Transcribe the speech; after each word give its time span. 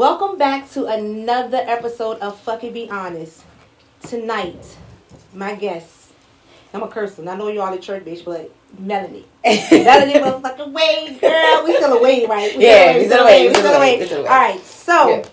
Welcome 0.00 0.38
back 0.38 0.70
to 0.70 0.86
another 0.86 1.58
episode 1.58 2.20
of 2.20 2.40
Fuck 2.40 2.64
It 2.64 2.72
Be 2.72 2.88
Honest. 2.88 3.44
Tonight, 4.08 4.78
my 5.34 5.54
guest, 5.54 6.12
I'm 6.72 6.82
a 6.82 6.88
curse 6.88 7.18
I 7.18 7.36
know 7.36 7.48
you 7.48 7.60
all 7.60 7.70
the 7.70 7.82
church 7.82 8.06
bitch, 8.06 8.24
but 8.24 8.50
Melanie. 8.78 9.26
Melanie 9.44 10.14
motherfucking 10.14 10.72
Wade, 10.72 11.20
girl. 11.20 11.64
We 11.66 11.76
still 11.76 11.98
away, 11.98 12.24
right? 12.24 12.56
We 12.56 12.64
yeah, 12.64 12.96
we 12.96 13.04
still 13.04 13.24
away. 13.24 13.48
We 13.48 13.54
still 13.54 13.76
away. 13.76 14.08
All 14.20 14.24
right, 14.24 14.60
so 14.64 15.08
yeah. 15.10 15.28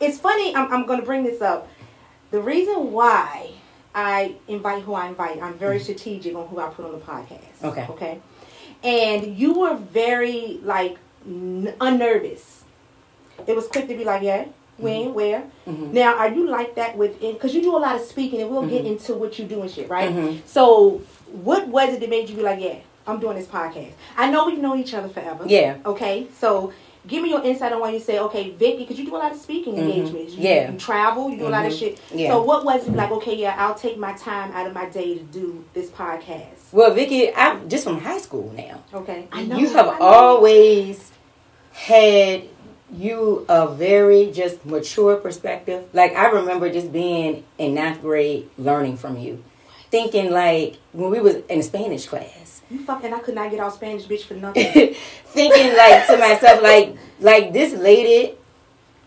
it's 0.00 0.18
funny. 0.18 0.56
I'm, 0.56 0.72
I'm 0.72 0.86
going 0.86 1.00
to 1.00 1.04
bring 1.04 1.22
this 1.22 1.42
up. 1.42 1.68
The 2.30 2.40
reason 2.40 2.90
why 2.90 3.50
I 3.94 4.36
invite 4.48 4.82
who 4.82 4.94
I 4.94 5.08
invite, 5.08 5.42
I'm 5.42 5.58
very 5.58 5.76
mm-hmm. 5.76 5.82
strategic 5.82 6.34
on 6.34 6.48
who 6.48 6.58
I 6.58 6.70
put 6.70 6.86
on 6.86 6.92
the 6.92 7.04
podcast. 7.04 7.62
Okay. 7.62 7.86
Okay. 7.90 8.20
And 8.82 9.36
you 9.36 9.58
were 9.58 9.74
very 9.76 10.58
like 10.62 10.96
n- 11.26 11.74
unnervous. 11.82 12.62
It 13.46 13.54
was 13.54 13.66
quick 13.68 13.88
to 13.88 13.96
be 13.96 14.04
like, 14.04 14.22
yeah, 14.22 14.46
when, 14.78 15.06
mm-hmm. 15.06 15.14
where. 15.14 15.42
Mm-hmm. 15.66 15.92
Now, 15.92 16.16
are 16.16 16.28
you 16.28 16.48
like 16.48 16.74
that 16.76 16.96
within? 16.96 17.34
Because 17.34 17.54
you 17.54 17.62
do 17.62 17.76
a 17.76 17.78
lot 17.78 17.96
of 17.96 18.02
speaking, 18.02 18.40
and 18.40 18.50
we'll 18.50 18.62
mm-hmm. 18.62 18.70
get 18.70 18.84
into 18.84 19.14
what 19.14 19.38
you 19.38 19.46
do 19.46 19.62
and 19.62 19.70
shit, 19.70 19.88
right? 19.88 20.10
Mm-hmm. 20.10 20.46
So, 20.46 21.02
what 21.32 21.68
was 21.68 21.94
it 21.94 22.00
that 22.00 22.10
made 22.10 22.28
you 22.28 22.36
be 22.36 22.42
like, 22.42 22.60
yeah, 22.60 22.78
I'm 23.06 23.20
doing 23.20 23.36
this 23.36 23.46
podcast? 23.46 23.92
I 24.16 24.30
know 24.30 24.46
we've 24.46 24.58
known 24.58 24.78
each 24.78 24.94
other 24.94 25.08
forever. 25.08 25.44
Yeah. 25.46 25.78
Okay. 25.84 26.28
So, 26.38 26.72
give 27.06 27.22
me 27.22 27.30
your 27.30 27.42
insight 27.42 27.72
on 27.72 27.80
why 27.80 27.90
you 27.92 28.00
say, 28.00 28.18
okay, 28.18 28.50
Vicky, 28.50 28.78
because 28.78 28.98
you 28.98 29.06
do 29.06 29.16
a 29.16 29.18
lot 29.18 29.32
of 29.32 29.38
speaking 29.38 29.74
mm-hmm. 29.74 29.90
engagements. 29.90 30.34
You, 30.34 30.42
yeah. 30.42 30.70
You 30.70 30.78
travel, 30.78 31.30
you 31.30 31.38
do 31.38 31.46
a 31.46 31.48
lot 31.48 31.66
of 31.66 31.72
shit. 31.72 32.00
Yeah. 32.12 32.30
So, 32.30 32.42
what 32.42 32.64
was 32.64 32.86
it 32.86 32.92
like, 32.92 33.10
okay, 33.12 33.36
yeah, 33.36 33.54
I'll 33.58 33.74
take 33.74 33.98
my 33.98 34.12
time 34.14 34.52
out 34.52 34.66
of 34.66 34.74
my 34.74 34.86
day 34.86 35.18
to 35.18 35.22
do 35.24 35.64
this 35.72 35.90
podcast? 35.90 36.72
Well, 36.72 36.92
Vicky, 36.92 37.32
I'm 37.34 37.68
just 37.68 37.84
from 37.84 38.00
high 38.00 38.18
school 38.18 38.52
now. 38.56 38.82
Okay. 38.92 39.28
I 39.32 39.44
know. 39.44 39.56
You 39.56 39.68
have 39.70 40.00
always 40.00 41.12
had 41.72 42.42
you 42.92 43.44
a 43.48 43.68
very 43.68 44.30
just 44.32 44.64
mature 44.64 45.16
perspective. 45.16 45.88
Like 45.92 46.14
I 46.14 46.30
remember 46.30 46.72
just 46.72 46.92
being 46.92 47.44
in 47.58 47.74
ninth 47.74 48.00
grade 48.00 48.48
learning 48.58 48.96
from 48.96 49.18
you. 49.18 49.42
Thinking 49.90 50.30
like 50.30 50.76
when 50.92 51.10
we 51.10 51.20
was 51.20 51.36
in 51.48 51.62
Spanish 51.62 52.06
class. 52.06 52.62
You 52.70 52.84
fucking 52.84 53.12
I 53.12 53.20
could 53.20 53.34
not 53.34 53.50
get 53.50 53.60
out 53.60 53.74
Spanish 53.74 54.04
bitch 54.04 54.24
for 54.24 54.34
nothing. 54.34 54.64
Thinking 55.26 55.76
like 55.76 56.06
to 56.06 56.16
myself 56.16 56.62
like 56.62 56.96
like 57.20 57.52
this 57.52 57.72
lady 57.74 58.34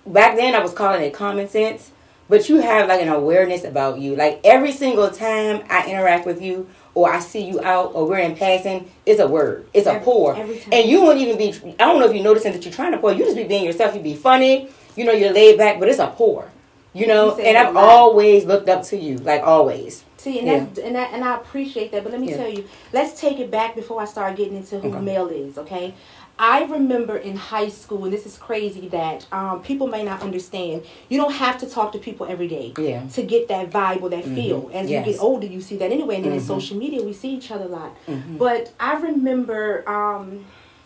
back 0.05 0.35
then 0.35 0.55
I 0.55 0.59
was 0.59 0.73
calling 0.73 1.02
it 1.02 1.13
common 1.13 1.47
sense. 1.47 1.91
But 2.27 2.47
you 2.47 2.57
have 2.57 2.88
like 2.88 3.02
an 3.02 3.09
awareness 3.09 3.63
about 3.63 4.00
you. 4.00 4.16
Like 4.16 4.39
every 4.44 4.72
single 4.72 5.09
time 5.09 5.63
I 5.67 5.89
interact 5.89 6.27
with 6.27 6.41
you, 6.41 6.69
or 6.93 7.11
I 7.11 7.19
see 7.19 7.43
you 7.43 7.61
out 7.61 7.91
or 7.93 8.07
we're 8.07 8.19
in 8.19 8.35
passing, 8.35 8.89
it's 9.05 9.19
a 9.19 9.27
word. 9.27 9.67
It's 9.73 9.87
a 9.87 9.99
pour. 9.99 10.35
And 10.35 10.89
you 10.89 11.01
won't 11.01 11.19
even 11.19 11.37
be 11.37 11.53
I 11.79 11.85
don't 11.85 11.99
know 11.99 12.07
if 12.07 12.13
you're 12.13 12.23
noticing 12.23 12.53
that 12.53 12.63
you're 12.63 12.73
trying 12.73 12.91
to 12.91 12.97
pour. 12.97 13.13
You 13.13 13.23
just 13.23 13.35
be 13.35 13.43
being 13.43 13.65
yourself, 13.65 13.95
you 13.95 14.01
be 14.01 14.15
funny, 14.15 14.69
you 14.95 15.05
know, 15.05 15.11
you're 15.11 15.33
laid 15.33 15.57
back, 15.57 15.79
but 15.79 15.89
it's 15.89 15.99
a 15.99 16.07
pour. 16.07 16.51
You 16.93 17.05
know, 17.05 17.37
you 17.37 17.43
and 17.43 17.57
I've 17.57 17.75
always 17.75 18.45
looked 18.45 18.67
up 18.67 18.83
to 18.85 18.97
you, 18.97 19.17
like 19.17 19.43
always. 19.43 20.03
See, 20.17 20.39
and 20.39 20.47
yeah. 20.47 20.59
that's 20.59 20.79
and 20.79 20.95
that, 20.95 21.13
and 21.13 21.23
I 21.23 21.35
appreciate 21.35 21.91
that. 21.91 22.03
But 22.03 22.11
let 22.11 22.19
me 22.19 22.31
yeah. 22.31 22.37
tell 22.37 22.49
you, 22.49 22.67
let's 22.91 23.21
take 23.21 23.39
it 23.39 23.49
back 23.49 23.75
before 23.75 24.01
I 24.01 24.05
start 24.05 24.35
getting 24.35 24.57
into 24.57 24.79
who 24.79 24.89
okay. 24.89 24.99
Mel 24.99 25.27
is. 25.27 25.57
Okay, 25.59 25.93
I 26.41 26.63
remember 26.63 27.17
in 27.17 27.35
high 27.35 27.67
school, 27.67 28.05
and 28.05 28.13
this 28.13 28.25
is 28.25 28.37
crazy 28.37 28.87
that 28.87 29.27
um, 29.33 29.61
people 29.61 29.87
may 29.87 30.03
not 30.03 30.21
understand. 30.21 30.85
You 31.09 31.19
don't 31.19 31.33
have 31.33 31.57
to 31.59 31.69
talk 31.69 31.91
to 31.91 31.99
people 31.99 32.25
every 32.27 32.47
day 32.47 32.73
yeah. 32.77 33.05
to 33.07 33.23
get 33.23 33.49
that 33.49 33.69
vibe 33.69 34.01
or 34.01 34.09
that 34.09 34.23
mm-hmm. 34.23 34.35
feel. 34.35 34.71
As 34.73 34.89
yes. 34.89 35.05
you 35.05 35.13
get 35.13 35.21
older, 35.21 35.45
you 35.45 35.59
see 35.59 35.75
that 35.75 35.91
anyway. 35.91 36.15
And 36.15 36.23
then 36.23 36.31
mm-hmm. 36.31 36.39
in 36.39 36.45
social 36.45 36.77
media, 36.77 37.03
we 37.03 37.11
see 37.11 37.35
each 37.35 37.51
other 37.51 37.65
a 37.65 37.67
lot. 37.67 37.93
Mm-hmm. 38.07 38.37
But 38.37 38.73
I 38.79 38.93
remember, 38.93 39.87
um, 39.87 40.45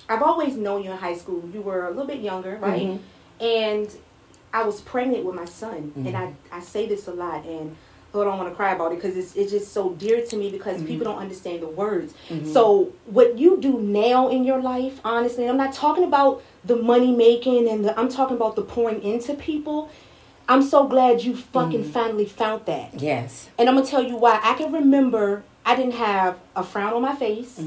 I've 0.09 0.23
always 0.23 0.57
known 0.57 0.83
you 0.83 0.91
in 0.91 0.97
high 0.97 1.15
school. 1.15 1.47
You 1.53 1.61
were 1.61 1.85
a 1.85 1.91
little 1.91 2.07
bit 2.07 2.21
younger, 2.21 2.57
right? 2.57 2.87
Mm-hmm. 2.87 3.43
And 3.45 3.95
I 4.51 4.63
was 4.63 4.81
pregnant 4.81 5.23
with 5.23 5.35
my 5.35 5.45
son, 5.45 5.93
and 5.95 6.07
mm-hmm. 6.07 6.15
I, 6.15 6.57
I 6.57 6.61
say 6.61 6.87
this 6.87 7.07
a 7.07 7.13
lot, 7.13 7.45
and 7.45 7.75
I 8.22 8.25
don't 8.25 8.38
want 8.38 8.50
to 8.50 8.56
cry 8.56 8.73
about 8.73 8.92
it 8.92 8.95
because 9.02 9.17
it's, 9.17 9.36
it's 9.36 9.52
just 9.52 9.73
so 9.73 9.92
dear 9.94 10.23
to 10.25 10.36
me 10.36 10.52
because 10.52 10.78
mm-hmm. 10.78 10.88
people 10.88 11.05
don't 11.05 11.17
understand 11.17 11.61
the 11.61 11.67
words. 11.67 12.14
Mm-hmm. 12.30 12.52
So 12.52 12.93
what 13.05 13.37
you 13.37 13.60
do 13.60 13.80
now 13.80 14.30
in 14.30 14.43
your 14.43 14.61
life, 14.61 14.99
honestly, 15.04 15.48
I'm 15.49 15.58
not 15.58 15.73
talking 15.73 16.04
about 16.04 16.43
the 16.64 16.76
money 16.76 17.11
making 17.15 17.67
and 17.67 17.86
the, 17.86 17.99
I'm 17.99 18.10
talking 18.10 18.36
about 18.36 18.55
the 18.55 18.61
pouring 18.61 19.02
into 19.02 19.33
people. 19.33 19.89
I'm 20.48 20.61
so 20.61 20.87
glad 20.87 21.23
you 21.23 21.36
fucking 21.36 21.83
mm-hmm. 21.83 21.92
finally 21.92 22.26
found 22.26 22.65
that. 22.65 23.02
Yes. 23.02 23.49
And 23.58 23.67
I'm 23.70 23.76
gonna 23.76 23.87
tell 23.87 24.04
you 24.04 24.17
why. 24.17 24.39
I 24.43 24.54
can 24.55 24.71
remember 24.71 25.43
I 25.66 25.76
didn't 25.76 25.93
have 25.93 26.37
a 26.55 26.64
frown 26.64 26.93
on 26.93 27.02
my 27.02 27.16
face. 27.16 27.60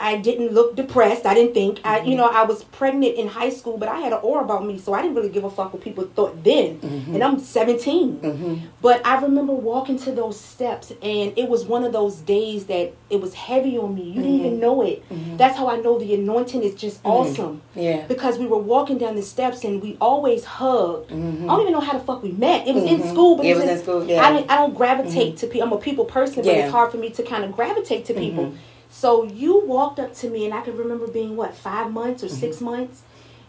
Mm-hmm. 0.00 0.16
I 0.16 0.18
didn't 0.20 0.52
look 0.52 0.76
depressed. 0.76 1.24
I 1.24 1.34
didn't 1.34 1.54
think. 1.54 1.78
Mm-hmm. 1.78 1.88
I, 1.88 1.98
you 1.98 2.02
mm-hmm. 2.02 2.16
know, 2.16 2.26
I 2.28 2.42
was 2.42 2.64
pregnant 2.64 3.16
in 3.16 3.28
high 3.28 3.50
school, 3.50 3.78
but 3.78 3.88
I 3.88 4.00
had 4.00 4.12
an 4.12 4.20
aura 4.22 4.44
about 4.44 4.66
me, 4.66 4.78
so 4.78 4.92
I 4.92 5.02
didn't 5.02 5.16
really 5.16 5.28
give 5.28 5.44
a 5.44 5.50
fuck 5.50 5.72
what 5.72 5.82
people 5.82 6.04
thought 6.04 6.42
then. 6.42 6.80
Mm-hmm. 6.80 7.14
And 7.14 7.24
I'm 7.24 7.38
17. 7.38 8.18
Mm-hmm. 8.18 8.66
But 8.82 9.06
I 9.06 9.20
remember 9.20 9.52
walking 9.52 9.98
to 10.00 10.12
those 10.12 10.38
steps, 10.38 10.90
and 10.90 11.36
it 11.36 11.48
was 11.48 11.64
one 11.64 11.84
of 11.84 11.92
those 11.92 12.16
days 12.16 12.66
that 12.66 12.92
it 13.10 13.20
was 13.20 13.34
heavy 13.34 13.78
on 13.78 13.94
me. 13.94 14.04
You 14.04 14.22
didn't 14.22 14.38
even 14.40 14.50
mm-hmm. 14.52 14.60
know 14.60 14.82
it. 14.82 15.08
Mm-hmm. 15.08 15.36
That's 15.36 15.56
how 15.56 15.68
I 15.68 15.76
know 15.76 15.98
the 15.98 16.14
anointing 16.14 16.62
is 16.62 16.74
just 16.74 17.00
awesome. 17.04 17.62
Yeah. 17.74 18.06
Because 18.06 18.38
we 18.38 18.46
were 18.46 18.58
walking 18.58 18.98
down 18.98 19.14
the 19.14 19.22
steps, 19.22 19.64
and 19.64 19.80
we 19.80 19.96
always 20.00 20.44
hugged. 20.44 21.12
I 21.12 21.14
don't 21.14 21.60
even 21.60 21.72
know 21.72 21.80
how 21.80 21.96
the 21.96 22.04
fuck 22.04 22.22
we 22.22 22.32
met. 22.32 22.66
It 22.66 22.74
was 22.74 22.84
in 22.84 23.02
school, 23.08 23.36
but 23.36 23.46
it 23.46 23.54
was 23.54 23.64
just, 23.64 23.78
in 23.78 23.82
school. 23.82 24.04
Yeah. 24.04 24.22
I, 24.22 24.44
I 24.52 24.56
don't 24.56 24.74
gravitate 24.74 25.36
to 25.38 25.46
people. 25.46 25.62
I'm 25.68 25.72
a 25.72 25.78
people 25.78 26.04
person, 26.04 26.36
but 26.36 26.46
yeah. 26.46 26.64
it's 26.64 26.72
hard 26.72 26.90
for 26.90 26.98
me 26.98 27.10
to 27.10 27.22
kind 27.22 27.44
of 27.44 27.52
gravitate 27.52 28.04
to 28.06 28.14
people. 28.14 28.54
So 28.94 29.24
you 29.24 29.58
walked 29.58 29.98
up 29.98 30.14
to 30.18 30.30
me, 30.30 30.44
and 30.44 30.54
I 30.54 30.60
can 30.60 30.76
remember 30.76 31.08
being 31.08 31.34
what 31.34 31.52
five 31.52 31.92
months 31.92 32.22
or 32.22 32.26
mm-hmm. 32.26 32.36
six 32.36 32.60
months, 32.60 33.02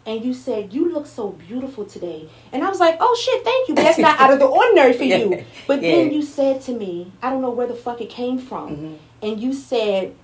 and 0.04 0.26
you 0.26 0.34
said 0.34 0.74
you 0.74 0.92
look 0.92 1.06
so 1.06 1.30
beautiful 1.30 1.86
today, 1.86 2.28
and 2.52 2.64
I 2.64 2.70
was 2.70 2.80
like, 2.80 2.98
oh 3.00 3.16
shit, 3.16 3.44
thank 3.44 3.70
you. 3.70 3.76
But 3.76 3.84
that's 3.84 4.00
not 4.00 4.20
out 4.20 4.34
of 4.34 4.40
the 4.40 4.48
ordinary 4.48 4.94
for 4.94 5.04
you. 5.14 5.46
But 5.68 5.84
yeah. 5.84 5.92
then 5.92 6.12
you 6.12 6.24
said 6.24 6.62
to 6.64 6.72
me, 6.72 7.12
I 7.22 7.30
don't 7.30 7.44
know 7.44 7.52
where 7.52 7.68
the 7.68 7.76
fuck 7.76 8.02
it 8.02 8.10
came 8.10 8.40
from, 8.40 8.76
mm-hmm. 8.76 8.96
and 9.22 9.40
you 9.40 9.54
said, 9.54 10.16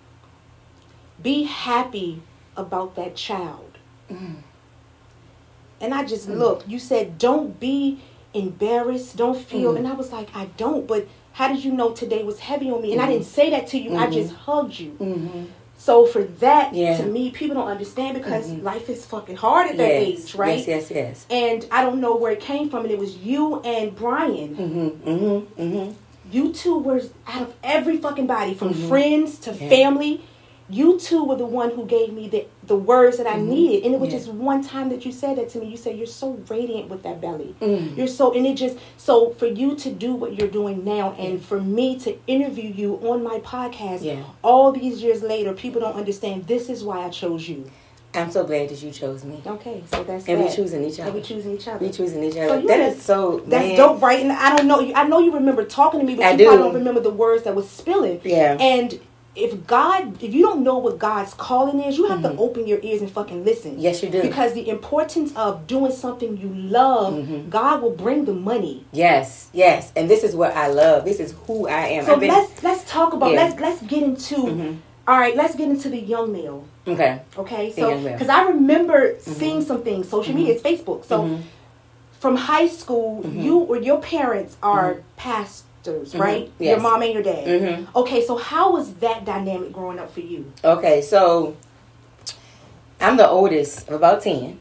be 1.22 1.44
happy 1.44 2.24
about 2.58 2.96
that 2.96 3.16
child. 3.16 3.78
Mm. 4.10 4.38
And 5.80 5.94
I 5.94 6.04
just 6.04 6.28
mm. 6.28 6.36
looked. 6.36 6.68
You 6.68 6.80
said, 6.80 7.20
don't 7.20 7.60
be 7.60 8.02
embarrassed, 8.34 9.18
don't 9.18 9.38
feel, 9.38 9.76
mm. 9.76 9.78
and 9.78 9.88
I 9.88 9.94
was 9.94 10.12
like, 10.12 10.36
I 10.36 10.46
don't, 10.58 10.88
but 10.88 11.08
how 11.34 11.48
did 11.48 11.64
you 11.64 11.72
know 11.72 11.92
today 11.92 12.24
was 12.24 12.40
heavy 12.40 12.70
on 12.70 12.82
me? 12.82 12.92
And 12.92 13.02
mm-hmm. 13.02 13.10
I 13.10 13.14
didn't 13.14 13.28
say 13.28 13.50
that 13.52 13.68
to 13.68 13.78
you. 13.78 13.92
Mm-hmm. 13.92 14.00
I 14.00 14.10
just 14.10 14.34
hugged 14.34 14.80
you. 14.80 14.92
Mm-hmm. 15.00 15.46
So 15.78 16.06
for 16.06 16.24
that, 16.24 16.76
yeah. 16.76 16.98
to 16.98 17.06
me, 17.06 17.32
people 17.32 17.56
don't 17.56 17.68
understand 17.68 18.16
because 18.16 18.48
mm-hmm. 18.48 18.64
life 18.64 18.88
is 18.88 19.04
fucking 19.06 19.38
hard 19.38 19.68
at 19.68 19.78
that 19.78 19.88
yes. 19.88 20.26
age, 20.26 20.36
right? 20.36 20.60
Yes, 20.60 20.68
yes, 20.68 20.92
yes. 20.92 21.26
And 21.32 21.66
I 21.72 21.82
don't 21.82 22.00
know 22.00 22.16
where 22.16 22.32
it 22.32 22.40
came 22.40 22.70
from, 22.70 22.84
and 22.84 22.92
it 22.92 23.00
was 23.00 23.18
you 23.18 23.62
and 23.62 23.96
Brian. 23.96 24.56
Mm-hmm. 24.56 25.10
Mm-hmm. 25.60 25.94
You 26.32 26.54
two 26.54 26.78
were 26.78 27.02
out 27.26 27.42
of 27.42 27.56
every 27.64 27.98
fucking 27.98 28.28
body, 28.28 28.54
from 28.54 28.74
friends 28.74 29.40
to 29.40 29.54
yeah. 29.54 29.70
family 29.70 30.24
you 30.72 31.00
two 31.00 31.24
were 31.24 31.36
the 31.36 31.46
one 31.46 31.72
who 31.72 31.86
gave 31.86 32.14
me 32.14 32.30
the, 32.30 32.48
the 32.64 32.76
words 32.76 33.18
that 33.18 33.28
I 33.28 33.36
mm-hmm. 33.36 33.50
needed. 33.50 33.86
And 33.86 33.94
it 33.94 34.00
was 34.00 34.12
yeah. 34.12 34.20
just 34.20 34.30
one 34.30 34.64
time 34.64 34.90
that 34.90 35.06
you 35.06 35.12
said 35.12 35.38
that 35.38 35.50
to 35.50 35.60
me. 35.60 35.68
You 35.68 35.78
said, 35.78 35.98
You're 35.98 36.08
so 36.08 36.42
radiant 36.48 36.90
with 36.90 37.04
that 37.04 37.22
belly. 37.22 37.56
Mm. 37.62 37.98
You're 37.98 38.08
so, 38.08 38.34
and 38.34 38.46
it 38.46 38.56
just, 38.56 38.78
so 38.98 39.32
for 39.32 39.48
you 39.48 39.76
to 39.76 39.92
do 39.92 40.14
what 40.14 40.36
you're 40.36 40.48
doing 40.48 40.84
now 40.84 41.14
and 41.14 41.44
for 41.44 41.60
me 41.60 42.00
to 42.00 42.18
interview 42.28 42.70
you 42.70 42.96
on 43.08 43.24
my 43.24 43.40
podcast 43.40 44.04
yeah. 44.04 44.24
all 44.42 44.72
these 44.72 45.02
years 45.02 45.22
later, 45.22 45.54
people 45.54 45.82
don't 45.82 45.96
understand 45.96 46.48
this 46.48 46.70
is 46.70 46.84
why 46.84 47.06
I 47.06 47.10
chose 47.10 47.48
you. 47.48 47.70
I'm 48.14 48.30
so 48.30 48.44
glad 48.44 48.70
that 48.70 48.84
you 48.84 48.92
chose 48.92 49.24
me. 49.24 49.42
Okay, 49.46 49.84
so 49.90 50.04
that's 50.04 50.28
and 50.28 50.42
that. 50.42 50.50
we 50.50 50.56
choosing 50.56 50.84
each 50.84 51.00
other. 51.00 51.12
And 51.12 51.14
we 51.16 51.22
choosing 51.22 51.54
each 51.54 51.68
other. 51.68 51.86
We 51.86 51.92
choosing 51.92 52.24
each 52.24 52.36
other. 52.36 52.62
So 52.62 52.68
that 52.68 52.80
is 52.82 53.02
so. 53.02 53.40
That's 53.48 53.68
man. 53.68 53.78
dope, 53.78 54.02
right? 54.02 54.20
And 54.20 54.34
I 54.34 54.56
don't 54.56 54.68
know. 54.68 54.94
I 54.94 55.08
know 55.08 55.20
you 55.20 55.32
remember 55.34 55.64
talking 55.64 56.02
to 56.02 56.06
me, 56.06 56.16
but 56.16 56.26
I 56.26 56.32
you 56.32 56.40
do. 56.40 56.46
probably 56.46 56.64
don't 56.64 56.74
remember 56.74 57.00
the 57.00 57.10
words 57.10 57.44
that 57.44 57.56
was 57.56 57.70
spilling. 57.70 58.20
Yeah. 58.26 58.58
And 58.60 59.00
if 59.36 59.66
God, 59.66 60.22
if 60.22 60.34
you 60.34 60.42
don't 60.42 60.62
know 60.62 60.78
what 60.78 61.00
God's 61.00 61.34
calling 61.34 61.82
is, 61.82 61.98
you 61.98 62.08
have 62.08 62.20
mm-hmm. 62.20 62.36
to 62.36 62.42
open 62.42 62.68
your 62.68 62.80
ears 62.82 63.02
and 63.02 63.10
fucking 63.10 63.46
listen. 63.46 63.80
Yes, 63.80 64.04
you 64.04 64.10
do. 64.10 64.22
Because 64.22 64.54
the 64.54 64.68
importance 64.68 65.34
of 65.36 65.68
doing 65.68 65.92
something 65.92 66.38
you 66.38 66.50
love, 66.54 67.14
mm-hmm. 67.14 67.50
God 67.50 67.82
will 67.82 67.96
bring 67.96 68.26
the 68.26 68.34
money. 68.34 68.86
Yes, 68.92 69.50
yes, 69.54 69.94
and 69.96 70.10
this 70.10 70.24
is 70.24 70.36
what 70.36 70.54
I 70.54 70.68
love. 70.68 71.06
This 71.06 71.20
is 71.20 71.34
who 71.48 71.68
I 71.68 71.88
am. 71.88 72.06
So 72.06 72.20
been, 72.20 72.30
let's 72.30 72.62
let's 72.62 72.90
talk 72.90 73.14
about 73.14 73.32
yeah. 73.32 73.44
let's 73.44 73.60
let's 73.62 73.82
get 73.84 74.04
into. 74.04 74.36
Mm-hmm. 74.36 74.76
All 75.08 75.18
right, 75.18 75.36
let's 75.36 75.56
get 75.56 75.70
into 75.70 75.90
the 75.90 76.00
young 76.00 76.32
Mel. 76.34 76.66
Okay. 76.86 77.22
Okay. 77.38 77.72
So 77.72 78.04
because 78.04 78.30
I 78.30 78.44
remember 78.44 79.14
mm-hmm. 79.14 79.32
seeing 79.32 79.62
some 79.62 79.82
things, 79.82 80.10
social 80.10 80.34
media, 80.34 80.56
it's 80.56 80.64
mm-hmm. 80.64 80.92
Facebook. 80.92 81.06
So 81.06 81.22
mm-hmm. 81.22 81.42
from 82.20 82.36
high 82.36 82.68
school, 82.68 83.26
you 83.26 83.60
or 83.60 83.78
your 83.78 84.02
parents 84.02 84.58
are 84.62 85.04
past 85.16 85.66
sisters, 85.84 86.10
mm-hmm. 86.10 86.22
right? 86.22 86.52
Yes. 86.60 86.70
Your 86.72 86.80
mom 86.80 87.02
and 87.02 87.14
your 87.14 87.24
dad. 87.24 87.46
Mm-hmm. 87.46 87.98
Okay, 87.98 88.26
so 88.26 88.38
how 88.38 88.74
was 88.74 88.94
that 88.96 89.26
dynamic 89.26 89.72
growing 89.72 90.00
up 90.00 90.14
for 90.14 90.22
you? 90.22 90.52
Okay, 90.64 91.02
so 91.02 91.56
I'm 93.00 93.18
the 93.18 93.28
oldest 93.28 93.88
of 93.88 93.96
about 93.96 94.22
10. 94.22 94.60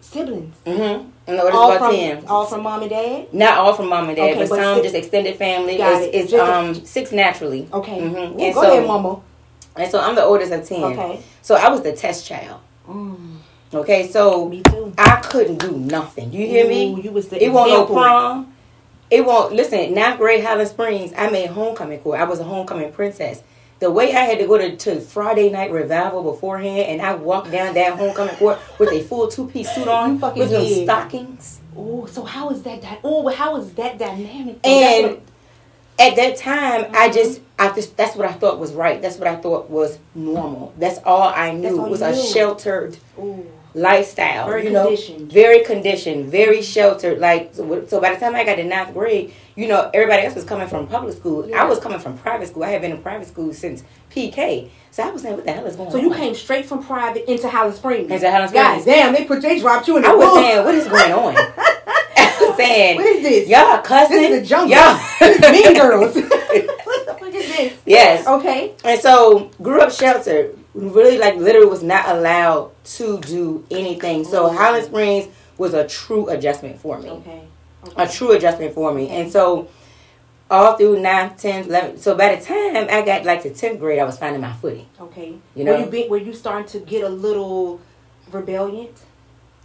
Siblings? 0.00 0.56
Mm-hmm. 0.64 1.08
I'm 1.28 1.36
the 1.36 1.42
oldest 1.42 1.56
all 1.56 1.72
about 1.72 1.90
from, 1.90 1.96
10. 1.96 2.26
All 2.26 2.46
from 2.46 2.62
mom 2.62 2.80
and 2.82 2.90
dad? 2.90 3.34
Not 3.34 3.58
all 3.58 3.74
from 3.74 3.88
mom 3.88 4.08
and 4.08 4.16
dad, 4.16 4.30
okay, 4.30 4.40
but, 4.40 4.48
but 4.48 4.56
some 4.56 4.76
si- 4.76 4.82
just 4.82 4.94
extended 4.94 5.36
family. 5.36 5.76
Got 5.76 6.02
it's, 6.02 6.14
it. 6.14 6.18
it's 6.24 6.32
um, 6.34 6.70
a- 6.70 6.86
six 6.86 7.12
naturally. 7.12 7.68
Okay. 7.72 8.00
Mm-hmm. 8.00 8.40
and 8.40 8.54
go 8.54 8.62
so, 8.62 8.72
ahead, 8.72 8.86
mama. 8.86 9.20
And 9.76 9.90
so 9.90 10.00
I'm 10.00 10.14
the 10.14 10.24
oldest 10.24 10.52
of 10.52 10.66
10. 10.66 10.82
Okay. 10.82 11.22
So 11.42 11.54
I 11.54 11.68
was 11.68 11.82
the 11.82 11.92
test 11.92 12.26
child. 12.26 12.60
Mm. 12.88 13.36
Okay, 13.72 14.10
so 14.10 14.48
Me 14.48 14.62
too. 14.62 14.92
I 14.98 15.20
couldn't 15.20 15.58
do 15.58 15.70
nothing. 15.76 16.32
You 16.32 16.44
hear 16.44 16.66
me? 16.66 16.92
Ooh, 16.92 17.00
You 17.00 17.12
was 17.12 17.28
the 17.28 17.42
It 17.42 17.52
won't 17.52 17.70
no 17.70 17.86
prom. 17.86 18.49
It 19.10 19.24
won't 19.24 19.52
listen. 19.54 19.94
Ninth 19.94 20.18
grade 20.18 20.44
Highland 20.44 20.68
Springs. 20.68 21.12
I 21.16 21.30
made 21.30 21.50
homecoming 21.50 21.98
court. 22.00 22.20
I 22.20 22.24
was 22.24 22.38
a 22.40 22.44
homecoming 22.44 22.92
princess. 22.92 23.42
The 23.80 23.90
way 23.90 24.14
I 24.14 24.20
had 24.20 24.38
to 24.38 24.46
go 24.46 24.58
to, 24.58 24.76
to 24.76 25.00
Friday 25.00 25.48
night 25.50 25.70
revival 25.72 26.22
beforehand, 26.22 26.86
and 26.86 27.00
I 27.02 27.14
walked 27.14 27.50
down 27.50 27.74
that 27.74 27.96
homecoming 27.98 28.36
court 28.36 28.58
with 28.78 28.90
a 28.92 29.02
full 29.02 29.26
two 29.28 29.48
piece 29.48 29.70
suit 29.74 29.88
on, 29.88 30.20
with 30.20 30.50
did. 30.50 30.84
stockings. 30.84 31.60
Oh, 31.76 32.04
so 32.06 32.24
how 32.24 32.50
is 32.50 32.62
that? 32.64 32.82
Di- 32.82 32.98
oh, 33.02 33.28
how 33.28 33.56
is 33.56 33.72
that 33.74 33.98
dynamic? 33.98 34.58
And 34.64 35.20
at 35.98 36.14
that 36.16 36.36
time, 36.36 36.86
I 36.94 37.08
Mhm. 37.08 37.14
just, 37.14 37.40
I 37.58 37.70
just, 37.70 37.96
that's 37.96 38.16
what 38.16 38.28
I 38.28 38.32
thought 38.32 38.58
was 38.58 38.74
right. 38.74 39.00
That's 39.00 39.16
what 39.16 39.28
I 39.28 39.36
thought 39.36 39.70
was 39.70 39.98
normal. 40.14 40.74
That's 40.78 41.00
all 41.06 41.22
I 41.34 41.52
knew 41.52 41.80
all 41.80 41.88
was 41.88 42.00
you 42.00 42.06
a 42.06 42.12
knew. 42.12 42.22
sheltered 42.22 42.98
ooh, 43.18 43.46
lifestyle. 43.74 44.46
Very 44.46 44.64
you 44.64 44.70
know, 44.70 44.86
conditioned. 44.86 45.32
very 45.32 45.64
conditioned, 45.64 46.30
very 46.30 46.62
sheltered. 46.62 47.18
Like 47.18 47.54
so, 47.54 47.86
so 47.86 48.00
by 48.00 48.14
the 48.14 48.20
time 48.20 48.34
I 48.34 48.44
got 48.44 48.56
to 48.56 48.64
ninth 48.64 48.92
grade, 48.94 49.32
you 49.56 49.68
know, 49.68 49.90
everybody 49.94 50.22
else 50.22 50.34
was 50.34 50.44
coming 50.44 50.68
from 50.68 50.86
public 50.86 51.16
school. 51.16 51.48
Yeah. 51.48 51.62
I 51.62 51.66
was 51.66 51.78
coming 51.78 51.98
from 51.98 52.18
private 52.18 52.48
school. 52.48 52.64
I 52.64 52.70
had 52.70 52.80
been 52.82 52.92
in 52.92 53.02
private 53.02 53.28
school 53.28 53.52
since 53.52 53.84
PK. 54.10 54.70
So 54.90 55.04
I 55.04 55.10
was 55.10 55.22
saying, 55.22 55.36
what 55.36 55.44
the 55.44 55.52
hell 55.52 55.66
is 55.66 55.76
going 55.76 55.90
so 55.90 55.98
on? 55.98 56.02
So 56.02 56.08
you 56.08 56.14
came 56.14 56.34
straight 56.34 56.66
from 56.66 56.82
private 56.82 57.30
into 57.30 57.48
Highland 57.48 57.76
Springs. 57.76 58.10
Into 58.10 58.24
Guys, 58.26 58.50
Springs. 58.50 58.84
damn, 58.84 59.12
they 59.12 59.24
put 59.24 59.40
they 59.42 59.60
dropped 59.60 59.86
you 59.86 59.96
in 59.96 60.02
the 60.02 60.08
I 60.08 60.14
was 60.14 60.34
saying, 60.34 60.64
what 60.64 60.74
is 60.74 60.88
going 60.88 61.12
on? 61.12 61.34
I 62.16 62.36
was 62.40 62.56
saying, 62.56 62.96
What 62.96 63.06
is 63.06 63.22
this? 63.22 63.48
y'all 63.48 63.80
cussing? 63.82 64.16
This 64.16 64.30
is 64.32 64.46
a 64.46 64.46
jungle. 64.46 64.76
Y'all. 64.76 65.00
This 65.20 65.36
is 65.36 65.52
mean 65.52 65.74
girls. 65.74 66.14
what 66.16 67.06
the 67.06 67.16
fuck 67.20 67.34
is 67.34 67.56
this? 67.56 67.78
yes. 67.86 68.26
Okay. 68.26 68.74
And 68.84 69.00
so 69.00 69.50
grew 69.62 69.80
up 69.80 69.92
sheltered. 69.92 70.58
Really, 70.74 71.18
like 71.18 71.36
literally, 71.36 71.66
was 71.66 71.82
not 71.82 72.08
allowed 72.08 72.70
to 72.84 73.18
do 73.20 73.64
anything. 73.70 74.24
So 74.24 74.48
Mm. 74.48 74.56
Highland 74.56 74.84
Springs 74.86 75.28
was 75.58 75.74
a 75.74 75.86
true 75.86 76.28
adjustment 76.28 76.80
for 76.80 76.98
me. 76.98 77.10
Okay. 77.10 77.42
a 77.96 78.06
true 78.06 78.32
adjustment 78.32 78.74
for 78.74 78.92
me. 78.92 79.04
Okay. 79.04 79.20
And 79.22 79.32
so 79.32 79.68
all 80.50 80.76
through 80.76 80.96
9th, 80.96 81.40
10th, 81.40 81.66
11th. 81.68 81.98
So 82.00 82.14
by 82.14 82.34
the 82.34 82.44
time 82.44 82.86
I 82.90 83.02
got 83.02 83.24
like 83.24 83.42
to 83.42 83.50
10th 83.50 83.78
grade, 83.78 83.98
I 83.98 84.04
was 84.04 84.18
finding 84.18 84.40
my 84.40 84.52
footing. 84.52 84.86
Okay. 85.00 85.34
You 85.54 85.64
know? 85.64 85.72
were 85.72 85.78
you 85.84 85.86
be, 85.86 86.08
were 86.08 86.16
you 86.18 86.32
starting 86.34 86.66
to 86.68 86.80
get 86.80 87.04
a 87.04 87.08
little 87.08 87.80
rebellion? 88.30 88.88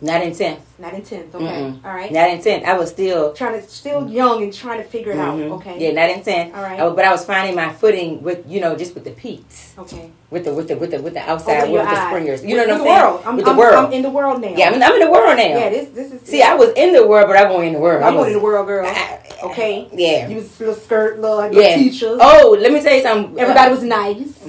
Not 0.06 0.22
in 0.22 0.32
10th. 0.34 0.60
Not 0.78 0.94
in 0.94 1.02
tenth. 1.02 1.34
Okay. 1.34 1.44
Mm-mm. 1.46 1.84
All 1.84 1.92
right. 1.92 2.12
Not 2.12 2.30
in 2.30 2.38
10th. 2.40 2.64
I 2.64 2.78
was 2.78 2.90
still. 2.92 3.34
trying 3.34 3.60
to 3.60 3.68
still 3.68 4.08
young 4.08 4.44
and 4.44 4.54
trying 4.54 4.78
to 4.78 4.84
figure 4.84 5.12
it 5.14 5.18
Mhm. 5.18 5.46
out. 5.50 5.52
Okay. 5.58 5.76
Yeah, 5.80 5.92
not 6.00 6.10
in 6.12 6.22
10th. 6.22 6.56
All 6.56 6.62
right. 6.62 6.80
I 6.80 6.90
but 6.90 7.06
I 7.06 7.12
was 7.12 7.26
finding 7.26 7.56
my 7.56 7.70
footing 7.74 8.22
with, 8.22 8.40
you 8.48 8.60
know, 8.62 8.76
just 8.76 8.94
with 8.94 9.04
the 9.04 9.12
peaks. 9.12 9.74
Okay. 9.80 10.12
With 10.30 10.46
the 10.46 10.54
with 10.54 10.68
the 10.68 10.76
with 10.78 10.92
the 10.92 11.02
with 11.02 11.14
the 11.16 11.22
outside 11.28 11.72
with 11.72 11.82
the 11.82 12.08
springers. 12.08 12.46
You 12.46 12.56
With 12.58 12.68
know 12.68 12.74
what 12.78 12.84
the 12.84 12.90
I'm 12.92 12.96
saying? 12.98 13.02
world. 13.02 13.22
I'm, 13.26 13.36
with 13.38 13.46
the 13.46 13.52
I'm, 13.52 13.58
world. 13.58 13.86
I'm 13.88 13.94
in 13.94 14.02
the 14.04 14.10
world 14.12 14.42
now. 14.42 14.54
yeah, 14.56 14.68
I'm, 14.70 14.84
I'm 14.84 14.94
in 14.94 15.00
the 15.08 15.12
world 15.12 15.38
now. 15.38 15.44
Yeah. 15.44 15.70
This 15.70 15.88
this 15.90 16.12
is. 16.14 16.22
See, 16.30 16.42
I 16.44 16.54
was 16.54 16.70
in 16.76 16.94
the 16.94 17.06
world, 17.08 17.28
but 17.28 17.38
I 17.38 17.46
wasn't 17.50 17.66
in 17.70 17.74
the 17.74 17.80
world. 17.80 18.04
I'm 18.04 18.14
going 18.14 18.28
in 18.28 18.34
the 18.38 18.44
world, 18.44 18.68
girl. 18.68 18.86
I- 18.86 19.20
Okay. 19.44 19.88
yeah. 19.94 20.28
You 20.30 20.38
was 20.38 20.60
little 20.60 20.74
skirt, 20.76 21.20
little, 21.20 21.38
little 21.38 21.62
Yeah. 21.62 21.76
teachers. 21.76 22.18
Oh, 22.22 22.58
let 22.60 22.72
me 22.72 22.82
tell 22.82 22.96
you 22.96 23.02
something. 23.04 23.38
Everybody 23.40 23.70
was 23.72 23.84
nice. 23.84 24.40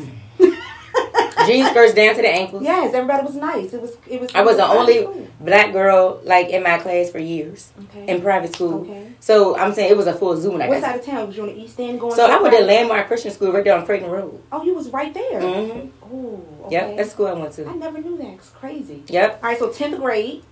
jean 1.52 1.66
skirts 1.66 1.94
down 1.94 2.14
to 2.16 2.22
the 2.22 2.28
ankles. 2.28 2.62
yes, 2.62 2.92
everybody 2.94 3.24
was 3.26 3.34
nice. 3.36 3.72
It 3.72 3.80
was. 3.82 3.96
It 4.08 4.20
was. 4.20 4.34
I 4.34 4.42
was 4.42 4.56
the 4.56 4.66
only 4.66 5.04
fun. 5.04 5.28
black 5.40 5.72
girl 5.72 6.20
like 6.24 6.48
in 6.48 6.62
my 6.62 6.78
class 6.78 7.10
for 7.10 7.18
years 7.18 7.72
Okay. 7.84 8.06
in 8.12 8.20
private 8.22 8.54
school. 8.54 8.82
Okay. 8.82 9.12
So 9.20 9.56
I'm 9.56 9.72
saying 9.74 9.90
it 9.90 9.96
was 9.96 10.06
a 10.06 10.14
full 10.14 10.36
Zoom. 10.36 10.54
What 10.54 10.62
I 10.62 10.80
side 10.80 10.82
said. 10.82 10.98
of 11.00 11.06
town 11.06 11.26
was 11.28 11.36
you 11.36 11.42
on 11.44 11.48
the 11.48 11.60
east 11.60 11.78
end 11.80 12.00
going? 12.00 12.14
So 12.14 12.26
I 12.26 12.40
went 12.40 12.54
to? 12.56 12.62
Landmark 12.64 13.06
Christian 13.08 13.30
School 13.32 13.52
right 13.52 13.64
there 13.64 13.76
on 13.78 13.84
Creighton 13.86 14.10
Road. 14.10 14.42
Oh, 14.52 14.62
you 14.64 14.74
was 14.74 14.90
right 14.90 15.12
there. 15.14 15.40
Mm-hmm. 15.40 15.88
Oh. 16.04 16.42
Okay. 16.66 16.74
Yep, 16.74 16.96
that's 16.96 17.08
the 17.10 17.14
school 17.14 17.26
I 17.28 17.32
went 17.34 17.52
to. 17.54 17.66
I 17.68 17.74
never 17.74 17.98
knew 18.00 18.16
that. 18.18 18.26
It's 18.34 18.50
crazy. 18.50 19.02
Yep, 19.08 19.40
All 19.42 19.50
right, 19.50 19.58
so 19.58 19.70
tenth 19.70 19.98
grade, 20.00 20.42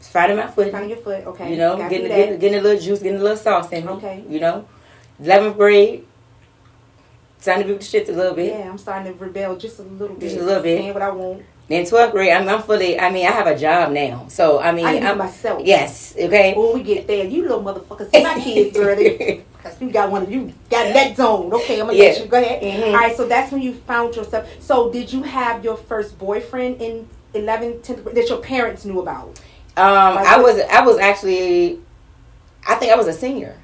finding 0.00 0.36
my 0.38 0.46
foot. 0.46 0.70
finding 0.70 0.90
your 0.90 0.98
foot. 1.00 1.24
Okay. 1.26 1.50
You 1.50 1.56
know, 1.56 1.76
getting 1.88 2.06
getting, 2.08 2.38
getting 2.38 2.58
a 2.58 2.62
little 2.62 2.80
juice, 2.80 3.00
getting 3.00 3.18
a 3.18 3.22
little 3.22 3.36
sauce 3.36 3.70
in 3.72 3.84
me. 3.86 3.92
Okay. 3.92 4.24
You 4.28 4.38
know, 4.40 4.68
eleventh 5.20 5.56
grade, 5.56 6.06
starting 7.44 7.64
to 7.64 7.66
be 7.68 7.72
with 7.74 7.82
the 7.82 7.86
shit 7.88 8.08
a 8.08 8.12
little 8.12 8.34
bit. 8.34 8.58
Yeah, 8.58 8.70
I'm 8.70 8.78
starting 8.78 9.12
to 9.12 9.18
rebel 9.22 9.54
just 9.56 9.78
a 9.78 9.82
little 9.82 10.16
bit. 10.16 10.20
Just 10.30 10.36
a 10.40 10.42
little 10.44 10.62
bit. 10.62 10.78
Saying 10.78 10.94
what 10.94 11.02
I 11.02 11.10
want. 11.10 11.42
Then 11.68 11.84
twelfth 11.86 12.12
grade, 12.12 12.32
I'm, 12.32 12.48
I'm 12.48 12.62
fully. 12.62 12.98
I 12.98 13.10
mean, 13.10 13.26
I 13.26 13.30
have 13.30 13.46
a 13.46 13.56
job 13.58 13.92
now, 13.92 14.26
so 14.28 14.60
I 14.60 14.72
mean, 14.72 14.84
I 14.86 14.98
I'm 14.98 15.18
myself. 15.18 15.62
yes, 15.64 16.14
okay. 16.18 16.54
When 16.54 16.74
we 16.74 16.82
get 16.82 17.06
there, 17.06 17.24
you 17.26 17.42
little 17.42 17.62
motherfuckers, 17.62 18.10
see 18.10 18.22
my 18.22 18.38
kids, 18.40 18.76
girl. 18.76 18.96
Cause 19.62 19.74
you 19.80 19.90
got 19.90 20.10
one 20.10 20.22
of 20.22 20.30
you 20.32 20.52
got 20.70 20.92
that 20.94 21.16
zone. 21.16 21.52
Okay, 21.54 21.80
I'm 21.80 21.86
gonna 21.86 21.98
let 21.98 22.18
you 22.20 22.26
go 22.26 22.38
ahead. 22.40 22.62
Mhm. 22.62 22.86
All 22.88 22.92
right, 22.94 23.16
so 23.16 23.26
that's 23.28 23.50
when 23.52 23.60
you 23.62 23.74
found 23.74 24.14
yourself. 24.16 24.46
So 24.60 24.90
did 24.90 25.10
you 25.12 25.22
have 25.22 25.64
your 25.64 25.76
first 25.76 26.18
boyfriend 26.18 26.80
in 26.82 27.08
11th, 27.34 27.80
10th 27.80 28.04
grade 28.04 28.16
that 28.16 28.28
your 28.28 28.38
parents 28.40 28.84
knew 28.84 29.00
about? 29.00 29.28
Um, 29.76 30.16
Like 30.16 30.26
I 30.26 30.38
was 30.40 30.60
I 30.60 30.80
was 30.82 30.98
actually, 30.98 31.80
I 32.66 32.74
think 32.76 32.92
I 32.92 32.96
was 32.96 33.06
a 33.06 33.12
senior. 33.14 33.56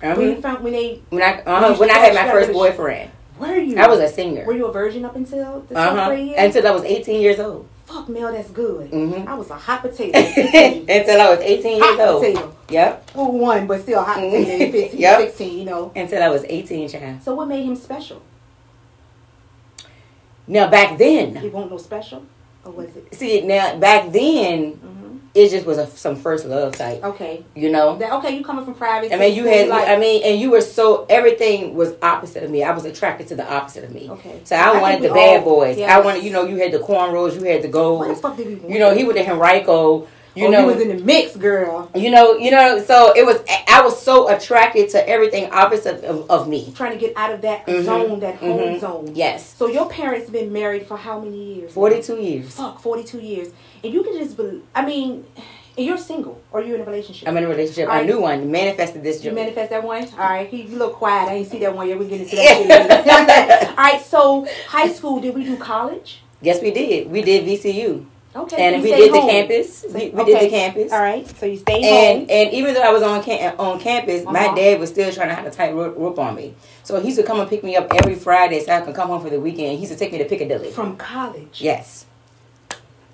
When 0.00 0.14
Mhm. 0.16 0.36
you 0.36 0.40
found 0.40 0.62
when 0.62 0.74
they 0.74 1.02
When 1.10 1.22
I 1.24 1.42
When 1.42 1.64
uh, 1.64 1.68
you 1.70 1.74
when 1.80 1.90
I 1.90 1.98
had 1.98 2.14
my 2.14 2.30
first 2.30 2.50
to- 2.52 2.56
boyfriend, 3.38 3.56
were 3.56 3.62
you? 3.74 3.78
I 3.78 3.86
was 3.88 4.00
a 4.00 4.08
senior. 4.08 4.44
Were 4.44 4.52
you 4.54 4.66
a 4.66 4.72
virgin 4.72 5.04
up 5.04 5.16
until 5.16 5.60
the 5.68 5.76
Uh 5.78 5.94
huh. 5.94 6.08
grade? 6.08 6.34
Until 6.36 6.66
I 6.66 6.70
was 6.70 6.84
18 6.84 7.20
years 7.20 7.38
old. 7.38 7.66
Fuck, 7.86 8.08
Mel, 8.10 8.32
that's 8.32 8.50
good. 8.50 8.90
Mhm. 8.90 9.26
I 9.26 9.34
was 9.34 9.48
a 9.50 9.54
hot 9.66 9.80
potato. 9.82 10.18
Until 10.18 11.20
I 11.20 11.30
was 11.30 11.40
18 11.40 11.76
years 11.78 11.98
hot 11.98 12.08
old. 12.08 12.22
potato. 12.22 12.54
Yep. 12.70 13.10
Well, 13.14 13.32
one, 13.32 13.66
but 13.66 13.80
still 13.82 14.02
hot 14.02 14.16
potato 14.16 14.70
15, 14.72 15.00
Yep. 15.00 15.20
16, 15.20 15.58
you 15.58 15.64
know. 15.64 15.92
Until 15.96 16.22
I 16.22 16.28
was 16.28 16.44
18, 16.48 16.88
child. 16.88 17.22
So 17.22 17.34
what 17.34 17.48
made 17.48 17.64
him 17.64 17.74
special? 17.76 18.20
Now 20.46 20.68
back 20.70 20.96
then, 20.98 21.36
He 21.36 21.48
won't 21.48 21.70
no 21.70 21.78
special? 21.78 22.24
Or 22.64 22.72
was 22.72 22.94
it? 22.96 23.14
see 23.14 23.40
now 23.42 23.76
back 23.78 24.10
then, 24.12 24.72
hmm 24.72 24.97
it 25.38 25.50
just 25.50 25.66
was 25.66 25.78
a, 25.78 25.86
some 25.86 26.16
first 26.16 26.44
love 26.44 26.76
type. 26.76 27.02
Okay. 27.04 27.44
You 27.54 27.70
know. 27.70 27.96
That, 27.96 28.12
okay, 28.14 28.36
you 28.36 28.44
coming 28.44 28.64
from 28.64 28.74
private. 28.74 29.12
I 29.12 29.16
mean, 29.16 29.34
you 29.36 29.44
had. 29.44 29.68
like, 29.68 29.88
I 29.88 29.96
mean, 29.96 30.22
and 30.24 30.40
you 30.40 30.50
were 30.50 30.60
so 30.60 31.06
everything 31.08 31.74
was 31.74 31.94
opposite 32.02 32.42
of 32.42 32.50
me. 32.50 32.64
I 32.64 32.72
was 32.72 32.84
attracted 32.84 33.28
to 33.28 33.36
the 33.36 33.48
opposite 33.50 33.84
of 33.84 33.92
me. 33.94 34.10
Okay. 34.10 34.40
So 34.44 34.56
I, 34.56 34.76
I 34.78 34.80
wanted 34.80 35.02
the 35.02 35.10
bad 35.14 35.40
all- 35.40 35.44
boys. 35.44 35.78
I 35.80 36.00
wanted, 36.00 36.24
you 36.24 36.32
know, 36.32 36.44
you 36.44 36.56
had 36.56 36.72
the 36.72 36.78
cornrows, 36.78 37.34
you 37.38 37.44
had 37.44 37.62
the 37.62 37.68
gold. 37.68 38.00
what 38.00 38.08
the 38.08 38.16
fuck 38.16 38.36
did 38.36 38.48
we 38.48 38.54
want? 38.56 38.70
You 38.70 38.78
know, 38.80 38.94
he 38.94 39.04
was 39.04 39.14
the 39.14 39.28
Henrico. 39.30 40.08
You 40.34 40.46
oh, 40.46 40.50
know, 40.50 40.60
he 40.68 40.74
was 40.74 40.80
in 40.82 40.96
the 40.96 41.02
mix, 41.02 41.34
girl. 41.36 41.90
you 41.96 42.10
know, 42.12 42.36
you 42.36 42.52
know. 42.52 42.80
So 42.84 43.12
it 43.16 43.26
was. 43.26 43.40
I 43.66 43.80
was 43.82 44.00
so 44.00 44.28
attracted 44.28 44.90
to 44.90 45.08
everything 45.08 45.50
opposite 45.50 46.04
of, 46.04 46.30
of 46.30 46.48
me. 46.48 46.72
Trying 46.76 46.92
to 46.92 46.98
get 46.98 47.16
out 47.16 47.32
of 47.32 47.40
that 47.42 47.66
Mhm. 47.66 47.84
zone, 47.84 48.20
that 48.20 48.36
home 48.36 48.58
Mhm. 48.60 48.80
zone. 48.80 49.12
Yes, 49.14 49.54
So 49.58 49.66
your 49.66 49.88
parents 49.88 50.30
been 50.30 50.52
married 50.52 50.86
for 50.86 50.96
how 50.96 51.18
many 51.18 51.36
years? 51.54 51.72
forty-two 51.72 52.18
years. 52.20 52.50
Fuck, 52.54 52.80
42 52.80 53.18
years. 53.18 53.48
And 53.84 53.92
you 53.92 54.02
can 54.02 54.14
just, 54.18 54.36
bel 54.36 54.60
I 54.74 54.84
mean, 54.84 55.24
you're 55.76 55.96
single 55.96 56.40
or 56.52 56.60
you're 56.62 56.74
in 56.76 56.82
a 56.82 56.84
relationship. 56.84 57.28
I'm 57.28 57.36
in 57.36 57.44
a 57.44 57.48
relationship. 57.48 57.88
Right. 57.88 58.04
knew 58.04 58.20
one. 58.20 58.50
Manifested 58.50 59.02
this 59.04 59.24
You 59.24 59.32
manifest 59.32 59.70
that 59.70 59.84
one? 59.84 60.04
All 60.12 60.18
right. 60.18 60.48
He, 60.48 60.62
you 60.62 60.76
look 60.76 60.94
quiet. 60.94 61.28
I 61.30 61.34
ain't 61.34 61.48
see 61.50 61.58
that 61.60 61.74
one 61.74 61.88
yet. 61.88 61.98
We 61.98 62.08
get 62.08 62.20
into 62.22 62.34
that 62.36 62.56
shit. 63.60 63.68
All 63.70 63.76
right. 63.76 64.00
So 64.04 64.46
high 64.66 64.88
school, 64.92 65.20
did 65.20 65.34
we 65.34 65.44
do 65.44 65.56
college? 65.56 66.20
yes, 66.40 66.60
we 66.62 66.70
did. 66.72 67.10
We 67.10 67.20
did 67.22 67.44
VCU, 67.44 68.04
Okay. 68.36 68.56
and 68.74 68.82
we 68.82 68.90
did 68.90 69.10
stayed 69.10 69.12
the 69.12 69.20
campus. 69.28 69.84
We, 69.88 70.10
we 70.10 70.20
Okay. 70.22 70.24
did 70.32 70.42
the 70.42 70.48
campus. 70.50 70.92
All 70.92 71.00
right. 71.00 71.26
So 71.38 71.46
you 71.46 71.56
stayed 71.56 71.84
And 71.84 72.18
home. 72.20 72.26
and 72.30 72.52
even 72.54 72.74
though 72.74 72.82
I 72.82 72.90
was 72.90 73.02
on 73.02 73.22
cam- 73.22 73.54
on 73.58 73.78
campus, 73.80 74.24
my 74.24 74.46
Uh-huh. 74.46 74.54
dad 74.56 74.80
was 74.80 74.90
still 74.90 75.12
trying 75.12 75.28
to 75.30 75.34
have 75.34 75.46
a 75.46 75.50
tight 75.50 75.74
rope, 75.74 75.94
rope 75.96 76.18
on 76.18 76.34
me. 76.36 76.54
So 76.84 76.98
he 77.00 77.06
used 77.08 77.18
to 77.20 77.24
come 77.26 77.38
and 77.40 77.48
pick 77.48 77.62
me 77.64 77.74
up 77.76 77.86
every 77.94 78.14
Friday 78.16 78.60
so 78.64 78.72
I 78.72 78.80
could 78.82 78.94
come 78.94 79.08
home 79.08 79.20
for 79.22 79.30
the 79.30 79.40
weekend. 79.40 79.72
He 79.74 79.78
used 79.86 79.92
to 79.92 79.98
take 79.98 80.12
me 80.12 80.18
to 80.18 80.24
Piccadilly. 80.24 80.70
From 80.72 80.96
college. 80.96 81.60
Yes. 81.60 82.06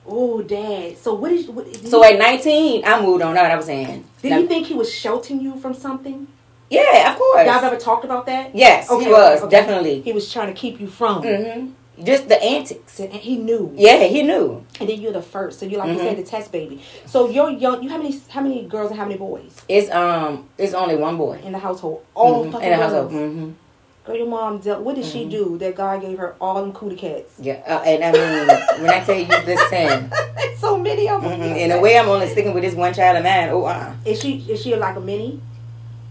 Oh, 0.07 0.43
dad. 0.43 0.99
So 0.99 1.15
what 1.15 1.33
is? 1.33 1.49
What, 1.49 1.65
did 1.73 1.89
So 1.89 2.03
he, 2.03 2.13
at 2.13 2.19
19, 2.19 2.85
I 2.85 3.01
moved 3.01 3.23
on. 3.23 3.35
What 3.35 3.45
I 3.45 3.57
was 3.57 3.67
saying? 3.67 4.05
did 4.23 4.31
Now- 4.31 4.39
you 4.39 4.47
think 4.47 4.67
he 4.67 4.75
was 4.75 4.93
sheltering 4.93 5.41
you 5.41 5.57
from 5.57 5.75
something? 5.75 6.27
yeah, 6.71 7.13
of 7.13 7.19
course. 7.19 7.47
Y'all 7.47 7.65
ever 7.65 7.77
talked 7.77 8.05
about 8.05 8.27
that? 8.27 8.55
yes, 8.55 8.91
Okay, 8.91 9.05
he 9.05 9.11
was 9.11 9.41
okay. 9.43 9.51
definitely. 9.51 10.01
He 10.03 10.13
was 10.13 10.31
trying 10.33 10.49
to 10.49 10.55
keep 10.55 10.81
you 10.81 10.89
from. 10.89 11.23
hmm 11.23 11.71
Just 12.03 12.29
the 12.29 12.43
antics. 12.43 12.99
And 12.99 13.13
he 13.13 13.37
knew. 13.37 13.73
Yeah, 13.77 14.03
he 14.05 14.23
knew. 14.25 14.65
And 14.81 14.89
then 14.89 15.01
you're 15.01 15.13
the 15.13 15.23
first. 15.23 15.61
So 15.61 15.67
you're 15.67 15.79
like 15.79 15.91
you 15.95 16.01
Mhm. 16.01 16.05
said, 16.09 16.17
the 16.19 16.25
test 16.25 16.51
baby. 16.51 16.81
So 17.07 17.29
you're 17.31 17.51
young. 17.51 17.83
You 17.83 17.89
how 17.89 17.99
many 17.99 18.19
how 18.29 18.41
many 18.41 18.65
girls 18.65 18.91
and 18.91 18.99
how 18.99 19.07
many 19.07 19.17
boys 19.17 19.55
It's 19.69 19.89
um, 19.93 20.49
it's 20.59 20.75
only 20.75 20.97
one 20.97 21.17
boy 21.17 21.39
in 21.45 21.53
the 21.53 21.59
household? 21.61 22.03
All 22.15 22.45
Mhm, 22.45 22.53
fucking 22.53 22.67
in 22.67 22.73
the 22.73 22.77
girls. 22.89 22.93
household. 23.13 23.55
Girl, 24.05 24.17
your 24.17 24.27
mom 24.27 24.59
dealt. 24.59 24.83
What 24.83 24.97
did 24.97 25.07
she 25.07 25.25
Mhm. 25.25 25.31
do 25.31 25.59
that 25.59 25.75
God 25.77 26.03
gave 26.03 26.19
her 26.19 26.35
all 26.39 26.61
them 26.61 26.73
cootie 26.73 26.95
cats? 26.95 27.33
Yeah, 27.41 27.55
uh, 27.67 27.81
and 27.87 28.05
I 28.05 28.13
mean, 28.13 28.83
when 28.83 28.91
I 28.91 29.01
tell 29.01 29.17
you, 29.19 29.25
this 29.25 29.59
listen, 29.73 30.13
so 30.59 30.77
many 30.77 31.09
of 31.09 31.23
them. 31.23 31.33
hmm 31.41 31.57
in 31.57 31.71
a 31.73 31.81
way, 31.81 31.99
I'm 31.99 32.09
only 32.09 32.29
sticking 32.29 32.53
with 32.53 32.63
this 32.65 32.75
one 32.75 32.93
child 32.93 33.17
of 33.17 33.25
mine. 33.25 33.49
Oh, 33.51 33.65
uh, 33.65 33.95
Is 34.05 34.21
she 34.21 34.45
is 34.47 34.61
she 34.63 34.77
like 34.77 34.97
a 34.97 35.01
mini, 35.01 35.41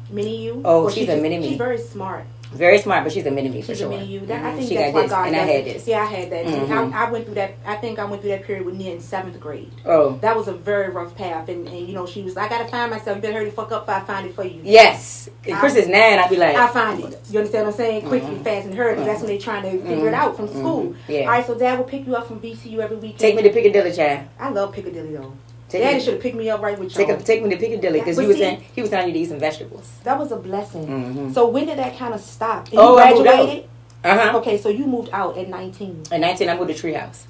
mini 0.10 0.38
you? 0.44 0.62
Oh, 0.66 0.90
she's 0.90 1.06
she 1.06 1.12
a 1.12 1.18
mini 1.18 1.38
me. 1.38 1.50
She's 1.50 1.58
very 1.58 1.78
smart. 1.78 2.26
Very 2.54 2.78
smart, 2.80 3.04
but 3.04 3.12
she's 3.14 3.26
a 3.26 3.32
mini 3.32 3.50
me 3.50 3.62
for 3.62 3.68
She's 3.68 3.80
sure. 3.80 3.88
a 3.88 3.90
mini 3.92 4.06
you. 4.06 4.20
That, 4.26 4.44
I 4.46 4.52
Mhm. 4.52 4.56
think 4.58 4.70
she 4.70 4.76
that's 4.76 4.88
got 4.92 4.94
why 4.96 5.02
this, 5.04 5.12
God 5.12 5.28
and 5.28 5.36
I 5.36 5.40
had 5.40 5.66
this. 5.66 5.88
Yeah, 5.88 6.02
I 6.02 6.06
had 6.06 6.30
that. 6.32 6.46
Mhm. 6.46 6.94
I, 6.94 7.06
I 7.08 7.12
went 7.12 7.26
through 7.26 7.36
that. 7.36 7.54
I 7.66 7.76
think 7.76 8.00
I 8.00 8.06
went 8.06 8.22
through 8.22 8.32
that 8.32 8.44
period 8.44 8.66
with 8.66 8.76
Nia 8.76 8.94
in 8.94 9.00
seventh 9.00 9.40
grade. 9.40 9.72
Oh, 9.86 10.18
That 10.22 10.36
was 10.36 10.48
a 10.48 10.54
very 10.54 10.90
rough 10.90 11.16
path, 11.16 11.50
and, 11.50 11.68
and 11.68 11.88
you 11.88 11.94
know 11.94 12.06
she 12.06 12.22
was. 12.22 12.38
I 12.38 12.48
gotta 12.48 12.66
find 12.66 12.92
myself. 12.92 13.18
You 13.18 13.22
better 13.22 13.34
hurry 13.34 13.46
the 13.46 13.52
fuck 13.52 13.72
up. 13.72 13.84
If 13.84 13.90
I 13.90 14.00
find 14.02 14.28
it 14.28 14.36
for 14.36 14.44
you. 14.44 14.62
yes. 14.64 15.30
If 15.46 15.58
Chris 15.60 15.76
is 15.76 15.88
nine, 15.90 16.20
I'd 16.20 16.30
be 16.30 16.38
like, 16.38 16.56
I 16.56 16.68
find 16.68 17.04
it. 17.04 17.20
You 17.30 17.40
understand 17.40 17.66
what 17.66 17.74
I'm 17.74 17.78
saying? 17.78 18.02
Quickly, 18.08 18.30
Mhm. 18.36 18.44
fast, 18.44 18.66
and 18.68 18.76
hurry. 18.76 18.96
'cause 18.96 19.06
That's 19.06 19.20
when 19.20 19.28
they're 19.28 19.38
trying 19.40 19.64
to 19.64 19.72
figure 19.72 20.08
it 20.08 20.14
Mhm. 20.14 20.14
out 20.14 20.38
from 20.38 20.48
school. 20.48 20.84
Mhm. 20.84 20.96
Yeah. 21.10 21.20
All 21.22 21.28
right, 21.28 21.46
so 21.46 21.54
Dad 21.56 21.78
will 21.78 21.86
pick 21.86 22.08
you 22.08 22.16
up 22.16 22.28
from 22.28 22.40
VCU 22.40 22.80
every 22.82 22.96
weekend. 22.98 23.20
take 23.20 23.36
me 23.36 23.42
to 23.44 23.50
Piccadilly, 23.50 23.92
child. 23.92 24.22
I 24.40 24.50
love 24.50 24.72
Piccadilly 24.74 25.16
though. 25.16 25.34
Take 25.74 25.82
Daddy 25.82 26.00
should 26.02 26.14
have 26.14 26.22
picked 26.22 26.36
me 26.36 26.52
up 26.52 26.62
right 26.62 26.78
with 26.78 26.94
take, 26.94 27.08
y'all. 27.08 27.18
take 27.20 27.42
me 27.42 27.50
to 27.50 27.58
Piccadilly 27.58 27.98
because 28.00 28.20
you 28.20 28.28
was 28.28 28.38
see- 28.38 28.44
saying 28.44 28.64
he 28.76 28.82
was 28.82 28.92
telling 28.92 29.08
you 29.08 29.14
to 29.14 29.20
eat 29.20 29.30
some 29.30 29.40
vegetables. 29.40 29.90
That 30.04 30.20
was 30.20 30.32
a 30.32 30.36
blessing. 30.36 30.86
Mm-hmm. 30.86 31.32
So 31.34 31.50
when 31.50 31.66
did 31.66 31.80
that 31.80 31.98
kind 31.98 32.14
of 32.14 32.22
stop? 32.22 32.68
And 32.68 32.78
Oh, 32.78 32.98
I 33.00 33.10
you 33.10 33.24
graduated. 33.24 33.70
Uh 34.04 34.18
huh. 34.32 34.38
Okay, 34.38 34.60
so 34.60 34.70
you 34.70 34.86
moved 34.86 35.10
out 35.12 35.36
at 35.36 35.50
19. 35.50 36.04
At 36.12 36.20
19, 36.20 36.48
I 36.48 36.56
moved 36.60 36.78
to 36.78 36.88
Treehouse. 36.88 37.24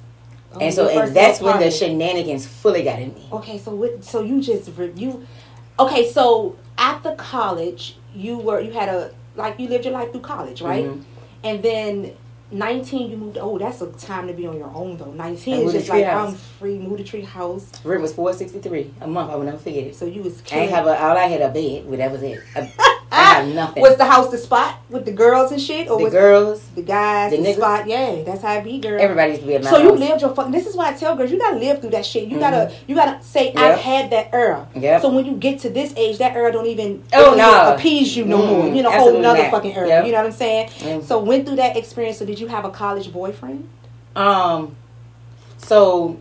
Oh, 0.52 0.58
and 0.60 0.74
so 0.74 0.86
and 0.88 1.16
that's 1.16 1.40
when 1.40 1.58
the 1.58 1.70
shenanigans 1.70 2.46
fully 2.46 2.82
got 2.82 3.00
in 3.00 3.14
me. 3.14 3.26
Okay, 3.32 3.56
so 3.56 3.74
what? 3.74 4.04
So 4.04 4.20
you 4.20 4.42
just 4.42 4.70
you. 4.94 5.26
Okay, 5.78 6.12
so 6.12 6.56
after 6.76 7.14
college, 7.14 7.96
you 8.14 8.36
were 8.36 8.60
you 8.60 8.72
had 8.72 8.90
a 8.90 9.14
like 9.36 9.58
you 9.58 9.68
lived 9.68 9.86
your 9.86 9.94
life 9.94 10.12
through 10.12 10.20
college, 10.20 10.60
right? 10.60 10.84
Mhm. 10.84 11.02
And 11.44 11.62
then 11.62 12.12
19, 12.54 13.10
you 13.10 13.16
moved. 13.16 13.38
Oh, 13.40 13.58
that's 13.58 13.80
a 13.80 13.90
time 13.92 14.28
to 14.28 14.32
be 14.32 14.46
on 14.46 14.56
your 14.56 14.70
own 14.74 14.96
though. 14.96 15.10
19 15.10 15.54
I 15.54 15.58
is 15.58 15.72
just 15.72 15.88
like 15.88 16.04
Treehouse. 16.04 16.28
I'm 16.28 16.34
free. 16.34 16.78
Move 16.78 16.98
to 16.98 17.04
tree 17.04 17.22
house. 17.22 17.70
Rent 17.84 18.00
was 18.00 18.14
463 18.14 18.94
a 19.00 19.06
month. 19.08 19.30
I 19.30 19.36
will 19.36 19.44
never 19.44 19.58
forget 19.58 19.84
it. 19.84 19.96
So 19.96 20.04
you 20.06 20.22
was 20.22 20.40
I 20.40 20.44
killing. 20.44 20.64
ain't 20.64 20.72
have 20.74 20.86
a, 20.86 20.98
all 21.02 21.16
I 21.16 21.26
had 21.26 21.42
a 21.42 21.48
bed, 21.50 21.86
but 21.88 21.98
that 21.98 22.12
was 22.12 22.22
it. 22.22 22.40
I, 22.54 22.60
I 23.10 23.23
nothing. 23.54 23.82
Was 23.82 23.96
the 23.96 24.04
house 24.04 24.30
the 24.30 24.38
spot 24.38 24.76
with 24.90 25.04
the 25.04 25.12
girls 25.12 25.50
and 25.52 25.60
shit, 25.60 25.88
or 25.88 25.98
was 25.98 25.98
the 25.98 26.04
was 26.04 26.12
girls, 26.12 26.62
the 26.74 26.82
guys 26.82 27.30
the 27.30 27.38
the, 27.38 27.42
niggas? 27.42 27.54
spot? 27.56 27.86
Yeah, 27.88 28.22
that's 28.22 28.42
how 28.42 28.54
it 28.54 28.64
be, 28.64 28.78
girl. 28.78 29.00
everybody 29.00 29.32
used 29.32 29.42
to 29.42 29.46
be 29.48 29.62
So 29.64 29.78
you 29.78 29.90
house. 29.90 29.98
lived 29.98 30.20
your 30.22 30.34
fucking. 30.34 30.52
This 30.52 30.66
is 30.66 30.76
why 30.76 30.90
I 30.90 30.92
tell 30.94 31.16
girls 31.16 31.30
you 31.30 31.38
gotta 31.38 31.56
live 31.58 31.80
through 31.80 31.90
that 31.90 32.06
shit. 32.06 32.28
You 32.28 32.36
Mhm. 32.36 32.40
gotta 32.40 32.72
you 32.86 32.94
gotta 32.94 33.22
say 33.22 33.46
Yep. 33.46 33.56
I've 33.56 33.78
had 33.80 34.10
that 34.10 34.28
era. 34.32 34.66
Yep. 34.74 35.02
So 35.02 35.08
when 35.10 35.24
you 35.26 35.32
get 35.32 35.58
to 35.60 35.70
this 35.70 35.92
age, 35.96 36.18
that 36.18 36.34
era 36.36 36.52
don't 36.52 36.66
even 36.66 37.02
Oh, 37.12 37.24
don't 37.24 37.34
even 37.34 37.38
no. 37.38 37.74
appease 37.74 38.16
you 38.16 38.24
no 38.24 38.38
Mm, 38.38 38.48
more. 38.48 38.66
You 38.68 38.82
know, 38.82 38.90
whole 38.90 38.98
absolutely 39.00 39.22
nother 39.22 39.42
not. 39.42 39.50
fucking 39.50 39.74
era. 39.76 39.88
Yep. 39.88 40.06
You 40.06 40.12
know 40.12 40.18
what 40.18 40.26
I'm 40.26 40.32
saying? 40.32 40.68
Mm. 40.80 41.04
So 41.04 41.18
went 41.18 41.46
through 41.46 41.56
that 41.56 41.76
experience. 41.76 42.18
So 42.18 42.24
did 42.24 42.38
you 42.40 42.46
have 42.48 42.64
a 42.64 42.70
college 42.70 43.12
boyfriend? 43.12 43.68
Um, 44.16 44.76
so, 45.58 46.18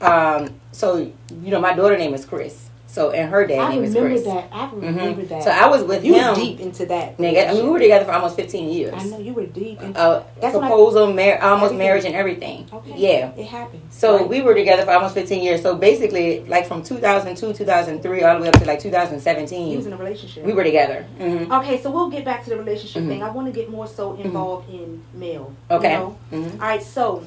um, 0.00 0.48
so 0.72 0.96
you 0.98 1.50
know, 1.50 1.60
my 1.60 1.72
daughter 1.74 1.96
name 1.96 2.14
is 2.14 2.24
Chris. 2.24 2.68
So 2.90 3.12
and 3.12 3.30
her 3.30 3.46
dad 3.46 3.60
I 3.60 3.68
name 3.74 3.84
is 3.84 3.94
remember 3.94 4.16
Chris. 4.16 4.24
that. 4.24 4.48
I 4.50 4.66
Mhm. 4.66 4.82
remember 4.82 5.22
that. 5.22 5.44
So 5.44 5.50
I 5.52 5.66
was 5.68 5.84
with 5.84 6.04
you 6.04 6.14
him. 6.14 6.30
was 6.30 6.38
deep 6.38 6.58
into 6.58 6.86
that. 6.86 7.18
Nigga, 7.18 7.48
I 7.48 7.52
mean, 7.52 7.62
we 7.64 7.70
were 7.70 7.78
together 7.78 8.04
for 8.04 8.10
almost 8.10 8.34
15 8.34 8.68
years. 8.68 8.92
I 8.96 9.04
know 9.04 9.18
you 9.18 9.32
were 9.32 9.46
deep. 9.46 9.80
Into, 9.80 9.96
Uh, 10.00 10.22
That's 10.40 10.56
when 10.56 10.64
I- 10.64 10.68
proposal, 10.68 11.06
mar- 11.12 11.38
almost 11.40 11.66
Everything. 11.66 11.78
marriage, 11.78 12.04
and 12.04 12.14
everything. 12.16 12.66
okay. 12.72 12.92
Yeah. 12.96 13.30
It 13.36 13.46
happened. 13.46 13.82
So 13.90 14.16
Right. 14.16 14.28
we 14.28 14.40
were 14.42 14.54
together 14.54 14.82
for 14.82 14.90
almost 14.90 15.14
15 15.14 15.40
years. 15.40 15.62
So 15.62 15.76
basically, 15.76 16.44
like 16.48 16.66
from 16.66 16.82
2002, 16.82 17.52
2003, 17.52 18.24
all 18.24 18.34
the 18.36 18.42
way 18.42 18.48
up 18.48 18.58
to 18.58 18.64
like 18.64 18.80
two 18.80 18.90
thousand 18.90 19.20
seventeen. 19.20 19.68
He 19.68 19.76
was 19.76 19.86
in 19.86 19.92
a 19.92 19.96
relationship. 19.96 20.44
we 20.44 20.52
were 20.52 20.64
together. 20.64 21.04
hmm 21.18 21.52
Okay, 21.52 21.80
so 21.80 21.90
we'll 21.92 22.10
get 22.10 22.24
back 22.24 22.42
to 22.42 22.50
the 22.50 22.56
relationship 22.56 23.04
Mhm. 23.04 23.08
thing. 23.08 23.22
I 23.22 23.30
want 23.30 23.46
to 23.46 23.52
get 23.52 23.70
more 23.70 23.86
so 23.86 24.14
involved 24.20 24.68
in 24.68 25.00
Mel. 25.14 25.52
Okay. 25.70 25.92
You 25.92 25.98
know? 25.98 26.16
hmm 26.32 26.60
All 26.60 26.68
right, 26.68 26.82
so 26.82 27.22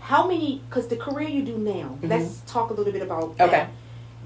how 0.00 0.26
many? 0.26 0.60
Because 0.68 0.88
the 0.88 0.96
career 0.96 1.28
you 1.30 1.40
do 1.42 1.56
now, 1.56 1.96
let's 2.02 2.42
talk 2.46 2.68
a 2.68 2.74
little 2.74 2.92
bit 2.92 3.00
about 3.00 3.32
Okay. 3.40 3.50
that. 3.50 3.68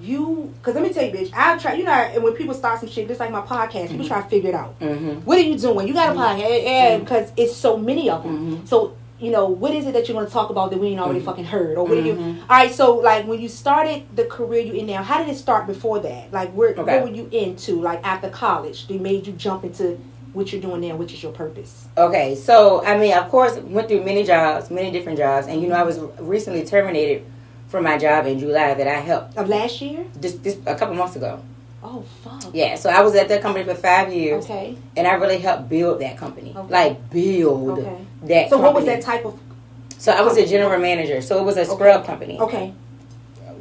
You, 0.01 0.53
because 0.59 0.75
let 0.75 0.85
me 0.85 0.93
tell 0.93 1.05
you, 1.05 1.13
bitch, 1.13 1.31
I 1.35 1.59
try. 1.59 1.75
You 1.75 1.85
know, 1.85 1.93
and 1.93 2.23
when 2.23 2.35
people 2.35 2.55
start 2.55 2.81
some 2.81 2.89
shit, 2.89 3.09
just 3.09 3.21
like 3.21 3.31
my 3.31 3.41
podcast, 3.41 3.89
people 3.91 4.05
Mhm. 4.05 4.09
try 4.09 4.23
to 4.23 4.29
figure 4.29 4.51
it 4.51 4.55
out. 4.55 4.75
hmm 4.81 5.15
What 5.25 5.39
are 5.39 5.43
you 5.43 5.59
doing? 5.59 5.89
You 5.89 5.95
got 5.95 6.15
a 6.17 6.19
podcast, 6.19 6.63
yeah, 6.65 6.99
because 6.99 7.33
it's 7.37 7.55
so 7.57 7.77
many 7.77 8.09
of 8.09 8.23
them. 8.23 8.37
hmm 8.61 8.67
So 8.67 8.93
you 9.21 9.33
know, 9.33 9.49
what 9.49 9.75
is 9.75 9.85
it 9.85 9.95
that 9.95 10.07
you're 10.07 10.15
going 10.15 10.29
to 10.29 10.33
talk 10.33 10.49
about 10.49 10.71
that 10.71 10.79
we 10.79 10.87
ain't 10.89 11.01
already 11.01 11.19
Mhm. 11.19 11.25
fucking 11.25 11.45
heard, 11.47 11.77
or 11.77 11.85
what 11.85 11.97
do 11.97 12.03
you? 12.03 12.13
All 12.49 12.57
right, 12.57 12.73
so 12.73 12.95
like 12.99 13.27
when 13.27 13.41
you 13.41 13.49
started 13.49 14.03
the 14.15 14.23
career 14.25 14.61
you 14.61 14.75
in 14.75 14.87
now, 14.87 15.03
how 15.03 15.19
did 15.19 15.29
it 15.29 15.37
start 15.37 15.67
before 15.67 15.99
that? 15.99 16.33
Like 16.33 16.53
where 16.53 16.71
Okay. 16.71 16.83
what 16.83 17.03
were 17.03 17.17
you 17.17 17.29
into? 17.33 17.81
Like 17.81 17.99
after 18.07 18.29
college, 18.29 18.87
they 18.87 18.97
made 18.97 19.27
you 19.27 19.33
jump 19.33 19.65
into 19.65 19.99
what 20.35 20.53
you're 20.53 20.63
doing 20.63 20.83
now, 20.83 20.95
which 20.95 21.13
is 21.13 21.21
your 21.21 21.33
purpose. 21.33 21.87
Okay, 21.99 22.37
so 22.37 22.85
I 22.87 22.97
mean, 22.97 23.13
of 23.13 23.29
course, 23.29 23.59
went 23.59 23.89
through 23.89 24.05
many 24.05 24.23
jobs, 24.23 24.71
many 24.71 24.93
different 24.93 25.19
jobs, 25.19 25.49
and 25.49 25.61
you 25.61 25.67
know, 25.67 25.75
I 25.75 25.83
was 25.83 25.99
recently 26.21 26.65
terminated 26.65 27.25
from 27.69 27.85
my 27.85 27.99
job 27.99 28.27
in 28.27 28.39
July 28.39 28.75
that 28.75 28.87
I 28.89 29.01
helped 29.01 29.37
Of 29.37 29.49
last 29.49 29.81
year? 29.81 30.05
just, 30.21 30.43
just 30.43 30.59
a 30.67 30.75
couple 30.75 30.95
months 30.95 31.17
ago. 31.17 31.41
Oh 31.83 32.03
fuck. 32.25 32.43
Yeah, 32.53 32.75
so 32.75 32.91
I 32.91 33.03
was 33.03 33.15
at 33.15 33.29
that 33.29 33.41
company 33.41 33.65
for 33.65 33.75
five 33.75 34.13
years, 34.13 34.45
Okay. 34.45 34.77
and 34.97 35.07
I 35.07 35.15
really 35.15 35.39
helped 35.39 35.69
build 35.69 36.01
that 36.01 36.17
company, 36.17 36.53
Okay. 36.57 36.73
like 36.73 37.11
build 37.11 37.79
Okay. 37.79 37.97
that. 38.25 38.51
So 38.51 38.59
what 38.59 38.75
was 38.75 38.85
that 38.87 39.01
type 39.03 39.25
of? 39.25 39.39
So 39.99 40.11
I 40.13 40.23
was 40.23 40.37
a 40.37 40.47
general 40.47 40.79
manager. 40.81 41.21
So 41.23 41.39
it 41.39 41.45
was 41.45 41.57
a 41.57 41.61
Okay. 41.63 41.71
scrub 41.75 42.05
company. 42.05 42.39
Okay. 42.41 42.73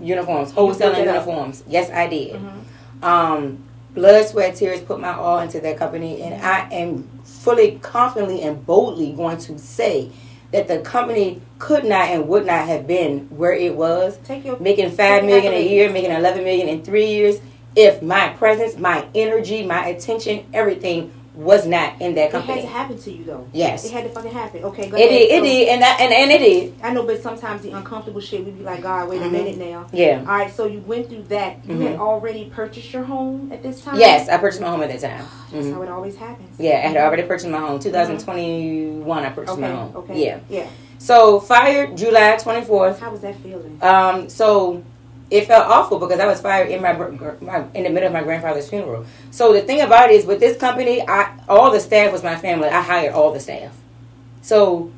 Uniforms, 0.01 0.51
wholesaling 0.53 0.99
it 0.99 1.07
up. 1.07 1.25
uniforms. 1.25 1.63
Yes, 1.67 1.89
I 1.91 2.07
did. 2.07 2.33
Mhm. 2.35 3.03
Um, 3.03 3.63
blood, 3.93 4.25
sweat, 4.27 4.55
tears, 4.55 4.79
put 4.81 4.99
my 4.99 5.13
all 5.15 5.39
into 5.39 5.59
that 5.59 5.77
company, 5.77 6.21
and 6.21 6.41
I 6.43 6.67
am 6.71 7.07
fully, 7.23 7.79
confidently, 7.81 8.41
and 8.41 8.65
boldly 8.65 9.11
going 9.13 9.37
to 9.37 9.57
say 9.59 10.09
that 10.51 10.67
the 10.67 10.79
company 10.79 11.41
could 11.59 11.85
not 11.85 12.09
and 12.09 12.27
would 12.27 12.45
not 12.45 12.67
have 12.67 12.87
been 12.87 13.27
where 13.29 13.53
it 13.53 13.75
was, 13.75 14.17
Take 14.23 14.45
your 14.45 14.59
making 14.59 14.91
five 14.91 15.23
million 15.25 15.53
a 15.53 15.67
year, 15.67 15.91
making 15.91 16.11
eleven 16.11 16.43
million 16.43 16.67
in 16.67 16.83
three 16.83 17.07
years, 17.07 17.39
if 17.75 18.01
my 18.01 18.29
presence, 18.29 18.77
my 18.77 19.05
energy, 19.15 19.65
my 19.65 19.85
attention, 19.87 20.45
everything 20.53 21.11
was 21.37 21.67
not 21.67 22.01
in 22.01 22.15
that 22.15 22.31
company. 22.31 22.53
It 22.53 22.65
had 22.65 22.67
to 22.69 22.73
happen 22.77 22.97
to 22.97 23.11
you 23.11 23.23
though. 23.23 23.47
Yes. 23.53 23.85
It 23.85 23.91
had 23.91 24.03
to 24.05 24.09
fucking 24.09 24.31
happen. 24.31 24.63
Okay. 24.63 24.89
Go 24.89 24.97
It 24.97 25.01
ahead. 25.01 25.09
did, 25.09 25.21
it 25.31 25.37
So, 25.39 25.43
did, 25.45 25.67
and 25.69 25.81
that, 25.83 25.99
and 26.01 26.11
and 26.11 26.31
it 26.31 26.39
did. 26.39 26.73
I 26.81 26.93
know, 26.93 27.03
but 27.03 27.21
sometimes 27.21 27.61
the 27.61 27.71
uncomfortable 27.71 28.19
shit, 28.19 28.43
we 28.43 28.51
be 28.51 28.63
like, 28.63 28.81
God, 28.81 29.07
wait 29.07 29.21
a 29.21 29.25
Mhm. 29.25 29.31
minute 29.31 29.57
now. 29.57 29.85
Yeah. 29.93 30.19
All 30.21 30.25
right, 30.35 30.51
so 30.51 30.65
you 30.65 30.79
went 30.87 31.09
through 31.09 31.23
that. 31.29 31.57
You 31.67 31.77
had 31.79 31.97
Mhm. 31.97 31.99
already 31.99 32.45
purchased 32.45 32.91
your 32.91 33.03
home 33.03 33.51
at 33.53 33.61
this 33.61 33.81
time. 33.81 33.99
Yes, 33.99 34.27
I 34.29 34.37
purchased 34.37 34.61
my 34.61 34.69
home 34.69 34.81
at 34.81 34.89
that 34.89 34.99
time. 35.07 35.25
That's 35.53 35.67
Mhm. 35.67 35.73
how 35.75 35.81
it 35.83 35.89
always 35.89 36.15
happens. 36.17 36.49
Yeah, 36.57 36.71
I 36.83 36.87
had 36.87 36.97
already 36.97 37.23
purchased 37.23 37.47
my 37.49 37.59
home. 37.59 37.79
2021, 37.79 39.23
I 39.23 39.29
purchased 39.29 39.53
Okay. 39.57 39.61
my 39.61 39.75
home. 39.75 39.91
Okay. 39.95 40.25
Yeah. 40.25 40.37
Yeah. 40.49 40.65
So 40.97 41.39
fired 41.39 41.95
July 41.95 42.37
24th. 42.41 42.99
How 42.99 43.11
was 43.11 43.21
that 43.21 43.35
feeling? 43.35 43.77
Um, 43.81 44.27
so 44.29 44.81
it 45.29 45.45
felt 45.45 45.67
awful 45.67 45.99
because 45.99 46.19
I 46.19 46.25
was 46.25 46.39
fired 46.39 46.69
in 46.69 46.81
my, 46.81 46.93
my 46.93 47.65
in 47.73 47.83
the 47.83 47.89
middle 47.89 48.07
of 48.07 48.13
my 48.13 48.23
grandfather's 48.23 48.69
funeral. 48.69 49.05
So 49.31 49.51
the 49.53 49.61
thing 49.61 49.81
about 49.81 50.09
it 50.09 50.15
is 50.15 50.25
with 50.25 50.39
this 50.39 50.57
company, 50.57 51.01
I 51.07 51.37
all 51.49 51.71
the 51.71 51.79
staff 51.79 52.11
was 52.13 52.23
my 52.23 52.35
family. 52.35 52.69
I 52.69 52.81
hired 52.81 53.13
all 53.13 53.33
the 53.33 53.39
staff. 53.39 53.75
So 54.41 54.91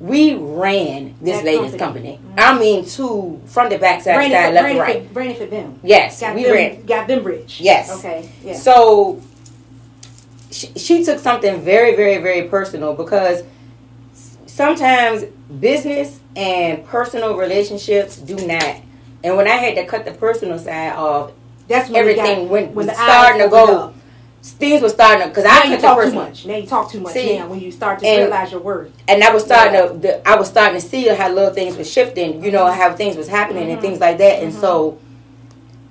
we 0.00 0.34
ran 0.34 1.14
this 1.20 1.36
That 1.36 1.44
lady's 1.44 1.74
company. 1.76 2.16
company. 2.16 2.20
Mhm. 2.34 2.34
I 2.38 2.58
mean, 2.58 2.84
to 2.86 3.40
front 3.46 3.70
to 3.70 3.78
back, 3.78 4.00
side 4.02 4.16
Ran 4.16 4.30
side, 4.30 4.54
left 4.54 4.74
it 4.74 4.78
right. 4.80 5.06
ran 5.12 5.34
for 5.36 5.44
them. 5.46 5.78
Yes, 5.84 6.18
Got 6.20 6.34
we 6.34 6.44
them, 6.44 6.52
ran. 6.54 6.82
Got 6.86 7.06
them 7.06 7.22
rich. 7.22 7.60
Yes. 7.60 7.92
Okay. 7.98 8.28
Yeah. 8.42 8.54
So 8.54 9.20
she, 10.50 10.66
she 10.76 11.04
took 11.04 11.18
something 11.20 11.60
very, 11.60 11.94
very, 11.94 12.16
very 12.18 12.48
personal 12.48 12.94
because 12.94 13.44
sometimes 14.46 15.24
business 15.60 16.18
and 16.34 16.84
personal 16.86 17.36
relationships 17.36 18.16
do 18.16 18.34
not. 18.46 18.76
And 19.22 19.36
when 19.36 19.46
I 19.46 19.56
had 19.56 19.74
to 19.76 19.84
cut 19.86 20.04
the 20.04 20.12
personal 20.12 20.58
side 20.58 20.92
off, 20.94 21.32
That's 21.68 21.88
when 21.90 21.96
everything 22.00 22.40
got, 22.44 22.48
went 22.48 22.72
when 22.74 22.86
the 22.86 22.94
starting 22.94 23.42
to 23.42 23.48
go. 23.48 23.76
up. 23.78 23.94
Things 24.42 24.80
were 24.80 24.88
starting 24.88 25.22
to 25.24 25.28
because 25.28 25.44
I 25.44 25.60
cut 25.64 25.68
the 25.68 25.76
talk 25.82 25.96
too 25.98 26.02
personal, 26.04 26.24
much. 26.24 26.46
Now 26.46 26.56
you 26.56 26.66
talk 26.66 26.90
too 26.90 27.00
much. 27.00 27.12
See, 27.12 27.38
now 27.38 27.46
when 27.48 27.60
you 27.60 27.70
start 27.70 27.98
to 27.98 28.06
and- 28.06 28.22
realize 28.22 28.50
your 28.50 28.60
worth. 28.62 28.90
and 29.06 29.22
I 29.22 29.30
was 29.34 29.44
starting 29.44 29.74
to. 29.88 29.98
The, 29.98 30.26
I 30.26 30.36
was 30.36 30.48
starting 30.48 30.80
to 30.80 30.86
see 30.86 31.08
how 31.08 31.28
little 31.30 31.52
things 31.52 31.76
were 31.76 31.84
shifting. 31.84 32.42
You 32.42 32.50
know 32.50 32.64
how 32.72 32.94
things 32.94 33.16
was 33.18 33.28
happening 33.28 33.68
and 33.70 33.78
Mhm. 33.78 33.82
things 33.82 34.00
like 34.00 34.16
that. 34.16 34.42
And 34.42 34.50
Mhm. 34.54 34.60
so, 34.60 34.98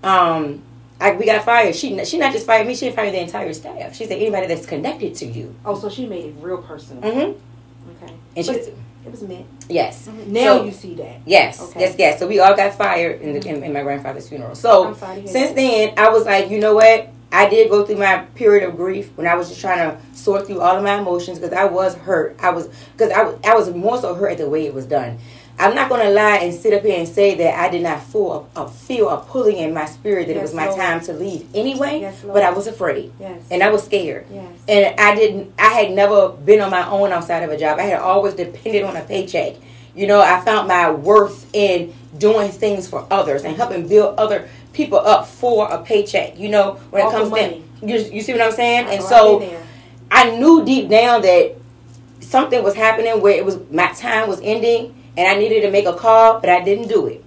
um, 0.04 0.64
I, 1.00 1.12
we 1.12 1.26
got 1.26 1.46
fired. 1.46 1.76
She 1.76 2.04
she 2.06 2.18
not 2.18 2.34
just 2.34 2.46
fired 2.48 2.66
me. 2.68 2.74
She 2.76 2.90
fired 2.92 3.14
the 3.14 3.22
entire 3.22 3.54
staff. 3.54 3.96
She 3.96 4.06
said 4.06 4.18
anybody 4.18 4.48
that's 4.48 4.66
connected 4.66 5.14
to 5.16 5.26
you. 5.28 5.54
Oh, 5.64 5.76
so 5.78 5.88
she 5.90 6.08
made 6.08 6.26
it 6.26 6.36
real 6.42 6.58
personal. 6.58 7.04
Mm-hmm. 7.04 8.04
Okay. 8.04 8.14
And 8.36 8.46
But 8.48 8.66
she, 8.66 8.74
it, 9.10 9.12
was 9.12 9.24
meant. 9.24 9.46
yes. 9.70 10.08
Mm-hmm. 10.08 10.34
Now 10.34 10.58
So- 10.58 10.64
you 10.66 10.72
see 10.72 10.94
that. 10.96 11.22
Yes, 11.26 11.62
Okay. 11.62 11.80
yes, 11.82 11.96
yes. 11.98 12.20
So 12.20 12.28
we 12.28 12.40
all 12.40 12.56
got 12.56 12.74
fired 12.76 13.22
in, 13.22 13.34
the, 13.34 13.48
in, 13.48 13.56
mm-hmm. 13.56 13.64
in 13.66 13.74
my 13.74 13.82
grandfather's 13.84 14.30
funeral. 14.30 14.56
So 14.56 14.88
I'm 14.88 14.96
sorry 14.96 15.16
to 15.16 15.22
hear 15.22 15.32
since 15.32 15.50
that. 15.50 15.56
then, 15.56 15.94
I 15.98 16.10
was 16.10 16.26
like, 16.26 16.50
you 16.50 16.60
know 16.60 16.76
what? 16.76 17.10
I 17.32 17.48
did 17.48 17.70
go 17.70 17.86
through 17.86 17.98
my 17.98 18.20
period 18.34 18.68
of 18.68 18.76
grief 18.76 19.12
when 19.16 19.28
I 19.28 19.36
was 19.36 19.50
just 19.50 19.62
trying 19.62 19.78
to 19.78 20.18
sort 20.18 20.48
through 20.48 20.62
all 20.62 20.76
of 20.76 20.84
my 20.84 20.96
emotions 20.98 21.38
because 21.38 21.54
I 21.56 21.66
was 21.66 21.94
hurt. 21.94 22.36
I 22.40 22.50
was 22.50 22.70
because 22.94 23.12
I 23.12 23.52
I 23.52 23.54
was 23.54 23.70
more 23.70 24.00
so 24.00 24.16
hurt 24.16 24.32
at 24.32 24.38
the 24.40 24.50
way 24.50 24.66
it 24.66 24.74
was 24.74 24.88
done. 24.88 25.20
I'm 25.60 25.76
not 25.76 25.90
gonna 25.90 26.10
lie 26.10 26.38
and 26.38 26.54
sit 26.54 26.74
up 26.74 26.84
here 26.84 26.98
and 26.98 27.08
say 27.08 27.36
that 27.36 27.60
I 27.60 27.70
did 27.70 27.84
not 27.84 28.02
feel 28.02 28.50
a, 28.56 28.62
a 28.62 28.70
feel 28.70 29.10
a 29.10 29.18
pulling 29.18 29.58
in 29.58 29.74
my 29.74 29.86
spirit 29.86 30.28
that 30.28 30.38
it 30.38 30.42
was 30.42 30.54
my 30.54 30.68
Lord. 30.68 30.80
time 30.80 31.02
to 31.02 31.14
leave 31.14 31.48
anyway. 31.54 32.00
Yes, 32.00 32.22
but 32.26 32.44
I 32.44 32.52
was 32.52 32.66
afraid 32.68 33.12
Yes. 33.20 33.44
and 33.52 33.62
I 33.62 33.70
was 33.70 33.84
scared. 33.84 34.26
Yes. 34.32 34.48
And 34.70 35.00
I 35.00 35.16
didn't. 35.16 35.54
I 35.60 35.68
had 35.74 35.92
never 35.92 36.30
been 36.30 36.62
on 36.62 36.72
my 36.72 36.88
own 36.90 37.12
outside 37.12 37.44
of 37.44 37.50
a 37.50 37.58
job. 37.58 37.78
I 37.78 37.84
had 37.84 38.00
always 38.00 38.36
depended 38.36 38.84
on 38.84 38.96
a 38.96 39.02
paycheck. 39.02 39.56
You 39.96 40.08
know, 40.08 40.22
I 40.22 40.40
found 40.42 40.68
my 40.70 40.92
worth 40.92 41.50
in 41.54 41.94
doing 42.18 42.52
things 42.52 42.88
for 42.88 43.06
others 43.12 43.44
and 43.44 43.58
helping 43.58 43.86
build 43.88 44.18
other 44.18 44.48
people 44.72 45.00
up 45.00 45.28
for 45.28 45.68
a 45.70 45.84
paycheck. 45.84 46.40
You 46.40 46.50
know, 46.50 46.74
when 46.92 47.02
Off 47.02 47.14
it 47.14 47.18
comes 47.18 47.32
down, 47.34 47.64
you, 47.82 47.98
you 47.98 48.22
see 48.22 48.32
what 48.32 48.42
I'm 48.42 48.52
saying? 48.54 48.86
And 48.88 49.02
Oh, 49.02 49.04
I've 49.04 49.10
so. 49.10 49.58
I 50.10 50.38
knew 50.38 50.64
deep 50.64 50.90
down 50.90 51.22
that 51.24 51.56
something 52.22 52.64
was 52.64 52.76
happening 52.76 53.20
where 53.22 53.36
it 53.36 53.44
was 53.44 53.60
my 53.72 53.88
time 53.94 54.30
was 54.30 54.40
ending 54.42 54.96
and 55.20 55.28
I 55.28 55.38
needed 55.38 55.62
to 55.62 55.72
make 55.72 55.86
a 55.86 55.94
call, 55.94 56.40
but 56.40 56.50
I 56.50 56.64
didn't 56.64 56.88
do 56.88 57.08
it. 57.08 57.26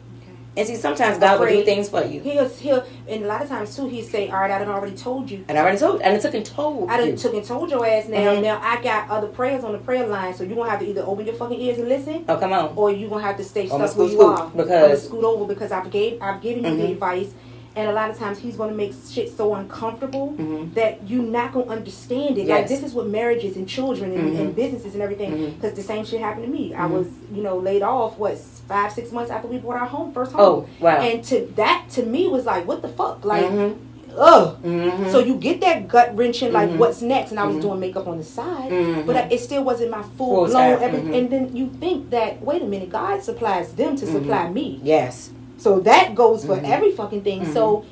And 0.54 0.66
see, 0.66 0.76
sometimes 0.76 1.18
God 1.18 1.40
will 1.40 1.46
do 1.46 1.64
things 1.64 1.88
for 1.88 2.04
you. 2.04 2.20
He'll, 2.20 2.49
he'll, 2.49 2.84
and 3.08 3.25
a 3.25 3.26
lot 3.26 3.40
of 3.42 3.49
times 3.49 3.75
too, 3.75 3.88
he 3.88 4.02
say, 4.02 4.28
"All 4.28 4.40
right, 4.40 4.50
I 4.50 4.58
done 4.58 4.68
already 4.68 4.94
told 4.94 5.30
you." 5.30 5.46
And 5.49 5.56
I 5.56 5.62
already 5.62 5.78
told, 5.78 6.02
and 6.02 6.14
I 6.14 6.18
took 6.18 6.34
and 6.34 6.44
told. 6.44 6.90
I 6.90 6.99
done 6.99 7.16
took 7.16 7.32
and 7.32 7.44
told 7.44 7.70
your 7.70 7.87
ass 7.87 8.06
now. 8.08 8.18
Mm-hmm. 8.18 8.42
Now 8.42 8.61
I 8.62 8.82
got 8.82 9.08
other 9.08 9.28
prayers 9.28 9.64
on 9.64 9.72
the 9.72 9.78
prayer 9.78 10.06
line, 10.06 10.34
so 10.34 10.44
you 10.44 10.54
gonna 10.54 10.68
have 10.68 10.80
to 10.80 10.87
either 10.87 11.02
open 11.02 11.25
your 11.25 11.34
fucking 11.37 11.58
ears 11.58 11.78
and 11.78 11.88
listen. 11.88 12.26
Oh 12.28 12.37
come 12.37 12.52
on. 12.52 12.75
Or 12.76 12.90
you 12.90 13.08
gonna 13.08 13.22
have 13.22 13.38
to 13.38 13.44
stay 13.44 13.66
stuck 13.66 13.96
where 13.96 14.08
you 14.08 14.20
are. 14.20 14.50
Because 14.50 14.70
I'm 14.70 14.80
gonna 14.80 14.96
scoot 14.99 15.25
over 15.25 15.46
because 15.46 15.72
I've 15.72 15.90
gave 15.90 16.20
I've 16.20 16.42
given 16.42 16.64
you 16.64 16.70
mm-hmm. 16.70 16.82
the 16.82 16.92
advice 16.92 17.32
and 17.75 17.88
a 17.88 17.93
lot 17.93 18.11
of 18.11 18.19
times 18.19 18.38
he's 18.38 18.57
going 18.57 18.71
to 18.71 18.76
make 18.76 18.93
shit 19.11 19.35
so 19.35 19.55
uncomfortable 19.55 20.33
mm-hmm. 20.33 20.73
that 20.75 21.09
you're 21.09 21.23
not 21.23 21.52
going 21.52 21.67
to 21.67 21.73
understand 21.73 22.37
it. 22.37 22.47
Yes. 22.47 22.61
Like 22.61 22.69
this 22.69 22.83
is 22.83 22.95
what 22.95 23.09
marriages 23.09 23.57
and 23.57 23.69
children 23.69 24.12
and, 24.12 24.31
mm-hmm. 24.31 24.41
and 24.41 24.57
businesses 24.57 24.95
and 24.95 25.02
everything. 25.02 25.31
Because 25.31 25.71
mm-hmm. 25.71 25.76
the 25.76 25.83
same 25.83 26.05
shit 26.05 26.21
happened 26.21 26.45
to 26.47 26.52
me. 26.52 26.75
I 26.75 26.81
mm-hmm. 26.81 26.95
was, 26.95 27.09
you 27.33 27.43
know, 27.43 27.57
laid 27.59 27.83
off. 27.83 28.19
What 28.19 28.38
five, 28.38 28.93
six 28.93 29.11
months 29.12 29.31
after 29.31 29.49
we 29.49 29.59
bought 29.59 29.76
our 29.76 29.87
home, 29.87 30.12
first 30.12 30.33
home. 30.33 30.41
Oh, 30.41 30.69
wow! 30.81 31.00
And 31.00 31.25
to 31.25 31.47
that, 31.57 31.87
to 31.91 32.05
me, 32.05 32.29
was 32.29 32.45
like, 32.45 32.67
what 32.67 32.83
the 32.83 32.88
fuck, 32.88 33.25
like. 33.25 33.76
Ugh. 34.14 34.62
Mm-hmm. 34.62 35.11
So 35.11 35.21
you 35.21 35.37
get 35.37 35.62
that 35.62 35.88
gut 35.88 36.14
wrenching, 36.14 36.52
like 36.52 36.69
mm-hmm. 36.69 36.79
what's 36.79 37.00
next? 37.00 37.31
And 37.31 37.41
I 37.41 37.45
was 37.45 37.57
mm-hmm. 37.57 37.69
doing 37.69 37.81
makeup 37.81 38.07
on 38.07 38.19
the 38.19 38.25
side, 38.25 38.71
mm-hmm. 38.71 39.07
but 39.07 39.33
it 39.33 39.41
still 39.41 39.64
wasn't 39.64 39.91
my 39.91 40.02
full, 40.02 40.45
full 40.45 40.47
blown. 40.49 40.83
Every, 40.83 41.19
and 41.19 41.31
then 41.31 41.57
you 41.57 41.71
think 41.71 42.11
that 42.11 42.43
wait 42.43 42.61
a 42.61 42.67
minute, 42.67 42.91
God 42.91 43.23
supplies 43.23 43.73
them 43.73 43.97
to 43.97 44.07
supply 44.07 44.50
me. 44.50 44.81
Yes. 44.83 45.31
So 45.62 45.78
that 45.81 46.16
goes 46.16 46.45
for 46.45 46.59
every 46.64 46.90
fucking 46.90 47.23
thing. 47.23 47.52
So 47.52 47.87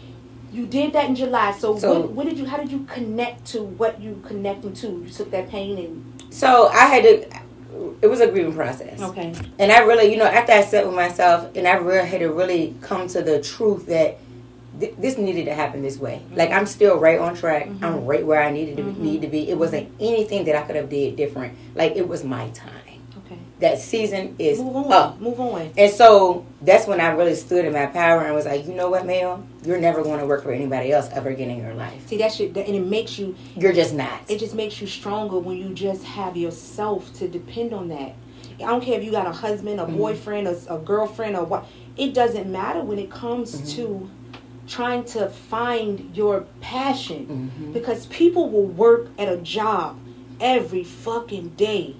you 0.53 0.67
did 0.67 0.93
that 0.95 1.09
in 1.09 1.15
July. 1.15 1.53
So, 1.53 1.79
so 1.79 2.00
what, 2.00 2.11
what, 2.11 2.27
did 2.29 2.37
you? 2.37 2.45
How 2.45 2.57
did 2.57 2.73
you 2.73 2.81
connect 2.85 3.47
to 3.47 3.62
what 3.62 4.00
you 4.00 4.21
connecting 4.27 4.73
to? 4.75 4.89
You 4.89 5.09
took 5.09 5.31
that 5.31 5.49
pain 5.49 5.79
and. 5.79 6.35
So 6.35 6.69
I 6.69 6.87
had 6.87 7.05
to. 7.05 7.41
It 8.03 8.09
was 8.09 8.21
a 8.21 8.27
grieving 8.27 8.55
process. 8.55 9.00
Okay. 9.00 9.33
And 9.59 9.71
I 9.71 9.79
really, 9.81 10.11
you 10.11 10.19
know, 10.19 10.27
after 10.27 10.53
I 10.53 10.62
sat 10.62 10.85
with 10.85 10.97
myself, 10.97 11.55
and 11.55 11.69
I 11.69 11.75
really 11.75 12.07
had 12.07 12.21
to 12.21 12.33
really 12.33 12.75
come 12.81 13.07
to 13.09 13.23
the 13.23 13.41
truth 13.41 13.87
that 13.87 14.19
th- 14.81 14.95
this 14.99 15.17
needed 15.17 15.45
to 15.45 15.55
happen 15.55 15.83
this 15.83 15.97
way. 15.97 16.23
Mm-hmm. 16.25 16.37
Like 16.37 16.50
I'm 16.50 16.67
still 16.67 16.99
right 16.99 17.21
on 17.21 17.37
track. 17.37 17.67
Mm-hmm. 17.67 17.85
I'm 17.85 18.05
right 18.05 18.27
where 18.27 18.43
I 18.43 18.50
needed 18.50 18.79
to 18.79 18.83
mm-hmm. 18.83 19.03
need 19.03 19.23
to 19.23 19.29
be. 19.29 19.49
It 19.49 19.57
wasn't 19.57 19.93
anything 20.00 20.45
that 20.47 20.57
I 20.57 20.62
could 20.62 20.75
have 20.75 20.91
did 20.91 21.15
different. 21.15 21.57
Like 21.77 21.95
it 21.95 22.09
was 22.09 22.25
my 22.25 22.50
time 22.50 22.90
that 23.61 23.79
season 23.79 24.35
is 24.38 24.59
move 24.59 24.76
on, 24.76 24.93
up. 24.93 25.21
Move 25.21 25.38
on. 25.38 25.71
And 25.76 25.93
so 25.93 26.47
that's 26.62 26.87
when 26.87 27.00
I 27.00 27.09
really 27.09 27.35
stood 27.35 27.64
in 27.64 27.73
my 27.73 27.87
power 27.87 28.25
and 28.25 28.35
was 28.35 28.47
like, 28.47 28.67
you 28.67 28.75
know 28.75 28.90
what, 28.90 29.07
Mel, 29.07 29.47
you're 29.64 29.79
never 29.79 30.02
going 30.02 30.19
to 30.19 30.26
work 30.26 30.43
for 30.43 30.52
anybody 30.52 30.93
else 30.93 31.09
ever 31.12 31.29
again 31.29 31.50
in 31.50 31.59
your 31.59 31.75
life. 31.75 32.07
See 32.09 32.17
that 32.19 32.33
shit, 32.33 32.57
and 32.57 32.75
it 32.75 32.87
makes 32.87 33.19
you. 33.19 33.37
You're 33.57 33.73
just 33.73 33.95
not. 33.95 34.23
It 34.29 34.38
just 34.38 34.55
makes 34.55 34.81
you 34.81 34.87
stronger 34.87 35.38
when 35.38 35.59
you 35.59 35.75
just 35.75 36.05
have 36.05 36.37
yourself 36.37 37.12
to 37.14 37.29
depend 37.29 37.73
on 37.73 37.88
that. 37.88 38.14
I 38.55 38.67
don't 38.67 38.83
care 38.83 38.99
if 38.99 39.05
you 39.05 39.11
got 39.11 39.26
a 39.26 39.33
husband, 39.33 39.81
a 39.81 39.85
mm-hmm. 39.85 39.97
boyfriend, 39.97 40.49
a, 40.49 40.75
a, 40.75 40.79
girlfriend, 40.79 41.37
or 41.37 41.45
what. 41.45 41.67
It 41.97 42.14
doesn't 42.14 42.50
matter 42.50 42.83
when 42.83 42.99
it 42.99 43.11
comes 43.11 43.55
mm-hmm. 43.55 43.76
to 43.76 44.11
trying 44.67 45.05
to 45.05 45.29
find 45.29 46.14
your 46.17 46.47
passion 46.61 47.26
mm-hmm. 47.26 47.73
because 47.73 48.07
people 48.07 48.49
will 48.49 48.67
work 48.67 49.09
at 49.19 49.29
a 49.29 49.37
job 49.38 49.99
every 50.40 50.85
fucking 50.85 51.49
day 51.50 51.97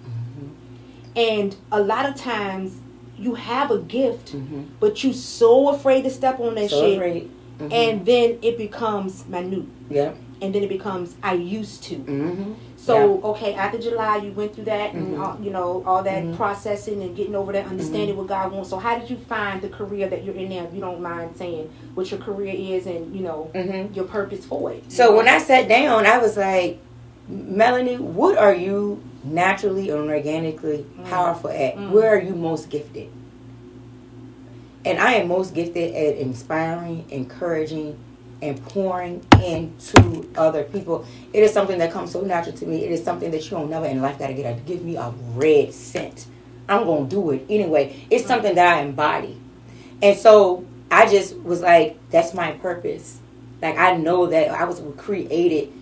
and 1.17 1.57
a 1.73 1.81
lot 1.81 2.09
of 2.09 2.15
times 2.17 2.81
you 3.21 3.35
have 3.35 3.71
a 3.71 3.79
gift, 3.79 4.33
mm-hmm. 4.33 4.65
but 4.81 5.05
you 5.05 5.13
so 5.13 5.69
afraid 5.69 6.03
to 6.05 6.11
step 6.11 6.41
on 6.41 6.55
that 6.55 6.71
so 6.71 6.81
shit. 6.81 7.31
Mm-hmm. 7.59 7.73
And 7.73 8.07
then 8.07 8.39
it 8.41 8.57
becomes 8.57 9.27
minute. 9.27 9.67
Yeah. 9.91 10.13
And 10.41 10.55
then 10.55 10.63
it 10.63 10.71
becomes 10.71 11.17
I 11.23 11.35
used 11.35 11.83
to. 11.85 11.97
Mm-hmm. 11.97 12.55
So 12.79 13.19
yeah. 13.19 13.27
okay, 13.27 13.55
after 13.55 13.79
July, 13.79 14.17
you 14.17 14.33
went 14.33 14.55
through 14.55 14.65
that, 14.65 14.95
and 14.95 15.09
mm-hmm. 15.09 15.23
all, 15.23 15.39
you 15.39 15.51
know 15.51 15.83
all 15.85 16.03
that 16.03 16.23
mm-hmm. 16.23 16.37
processing 16.37 17.03
and 17.03 17.15
getting 17.15 17.35
over 17.35 17.53
that, 17.53 17.67
understanding 17.67 18.11
mm-hmm. 18.11 18.19
what 18.21 18.29
God 18.29 18.53
wants. 18.53 18.71
So 18.71 18.79
how 18.79 18.99
did 18.99 19.11
you 19.11 19.19
find 19.19 19.61
the 19.61 19.69
career 19.69 20.09
that 20.09 20.25
you're 20.25 20.35
in 20.35 20.49
now? 20.49 20.65
If 20.65 20.73
you 20.73 20.81
don't 20.81 21.03
mind 21.03 21.37
saying 21.37 21.71
what 21.93 22.11
your 22.11 22.21
career 22.21 22.55
is 22.57 22.87
and 22.87 23.15
you 23.15 23.23
know 23.23 23.51
your 23.93 24.07
purpose 24.07 24.47
for 24.47 24.73
it. 24.73 24.91
So 24.91 25.15
when 25.15 25.29
I 25.29 25.39
sat 25.39 25.69
down, 25.69 26.07
I 26.07 26.17
was 26.17 26.39
like, 26.39 26.79
Melanie, 27.29 27.99
what 27.99 28.39
are 28.39 28.55
you 28.55 29.03
naturally 29.23 29.91
or 29.91 30.03
organically 30.09 30.85
mm. 30.99 31.09
powerful 31.09 31.51
at? 31.51 31.77
Mm. 31.77 31.91
Where 31.91 32.15
are 32.15 32.21
you 32.21 32.35
most 32.35 32.71
gifted? 32.71 33.11
And 34.85 34.99
I 34.99 35.15
am 35.15 35.29
most 35.29 35.55
gifted 35.55 35.95
at 35.95 36.17
inspiring, 36.17 37.05
encouraging, 37.11 37.99
and 38.43 38.63
pouring 38.67 39.25
into 39.45 40.31
other 40.37 40.65
people. 40.65 41.05
It 41.33 41.43
is 41.43 41.53
something 41.53 41.79
that 41.79 41.93
comes 41.93 42.13
so 42.13 42.23
natural 42.23 42.57
to 42.57 42.67
me. 42.67 42.85
It 42.85 42.91
is 42.91 43.05
something 43.05 43.31
that 43.31 43.45
you 43.45 43.51
don't 43.51 43.69
never 43.69 43.87
in 43.87 44.01
life 44.01 44.19
gotta 44.19 44.33
get 44.33 44.65
give 44.67 44.83
me 44.83 44.97
a 44.97 45.13
red 45.35 45.75
scent. 45.75 46.27
I'm 46.69 46.87
gonna 46.87 47.09
do 47.09 47.31
it 47.33 47.45
anyway. 47.49 48.07
It's 48.11 48.25
mm. 48.25 48.29
something 48.29 48.55
that 48.55 48.79
I 48.79 48.81
embody. 48.83 49.39
And 50.03 50.19
so 50.19 50.65
I 50.91 51.09
just 51.11 51.37
was 51.37 51.61
like, 51.61 51.99
that's 52.11 52.33
my 52.33 52.53
purpose. 52.53 53.19
Like 53.61 53.77
I 53.77 53.97
know 53.97 54.27
that 54.27 54.49
I 54.51 54.65
was 54.65 54.83
created 54.97 55.73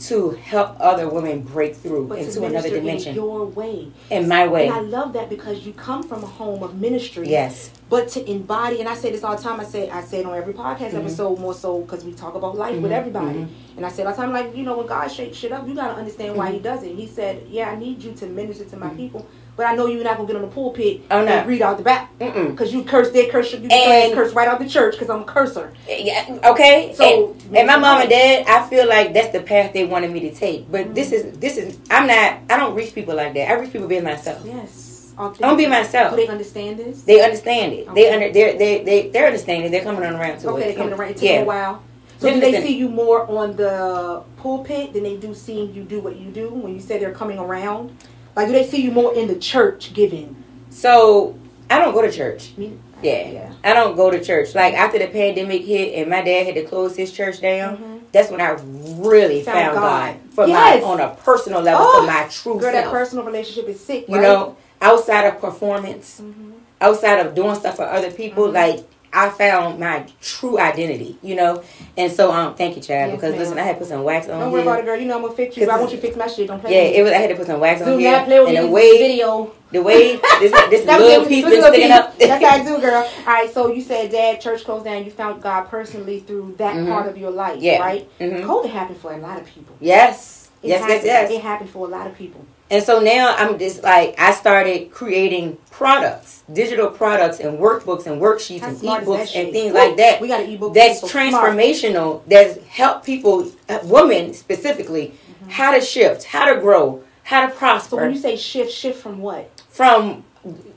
to 0.00 0.30
help 0.30 0.76
other 0.80 1.08
women 1.08 1.40
break 1.40 1.76
through 1.76 2.08
but 2.08 2.18
into 2.18 2.44
another 2.44 2.70
dimension. 2.70 3.10
In 3.10 3.14
your 3.14 3.46
way. 3.46 3.92
In 4.10 4.28
my 4.28 4.46
way. 4.46 4.66
And 4.66 4.74
I 4.74 4.80
love 4.80 5.12
that 5.12 5.30
because 5.30 5.64
you 5.64 5.72
come 5.72 6.02
from 6.02 6.22
a 6.22 6.26
home 6.26 6.62
of 6.62 6.80
ministry. 6.80 7.28
Yes. 7.28 7.70
But 7.88 8.08
to 8.10 8.30
embody, 8.30 8.80
and 8.80 8.88
I 8.88 8.94
say 8.94 9.12
this 9.12 9.22
all 9.22 9.36
the 9.36 9.42
time. 9.42 9.60
I 9.60 9.64
say 9.64 9.88
I 9.90 10.02
say 10.02 10.20
it 10.20 10.26
on 10.26 10.34
every 10.34 10.54
podcast 10.54 10.88
mm-hmm. 10.88 10.98
episode 10.98 11.38
more 11.38 11.54
so 11.54 11.82
because 11.82 12.04
we 12.04 12.12
talk 12.12 12.34
about 12.34 12.56
life 12.56 12.74
mm-hmm. 12.74 12.82
with 12.82 12.92
everybody. 12.92 13.40
Mm-hmm. 13.40 13.76
And 13.76 13.86
I 13.86 13.88
said 13.88 14.06
all 14.06 14.12
the 14.12 14.20
time, 14.20 14.32
like 14.32 14.56
you 14.56 14.64
know, 14.64 14.78
when 14.78 14.86
God 14.86 15.08
shakes 15.08 15.36
shit 15.36 15.52
up, 15.52 15.68
you 15.68 15.74
gotta 15.74 15.94
understand 15.94 16.36
why 16.36 16.50
He 16.50 16.56
mm-hmm. 16.56 16.64
does 16.64 16.82
it. 16.82 16.96
He 16.96 17.06
said, 17.06 17.46
"Yeah, 17.48 17.70
I 17.70 17.76
need 17.76 18.02
you 18.02 18.12
to 18.14 18.26
minister 18.26 18.64
to 18.64 18.76
my 18.76 18.86
mm-hmm. 18.86 18.96
people." 18.96 19.26
But 19.56 19.66
I 19.66 19.76
know 19.76 19.86
you're 19.86 20.02
not 20.02 20.16
gonna 20.16 20.26
get 20.26 20.36
on 20.36 20.42
the 20.42 20.48
pulpit 20.48 21.02
oh, 21.10 21.24
no. 21.24 21.30
and 21.30 21.48
read 21.48 21.62
out 21.62 21.76
the 21.76 21.84
back 21.84 22.10
because 22.18 22.72
you 22.72 22.82
curse 22.82 23.12
their 23.12 23.30
curse 23.30 23.52
you 23.52 23.58
and 23.70 24.12
curse 24.12 24.32
right 24.32 24.48
out 24.48 24.58
the 24.58 24.68
church 24.68 24.94
because 24.94 25.08
I'm 25.08 25.22
a 25.22 25.24
cursor. 25.24 25.72
Yeah, 25.88 26.38
okay. 26.44 26.92
So 26.96 27.34
and, 27.34 27.56
and 27.56 27.66
my 27.66 27.76
mom 27.76 28.00
and 28.00 28.10
dad, 28.10 28.46
I 28.48 28.68
feel 28.68 28.88
like 28.88 29.14
that's 29.14 29.32
the 29.32 29.40
path 29.40 29.72
they 29.72 29.84
wanted 29.84 30.10
me 30.10 30.20
to 30.20 30.34
take. 30.34 30.70
But 30.70 30.86
mm-hmm. 30.86 30.94
this 30.94 31.12
is 31.12 31.38
this 31.38 31.56
is 31.56 31.78
I'm 31.90 32.08
not. 32.08 32.40
I 32.50 32.56
don't 32.58 32.74
reach 32.74 32.94
people 32.94 33.14
like 33.14 33.34
that. 33.34 33.48
I 33.48 33.54
reach 33.54 33.72
people 33.72 33.86
being 33.86 34.04
myself. 34.04 34.44
Yes. 34.44 35.12
I 35.16 35.32
don't 35.32 35.56
be 35.56 35.66
myself. 35.66 36.10
Do 36.10 36.16
they 36.16 36.28
understand 36.28 36.78
this? 36.78 37.02
They 37.02 37.22
understand 37.22 37.72
it. 37.72 37.88
Okay. 37.88 37.94
They 37.94 38.12
under 38.12 38.32
they're 38.32 38.58
they 38.58 38.82
they 38.82 39.08
they're 39.10 39.26
understanding. 39.26 39.70
They're 39.70 39.84
coming 39.84 40.02
around 40.02 40.40
to 40.40 40.48
okay, 40.48 40.48
it. 40.48 40.50
Okay, 40.50 40.64
they're 40.64 40.76
coming 40.76 40.94
around. 40.94 41.10
It 41.10 41.22
yeah. 41.22 41.40
a 41.40 41.44
while. 41.44 41.82
So 42.18 42.32
do 42.32 42.40
they 42.40 42.62
see 42.62 42.76
you 42.76 42.88
more 42.88 43.30
on 43.30 43.54
the 43.56 44.22
pulpit 44.38 44.92
than 44.92 45.02
they 45.02 45.16
do 45.16 45.34
seeing 45.34 45.74
you 45.74 45.82
do 45.82 46.00
what 46.00 46.16
you 46.16 46.30
do 46.30 46.48
when 46.48 46.74
you 46.74 46.80
say 46.80 46.98
they're 46.98 47.12
coming 47.12 47.38
around? 47.38 47.96
Like, 48.36 48.48
do 48.48 48.52
they 48.52 48.66
see 48.66 48.82
you 48.82 48.90
more 48.90 49.14
in 49.14 49.28
the 49.28 49.36
church 49.36 49.92
giving? 49.94 50.42
So 50.70 51.38
I 51.70 51.78
don't 51.78 51.94
go 51.94 52.02
to 52.02 52.10
church. 52.10 52.52
Yeah. 52.56 52.70
yeah. 53.02 53.52
I 53.62 53.74
don't 53.74 53.96
go 53.96 54.10
to 54.10 54.22
church. 54.22 54.54
Like 54.54 54.74
after 54.74 54.98
the 54.98 55.08
pandemic 55.08 55.64
hit 55.64 55.94
and 55.94 56.10
my 56.10 56.22
dad 56.22 56.46
had 56.46 56.54
to 56.54 56.64
close 56.64 56.96
his 56.96 57.12
church 57.12 57.40
down, 57.40 57.76
mm-hmm. 57.76 57.98
that's 58.12 58.30
when 58.30 58.40
I 58.40 58.56
really 59.02 59.42
found, 59.42 59.58
found 59.58 59.74
God, 59.76 60.12
God 60.14 60.20
for 60.32 60.46
yes. 60.46 60.82
my 60.82 60.88
on 60.88 61.00
a 61.00 61.14
personal 61.16 61.60
level 61.60 61.86
oh, 61.86 62.00
for 62.00 62.06
my 62.06 62.26
true 62.28 62.54
girl, 62.54 62.72
self. 62.72 62.84
that 62.84 62.90
personal 62.90 63.24
relationship 63.24 63.68
is 63.68 63.80
sick. 63.80 64.08
You 64.08 64.20
know, 64.20 64.56
outside 64.80 65.26
of 65.26 65.40
performance, 65.40 66.20
mm-hmm. 66.20 66.52
outside 66.80 67.24
of 67.24 67.34
doing 67.34 67.54
stuff 67.54 67.76
for 67.76 67.84
other 67.84 68.10
people, 68.10 68.44
mm-hmm. 68.44 68.54
like 68.54 68.88
I 69.14 69.30
found 69.30 69.78
my 69.78 70.06
true 70.20 70.58
identity, 70.58 71.16
you 71.22 71.36
know. 71.36 71.62
And 71.96 72.12
so, 72.12 72.32
um, 72.32 72.56
thank 72.56 72.74
you, 72.74 72.82
Chad, 72.82 73.08
yes, 73.08 73.16
because 73.16 73.30
ma'am. 73.30 73.38
listen, 73.38 73.58
I 73.58 73.62
had 73.62 73.74
to 73.74 73.78
put 73.78 73.88
some 73.88 74.02
wax 74.02 74.28
on. 74.28 74.40
Don't 74.40 74.52
worry 74.52 74.62
about 74.62 74.80
it, 74.80 74.84
girl. 74.84 74.98
You 74.98 75.06
know 75.06 75.16
I'm 75.16 75.22
gonna 75.22 75.34
fix 75.34 75.56
you. 75.56 75.70
I 75.70 75.78
want 75.78 75.92
you 75.92 75.98
to 75.98 76.02
fix 76.02 76.16
my 76.16 76.26
shit. 76.26 76.48
Don't 76.48 76.60
play. 76.60 76.72
Yeah, 76.72 76.98
it 76.98 77.02
was. 77.04 77.12
I 77.12 77.18
had 77.18 77.30
to 77.30 77.36
put 77.36 77.46
some 77.46 77.60
wax 77.60 77.78
Zoom 77.78 77.94
on 77.94 78.00
here. 78.00 78.24
Play 78.24 78.40
with 78.40 78.48
and 78.48 78.66
the 78.66 78.70
way 78.70 78.98
video. 78.98 79.52
The 79.70 79.82
way 79.82 80.16
this 80.16 80.52
this 80.70 80.86
little 80.86 81.26
piece 81.26 81.44
been 81.44 81.62
sticking 81.62 81.92
up. 81.92 82.18
That's 82.18 82.44
how 82.44 82.50
I 82.50 82.64
do, 82.64 82.80
girl. 82.80 83.08
All 83.18 83.24
right. 83.26 83.52
So 83.52 83.72
you 83.72 83.82
said, 83.82 84.10
Dad, 84.10 84.40
church 84.40 84.64
closed 84.64 84.84
down. 84.84 85.04
You 85.04 85.12
found 85.12 85.40
God 85.40 85.68
personally 85.68 86.20
through 86.20 86.56
that 86.58 86.74
mm-hmm. 86.74 86.90
part 86.90 87.08
of 87.08 87.16
your 87.16 87.30
life, 87.30 87.62
yeah. 87.62 87.78
right? 87.78 88.18
Mm-hmm. 88.18 88.48
COVID 88.48 88.70
happened 88.70 88.98
for 88.98 89.12
a 89.12 89.18
lot 89.18 89.40
of 89.40 89.46
people. 89.46 89.76
Yes. 89.80 90.50
It 90.62 90.68
yes. 90.68 90.80
Happened, 90.80 91.04
yes. 91.04 91.30
Yes. 91.30 91.30
It 91.30 91.42
happened 91.42 91.70
for 91.70 91.86
a 91.86 91.90
lot 91.90 92.06
of 92.06 92.16
people. 92.16 92.44
And 92.70 92.82
so 92.82 93.00
now 93.00 93.34
I'm 93.36 93.58
just 93.58 93.82
like 93.82 94.18
I 94.18 94.32
started 94.32 94.90
creating 94.90 95.58
products, 95.70 96.42
digital 96.52 96.88
products, 96.88 97.38
and 97.40 97.58
workbooks 97.58 98.06
and 98.06 98.20
worksheets 98.20 98.60
How 98.60 98.68
and 98.68 98.78
ebooks 98.78 99.36
and 99.36 99.52
things 99.52 99.72
Ooh, 99.72 99.74
like 99.74 99.96
that. 99.98 100.20
We 100.20 100.28
got 100.28 100.40
an 100.40 100.50
ebook 100.50 100.74
that's 100.74 101.02
transformational. 101.02 102.22
That's 102.26 102.58
help 102.66 103.04
people, 103.04 103.52
uh, 103.68 103.80
women 103.84 104.32
specifically, 104.32 105.08
mm-hmm. 105.08 105.50
how 105.50 105.74
to 105.74 105.80
shift, 105.80 106.24
how 106.24 106.52
to 106.52 106.60
grow, 106.60 107.04
how 107.24 107.46
to 107.46 107.52
prosper. 107.54 107.96
So 107.96 108.02
when 108.02 108.12
you 108.12 108.18
say 108.18 108.36
shift, 108.36 108.72
shift 108.72 109.00
from 109.00 109.18
what? 109.18 109.50
From 109.68 110.24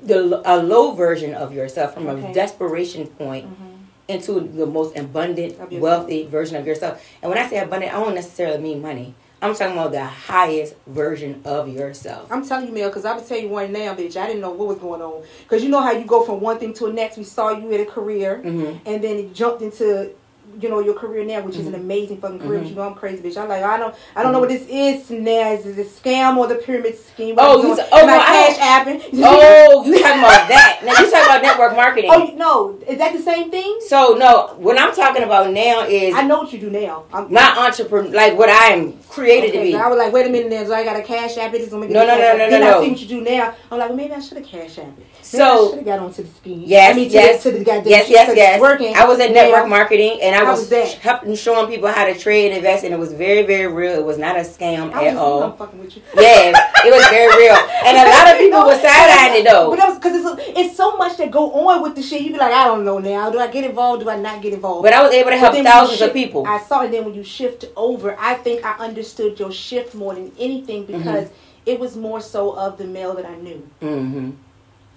the 0.04 0.42
a 0.46 0.62
low 0.62 0.94
version 0.94 1.34
of 1.34 1.54
yourself, 1.54 1.94
from 1.94 2.08
okay. 2.08 2.32
a 2.32 2.34
desperation 2.34 3.08
point. 3.08 3.46
Mm-hmm. 3.46 3.74
Into 4.10 4.40
the 4.40 4.66
most 4.66 4.96
abundant, 4.96 5.60
wealthy 5.70 6.26
version 6.28 6.56
of 6.56 6.66
yourself. 6.66 7.06
And 7.22 7.30
when 7.30 7.38
I 7.38 7.46
say 7.46 7.60
abundant, 7.60 7.94
I 7.94 8.00
don't 8.00 8.16
necessarily 8.16 8.58
mean 8.58 8.82
money. 8.82 9.14
I'm 9.42 9.54
talking 9.54 9.74
about 9.74 9.92
the 9.92 10.04
highest 10.04 10.76
version 10.88 11.42
of 11.46 11.70
yourself. 11.70 12.32
I'm 12.32 12.48
telling 12.48 12.68
you, 12.68 12.74
Mel, 12.74 12.90
because 12.90 13.06
I'm 13.06 13.18
gonna 13.18 13.28
tell 13.28 13.38
you 13.38 13.50
one 13.50 13.72
now, 13.72 13.94
bitch. 13.94 14.18
I 14.18 14.26
didn't 14.26 14.42
know 14.42 14.50
what 14.50 14.68
was 14.68 14.78
going 14.80 15.02
on. 15.02 15.24
Because 15.44 15.64
you 15.64 15.70
know 15.70 15.82
how 15.82 15.92
you 15.92 16.06
go 16.06 16.24
from 16.24 16.40
one 16.40 16.58
thing 16.58 16.74
to 16.74 16.88
the 16.88 16.94
next. 16.94 17.18
We 17.18 17.24
saw 17.24 17.52
you 17.52 17.70
in 17.72 17.82
a 17.82 17.86
career, 17.86 18.42
mm-hmm. 18.44 18.78
and 18.88 19.04
then 19.04 19.18
it 19.18 19.34
jumped 19.34 19.62
into 19.62 20.12
you 20.60 20.70
know 20.70 20.80
your 20.80 20.94
career 20.94 21.24
now, 21.24 21.42
which 21.42 21.56
mm-hmm. 21.56 21.62
is 21.62 21.68
an 21.68 21.74
mm-hmm. 21.74 21.84
amazing 21.84 22.18
fucking 22.18 22.40
career. 22.40 22.60
Mm-hmm. 22.60 22.70
You 22.70 22.76
know 22.76 22.88
I'm 22.88 22.96
crazy 22.96 23.22
bitch. 23.22 23.38
I'm 23.42 23.50
like 23.50 23.64
I 23.64 23.78
don't 23.78 23.96
I 24.16 24.24
don't 24.24 24.34
know 24.34 24.40
what 24.40 24.50
this 24.50 24.68
is 24.68 25.10
now. 25.10 25.52
Is 25.52 25.66
it 25.66 25.80
a 25.80 25.90
scam 25.90 26.38
or 26.38 26.48
the 26.48 26.56
pyramid 26.56 26.98
scheme? 26.98 27.36
What 27.36 27.46
oh, 27.46 27.62
you 27.62 27.84
oh, 27.92 28.06
my 28.06 28.18
cash 28.18 28.58
apping. 28.58 29.04
Oh, 29.30 29.84
you 29.84 30.00
talking 30.00 30.20
about 30.20 30.48
that? 30.48 30.82
Now 30.84 30.92
you 30.92 31.12
talking 31.12 31.26
about 31.26 31.42
network 31.42 31.76
marketing? 31.76 32.12
Oh 32.14 32.34
no, 32.36 32.80
is 32.88 32.98
that 32.98 33.14
the 33.14 33.22
same 33.22 33.52
thing? 33.52 33.80
So 33.88 34.16
no, 34.18 34.56
what 34.58 34.80
I'm 34.80 34.96
talking 34.96 35.24
about 35.24 35.52
now 35.52 35.86
is 35.86 36.16
I 36.16 36.24
know 36.24 36.40
what 36.40 36.54
you 36.54 36.60
do 36.60 36.70
now. 36.70 37.06
I'm, 37.14 37.32
my 37.32 37.56
entrepreneur, 37.58 38.12
like 38.12 38.38
what 38.38 38.50
I 38.50 38.74
am 38.74 38.98
created 39.10 39.50
okay, 39.50 39.60
to 39.60 39.72
be. 39.72 39.76
I 39.76 39.88
was 39.88 39.98
like, 39.98 40.14
wait 40.14 40.28
a 40.28 40.30
minute, 40.30 40.50
now, 40.50 40.64
so 40.66 40.74
I 40.74 40.84
got 40.84 40.96
a 40.96 41.04
cash 41.04 41.38
app. 41.38 41.54
It 41.54 41.62
is 41.62 41.70
gonna 41.70 41.82
make 41.82 41.92
no, 41.92 42.06
no, 42.06 42.16
no, 42.16 42.32
no, 42.32 42.38
no, 42.38 42.50
Then 42.50 42.62
no. 42.62 42.80
I 42.80 42.84
see 42.84 42.92
what 42.92 43.02
you 43.02 43.08
do 43.08 43.22
now. 43.22 43.54
I'm 43.72 43.80
like, 43.80 43.90
well, 43.90 43.98
maybe 43.98 44.14
I 44.14 44.20
should 44.20 44.38
have 44.38 44.48
cash 44.48 44.78
app. 44.80 44.98
So 45.22 45.44
I 45.44 45.70
should 45.70 45.78
have 45.78 45.86
got 45.86 46.00
onto 46.00 46.24
the 46.24 46.30
scheme. 46.30 46.64
Yes, 46.66 46.94
I 46.94 46.96
mean, 46.96 47.10
yes, 47.10 47.44
to 47.44 47.52
the, 47.52 47.60
to 47.60 47.64
the 47.64 47.90
yes, 47.90 48.10
yes, 48.10 48.34
yes. 48.36 48.62
Working. 48.62 48.96
I 48.96 49.06
was 49.06 49.20
at 49.20 49.32
network 49.32 49.68
marketing, 49.68 50.20
and 50.22 50.36
I 50.36 50.44
How 50.48 50.52
was, 50.54 50.70
was 50.70 50.94
helping 50.96 51.36
showing 51.36 51.70
people 51.70 51.90
how 51.90 52.06
to 52.06 52.18
trade 52.18 52.48
and 52.48 52.58
invest, 52.58 52.84
and 52.84 52.94
it 52.94 52.98
was 52.98 53.14
very, 53.14 53.46
very 53.46 53.72
real. 53.72 54.00
It 54.00 54.06
was 54.06 54.18
not 54.18 54.36
a 54.36 54.42
scam 54.42 54.94
I 54.94 55.08
at 55.08 55.18
all. 55.18 55.44
I'm 55.44 55.58
fucking 55.58 55.80
with 55.80 55.96
you. 55.96 56.02
Yes, 56.16 56.56
it 56.86 56.92
was 56.92 57.06
very 57.10 57.28
real, 57.38 57.56
and 57.86 57.98
a 57.98 58.10
lot 58.10 58.34
of 58.34 58.40
people 58.40 58.66
were 58.66 58.76
side 58.76 59.10
eyeing 59.20 59.42
it 59.42 59.50
though. 59.50 59.76
But 59.76 59.96
because 59.96 60.40
it's, 60.40 60.58
it's 60.58 60.78
so 60.78 60.98
much 60.98 61.18
that 61.18 61.32
go 61.32 61.52
on 61.52 61.82
with 61.82 61.96
the 61.96 62.02
shit. 62.02 62.22
You 62.22 62.32
be 62.32 62.38
like, 62.38 62.54
I 62.54 62.66
don't 62.66 62.86
know 62.86 63.00
now. 63.00 63.30
Do 63.30 63.40
I 63.40 63.48
get 63.48 63.64
involved? 63.64 64.04
Do 64.04 64.10
I 64.10 64.18
not 64.18 64.42
get 64.42 64.54
involved? 64.54 64.84
But 64.84 64.94
I 64.94 65.04
was 65.04 65.14
able 65.14 65.32
to 65.32 65.38
help 65.38 65.56
thousands 65.56 66.00
shift, 66.00 66.10
of 66.10 66.14
people. 66.14 66.48
I 66.48 66.60
saw 66.60 66.84
it. 66.84 66.92
Then 66.92 67.06
when 67.06 67.14
you 67.14 67.24
shift 67.24 67.66
over, 67.76 68.18
I 68.20 68.36
think 68.36 68.64
I 68.66 68.78
understood 68.78 69.40
your 69.40 69.52
shift 69.52 69.94
more 69.96 70.16
than 70.16 70.32
anything 70.40 70.84
mm-hmm. 70.84 70.98
because 70.98 71.26
mm-hmm. 71.26 71.64
it 71.66 71.80
was 71.80 71.96
more 71.96 72.22
so 72.22 72.56
of 72.56 72.78
the 72.78 72.86
Mel 72.86 73.16
that 73.16 73.26
I 73.26 73.36
knew. 73.36 73.70
Mm-hmm. 73.82 74.32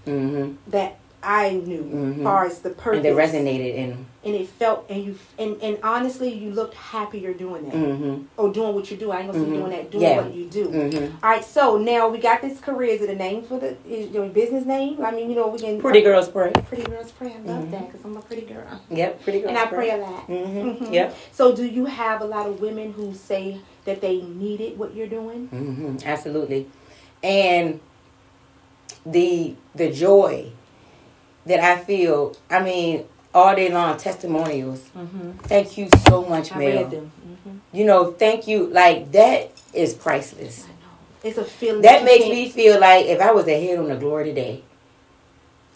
Mm-hmm. 0.07 0.71
That 0.71 0.99
I 1.23 1.51
knew, 1.51 1.83
mm-hmm. 1.83 2.23
far 2.23 2.47
as 2.47 2.61
the 2.61 2.71
purpose. 2.71 3.05
And 3.05 3.07
it 3.07 3.17
resonated 3.17 3.75
in 3.75 4.07
And 4.25 4.35
it 4.35 4.49
felt, 4.49 4.87
and 4.89 5.05
you, 5.05 5.19
and, 5.39 5.61
and 5.63 5.79
honestly, 5.83 6.33
you 6.33 6.51
looked 6.51 6.75
happier 6.75 7.35
doing 7.35 7.65
that, 7.65 7.75
mm-hmm. 7.75 8.23
or 8.37 8.53
doing 8.53 8.75
what 8.75 8.91
you 8.91 8.97
do. 8.97 9.11
I 9.11 9.21
ain't 9.21 9.33
gonna 9.33 9.45
say 9.45 9.51
mm-hmm. 9.51 9.61
doing 9.61 9.71
that, 9.71 9.91
doing 9.91 10.03
yeah. 10.03 10.21
what 10.21 10.35
you 10.35 10.47
do. 10.47 10.69
Mm-hmm. 10.69 11.25
All 11.25 11.31
right, 11.31 11.45
so 11.45 11.77
now 11.77 12.09
we 12.09 12.19
got 12.19 12.41
this 12.41 12.61
career. 12.61 12.91
Is 12.91 13.03
it 13.03 13.11
a 13.11 13.15
name 13.15 13.43
for 13.43 13.59
the 13.59 13.77
is 13.87 14.11
your 14.11 14.29
business 14.29 14.65
name? 14.65 15.05
I 15.05 15.11
mean, 15.11 15.29
you 15.29 15.37
know, 15.37 15.49
we 15.49 15.59
can. 15.59 15.81
Pretty 15.81 16.01
girls 16.01 16.29
pray. 16.29 16.53
Pretty 16.67 16.85
girls 16.85 17.13
pray. 17.13 17.29
I 17.29 17.39
love 17.39 17.45
mm-hmm. 17.45 17.71
that 17.73 17.87
because 17.87 18.05
I'm 18.05 18.17
a 18.17 18.23
pretty 18.23 18.47
girl. 18.47 18.81
Yep, 18.91 19.23
pretty 19.23 19.41
girls. 19.41 19.51
And 19.51 19.59
I 19.59 19.67
pray, 19.67 19.77
pray 19.77 19.91
a 19.91 19.97
lot. 19.99 20.27
Mm-hmm. 20.27 20.93
Yep. 20.93 21.17
So, 21.33 21.55
do 21.55 21.67
you 21.67 21.85
have 21.87 22.23
a 22.23 22.27
lot 22.27 22.47
of 22.47 22.61
women 22.61 22.93
who 22.93 23.15
say 23.15 23.61
that 23.85 24.01
they 24.01 24.23
needed 24.23 24.79
what 24.79 24.95
you're 24.95 25.07
doing? 25.07 25.99
Absolutely, 26.05 26.67
and 27.23 27.81
the 29.05 29.55
the 29.75 29.91
joy 29.91 30.53
that 31.51 31.61
I 31.61 31.79
feel. 31.79 32.37
I 32.49 32.63
mean, 32.63 33.05
all 33.35 33.55
day 33.55 33.73
long 33.73 33.97
testimonials. 33.97 34.81
Mm-hmm. 34.97 35.33
Thank 35.43 35.77
you 35.77 35.89
so 36.09 36.25
much, 36.25 36.55
Mel. 36.55 36.85
Mm-hmm. 36.85 37.59
You 37.73 37.85
know, 37.85 38.13
thank 38.13 38.47
you. 38.47 38.67
Like 38.69 39.13
that 39.13 39.53
is 39.73 39.95
priceless. 39.95 40.65
I 40.65 40.69
know. 40.69 40.75
It's 41.23 41.39
a 41.39 41.45
feeling 41.45 41.83
that, 41.83 42.01
that 42.01 42.05
makes 42.05 42.25
me 42.25 42.49
feel 42.49 42.81
like 42.81 43.07
if 43.07 43.21
I 43.21 43.33
was 43.33 43.47
ahead 43.47 43.79
on 43.79 43.89
the 43.89 43.97
glory 43.97 44.25
today, 44.27 44.63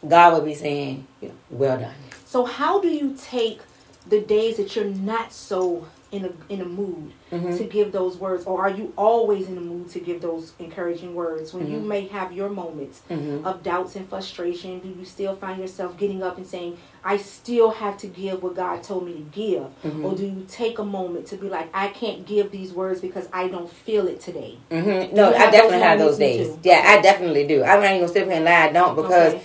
God 0.07 0.35
would 0.35 0.45
be 0.45 0.55
saying, 0.55 1.07
"Well 1.51 1.79
done." 1.79 1.95
So, 2.25 2.45
how 2.45 2.81
do 2.81 2.89
you 2.89 3.17
take 3.21 3.61
the 4.07 4.21
days 4.21 4.57
that 4.57 4.75
you're 4.77 4.85
not 4.85 5.33
so 5.33 5.87
in 6.15 6.25
a 6.25 6.53
in 6.53 6.61
a 6.61 6.65
mood 6.65 7.13
mm-hmm. 7.33 7.57
to 7.57 7.65
give 7.65 7.91
those 7.91 8.17
words, 8.17 8.45
or 8.45 8.61
are 8.61 8.71
you 8.71 8.93
always 8.97 9.49
in 9.49 9.57
the 9.57 9.61
mood 9.61 9.89
to 9.91 9.99
give 9.99 10.23
those 10.23 10.53
encouraging 10.61 11.15
words 11.15 11.53
when 11.53 11.65
mm-hmm. 11.65 11.75
you 11.75 11.81
may 11.81 12.07
have 12.07 12.33
your 12.33 12.49
moments 12.49 13.03
mm-hmm. 13.11 13.45
of 13.45 13.63
doubts 13.65 13.97
and 13.97 14.09
frustration? 14.09 14.79
Do 14.79 14.89
you 14.89 15.05
still 15.05 15.35
find 15.35 15.61
yourself 15.61 15.99
getting 15.99 16.23
up 16.23 16.37
and 16.37 16.47
saying, 16.47 16.79
"I 17.03 17.17
still 17.17 17.73
have 17.73 17.99
to 17.99 18.07
give 18.07 18.45
what 18.45 18.55
God 18.55 18.85
told 18.85 19.05
me 19.05 19.15
to 19.15 19.27
give," 19.33 19.65
mm-hmm. 19.83 20.05
or 20.05 20.15
do 20.15 20.25
you 20.25 20.47
take 20.49 20.79
a 20.79 20.85
moment 20.85 21.27
to 21.29 21.37
be 21.37 21.49
like, 21.49 21.69
"I 21.75 21.89
can't 21.89 22.25
give 22.25 22.53
these 22.53 22.73
words 22.73 23.01
because 23.01 23.29
I 23.33 23.49
don't 23.49 23.71
feel 23.71 24.07
it 24.07 24.21
today"? 24.21 24.59
Mm-hmm. 24.71 25.17
No, 25.17 25.35
I 25.35 25.51
definitely 25.51 25.81
have 25.81 25.99
those 25.99 26.17
days. 26.17 26.57
Yeah, 26.63 26.83
I 26.87 27.01
definitely 27.01 27.47
do. 27.49 27.65
I'm 27.65 27.81
not 27.81 27.91
even 27.91 28.03
gonna 28.03 28.13
sit 28.13 28.27
here 28.27 28.37
and 28.37 28.45
lie. 28.45 28.69
I 28.69 28.73
don't 28.73 28.95
because. 28.95 29.35
Okay 29.35 29.45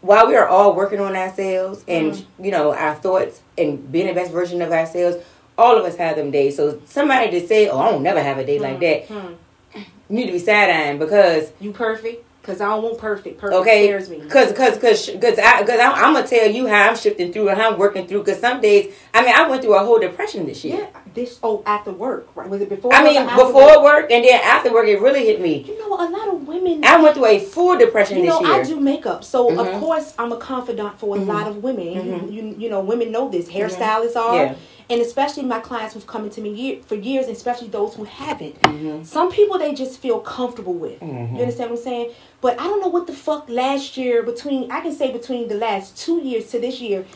while 0.00 0.26
we 0.26 0.36
are 0.36 0.48
all 0.48 0.74
working 0.74 1.00
on 1.00 1.14
ourselves 1.14 1.84
and 1.86 2.12
mm-hmm. 2.12 2.44
you 2.44 2.50
know 2.50 2.74
our 2.74 2.94
thoughts 2.94 3.42
and 3.58 3.90
being 3.90 4.06
the 4.06 4.14
best 4.14 4.32
version 4.32 4.62
of 4.62 4.72
ourselves, 4.72 5.22
all 5.58 5.76
of 5.76 5.84
us 5.84 5.96
have 5.96 6.16
them 6.16 6.30
days. 6.30 6.56
So 6.56 6.80
somebody 6.86 7.30
to 7.32 7.46
say, 7.46 7.68
"Oh, 7.68 7.78
I 7.78 7.90
don't 7.90 8.02
never 8.02 8.22
have 8.22 8.38
a 8.38 8.44
day 8.44 8.56
mm-hmm. 8.56 8.64
like 8.64 8.80
that," 8.80 9.08
mm-hmm. 9.08 9.34
you 9.74 10.16
need 10.16 10.26
to 10.26 10.32
be 10.32 10.38
sad 10.38 10.70
eyeing 10.70 10.98
because 10.98 11.52
you 11.60 11.72
perfect. 11.72 12.24
Cause 12.42 12.62
I 12.62 12.68
don't 12.68 12.82
want 12.82 12.96
perfect. 12.96 13.38
Perfect 13.38 13.60
okay. 13.60 13.86
scares 13.86 14.08
me. 14.08 14.20
Cause, 14.20 14.52
cause, 14.52 14.78
cause, 14.78 15.10
cause, 15.20 15.38
I, 15.38 15.62
cause 15.62 15.78
I'm, 15.78 15.92
I'm, 15.92 16.14
gonna 16.14 16.26
tell 16.26 16.50
you 16.50 16.66
how 16.66 16.88
I'm 16.88 16.96
shifting 16.96 17.30
through 17.34 17.50
and 17.50 17.60
how 17.60 17.72
I'm 17.72 17.78
working 17.78 18.06
through. 18.06 18.24
Cause 18.24 18.40
some 18.40 18.62
days, 18.62 18.94
I 19.12 19.22
mean, 19.22 19.34
I 19.34 19.46
went 19.46 19.60
through 19.60 19.74
a 19.74 19.84
whole 19.84 19.98
depression 19.98 20.46
this 20.46 20.64
year. 20.64 20.78
Yeah, 20.78 21.00
this 21.12 21.38
oh 21.42 21.62
after 21.66 21.92
work, 21.92 22.34
right? 22.34 22.48
Was 22.48 22.62
it 22.62 22.70
before? 22.70 22.94
I 22.94 23.04
mean, 23.04 23.26
before 23.26 23.82
work? 23.82 23.82
work? 23.82 24.10
and 24.10 24.24
then 24.24 24.40
after 24.42 24.72
work, 24.72 24.86
it 24.86 25.02
really 25.02 25.26
hit 25.26 25.42
me. 25.42 25.64
You 25.64 25.78
know, 25.80 25.94
a 25.96 26.08
lot 26.08 26.28
of 26.28 26.48
women. 26.48 26.82
I 26.82 26.98
went 27.02 27.14
through 27.14 27.26
a 27.26 27.40
full 27.40 27.76
depression 27.76 28.18
you 28.18 28.24
know, 28.24 28.38
this 28.38 28.48
year. 28.48 28.60
I 28.60 28.64
do 28.64 28.80
makeup, 28.80 29.22
so 29.22 29.50
mm-hmm. 29.50 29.58
of 29.58 29.78
course 29.78 30.14
I'm 30.18 30.32
a 30.32 30.38
confidant 30.38 30.98
for 30.98 31.16
a 31.16 31.18
mm-hmm. 31.18 31.28
lot 31.28 31.46
of 31.46 31.62
women. 31.62 31.88
Mm-hmm. 31.88 32.32
You, 32.32 32.42
you, 32.42 32.56
you, 32.58 32.70
know, 32.70 32.80
women 32.80 33.12
know 33.12 33.28
this. 33.28 33.48
Mm-hmm. 33.48 33.58
Hairstylists 33.58 34.16
are. 34.16 34.36
Yeah 34.36 34.54
and 34.90 35.00
especially 35.00 35.44
my 35.44 35.60
clients 35.60 35.94
who've 35.94 36.06
come 36.06 36.24
into 36.24 36.40
me 36.40 36.50
year, 36.50 36.82
for 36.82 36.96
years, 36.96 37.28
especially 37.28 37.68
those 37.68 37.94
who 37.94 38.04
haven't. 38.04 38.60
Mm-hmm. 38.60 39.04
Some 39.04 39.30
people 39.30 39.56
they 39.56 39.72
just 39.72 40.00
feel 40.00 40.18
comfortable 40.18 40.74
with. 40.74 40.98
Mm-hmm. 41.00 41.36
You 41.36 41.42
understand 41.42 41.70
what 41.70 41.78
I'm 41.78 41.84
saying? 41.84 42.12
But 42.40 42.60
I 42.60 42.64
don't 42.64 42.80
know 42.80 42.88
what 42.88 43.06
the 43.06 43.12
fuck 43.12 43.48
last 43.48 43.96
year 43.96 44.24
between 44.24 44.70
I 44.70 44.80
can 44.80 44.92
say 44.92 45.12
between 45.12 45.46
the 45.48 45.54
last 45.54 45.96
two 45.96 46.20
years 46.20 46.50
to 46.50 46.58
this 46.58 46.80
year, 46.80 47.06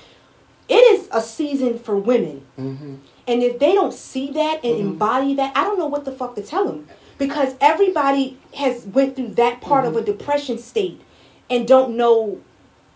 it 0.69 0.75
is 0.75 1.09
a 1.11 1.21
season 1.21 1.79
for 1.79 1.97
women. 1.97 2.47
Mm-hmm. 2.59 2.95
And 3.27 3.43
if 3.43 3.59
they 3.59 3.73
don't 3.73 3.93
see 3.93 4.31
that 4.31 4.65
and 4.65 4.77
mm-hmm. 4.77 4.89
embody 4.91 5.35
that, 5.35 5.57
I 5.57 5.65
don't 5.65 5.79
know 5.79 5.87
what 5.87 6.05
the 6.05 6.13
fuck 6.13 6.37
to 6.37 6.43
tell 6.43 6.65
them 6.67 6.87
because 7.19 7.57
everybody 7.61 8.39
has 8.55 8.85
went 8.87 9.17
through 9.17 9.35
that 9.35 9.61
part 9.61 9.85
of 9.85 9.97
a 9.97 9.99
mm-hmm. 9.99 10.07
depression 10.07 10.59
state 10.59 11.01
and 11.51 11.67
don't 11.67 11.97
know 11.97 12.41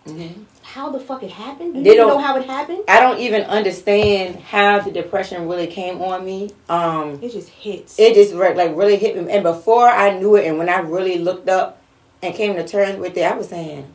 Mm-hmm. 0.08 0.42
How 0.74 0.90
the 0.90 1.00
fuck 1.00 1.22
it 1.22 1.30
happened? 1.30 1.72
Do 1.72 1.80
you 1.80 1.96
don't, 1.96 2.08
know 2.08 2.18
how 2.18 2.36
it 2.36 2.44
happened? 2.44 2.84
I 2.88 3.00
don't 3.00 3.18
even 3.20 3.44
understand 3.44 4.36
how 4.36 4.80
the 4.80 4.90
depression 4.90 5.48
really 5.48 5.66
came 5.66 6.02
on 6.02 6.26
me. 6.26 6.50
Um, 6.68 7.18
it 7.22 7.32
just 7.32 7.48
hits. 7.48 7.98
It 7.98 8.14
just 8.14 8.34
like 8.34 8.76
really 8.76 8.96
hit 8.96 9.16
me. 9.16 9.32
And 9.32 9.42
before 9.42 9.88
I 9.88 10.18
knew 10.18 10.36
it, 10.36 10.46
and 10.46 10.58
when 10.58 10.68
I 10.68 10.80
really 10.80 11.16
looked 11.16 11.48
up 11.48 11.80
and 12.22 12.34
came 12.34 12.54
to 12.54 12.68
terms 12.68 12.98
with 12.98 13.16
it, 13.16 13.22
I 13.22 13.34
was 13.34 13.48
saying, 13.48 13.90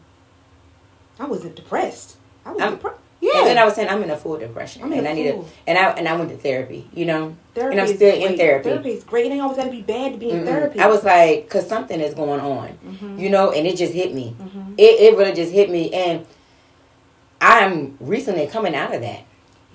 I 1.20 1.26
wasn't 1.26 1.56
depressed. 1.56 2.18
I 2.44 2.54
was 2.54 2.72
depressed. 2.72 3.00
Yeah. 3.22 3.32
And 3.38 3.48
then 3.48 3.58
I 3.60 3.66
was 3.66 3.76
saying 3.76 3.88
I'm 3.88 4.02
in 4.02 4.10
a 4.10 4.18
full 4.18 4.40
depression, 4.40 4.82
I'm 4.84 4.92
and 4.94 5.08
I 5.08 5.14
need 5.14 5.28
a, 5.28 5.44
and 5.68 5.78
I 5.78 5.92
and 5.92 6.10
I 6.10 6.16
went 6.16 6.32
to 6.32 6.38
therapy. 6.38 6.90
You 6.92 7.06
know, 7.06 7.38
therapy 7.54 7.78
and 7.78 7.88
I'm 7.88 7.96
still 7.96 8.14
in 8.14 8.36
therapy. 8.36 8.70
Therapy 8.70 8.90
is 8.90 9.04
great. 9.04 9.28
It 9.28 9.34
ain't 9.34 9.42
always 9.42 9.58
got 9.58 9.66
to 9.66 9.72
be 9.72 9.82
bad 9.82 10.14
to 10.14 10.18
be 10.18 10.32
in 10.32 10.42
mm 10.42 10.46
therapy. 10.46 10.80
I 10.80 10.88
was 10.88 11.04
like, 11.04 11.48
cause 11.50 11.70
something 11.70 12.02
is 12.02 12.16
going 12.16 12.42
on, 12.42 12.70
mm-hmm. 12.84 13.20
you 13.20 13.30
know, 13.30 13.52
and 13.52 13.68
it 13.68 13.78
just 13.78 13.94
hit 13.94 14.14
me. 14.14 14.36
Mm-hmm. 14.38 14.74
It 14.78 15.14
it 15.14 15.18
really 15.18 15.34
just 15.34 15.54
hit 15.54 15.70
me, 15.70 15.94
and 15.94 16.26
I'm 17.44 17.98
recently 18.00 18.48
coming 18.48 18.74
out 18.74 18.96
of 18.96 19.02
that. 19.02 19.26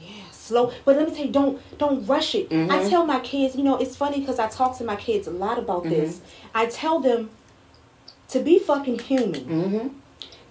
Yeah, 0.00 0.30
slow. 0.32 0.72
But 0.84 0.96
let 0.96 1.08
me 1.08 1.14
tell 1.14 1.26
you, 1.26 1.32
don't 1.32 1.78
don't 1.78 2.06
rush 2.06 2.34
it. 2.34 2.48
Mm-hmm. 2.48 2.70
I 2.72 2.88
tell 2.88 3.04
my 3.04 3.20
kids, 3.20 3.56
you 3.56 3.62
know, 3.62 3.76
it's 3.76 3.94
funny 3.94 4.20
because 4.20 4.38
I 4.38 4.48
talk 4.48 4.78
to 4.78 4.84
my 4.84 4.96
kids 4.96 5.26
a 5.28 5.30
lot 5.30 5.58
about 5.58 5.82
mm-hmm. 5.82 5.90
this. 5.90 6.22
I 6.54 6.66
tell 6.66 6.98
them 6.98 7.30
to 8.28 8.40
be 8.40 8.58
fucking 8.58 9.00
human. 9.00 9.44
Mm-hmm. 9.44 9.88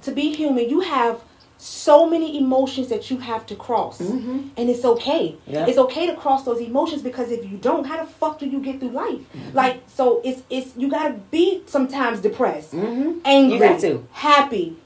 To 0.04 0.12
be 0.12 0.34
human, 0.34 0.70
you 0.70 0.82
have 0.82 1.22
so 1.58 2.08
many 2.08 2.38
emotions 2.38 2.88
that 2.90 3.10
you 3.10 3.18
have 3.18 3.48
to 3.48 3.56
cross, 3.56 4.00
mm-hmm. 4.00 4.50
and 4.56 4.70
it's 4.70 4.86
okay. 4.86 5.36
Yeah. 5.48 5.66
It's 5.66 5.80
okay 5.80 6.06
to 6.06 6.16
cross 6.16 6.46
those 6.46 6.62
emotions 6.62 7.02
because 7.02 7.32
if 7.32 7.44
you 7.50 7.58
don't, 7.58 7.84
how 7.84 7.98
the 8.04 8.10
fuck 8.10 8.38
do 8.38 8.46
you 8.46 8.60
get 8.60 8.80
through 8.80 8.92
life? 8.92 9.22
Mm-hmm. 9.34 9.56
Like, 9.56 9.82
so 9.88 10.22
it's 10.24 10.44
it's 10.52 10.78
you 10.78 10.88
gotta 10.88 11.16
be 11.32 11.64
sometimes 11.66 12.22
depressed, 12.22 12.74
mm-hmm. 12.74 13.20
angry, 13.26 13.58
you 13.58 13.60
got 13.60 13.80
to. 13.82 14.08
happy, 14.12 14.78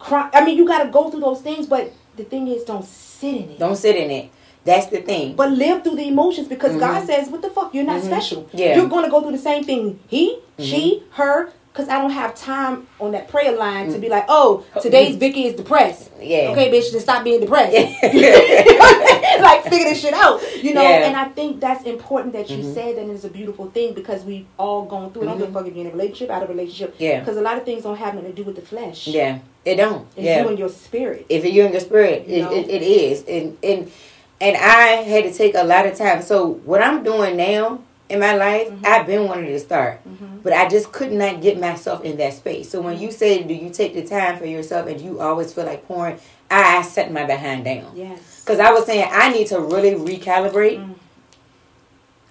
cry. 0.00 0.28
I 0.32 0.44
mean, 0.44 0.58
you 0.58 0.66
got 0.66 0.82
to 0.82 0.90
go 0.90 1.10
through 1.10 1.20
those 1.20 1.40
things, 1.40 1.66
but 1.66 1.92
the 2.16 2.24
thing 2.24 2.48
is, 2.48 2.64
don't 2.64 2.84
sit 2.84 3.34
in 3.34 3.50
it. 3.50 3.58
Don't 3.60 3.76
sit 3.76 3.94
in 3.94 4.10
it. 4.10 4.32
That's 4.64 4.86
the 4.86 5.00
thing. 5.00 5.36
But 5.36 5.52
live 5.52 5.84
through 5.84 5.96
the 5.96 6.08
emotions 6.08 6.48
because 6.48 6.72
mm-hmm. 6.72 6.80
God 6.80 7.06
says, 7.06 7.28
"What 7.28 7.42
the 7.42 7.50
fuck? 7.50 7.72
You're 7.74 7.84
not 7.84 7.98
mm-hmm. 8.00 8.08
special. 8.08 8.50
Yeah. 8.52 8.76
You're 8.76 8.88
going 8.88 9.04
to 9.04 9.10
go 9.10 9.22
through 9.22 9.32
the 9.32 9.38
same 9.38 9.64
thing. 9.64 10.00
He, 10.08 10.34
mm-hmm. 10.34 10.64
she, 10.64 11.02
her." 11.12 11.52
Because 11.72 11.88
I 11.88 12.00
don't 12.00 12.10
have 12.10 12.34
time 12.34 12.88
on 12.98 13.12
that 13.12 13.28
prayer 13.28 13.56
line 13.56 13.92
to 13.92 13.98
be 14.00 14.08
like, 14.08 14.24
"Oh, 14.28 14.66
today's 14.82 15.14
Vicky 15.14 15.44
is 15.44 15.54
depressed." 15.54 16.10
Yeah. 16.20 16.48
Okay, 16.50 16.68
bitch, 16.68 16.90
just 16.90 17.02
stop 17.02 17.22
being 17.22 17.40
depressed. 17.40 17.72
like 19.40 19.62
figure 19.62 19.88
this 19.88 20.00
shit 20.00 20.12
out, 20.12 20.42
you 20.62 20.74
know. 20.74 20.82
Yeah. 20.82 21.06
And 21.06 21.16
I 21.16 21.26
think 21.26 21.60
that's 21.60 21.84
important 21.84 22.32
that 22.32 22.50
you 22.50 22.58
mm-hmm. 22.58 22.74
said 22.74 22.96
that 22.96 23.08
it's 23.08 23.22
a 23.22 23.30
beautiful 23.30 23.70
thing 23.70 23.94
because 23.94 24.24
we've 24.24 24.46
all 24.58 24.84
gone 24.84 25.12
through 25.12 25.22
it. 25.22 25.26
I 25.26 25.28
don't 25.28 25.38
give 25.38 25.50
a 25.50 25.52
fuck 25.52 25.66
if 25.68 25.74
you're 25.76 25.86
in 25.86 25.92
a 25.92 25.94
relationship, 25.94 26.30
out 26.30 26.42
of 26.42 26.50
a 26.50 26.52
relationship. 26.52 26.96
Yeah. 26.98 27.20
Because 27.20 27.36
a 27.36 27.40
lot 27.40 27.56
of 27.56 27.64
things 27.64 27.84
don't 27.84 27.96
have 27.96 28.14
nothing 28.14 28.30
to 28.30 28.36
do 28.36 28.42
with 28.42 28.56
the 28.56 28.62
flesh. 28.62 29.06
Yeah. 29.06 29.38
It 29.64 29.76
don't. 29.76 30.06
It's 30.16 30.24
yeah. 30.24 30.42
you 30.42 30.48
and 30.48 30.58
your 30.58 30.68
spirit. 30.68 31.26
If 31.28 31.44
you 31.44 31.64
in 31.66 31.72
your 31.72 31.80
spirit, 31.80 32.26
you 32.26 32.46
it, 32.46 32.68
it, 32.68 32.70
it 32.70 32.82
is. 32.82 33.24
And 33.28 33.58
and 33.62 33.92
and 34.40 34.56
I 34.56 35.02
had 35.02 35.24
to 35.24 35.32
take 35.32 35.54
a 35.54 35.64
lot 35.64 35.86
of 35.86 35.96
time. 35.96 36.22
So 36.22 36.48
what 36.64 36.80
I'm 36.80 37.04
doing 37.04 37.36
now 37.36 37.82
in 38.08 38.20
my 38.20 38.34
life, 38.34 38.68
mm-hmm. 38.68 38.86
I've 38.86 39.06
been 39.06 39.28
wanting 39.28 39.46
to 39.46 39.60
start, 39.60 40.00
mm-hmm. 40.08 40.38
but 40.38 40.52
I 40.52 40.68
just 40.68 40.92
could 40.92 41.12
not 41.12 41.42
get 41.42 41.60
myself 41.60 42.04
in 42.04 42.16
that 42.16 42.32
space. 42.32 42.70
So 42.70 42.80
when 42.80 42.98
you 42.98 43.10
say, 43.10 43.42
"Do 43.42 43.54
you 43.54 43.70
take 43.70 43.94
the 43.94 44.06
time 44.06 44.38
for 44.38 44.46
yourself?" 44.46 44.86
and 44.88 45.00
you 45.00 45.20
always 45.20 45.52
feel 45.52 45.66
like 45.66 45.86
pouring, 45.86 46.18
I 46.50 46.82
set 46.82 47.12
my 47.12 47.24
behind 47.24 47.64
down. 47.64 47.92
Yes. 47.94 48.40
Because 48.40 48.60
I 48.60 48.72
was 48.72 48.86
saying 48.86 49.08
I 49.10 49.30
need 49.30 49.48
to 49.48 49.60
really 49.60 49.92
recalibrate 49.92 50.78
Mm. 50.78 50.94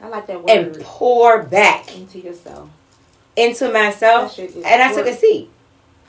I 0.02 0.08
like 0.08 0.28
that 0.28 0.42
word. 0.42 0.50
and 0.50 0.82
pour 0.82 1.44
back 1.44 1.96
into 1.96 2.20
yourself. 2.20 2.70
into 3.36 3.72
myself. 3.72 4.36
That 4.36 4.36
shit 4.36 4.56
is 4.56 4.64
And 4.64 4.82
I 4.82 4.94
took 4.94 5.08
a 5.08 5.16
seat. 5.16 5.50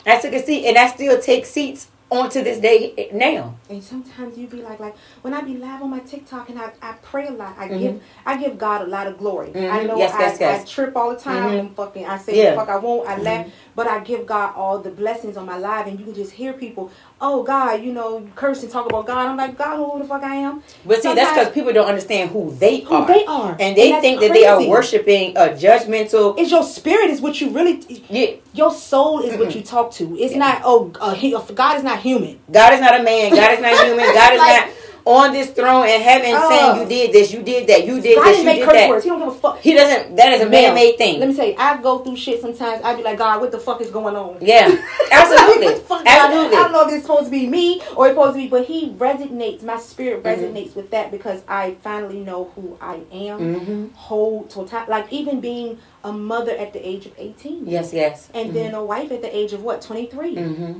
I 0.07 0.19
took 0.21 0.33
a 0.33 0.43
seat, 0.45 0.67
and 0.67 0.79
I 0.79 0.89
still 0.89 1.21
take 1.21 1.47
seats 1.47 1.89
on 2.11 2.29
to 2.29 2.43
this 2.43 2.59
day 2.59 3.09
now. 3.13 3.55
And 3.69 3.81
sometimes 3.85 4.37
you 4.37 4.49
be 4.49 4.63
like, 4.63 4.81
like 4.81 4.97
when 5.23 5.33
I 5.33 5.43
be 5.43 5.57
live 5.57 5.81
on 5.81 5.91
my 5.91 6.01
TikTok 6.01 6.49
and 6.51 6.59
I, 6.59 6.73
I 6.83 6.95
pray 7.03 7.29
a 7.29 7.31
lot, 7.31 7.55
I 7.57 7.69
Mhm. 7.69 7.79
give 7.79 8.03
I 8.27 8.37
give 8.37 8.59
God 8.59 8.83
a 8.83 8.87
lot 8.87 9.07
of 9.07 9.17
glory. 9.17 9.51
I 9.55 9.59
Mhm. 9.61 9.87
know 9.87 9.97
Yes, 9.97 10.13
I, 10.15 10.21
yes, 10.23 10.41
yes. 10.41 10.63
I 10.63 10.65
trip 10.67 10.97
all 10.97 11.11
the 11.11 11.21
time. 11.21 11.51
Mhm. 11.51 11.59
I'm 11.61 11.69
fucking 11.75 12.05
I 12.05 12.19
say 12.19 12.35
Yeah. 12.43 12.57
fuck 12.57 12.69
I 12.69 12.79
won't. 12.79 13.09
I 13.09 13.17
laugh, 13.19 13.47
Mhm. 13.47 13.51
but 13.77 13.87
I 13.87 14.01
give 14.01 14.27
God 14.27 14.55
all 14.57 14.79
the 14.81 14.91
blessings 14.91 15.37
on 15.37 15.47
my 15.47 15.57
life, 15.57 15.87
and 15.87 16.01
you 16.01 16.05
can 16.05 16.15
just 16.15 16.33
hear 16.33 16.53
people, 16.53 16.91
oh 17.23 17.43
God, 17.43 17.83
you 17.83 17.93
know, 17.93 18.27
curse 18.35 18.63
and 18.63 18.73
talk 18.73 18.87
about 18.87 19.07
God. 19.07 19.27
I'm 19.29 19.37
like 19.37 19.57
God, 19.59 19.77
who 19.77 19.99
the 19.99 20.05
fuck 20.09 20.23
I 20.23 20.37
am? 20.37 20.63
But 20.87 21.03
see, 21.03 21.15
that's 21.15 21.39
because 21.39 21.53
people 21.53 21.73
don't 21.73 21.87
understand 21.87 22.31
who 22.31 22.51
they 22.53 22.81
Who 22.81 22.95
are. 22.95 23.07
they 23.07 23.25
are, 23.27 23.57
And 23.61 23.77
they 23.77 23.91
that's 23.91 24.01
think 24.03 24.21
that 24.21 24.33
they 24.33 24.47
are 24.47 24.67
worshiping 24.67 25.37
a 25.37 25.51
judgmental. 25.51 26.39
It's 26.39 26.51
your 26.51 26.63
spirit 26.63 27.11
is 27.11 27.21
what 27.21 27.41
you 27.41 27.51
really. 27.51 27.81
Yeah, 28.09 28.37
Your 28.55 28.73
soul 28.73 29.21
is 29.21 29.39
what 29.39 29.55
you 29.55 29.63
talk 29.63 29.93
to. 29.93 30.17
It's 30.19 30.33
Yeah. 30.33 30.39
not 30.39 30.63
oh 30.65 30.93
uh, 31.01 31.15
he, 31.15 31.31
God 31.55 31.77
is 31.77 31.83
not 31.85 32.01
human. 32.01 32.41
God 32.51 32.73
is 32.75 32.81
not 32.81 32.99
a 32.99 33.03
man. 33.03 33.31
God 33.31 33.53
is 33.55 33.61
not 33.61 33.85
human. 33.87 34.07
God 34.15 34.33
is 34.35 34.39
Like- 34.47 34.67
not 34.67 34.75
on 35.05 35.33
this 35.33 35.51
throne 35.51 35.87
in 35.89 36.01
heaven 36.01 36.33
Oh. 36.35 36.49
saying 36.49 36.81
you 36.83 36.89
did 36.89 37.13
this, 37.13 37.33
you 37.33 37.43
did 37.43 37.67
that, 37.69 37.87
you 37.87 38.01
did 38.01 38.17
God 38.17 38.25
this, 38.27 38.39
you 38.39 38.45
make 38.45 38.59
did 38.59 38.65
curse 38.67 38.75
that. 38.75 38.89
words. 38.89 39.05
He 39.05 39.11
don't 39.11 39.19
give 39.21 39.29
a 39.29 39.35
fuck. 39.35 39.59
He 39.61 39.75
doesn't. 39.75 40.17
That 40.17 40.33
is 40.35 40.43
a 40.43 40.49
man-made 40.49 40.97
thing. 40.99 41.21
Let 41.21 41.29
me 41.31 41.35
tell 41.35 41.47
you, 41.47 41.55
I 41.59 41.81
go 41.81 41.99
through 41.99 42.17
shit 42.17 42.41
sometimes. 42.41 42.83
I 42.85 42.95
be 42.95 43.03
like, 43.03 43.19
God, 43.19 43.41
what 43.41 43.51
the 43.53 43.59
fuck 43.59 43.81
is 43.81 43.91
going 43.91 44.17
on? 44.17 44.39
Yeah, 44.41 44.67
absolutely, 45.13 45.69
the 45.75 45.81
fuck, 45.81 46.03
absolutely. 46.07 46.57
I 46.57 46.63
don't 46.63 46.73
know 46.73 46.87
if 46.89 46.93
it's 46.95 47.03
supposed 47.07 47.25
to 47.27 47.31
be 47.31 47.47
me 47.47 47.81
or 47.97 48.07
it's 48.09 48.15
supposed 48.17 48.35
to 48.37 48.39
be, 48.43 48.49
but 48.49 48.65
He 48.67 48.91
resonates. 48.91 49.63
My 49.63 49.79
spirit 49.79 50.23
Mhm. 50.23 50.37
resonates 50.37 50.75
with 50.77 50.91
that 50.91 51.11
because 51.11 51.43
I 51.49 51.77
finally 51.83 52.21
know 52.21 52.51
who 52.55 52.77
I 52.81 53.01
am. 53.13 53.55
hmm 53.55 53.87
Whole 53.95 54.45
total, 54.45 54.85
like 54.89 55.13
even 55.13 55.41
being 55.41 55.79
a 56.05 56.13
mother 56.13 56.53
at 56.57 56.73
the 56.73 56.87
age 56.87 57.07
of 57.07 57.13
eighteen, 57.19 57.65
Yes, 57.67 57.93
yes. 57.93 58.29
and 58.35 58.55
then 58.55 58.75
a 58.75 58.85
wife 58.85 59.11
at 59.13 59.23
the 59.23 59.35
age 59.37 59.53
of 59.53 59.63
what 59.63 59.83
twenty 59.83 60.07
three, 60.07 60.35
hmm 60.37 60.73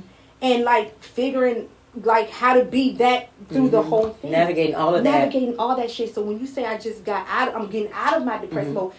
and 0.43 0.65
like 0.65 0.99
figuring 1.03 1.69
like 2.05 2.31
how 2.31 2.55
to 2.55 2.65
be 2.65 2.93
that 2.97 3.29
through 3.49 3.69
the 3.71 3.83
Mhm. 3.83 3.89
whole 3.89 4.09
thing. 4.11 4.31
navigating 4.31 4.75
all 4.77 4.95
of 4.95 5.03
that. 5.03 5.11
navigating 5.11 5.57
all 5.59 5.75
that 5.77 5.91
shit. 5.91 6.15
So 6.15 6.23
when 6.23 6.39
you 6.39 6.47
say 6.47 6.65
I 6.65 6.79
just 6.79 7.05
got 7.05 7.27
out, 7.29 7.55
I'm 7.55 7.67
getting 7.67 7.91
out 7.93 8.17
of 8.17 8.25
my 8.25 8.39
depressed 8.39 8.71
Mhm. 8.71 8.75
mode. 8.75 8.93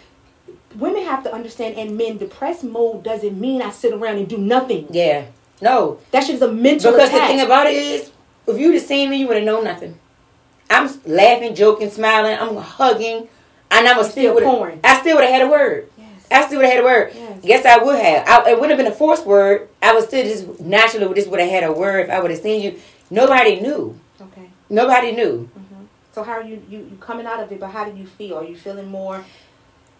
Women 0.77 1.03
have 1.03 1.23
to 1.23 1.33
understand, 1.33 1.75
and 1.77 1.97
men, 1.97 2.17
depressed 2.17 2.63
mode 2.63 3.03
doesn't 3.03 3.39
mean 3.39 3.61
I 3.61 3.69
sit 3.71 3.93
around 3.93 4.17
and 4.17 4.27
do 4.27 4.37
nothing. 4.37 4.87
Yeah, 4.89 5.23
no, 5.61 5.97
That 6.11 6.23
shit 6.25 6.35
is 6.35 6.41
a 6.41 6.51
mental 6.51 6.91
because 6.91 7.11
the 7.11 7.17
thing 7.19 7.41
about 7.41 7.67
it 7.67 7.73
is, 7.75 8.11
if 8.47 8.57
you'd 8.57 8.73
have 8.75 8.83
seen 8.83 9.09
me, 9.09 9.17
you 9.17 9.27
would 9.27 9.37
have 9.37 9.45
known 9.45 9.63
nothing. 9.63 9.95
I'm 10.69 10.89
laughing, 11.05 11.53
joking, 11.55 11.89
smiling. 11.89 12.37
I'm 12.39 12.55
hugging, 12.55 13.27
and 13.69 13.87
I'm 13.87 13.97
You 13.97 14.03
still 14.05 14.37
still 14.37 14.49
pouring. 14.49 14.79
I 14.83 14.99
still 15.01 15.15
would 15.17 15.25
have 15.25 15.33
had 15.33 15.41
a 15.43 15.47
word. 15.49 15.89
yes. 15.97 16.07
I 16.31 16.45
still 16.47 16.57
would 16.59 16.65
have 16.65 16.73
had 16.75 16.83
a 16.83 16.85
word. 16.85 17.11
Yes. 17.13 17.20
Yes, 17.43 17.65
I 17.65 17.77
would 17.83 17.99
have. 17.99 18.27
I, 18.27 18.51
it 18.51 18.59
wouldn't 18.59 18.71
have 18.71 18.77
been 18.77 18.91
a 18.91 18.95
forced 18.95 19.25
word. 19.25 19.69
I 19.81 19.93
would 19.93 20.03
still 20.03 20.23
just 20.23 20.59
naturally 20.59 21.13
just 21.15 21.29
would 21.29 21.39
have 21.39 21.49
had 21.49 21.63
a 21.63 21.71
word 21.71 22.05
if 22.05 22.09
I 22.09 22.19
would 22.19 22.31
have 22.31 22.39
seen 22.41 22.61
you. 22.61 22.79
Nobody 23.09 23.59
knew. 23.59 23.99
Okay. 24.19 24.49
Nobody 24.69 25.11
knew. 25.11 25.49
hmm 25.53 25.85
So 26.13 26.23
how 26.23 26.33
are 26.33 26.43
you, 26.43 26.61
you 26.69 26.79
you 26.79 26.97
coming 26.99 27.25
out 27.25 27.39
of 27.41 27.51
it? 27.51 27.59
But 27.59 27.71
how 27.71 27.83
do 27.89 27.97
you 27.97 28.05
feel? 28.05 28.37
Are 28.37 28.43
you 28.43 28.55
feeling 28.55 28.89
more? 28.89 29.23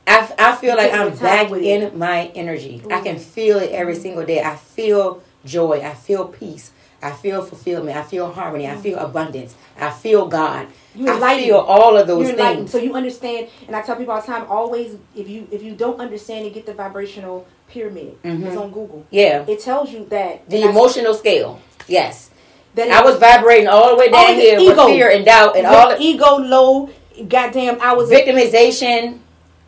I, 0.07 0.33
I 0.37 0.55
feel 0.55 0.75
like 0.75 0.93
I'm 0.93 1.15
back 1.17 1.51
in 1.51 1.97
my 1.97 2.27
energy. 2.35 2.81
I 2.91 3.01
can 3.01 3.17
feel 3.19 3.59
it 3.59 3.71
every 3.71 3.95
single 3.95 4.25
day. 4.25 4.41
I 4.43 4.55
feel 4.55 5.21
joy. 5.45 5.81
I 5.81 5.93
feel 5.93 6.25
peace. 6.27 6.71
I 7.01 7.11
feel 7.11 7.41
fulfillment. 7.43 7.97
I 7.97 8.03
feel 8.03 8.31
harmony. 8.31 8.67
I 8.67 8.75
feel 8.77 8.99
abundance. 8.99 9.55
I 9.79 9.89
feel 9.89 10.27
God. 10.27 10.67
You 10.95 11.07
I 11.09 11.13
enlightened. 11.15 11.45
feel 11.47 11.57
all 11.57 11.97
of 11.97 12.05
those 12.07 12.27
You're 12.27 12.35
things. 12.37 12.71
So 12.71 12.77
you 12.77 12.93
understand, 12.93 13.47
and 13.67 13.75
I 13.75 13.81
tell 13.81 13.95
people 13.95 14.13
all 14.13 14.21
the 14.21 14.27
time, 14.27 14.45
always 14.49 14.97
if 15.15 15.27
you 15.27 15.47
if 15.51 15.63
you 15.63 15.73
don't 15.73 15.99
understand 15.99 16.45
it, 16.45 16.53
get 16.53 16.65
the 16.65 16.73
vibrational 16.73 17.47
pyramid. 17.67 18.21
Mhm. 18.23 18.45
It's 18.45 18.57
on 18.57 18.69
Google. 18.71 19.05
Yeah. 19.09 19.45
It 19.47 19.59
tells 19.61 19.91
you 19.91 20.05
that 20.09 20.47
The 20.49 20.57
and 20.57 20.65
I- 20.65 20.69
emotional 20.69 21.13
scale. 21.13 21.59
Yes. 21.87 22.29
that 22.75 22.89
I 22.89 23.03
was 23.03 23.17
vibrating 23.17 23.67
all 23.67 23.89
the 23.89 23.95
way 23.97 24.09
down 24.09 24.29
Oh, 24.29 24.33
here 24.33 24.57
with 24.59 24.71
ego. 24.73 24.85
fear 24.87 25.09
and 25.09 25.25
doubt 25.25 25.57
and 25.57 25.67
with 25.67 25.75
all 25.75 25.89
the 25.89 25.99
ego 26.01 26.37
low. 26.37 26.89
Goddamn, 27.27 27.77
I 27.81 27.91
was 27.93 28.09
victimization. 28.09 29.19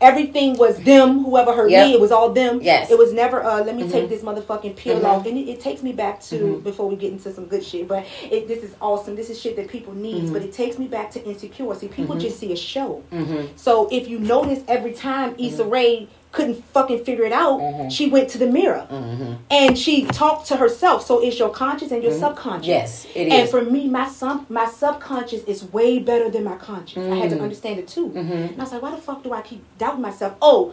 Everything 0.04 0.58
was 0.58 0.78
them. 0.84 1.24
Whoever 1.24 1.54
hurt 1.54 1.72
Yep. 1.72 1.88
me, 1.88 1.94
it 1.94 2.00
was 2.02 2.12
all 2.12 2.30
them. 2.30 2.60
Yes. 2.62 2.92
It 2.92 2.98
was 2.98 3.14
never. 3.14 3.44
Uh, 3.44 3.64
let 3.64 3.76
me 3.76 3.84
Mhm. 3.84 3.92
take 3.92 4.10
this 4.10 4.22
motherfucking 4.22 4.76
pill 4.76 5.00
Mhm. 5.00 5.06
off, 5.06 5.26
and 5.26 5.38
it, 5.38 5.50
it 5.50 5.60
takes 5.62 5.82
me 5.82 5.94
back 5.94 6.22
to 6.30 6.36
Mhm. 6.36 6.64
before 6.64 6.88
we 6.88 6.96
get 6.96 7.12
into 7.12 7.32
some 7.34 7.46
good 7.46 7.64
shit. 7.64 7.88
But 7.88 8.04
it, 8.30 8.48
this 8.48 8.64
is 8.64 8.72
awesome. 8.82 9.16
This 9.16 9.30
is 9.30 9.40
shit 9.40 9.56
that 9.56 9.70
people 9.70 9.94
need. 9.96 10.26
Mhm. 10.26 10.34
But 10.34 10.42
it 10.44 10.54
takes 10.54 10.78
me 10.78 10.88
back 10.88 11.10
to 11.12 11.24
insecure. 11.26 11.74
See, 11.76 11.88
people 11.88 12.16
Mhm. 12.16 12.20
just 12.22 12.40
see 12.40 12.52
a 12.52 12.56
show. 12.58 13.02
Mm-hmm. 13.12 13.42
So 13.56 13.88
if 13.92 14.08
you 14.08 14.20
notice, 14.20 14.60
every 14.68 14.92
time 14.94 15.34
Issa 15.38 15.64
Rae 15.64 16.08
couldn't 16.34 16.62
fucking 16.74 17.04
figure 17.06 17.24
it 17.24 17.32
out, 17.32 17.60
Mhm. 17.62 17.90
she 17.92 18.10
went 18.10 18.28
to 18.34 18.38
the 18.38 18.48
mirror 18.48 18.86
Mm-hmm. 18.92 19.34
and 19.52 19.78
she 19.78 20.04
talked 20.06 20.48
to 20.50 20.56
herself. 20.58 21.06
So 21.06 21.20
it's 21.26 21.38
your 21.40 21.50
conscious 21.50 21.92
and 21.92 22.02
your 22.04 22.12
Mhm. 22.12 22.20
subconscious. 22.20 22.68
Yes, 22.68 23.08
it 23.16 23.28
And 23.32 23.48
for 23.50 23.62
me, 23.62 23.88
my 23.88 24.08
sub 24.10 24.46
my 24.50 24.66
subconscious 24.66 25.44
is 25.46 25.60
way 25.72 26.00
better 26.00 26.30
than 26.30 26.44
my 26.44 26.56
conscious. 26.56 27.04
I 27.12 27.16
had 27.16 27.30
to 27.30 27.38
Mm. 27.38 27.44
understand 27.48 27.80
it 27.80 27.88
too. 27.88 28.08
mm-hmm. 28.10 28.32
And 28.54 28.60
I 28.60 28.64
was 28.64 28.74
like, 28.74 28.82
why 28.82 28.92
the 28.92 28.98
fuck 28.98 29.24
do 29.24 29.32
I 29.32 29.42
keep 29.42 29.62
doubting 29.78 30.02
myself? 30.02 30.34
Oh, 30.42 30.72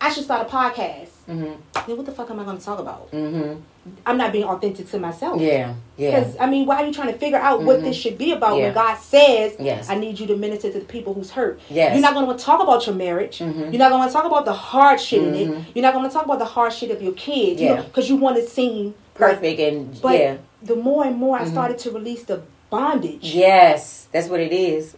I 0.00 0.10
should 0.12 0.24
start 0.24 0.46
a 0.46 0.50
podcast. 0.58 1.08
Mm-hmm. 1.28 1.52
Then 1.86 1.96
what 1.96 2.06
the 2.06 2.12
fuck 2.12 2.30
am 2.30 2.40
I 2.40 2.44
going 2.44 2.58
to 2.58 2.64
talk 2.64 2.78
about? 2.78 3.10
Mm-hmm. 3.12 3.60
I'm 4.06 4.16
not 4.16 4.32
being 4.32 4.44
authentic 4.44 4.88
to 4.90 4.98
myself. 4.98 5.40
Yeah. 5.40 5.74
Yeah. 5.96 6.20
Because 6.20 6.36
I 6.38 6.46
mean, 6.46 6.66
why 6.66 6.82
are 6.82 6.86
you 6.86 6.92
trying 6.92 7.12
to 7.12 7.18
figure 7.18 7.38
out 7.38 7.62
what 7.62 7.78
Mhm. 7.80 7.84
this 7.84 7.96
should 7.96 8.16
be 8.18 8.32
about 8.32 8.56
Yeah. 8.56 8.64
when 8.64 8.74
God 8.74 8.96
says, 8.98 9.54
Yes. 9.58 9.88
"I 9.90 9.94
need 9.96 10.18
you 10.20 10.26
to 10.26 10.36
minister 10.36 10.70
to 10.72 10.78
the 10.78 10.84
people 10.84 11.14
who's 11.14 11.30
hurt"? 11.30 11.60
Yes. 11.70 11.92
You're 11.94 12.02
not 12.02 12.14
going 12.14 12.34
to 12.36 12.42
talk 12.42 12.62
about 12.62 12.86
your 12.86 12.94
marriage. 12.94 13.38
Mhm. 13.38 13.72
You're 13.72 13.78
not 13.78 13.90
going 13.90 14.06
to 14.06 14.12
talk 14.12 14.24
about 14.24 14.44
the 14.44 14.52
hard 14.52 15.00
shit 15.00 15.22
in 15.22 15.34
it. 15.34 15.64
You're 15.74 15.82
not 15.82 15.94
going 15.94 16.06
to 16.06 16.12
talk 16.12 16.24
about 16.24 16.38
the 16.38 16.44
hard 16.44 16.72
shit 16.72 16.90
of 16.90 17.02
your 17.02 17.12
kids. 17.12 17.60
Yeah. 17.60 17.82
Because 17.82 18.08
you 18.08 18.16
want 18.16 18.36
to 18.36 18.42
seem 18.46 18.86
like- 18.86 18.94
Perfect 19.14 19.60
and 19.60 20.00
But 20.00 20.18
yeah. 20.18 20.34
the 20.62 20.76
more 20.76 21.04
and 21.04 21.16
more 21.16 21.38
I 21.38 21.44
started 21.46 21.78
to 21.78 21.90
release 21.90 22.22
the 22.24 22.40
bondage, 22.70 23.34
Yes, 23.34 24.06
that's 24.12 24.28
what 24.28 24.40
it 24.40 24.52
is. 24.52 24.94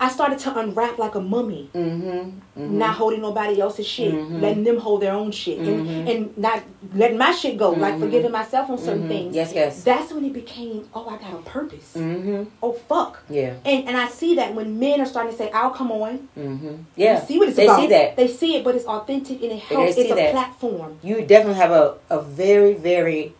Mm-hmm. 0.00 0.10
I 0.10 0.12
started 0.12 0.38
to 0.40 0.58
unwrap 0.58 0.98
like 0.98 1.14
a 1.14 1.20
mummy. 1.20 1.70
Mm-hmm. 1.74 2.08
mm-hmm. 2.08 2.78
not 2.78 2.94
holding 2.96 3.20
nobody 3.22 3.60
else's 3.60 3.86
shit, 3.86 4.12
Mhm. 4.14 4.40
letting 4.42 4.64
them 4.64 4.78
hold 4.78 5.00
their 5.02 5.12
own 5.12 5.30
shit, 5.30 5.58
and, 5.60 6.08
and 6.08 6.36
not 6.36 6.62
letting 6.94 7.16
my 7.18 7.32
shit 7.32 7.56
go, 7.56 7.70
like 7.70 7.94
Mhm. 7.94 8.00
forgiving 8.00 8.30
myself 8.32 8.68
on 8.70 8.78
certain 8.78 9.04
Mhm. 9.04 9.08
things. 9.08 9.34
Yes, 9.34 9.52
yes. 9.54 9.82
That's 9.82 10.12
when 10.12 10.24
it 10.24 10.32
became, 10.32 10.88
oh, 10.94 11.06
I 11.08 11.16
got 11.16 11.32
a 11.40 11.42
purpose. 11.42 11.94
Mm-hmm. 11.96 12.42
Oh, 12.62 12.72
fuck. 12.72 13.22
Yeah. 13.30 13.54
And 13.64 13.88
and 13.88 13.96
I 13.96 14.08
see 14.08 14.34
that 14.36 14.54
when 14.54 14.78
men 14.78 15.00
are 15.00 15.06
starting 15.06 15.32
to 15.32 15.38
say, 15.38 15.50
I'll 15.52 15.70
come 15.80 15.90
on. 15.92 16.28
Mm-hmm. 16.38 16.74
Yeah. 16.96 17.24
See 17.24 17.38
what 17.38 17.48
it's 17.48 17.56
they 17.56 17.66
about. 17.66 17.80
see 17.80 17.86
that. 17.88 18.16
They 18.16 18.28
see 18.28 18.56
it, 18.56 18.64
but 18.64 18.74
it's 18.74 18.86
authentic 18.86 19.42
and 19.42 19.52
it 19.52 19.60
helps. 19.60 19.96
It's 19.96 20.10
a 20.10 20.14
that. 20.14 20.32
platform. 20.32 20.98
You 21.02 21.22
definitely 21.22 21.60
have 21.64 21.72
a, 21.72 21.94
a 22.10 22.20
very, 22.20 22.74
very 22.74 23.32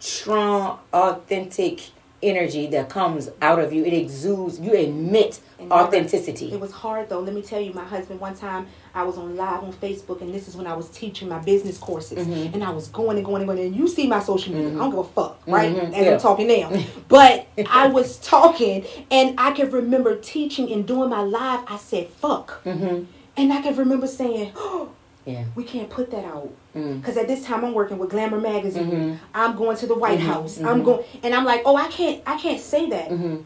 strong, 0.00 0.78
authentic 0.92 1.76
energy 2.22 2.66
that 2.68 2.88
comes 2.88 3.30
out 3.40 3.58
of 3.58 3.72
you. 3.72 3.84
It 3.84 3.92
exudes. 3.92 4.58
You 4.60 4.72
emit 4.72 5.40
And 5.58 5.72
authenticity. 5.72 6.52
It 6.52 6.60
was 6.60 6.72
hard 6.72 7.08
though. 7.08 7.20
Let 7.20 7.34
me 7.34 7.42
tell 7.42 7.60
you, 7.60 7.72
my 7.72 7.84
husband. 7.84 8.20
One 8.20 8.34
time, 8.34 8.66
I 8.94 9.02
was 9.04 9.16
on 9.18 9.36
live 9.36 9.62
on 9.62 9.72
Facebook, 9.72 10.20
and 10.20 10.32
this 10.34 10.48
is 10.48 10.56
when 10.56 10.66
I 10.66 10.74
was 10.74 10.88
teaching 10.90 11.28
my 11.28 11.38
business 11.38 11.78
courses, 11.78 12.26
Mhm. 12.26 12.54
and 12.54 12.64
I 12.64 12.70
was 12.70 12.88
going 12.88 13.16
and 13.16 13.24
going 13.26 13.42
and 13.42 13.48
going. 13.48 13.60
And 13.60 13.74
you 13.76 13.86
see 13.88 14.06
my 14.06 14.20
social 14.20 14.52
media. 14.54 14.70
Mhm. 14.70 14.76
I 14.76 14.78
don't 14.78 14.90
give 14.90 14.98
a 15.00 15.04
fuck, 15.04 15.40
right? 15.46 15.74
Mhm. 15.74 15.92
As 15.94 16.04
Yeah. 16.06 16.12
I'm 16.14 16.20
talking 16.20 16.46
now, 16.48 16.70
but 17.08 17.46
I 17.70 17.88
was 17.88 18.18
talking, 18.18 18.84
and 19.10 19.34
I 19.38 19.52
can 19.52 19.70
remember 19.70 20.16
teaching 20.16 20.70
and 20.72 20.86
doing 20.86 21.10
my 21.10 21.22
live. 21.22 21.60
I 21.68 21.76
said 21.76 22.08
fuck, 22.08 22.62
Mm-hmm. 22.64 23.04
and 23.36 23.52
I 23.52 23.62
can 23.62 23.76
remember 23.76 24.06
saying, 24.06 24.52
oh, 24.56 24.88
Yeah. 25.28 25.44
we 25.54 25.62
can't 25.64 25.90
put 25.90 26.10
that 26.10 26.24
out. 26.24 26.50
Mm. 26.74 27.00
Because 27.00 27.16
at 27.16 27.28
this 27.28 27.44
time 27.44 27.64
I'm 27.64 27.74
working 27.74 27.98
with 27.98 28.10
Glamour 28.10 28.40
magazine. 28.40 28.90
Mhm. 28.90 29.18
I'm 29.34 29.56
going 29.56 29.76
to 29.76 29.86
the 29.86 29.94
White 29.94 30.18
Mhm, 30.18 30.22
House. 30.32 30.58
I'm 30.60 30.80
mhm. 30.80 30.84
going, 30.86 31.04
and 31.22 31.34
I'm 31.34 31.44
like, 31.44 31.62
oh, 31.66 31.76
I 31.76 31.88
can't, 31.88 32.22
I 32.26 32.38
can't 32.38 32.60
say 32.60 32.88
that. 32.90 33.10
Mm-hmm. 33.10 33.36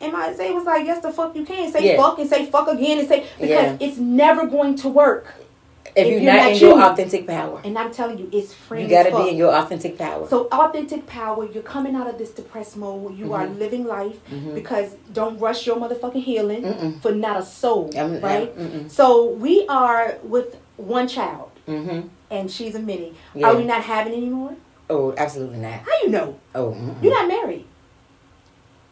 And 0.00 0.12
my 0.12 0.26
Isaiah 0.30 0.52
was 0.52 0.64
like, 0.64 0.84
yes, 0.86 1.00
the 1.02 1.12
fuck 1.12 1.34
you 1.36 1.44
can. 1.44 1.70
Say 1.72 1.84
Yeah. 1.88 1.96
fuck 1.96 2.18
and 2.18 2.28
say 2.28 2.46
fuck 2.46 2.68
again 2.68 2.98
and 3.00 3.08
say, 3.08 3.24
because 3.40 3.70
Yeah. 3.72 3.76
it's 3.86 3.98
never 3.98 4.46
going 4.46 4.74
to 4.76 4.88
work. 4.88 5.26
If, 5.94 6.06
If 6.06 6.06
you're, 6.12 6.20
you're 6.22 6.32
not, 6.32 6.42
not 6.44 6.52
in 6.52 6.58
your 6.58 6.80
authentic 6.82 7.26
power, 7.26 7.60
And 7.64 7.78
I'm 7.78 7.92
telling 7.92 8.16
you, 8.18 8.26
it's 8.32 8.54
free 8.54 8.82
you 8.84 8.88
gotta 8.88 9.10
fuck. 9.10 9.24
be 9.24 9.30
in 9.32 9.36
your 9.36 9.52
authentic 9.54 9.98
power. 9.98 10.26
so 10.26 10.48
authentic 10.50 11.06
power, 11.06 11.44
you're 11.52 11.62
coming 11.62 11.94
out 11.94 12.06
of 12.08 12.16
this 12.16 12.30
depressed 12.30 12.78
mode. 12.78 13.14
You 13.18 13.34
are 13.34 13.46
Mhm. 13.46 13.58
living 13.58 13.84
life 13.84 14.16
Mhm. 14.30 14.54
because 14.54 14.94
don't 15.12 15.38
rush 15.38 15.66
your 15.66 15.76
motherfucking 15.76 16.22
healing 16.22 16.62
Mm-mm. 16.62 17.02
for 17.02 17.12
not 17.12 17.36
a 17.36 17.42
soul, 17.44 17.90
I'm- 17.94 18.20
right? 18.22 18.50
I'm- 18.58 18.88
So 18.88 19.26
we 19.26 19.66
are 19.68 20.14
with 20.24 20.56
one 20.76 21.08
child, 21.08 21.50
Mm-hmm. 21.68 22.08
and 22.30 22.50
she's 22.50 22.74
a 22.74 22.80
mini. 22.80 23.14
Yeah. 23.34 23.48
Are 23.48 23.56
we 23.56 23.64
not 23.64 23.82
having 23.82 24.12
anymore? 24.14 24.56
Oh, 24.90 25.14
absolutely 25.16 25.58
not. 25.58 25.80
How 25.80 25.92
you 26.02 26.08
know? 26.10 26.38
Oh, 26.54 26.72
mm-mm. 26.72 27.02
You're 27.02 27.12
not 27.14 27.28
married. 27.28 27.64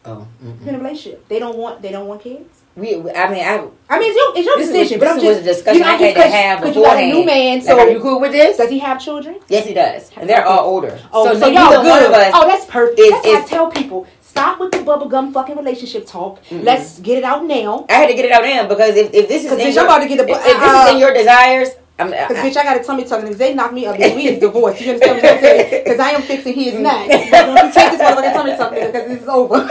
oh. 0.05 0.27
You're 0.41 0.53
Mm-mm. 0.53 0.67
in 0.67 0.75
a 0.75 0.77
relationship. 0.79 1.27
They 1.27 1.39
don't 1.39 1.57
want. 1.57 1.81
They 1.81 1.91
don't 1.91 2.07
want 2.07 2.21
kids. 2.21 2.59
We, 2.75 2.95
I 2.95 3.29
mean, 3.29 3.43
I. 3.43 3.67
I 3.89 3.99
mean, 3.99 4.09
it's 4.11 4.17
your, 4.17 4.37
it's 4.37 4.45
your 4.45 4.57
This 4.57 4.67
decision. 4.69 4.99
what- 4.99 5.05
but 5.07 5.11
I'm 5.11 5.19
this 5.19 5.37
was 5.37 5.45
just 5.45 5.61
a 5.61 5.63
discussion 5.73 5.83
I 5.83 5.91
I'm 5.93 5.99
had 5.99 6.15
just 6.15 6.25
to 6.27 6.31
have 6.35 6.61
'cause 6.61 6.75
you 6.75 6.81
got 6.83 6.97
a 6.97 7.05
new 7.07 7.25
man. 7.25 7.61
So 7.61 7.75
Like, 7.75 7.87
are 7.87 7.91
you 7.91 7.99
cool 7.99 8.21
with 8.21 8.31
this? 8.31 8.55
does 8.57 8.69
he 8.69 8.79
have 8.79 9.01
children? 9.03 9.39
Yes, 9.49 9.65
he 9.65 9.73
does. 9.73 10.09
And 10.15 10.29
they're 10.29 10.45
all 10.45 10.65
older. 10.65 10.97
Oh, 11.11 11.25
so, 11.33 11.39
so, 11.39 11.47
y'all 11.47 11.81
good. 11.83 12.03
of 12.07 12.13
us. 12.13 12.31
Oh, 12.33 12.47
that's 12.47 12.65
perfect. 12.65 12.99
is- 12.99 13.11
that's 13.11 13.25
what 13.27 13.43
I 13.43 13.45
tell 13.45 13.69
people. 13.69 14.07
Stop 14.31 14.61
with 14.61 14.71
the 14.71 14.77
bubblegum 14.77 15.33
fucking 15.33 15.57
relationship 15.57 16.07
talk. 16.07 16.41
Mm-hmm. 16.45 16.63
Let's 16.63 16.99
get 16.99 17.17
it 17.17 17.25
out 17.25 17.43
now. 17.43 17.85
I 17.89 17.95
had 17.95 18.07
to 18.07 18.13
get 18.13 18.23
it 18.23 18.31
out 18.31 18.45
now 18.45 18.65
because 18.65 18.95
if, 18.95 19.13
if 19.13 19.27
this 19.27 19.43
is 19.43 19.51
in 19.51 19.73
your, 19.73 19.83
about 19.83 19.99
to 19.99 20.07
get 20.07 20.19
the, 20.19 20.31
if, 20.31 20.37
if 20.37 20.57
this 20.57 20.71
uh, 20.71 20.85
is 20.87 20.93
in 20.93 20.99
your 20.99 21.13
desires, 21.13 21.67
because 22.09 22.37
bitch, 22.37 22.57
I 22.57 22.63
got 22.63 22.79
a 22.79 22.83
tummy 22.83 23.03
tuck, 23.03 23.19
and 23.19 23.29
if 23.29 23.37
they 23.37 23.53
knock 23.53 23.73
me 23.73 23.85
up, 23.85 23.97
then 23.97 24.15
we 24.15 24.27
is 24.27 24.39
divorced. 24.39 24.81
You 24.81 24.93
understand 24.93 25.21
what 25.21 25.31
I'm 25.31 25.39
saying? 25.39 25.83
Because 25.91 25.99
I 25.99 26.11
am 26.11 26.21
fixing, 26.21 26.53
he 26.53 26.69
is 26.69 26.79
not. 26.79 27.05
you 27.05 27.09
take 27.09 27.91
this 27.91 28.01
motherfucking 28.01 28.33
tummy 28.33 28.55
tuck, 28.55 28.71
because 28.71 29.07
this 29.07 29.21
is 29.21 29.27
over. 29.27 29.55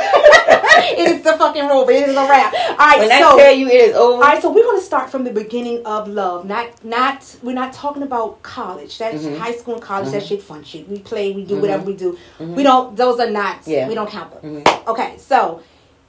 it 0.80 1.10
is 1.10 1.22
the 1.22 1.32
fucking 1.32 1.62
over. 1.62 1.90
It 1.90 2.08
is 2.08 2.16
a 2.16 2.28
wrap. 2.28 2.52
All 2.52 2.76
right, 2.76 2.98
when 2.98 3.08
so, 3.08 3.14
I 3.14 3.42
tell 3.42 3.54
you 3.54 3.68
it 3.68 3.74
is 3.74 3.94
over. 3.94 4.14
All 4.14 4.20
right, 4.20 4.42
so 4.42 4.52
we're 4.52 4.64
gonna 4.64 4.80
start 4.80 5.10
from 5.10 5.24
the 5.24 5.32
beginning 5.32 5.84
of 5.86 6.08
love. 6.08 6.46
Not, 6.46 6.84
not. 6.84 7.36
We're 7.42 7.54
not 7.54 7.72
talking 7.72 8.02
about 8.02 8.42
college. 8.42 8.98
That's 8.98 9.22
mm-hmm. 9.22 9.40
high 9.40 9.52
school 9.52 9.74
and 9.74 9.82
college. 9.82 10.08
Mm-hmm. 10.08 10.18
That 10.18 10.26
shit, 10.26 10.42
fun 10.42 10.64
shit. 10.64 10.88
We 10.88 10.98
play. 10.98 11.32
We 11.32 11.44
do 11.44 11.54
mm-hmm. 11.54 11.62
whatever 11.62 11.84
we 11.84 11.96
do. 11.96 12.18
Mm-hmm. 12.38 12.54
We 12.54 12.62
don't. 12.62 12.96
Those 12.96 13.20
are 13.20 13.30
not. 13.30 13.66
Yeah. 13.66 13.88
We 13.88 13.94
don't 13.94 14.10
count 14.10 14.40
them. 14.40 14.62
Mm-hmm. 14.62 14.90
Okay, 14.90 15.16
so 15.18 15.62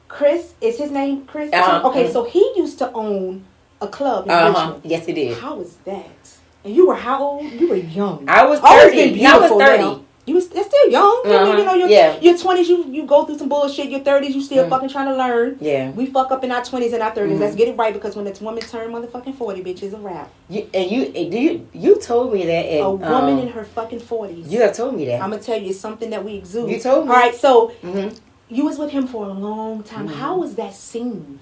Chris 0.07 0.53
is 0.61 0.77
his 0.77 0.91
name. 0.91 1.25
Chris. 1.25 1.51
Uh-huh. 1.53 1.89
Okay, 1.89 2.03
mm-hmm. 2.05 2.13
so 2.13 2.23
he 2.25 2.53
used 2.55 2.77
to 2.79 2.91
own 2.91 3.45
a 3.81 3.87
club 3.87 4.25
in 4.25 4.31
uh-huh. 4.31 4.77
Yes, 4.83 5.05
he 5.05 5.13
did. 5.13 5.37
How 5.37 5.55
was 5.55 5.75
that? 5.85 6.37
And 6.63 6.75
you 6.75 6.87
were 6.87 6.95
how 6.95 7.21
old? 7.21 7.51
You 7.51 7.69
were 7.69 7.75
young. 7.75 8.25
I 8.29 8.45
was 8.45 8.59
thirty. 8.59 9.25
I 9.25 9.37
was 9.37 9.51
thirty. 9.51 9.83
Now. 9.83 10.05
You 10.23 10.35
was 10.35 10.47
that's 10.49 10.67
still 10.67 10.89
young. 10.89 11.23
Uh-huh. 11.25 11.57
You 11.57 11.65
know, 11.65 11.73
your 11.73 11.89
yeah. 11.89 12.19
your 12.19 12.37
twenties, 12.37 12.69
you 12.69 12.85
you 12.85 13.05
go 13.07 13.25
through 13.25 13.39
some 13.39 13.49
bullshit. 13.49 13.89
Your 13.89 14.01
thirties, 14.01 14.35
you 14.35 14.41
still 14.41 14.65
mm. 14.65 14.69
fucking 14.69 14.89
trying 14.89 15.07
to 15.07 15.17
learn. 15.17 15.57
Yeah. 15.59 15.89
We 15.91 16.05
fuck 16.05 16.31
up 16.31 16.43
in 16.43 16.51
our 16.51 16.63
twenties 16.63 16.93
and 16.93 17.01
our 17.01 17.11
30s 17.11 17.31
mm 17.31 17.39
Let's 17.39 17.55
get 17.55 17.67
it 17.69 17.75
right 17.75 17.91
because 17.91 18.15
when 18.15 18.27
it's 18.27 18.39
woman 18.39 18.61
turn 18.61 18.91
motherfucking 18.91 19.35
forty, 19.35 19.63
bitch, 19.63 19.81
is 19.81 19.93
a 19.93 19.97
wrap. 19.97 20.31
You, 20.47 20.69
and 20.75 20.91
you 20.91 21.11
do 21.11 21.39
you 21.39 21.67
you 21.73 21.99
told 21.99 22.33
me 22.33 22.45
that 22.45 22.65
at, 22.65 22.81
a 22.81 22.89
woman 22.91 23.39
um, 23.39 23.39
in 23.39 23.47
her 23.49 23.63
fucking 23.63 24.01
forties. 24.01 24.47
You 24.47 24.61
have 24.61 24.75
told 24.75 24.95
me 24.95 25.05
that. 25.05 25.21
I'm 25.23 25.31
gonna 25.31 25.41
tell 25.41 25.59
you 25.59 25.71
it's 25.71 25.79
something 25.79 26.11
that 26.11 26.23
we 26.23 26.35
exude. 26.35 26.69
You 26.69 26.79
told 26.79 27.07
me. 27.07 27.13
All 27.13 27.19
right, 27.19 27.33
so 27.33 27.73
mm-hmm. 27.81 28.15
you 28.47 28.65
was 28.65 28.77
with 28.77 28.91
him 28.91 29.07
for 29.07 29.25
a 29.25 29.33
long 29.33 29.81
time. 29.81 30.07
Mm-hmm. 30.07 30.19
How 30.19 30.37
was 30.37 30.53
that 30.55 30.75
scene? 30.75 31.39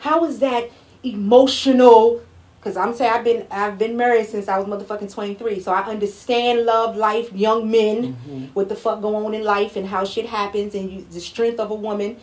How 0.00 0.20
was 0.20 0.38
that 0.40 0.70
emotional? 1.02 2.22
Cause 2.60 2.76
I'm 2.76 2.92
saying 2.92 3.12
I've 3.12 3.24
been 3.24 3.46
I've 3.50 3.78
been 3.78 3.96
married 3.96 4.26
since 4.26 4.48
I 4.48 4.58
was 4.58 4.66
motherfucking 4.66 5.12
23, 5.12 5.60
so 5.60 5.72
I 5.72 5.82
understand 5.82 6.66
love, 6.66 6.96
life, 6.96 7.32
young 7.32 7.70
men, 7.70 8.14
mm-hmm. 8.14 8.44
what 8.46 8.68
the 8.68 8.74
fuck 8.74 9.00
going 9.00 9.24
on 9.24 9.32
in 9.32 9.44
life 9.44 9.76
and 9.76 9.86
how 9.86 10.04
shit 10.04 10.26
happens, 10.26 10.74
and 10.74 10.90
you, 10.90 11.06
the 11.10 11.20
strength 11.20 11.60
of 11.60 11.70
a 11.70 11.74
woman 11.74 12.16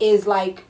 is 0.00 0.26
like 0.26 0.64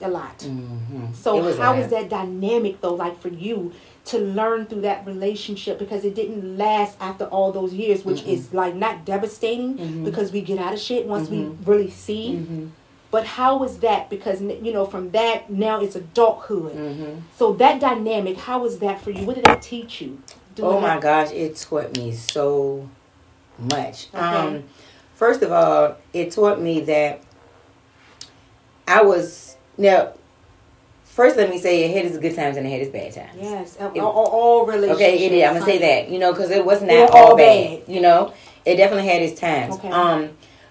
a 0.00 0.08
lot. 0.08 0.38
Mm-hmm. 0.38 1.12
So 1.12 1.56
how 1.56 1.74
is 1.74 1.90
that 1.90 2.08
dynamic 2.08 2.80
though? 2.80 2.94
Like 2.94 3.20
for 3.20 3.28
you 3.28 3.72
to 4.06 4.18
learn 4.18 4.66
through 4.66 4.82
that 4.82 5.06
relationship 5.06 5.78
because 5.78 6.04
it 6.04 6.14
didn't 6.14 6.58
last 6.58 6.96
after 7.00 7.24
all 7.26 7.52
those 7.52 7.72
years, 7.72 8.04
which 8.04 8.20
mm-hmm. 8.20 8.30
is 8.30 8.52
like 8.52 8.74
not 8.74 9.04
devastating 9.04 9.78
mm-hmm. 9.78 10.04
because 10.04 10.30
we 10.32 10.40
get 10.40 10.58
out 10.58 10.74
of 10.74 10.80
shit 10.80 11.06
once 11.06 11.28
we 11.28 11.38
mm-hmm. 11.38 11.70
really 11.70 11.90
see 11.90 12.34
mm-hmm. 12.34 12.66
But 13.14 13.26
how 13.26 13.58
was 13.58 13.78
that? 13.78 14.10
Because 14.10 14.42
you 14.42 14.72
know, 14.72 14.86
from 14.86 15.12
that 15.12 15.48
now 15.48 15.80
it's 15.80 15.94
adulthood. 15.94 16.74
Mm-hmm. 16.74 17.20
So 17.36 17.52
that 17.52 17.80
dynamic, 17.80 18.36
how 18.36 18.58
was 18.58 18.80
that 18.80 19.00
for 19.00 19.12
you? 19.12 19.24
What 19.24 19.36
did 19.36 19.44
that 19.44 19.62
teach 19.62 20.00
you? 20.00 20.20
oh 20.58 20.80
my 20.80 20.98
gosh, 20.98 21.30
it 21.30 21.54
taught 21.54 21.96
me 21.96 22.10
so 22.10 22.90
much. 23.56 24.08
Okay. 24.08 24.18
Um, 24.18 24.64
first 25.14 25.42
of 25.42 25.52
all, 25.52 25.96
it 26.12 26.32
taught 26.32 26.60
me 26.60 26.80
that 26.80 27.22
I 28.88 29.02
was 29.02 29.58
now. 29.78 30.14
First, 31.04 31.36
let 31.36 31.50
me 31.50 31.58
say, 31.58 31.84
ahead 31.84 32.06
is 32.06 32.18
good 32.18 32.34
times 32.34 32.56
and 32.56 32.66
ahead 32.66 32.80
is 32.80 32.88
bad 32.88 33.12
times. 33.12 33.38
Yes, 33.40 33.76
it, 33.76 34.00
all, 34.00 34.10
all 34.10 34.66
relationships. 34.66 34.96
Okay, 35.00 35.24
it 35.24 35.30
is. 35.30 35.44
I'm 35.44 35.52
gonna 35.54 35.64
say 35.64 35.78
that, 35.78 36.10
you 36.10 36.18
know, 36.18 36.32
because 36.32 36.50
it 36.50 36.66
was 36.66 36.82
not 36.82 37.10
all, 37.10 37.30
all 37.30 37.36
bad. 37.36 37.86
bad. 37.86 37.94
You 37.94 38.00
know, 38.00 38.34
it 38.64 38.74
definitely 38.74 39.08
had 39.08 39.22
its 39.22 39.38
times. 39.38 39.76
Okay. 39.76 39.88
Um, 39.88 40.30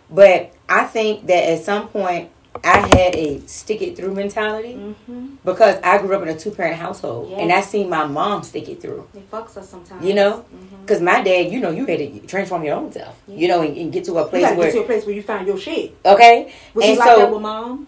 but 0.10 0.52
I 0.68 0.84
think 0.84 1.28
that 1.28 1.50
at 1.50 1.64
some 1.64 1.88
point 1.88 2.30
I 2.64 2.78
had 2.96 3.16
a 3.16 3.42
stick 3.46 3.82
it 3.82 3.98
through 3.98 4.14
mentality 4.14 4.76
mm-hmm. 4.76 5.36
because 5.44 5.80
I 5.84 5.98
grew 5.98 6.16
up 6.16 6.22
in 6.22 6.30
a 6.30 6.38
two 6.38 6.52
parent 6.52 6.78
household 6.78 7.30
yes. 7.30 7.42
and 7.42 7.52
I 7.52 7.60
seen 7.60 7.90
my 7.90 8.06
mom 8.06 8.44
stick 8.44 8.70
it 8.70 8.82
through. 8.82 9.08
It 9.14 9.30
fucks 9.30 9.58
us 9.58 9.70
sometimes. 9.70 10.06
You 10.06 10.14
know? 10.14 10.46
Because 10.82 10.98
mm-hmm. 10.98 11.06
my 11.06 11.24
dad, 11.24 11.52
you 11.52 11.60
know, 11.60 11.72
you 11.72 11.86
had 11.86 12.00
to 12.00 12.20
transform 12.22 12.64
your 12.64 12.76
own 12.76 12.92
self, 12.92 13.22
yeah. 13.28 13.36
you 13.36 13.48
know, 13.50 13.62
and, 13.62 13.76
and, 13.76 13.92
get 13.92 14.06
to 14.06 14.18
a 14.18 14.28
place 14.28 14.44
where. 14.56 14.72
get 14.72 14.74
to 14.74 14.82
a 14.82 14.86
place 14.86 15.06
where 15.06 15.14
you 15.14 15.22
find 15.22 15.46
your 15.46 15.58
shit. 15.58 15.98
Okay? 16.06 16.54
Was 16.74 16.86
and 16.86 16.96
you 16.96 17.02
so, 17.02 17.06
like 17.06 17.18
that 17.18 17.32
with 17.32 17.42
mom? 17.42 17.88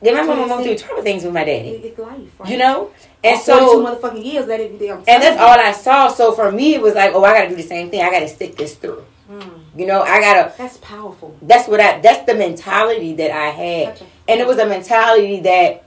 Yeah, 0.00 0.12
my 0.12 0.22
mom 0.22 0.48
went 0.48 0.64
through 0.64 0.76
terrible 0.76 1.02
things 1.02 1.24
with 1.24 1.32
my 1.32 1.44
daddy. 1.44 1.70
It's 1.70 1.98
life, 1.98 2.40
right? 2.40 2.50
You 2.50 2.58
know? 2.58 2.92
And 3.24 3.40
so. 3.40 3.58
Two 3.58 3.88
motherfucking 3.88 4.24
years, 4.24 4.46
that 4.46 4.60
it, 4.60 4.70
and 4.80 5.04
that's 5.06 5.40
all 5.40 5.58
I 5.58 5.72
saw. 5.72 6.08
So 6.08 6.32
for 6.32 6.50
me, 6.50 6.74
it 6.74 6.82
was 6.82 6.94
like, 6.94 7.12
oh, 7.14 7.24
I 7.24 7.34
got 7.34 7.42
to 7.42 7.48
do 7.48 7.56
the 7.56 7.62
same 7.62 7.90
thing. 7.90 8.02
I 8.02 8.10
got 8.10 8.20
to 8.20 8.28
stick 8.28 8.56
this 8.56 8.74
through. 8.74 9.04
Mm. 9.30 9.62
You 9.74 9.86
know, 9.86 10.02
I 10.02 10.20
gotta. 10.20 10.52
That's 10.58 10.76
powerful. 10.78 11.36
That's 11.40 11.66
what 11.66 11.80
I. 11.80 12.00
That's 12.00 12.26
the 12.26 12.34
mentality 12.34 13.14
that 13.14 13.30
I 13.30 13.46
had, 13.46 14.02
and 14.28 14.40
it 14.40 14.46
was 14.46 14.58
a 14.58 14.66
mentality 14.66 15.40
that. 15.40 15.84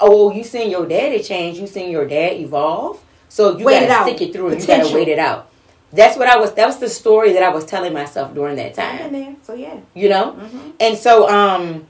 Oh, 0.00 0.32
you 0.32 0.44
seen 0.44 0.70
your 0.70 0.86
daddy 0.86 1.20
change. 1.22 1.58
You 1.58 1.66
seen 1.66 1.90
your 1.90 2.06
dad 2.06 2.34
evolve. 2.34 3.02
So 3.28 3.58
you 3.58 3.64
wait 3.64 3.88
gotta 3.88 4.10
stick 4.10 4.28
it 4.28 4.32
through. 4.32 4.50
Potential. 4.50 4.76
You 4.76 4.82
gotta 4.84 4.94
wait 4.94 5.08
it 5.08 5.18
out. 5.18 5.50
That's 5.92 6.16
what 6.16 6.28
I 6.28 6.36
was. 6.36 6.52
That 6.54 6.66
was 6.66 6.78
the 6.78 6.88
story 6.88 7.32
that 7.32 7.42
I 7.42 7.48
was 7.48 7.64
telling 7.64 7.92
myself 7.92 8.34
during 8.34 8.56
that 8.56 8.74
time. 8.74 9.38
so 9.42 9.54
yeah. 9.54 9.78
You 9.94 10.08
know, 10.08 10.32
mm-hmm. 10.32 10.70
and 10.80 10.96
so 10.96 11.28
um 11.28 11.86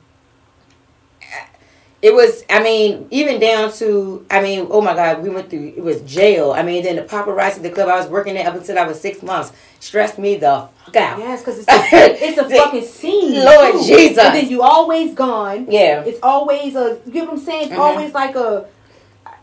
it 2.00 2.14
was 2.14 2.44
i 2.48 2.62
mean 2.62 3.08
even 3.10 3.40
down 3.40 3.72
to 3.72 4.24
i 4.30 4.40
mean 4.40 4.66
oh 4.70 4.80
my 4.80 4.94
god 4.94 5.22
we 5.22 5.28
went 5.28 5.50
through 5.50 5.72
it 5.76 5.82
was 5.82 6.00
jail. 6.02 6.52
I 6.52 6.62
mean 6.62 6.84
then 6.84 6.96
the 6.96 7.02
paparazzi 7.02 7.62
the 7.62 7.70
club 7.70 7.88
i 7.88 7.96
was 7.96 8.08
working 8.08 8.34
there 8.34 8.46
up 8.46 8.54
until 8.54 8.78
i 8.78 8.86
was 8.86 9.00
six 9.00 9.22
months. 9.22 9.52
Stressed 9.80 10.18
me 10.18 10.36
the 10.36 10.68
fuck 10.84 10.96
out. 10.96 11.18
Yes 11.18 11.40
because 11.40 11.58
it's, 11.58 11.68
a, 11.68 11.74
it's 12.28 12.38
a 12.38 12.48
fucking 12.48 12.84
scene 12.84 13.44
lord 13.44 13.72
too. 13.72 13.84
jesus. 13.84 14.18
And 14.18 14.34
then 14.34 14.48
you 14.48 14.62
always 14.62 15.14
gone. 15.14 15.66
Yeah. 15.68 16.02
It's 16.04 16.20
always 16.22 16.76
a 16.76 17.00
you 17.06 17.14
know 17.14 17.24
what 17.24 17.30
i'm 17.32 17.38
saying? 17.38 17.62
It's 17.64 17.72
mm-hmm. 17.72 17.80
always 17.80 18.14
like 18.14 18.36
a 18.36 18.66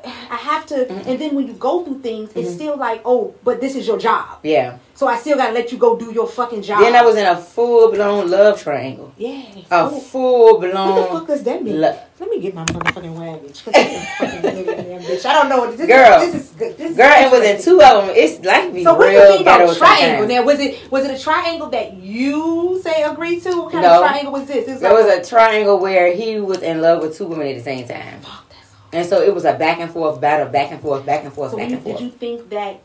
I 0.06 0.36
have 0.36 0.66
to, 0.68 0.76
mm-hmm. 0.76 1.10
and 1.10 1.20
then 1.20 1.36
when 1.36 1.48
you 1.48 1.54
go 1.54 1.84
through 1.84 2.00
things, 2.00 2.32
it's 2.36 2.50
mm-hmm. 2.50 2.56
still 2.56 2.78
like, 2.78 3.02
oh, 3.06 3.36
but 3.44 3.62
this 3.62 3.76
is 3.76 3.88
your 3.88 3.98
job. 3.98 4.40
Yeah. 4.44 4.78
So 4.96 5.08
I 5.08 5.18
still 5.18 5.36
gotta 5.36 5.52
let 5.52 5.74
you 5.74 5.78
go 5.78 5.98
do 5.98 6.14
your 6.14 6.26
fucking 6.26 6.62
job. 6.62 6.80
Then 6.80 6.96
I 6.96 7.04
was 7.04 7.18
in 7.18 7.26
a 7.26 7.36
full 7.36 7.92
blown 7.92 8.32
love 8.32 8.62
triangle. 8.62 9.14
Yeah. 9.18 9.44
A 9.70 9.90
full 9.90 10.60
blown. 10.60 10.74
What 10.74 11.02
the 11.02 11.20
fuck 11.20 11.28
does 11.28 11.44
that 11.44 11.62
mean? 11.64 11.82
Lo- 11.82 12.00
Let 12.18 12.30
me 12.30 12.40
get 12.40 12.56
my 12.56 12.64
motherfucking 12.64 13.14
wagon. 13.14 13.52
I 15.26 15.34
don't 15.34 15.50
know 15.50 15.58
what 15.60 15.78
this 15.78 15.88
girl. 15.88 16.22
Is, 16.22 16.32
this 16.32 16.44
is 16.46 16.52
good. 16.52 16.78
This 16.78 16.96
girl, 16.96 17.12
it 17.12 17.32
was 17.32 17.44
in 17.44 17.62
two 17.62 17.82
of 17.82 18.06
them. 18.06 18.16
It's 18.16 18.46
like 18.46 18.72
me. 18.72 18.86
So 18.86 18.94
what 18.94 19.08
do 19.08 19.12
you 19.12 19.30
mean 19.32 19.42
about 19.42 19.76
triangle? 19.76 20.28
Now 20.28 20.44
was 20.44 20.60
it 20.62 20.90
was 20.90 21.04
it 21.04 21.20
a 21.20 21.22
triangle 21.22 21.70
that 21.72 21.94
you 21.98 22.80
say 22.82 23.04
agreed 23.04 23.42
to? 23.44 23.50
What 23.58 23.74
kind 23.74 23.84
no. 23.84 24.02
of 24.02 24.10
triangle 24.10 24.32
was 24.32 24.48
this? 24.48 24.66
It 24.66 24.72
was, 24.76 24.82
like, 24.82 24.94
was 24.94 25.28
a 25.28 25.30
triangle 25.30 25.78
where 25.78 26.14
he 26.14 26.40
was 26.40 26.62
in 26.62 26.82
love 26.82 27.02
with 27.02 27.18
two 27.18 27.28
women 27.28 27.48
at 27.48 27.58
the 27.58 27.64
same 27.64 27.86
time. 27.86 28.22
Fuck, 28.22 28.45
and 28.94 29.08
so 29.08 29.22
it 29.22 29.34
was 29.34 29.46
a 29.46 29.54
back 29.54 29.80
and 29.80 29.92
forth 29.92 30.20
battle, 30.22 30.48
back 30.48 30.72
and 30.72 30.82
forth, 30.82 31.06
back 31.06 31.24
and 31.24 31.34
forth, 31.34 31.52
so 31.52 31.58
back 31.58 31.70
you, 31.70 31.76
and 31.76 31.84
forth. 31.84 31.98
Did 31.98 32.06
you 32.06 32.12
think 32.12 32.50
that 32.50 32.82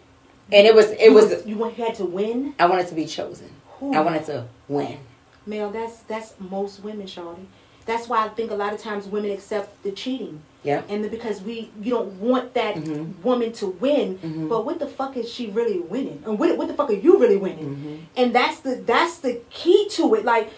and 0.53 0.67
it 0.67 0.75
was 0.75 0.91
it 0.91 1.01
you 1.03 1.15
was, 1.15 1.47
you 1.47 1.85
had 1.85 1.95
to 1.97 2.05
win. 2.05 2.55
I 2.59 2.67
wanted 2.67 2.89
to 2.89 2.95
be 2.95 3.07
chosen. 3.07 3.51
Ooh. 3.83 3.95
I 3.95 4.01
wanted 4.01 4.25
to 4.27 4.47
win. 4.69 4.99
Male, 5.47 5.71
that's 5.71 5.99
that's 6.01 6.35
most 6.39 6.83
women, 6.83 7.07
Shawty. 7.07 7.47
That's 7.87 8.09
why 8.09 8.25
I 8.25 8.29
think 8.29 8.51
a 8.51 8.55
lot 8.55 8.73
of 8.73 8.81
times 8.81 9.07
women 9.07 9.31
accept 9.31 9.83
the 9.83 9.91
cheating. 9.91 10.43
Yeah. 10.63 10.83
And 10.89 11.03
the, 11.03 11.09
because 11.09 11.41
we 11.41 11.71
you 11.81 11.91
don't 11.91 12.13
want 12.21 12.55
that 12.55 12.75
mm-hmm. 12.77 13.23
woman 13.23 13.53
to 13.55 13.67
win, 13.67 14.19
mm-hmm. 14.19 14.49
but 14.49 14.65
what 14.67 14.79
the 14.79 14.87
fuck 14.87 15.17
is 15.17 15.33
she 15.33 15.49
really 15.49 15.81
winning? 15.81 16.23
And 16.27 16.39
what, 16.39 16.57
what 16.59 16.69
the 16.69 16.75
fuck 16.75 16.91
are 16.91 16.95
you 16.95 17.19
really 17.19 17.39
winning? 17.39 17.77
Mm-hmm. 17.77 17.97
And 18.17 18.35
that's 18.35 18.61
the 18.61 18.77
that's 18.77 19.19
the 19.19 19.41
key 19.51 19.89
to 19.93 20.15
it. 20.15 20.25
Like 20.25 20.53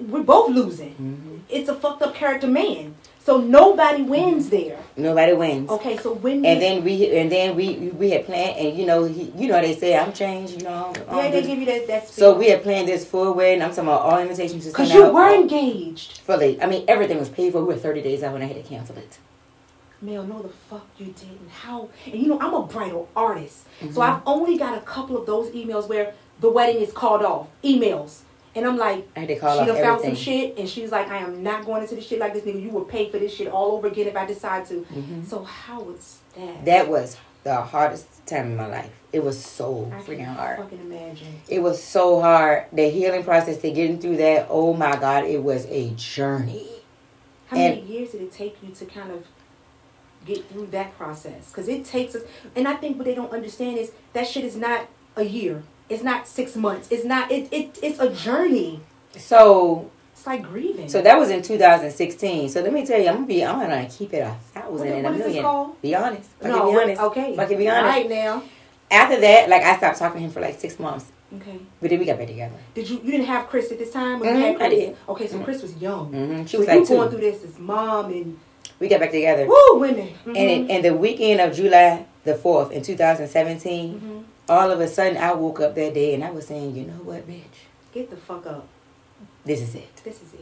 we're 0.00 0.22
both 0.22 0.50
losing. 0.50 0.92
Mm-hmm. 0.92 1.36
It's 1.48 1.68
a 1.68 1.74
fucked 1.74 2.02
up 2.02 2.14
character 2.14 2.46
man. 2.46 2.94
So 3.22 3.38
nobody 3.38 4.02
wins 4.02 4.48
there. 4.48 4.78
Nobody 4.96 5.34
wins. 5.34 5.70
Okay, 5.70 5.96
so 5.98 6.14
when 6.14 6.44
and 6.44 6.60
then 6.60 6.82
we 6.82 7.16
and 7.16 7.30
then 7.30 7.54
we 7.54 7.76
we 7.90 8.10
had 8.10 8.24
planned 8.24 8.56
and 8.56 8.78
you 8.78 8.86
know 8.86 9.04
he, 9.04 9.32
you 9.36 9.48
know 9.48 9.60
they 9.60 9.76
say 9.76 9.96
I'm 9.96 10.12
changed 10.12 10.54
you 10.58 10.64
know 10.64 10.92
yeah 11.08 11.30
they 11.30 11.42
give 11.42 11.58
you 11.58 11.66
that 11.66 11.86
that 11.86 12.08
so 12.08 12.36
we 12.36 12.48
had 12.48 12.62
planned 12.62 12.88
this 12.88 13.04
full 13.04 13.34
wedding 13.34 13.62
I'm 13.62 13.70
talking 13.70 13.84
about 13.84 14.00
all 14.00 14.18
invitations 14.18 14.66
because 14.66 14.92
you 14.92 15.04
out, 15.04 15.14
were 15.14 15.34
engaged 15.34 16.18
fully 16.18 16.60
I 16.62 16.66
mean 16.66 16.84
everything 16.88 17.18
was 17.18 17.28
paid 17.28 17.52
for 17.52 17.60
we 17.60 17.74
were 17.74 17.80
30 17.80 18.02
days 18.02 18.22
out 18.22 18.32
when 18.32 18.42
I 18.42 18.46
had 18.46 18.56
to 18.56 18.62
cancel 18.62 18.96
it. 18.96 19.18
Mel, 20.02 20.24
no, 20.24 20.40
the 20.40 20.48
fuck 20.48 20.86
you 20.96 21.06
didn't. 21.06 21.50
How? 21.50 21.90
And 22.06 22.14
you 22.14 22.28
know, 22.28 22.40
I'm 22.40 22.54
a 22.54 22.62
bridal 22.62 23.10
artist. 23.14 23.66
Mm-hmm. 23.80 23.92
So 23.92 24.00
I've 24.00 24.22
only 24.24 24.56
got 24.56 24.76
a 24.76 24.80
couple 24.80 25.16
of 25.18 25.26
those 25.26 25.50
emails 25.50 25.88
where 25.88 26.14
the 26.40 26.50
wedding 26.50 26.80
is 26.80 26.92
called 26.92 27.22
off. 27.22 27.48
Emails. 27.62 28.20
And 28.54 28.66
I'm 28.66 28.76
like, 28.76 29.14
to 29.14 29.38
call 29.38 29.60
she 29.60 29.66
done 29.66 29.76
found 29.76 30.02
some 30.02 30.16
shit, 30.16 30.58
and 30.58 30.68
she's 30.68 30.90
like, 30.90 31.08
I 31.08 31.18
am 31.18 31.42
not 31.42 31.64
going 31.64 31.82
into 31.82 31.94
this 31.94 32.06
shit 32.06 32.18
like 32.18 32.34
this, 32.34 32.42
nigga. 32.42 32.60
You 32.60 32.70
will 32.70 32.84
pay 32.84 33.08
for 33.08 33.18
this 33.18 33.34
shit 33.34 33.46
all 33.46 33.72
over 33.72 33.86
again 33.86 34.08
if 34.08 34.16
I 34.16 34.26
decide 34.26 34.66
to. 34.66 34.74
Mm-hmm. 34.74 35.24
So 35.24 35.44
how 35.44 35.82
was 35.82 36.18
that? 36.36 36.64
That 36.64 36.88
was 36.88 37.16
the 37.44 37.60
hardest 37.60 38.06
time 38.26 38.46
in 38.46 38.56
my 38.56 38.66
life. 38.66 38.90
It 39.12 39.22
was 39.22 39.42
so 39.42 39.90
I 39.94 40.00
freaking 40.00 40.26
hard. 40.26 40.58
Fucking 40.58 40.80
imagine. 40.80 41.40
It 41.48 41.60
was 41.60 41.82
so 41.82 42.20
hard. 42.20 42.66
The 42.72 42.88
healing 42.90 43.22
process 43.22 43.58
to 43.58 43.70
getting 43.70 44.00
through 44.00 44.16
that. 44.18 44.48
Oh 44.50 44.72
my 44.72 44.96
God, 44.96 45.24
it 45.24 45.42
was 45.42 45.66
a 45.66 45.90
journey. 45.90 46.68
How 47.46 47.56
and 47.56 47.76
many 47.76 47.86
years 47.86 48.10
did 48.10 48.22
it 48.22 48.32
take 48.32 48.56
you 48.62 48.74
to 48.74 48.84
kind 48.84 49.10
of 49.10 49.26
get 50.24 50.48
through 50.48 50.66
that 50.68 50.96
process? 50.98 51.50
Because 51.50 51.68
it 51.68 51.84
takes 51.84 52.14
us, 52.14 52.22
and 52.54 52.66
I 52.66 52.74
think 52.74 52.98
what 52.98 53.04
they 53.04 53.14
don't 53.14 53.32
understand 53.32 53.78
is 53.78 53.92
that 54.12 54.26
shit 54.26 54.44
is 54.44 54.56
not 54.56 54.88
a 55.16 55.24
year. 55.24 55.62
It's 55.90 56.02
not 56.02 56.26
six 56.28 56.54
months. 56.56 56.88
It's 56.90 57.04
not. 57.04 57.30
It, 57.30 57.48
it 57.52 57.78
it's 57.82 57.98
a 57.98 58.10
journey. 58.10 58.80
So 59.18 59.90
It's 60.12 60.26
like 60.26 60.42
grieving. 60.42 60.88
So 60.88 61.02
that 61.02 61.18
was 61.18 61.30
in 61.30 61.42
2016. 61.42 62.48
So 62.50 62.60
let 62.62 62.72
me 62.72 62.86
tell 62.86 63.00
you, 63.00 63.08
I'm 63.08 63.14
gonna 63.16 63.26
be, 63.26 63.44
I'm 63.44 63.58
gonna 63.60 63.88
keep 63.90 64.14
it 64.14 64.18
a 64.20 64.36
thousand 64.54 64.78
What- 64.78 64.86
and 64.88 65.06
a 65.06 65.10
million. 65.10 65.42
called? 65.42 65.80
Be 65.82 65.94
honest. 65.94 66.28
I 66.42 66.48
no, 66.48 66.58
can 66.60 66.68
be 66.74 66.80
honest. 66.82 67.00
okay. 67.02 67.36
I 67.38 67.44
can 67.46 67.58
be 67.58 67.68
honest. 67.68 67.84
Right 67.96 68.08
now. 68.08 68.42
After 68.90 69.20
that, 69.20 69.48
like 69.48 69.62
I 69.62 69.76
stopped 69.76 69.98
talking 69.98 70.18
to 70.20 70.24
him 70.26 70.30
for 70.32 70.40
like 70.40 70.58
six 70.58 70.78
months, 70.80 71.06
Okay. 71.36 71.58
but 71.80 71.90
then 71.90 71.98
we 72.00 72.04
got 72.04 72.18
back 72.18 72.26
together. 72.26 72.56
Did 72.74 72.90
you 72.90 72.96
you 73.04 73.10
didn't 73.12 73.26
have 73.26 73.48
Chris 73.48 73.70
at 73.70 73.78
this 73.78 73.92
time? 73.92 74.20
Mhm, 74.20 74.58
had 74.58 74.62
I 74.62 74.68
did. 74.68 74.96
Okay, 75.08 75.26
so 75.28 75.38
Mhm. 75.38 75.44
Chris 75.44 75.62
was 75.62 75.76
young. 75.76 76.10
Mm-hmm. 76.12 76.44
She 76.46 76.56
so 76.56 76.58
was 76.58 76.68
you 76.68 76.74
like 76.80 76.88
going 76.88 77.10
through 77.10 77.20
this 77.20 77.44
as 77.44 77.58
mom 77.58 78.06
and 78.06 78.36
We 78.80 78.88
got 78.88 78.98
back 79.00 79.12
together. 79.12 79.46
woo 79.46 79.78
women. 79.78 80.08
And 80.26 80.70
and 80.70 80.84
the 80.84 80.94
weekend 80.94 81.40
of 81.40 81.54
July 81.54 82.04
the 82.24 82.34
fourth 82.34 82.70
in 82.72 82.82
2017, 82.82 84.00
Mhm. 84.00 84.24
All 84.50 84.70
of 84.70 84.80
a 84.80 84.88
sudden 84.88 85.16
I 85.16 85.32
woke 85.32 85.60
up 85.60 85.74
that 85.76 85.94
day 85.94 86.12
and 86.14 86.24
I 86.24 86.30
was 86.30 86.46
saying, 86.46 86.74
you 86.76 86.82
know 86.84 86.92
what, 87.04 87.26
bitch, 87.28 87.44
Get 87.94 88.10
the 88.10 88.16
fuck 88.16 88.46
up. 88.46 88.66
this 89.44 89.60
is 89.60 89.74
it. 89.74 89.96
This 90.04 90.16
is 90.16 90.34
it. 90.34 90.40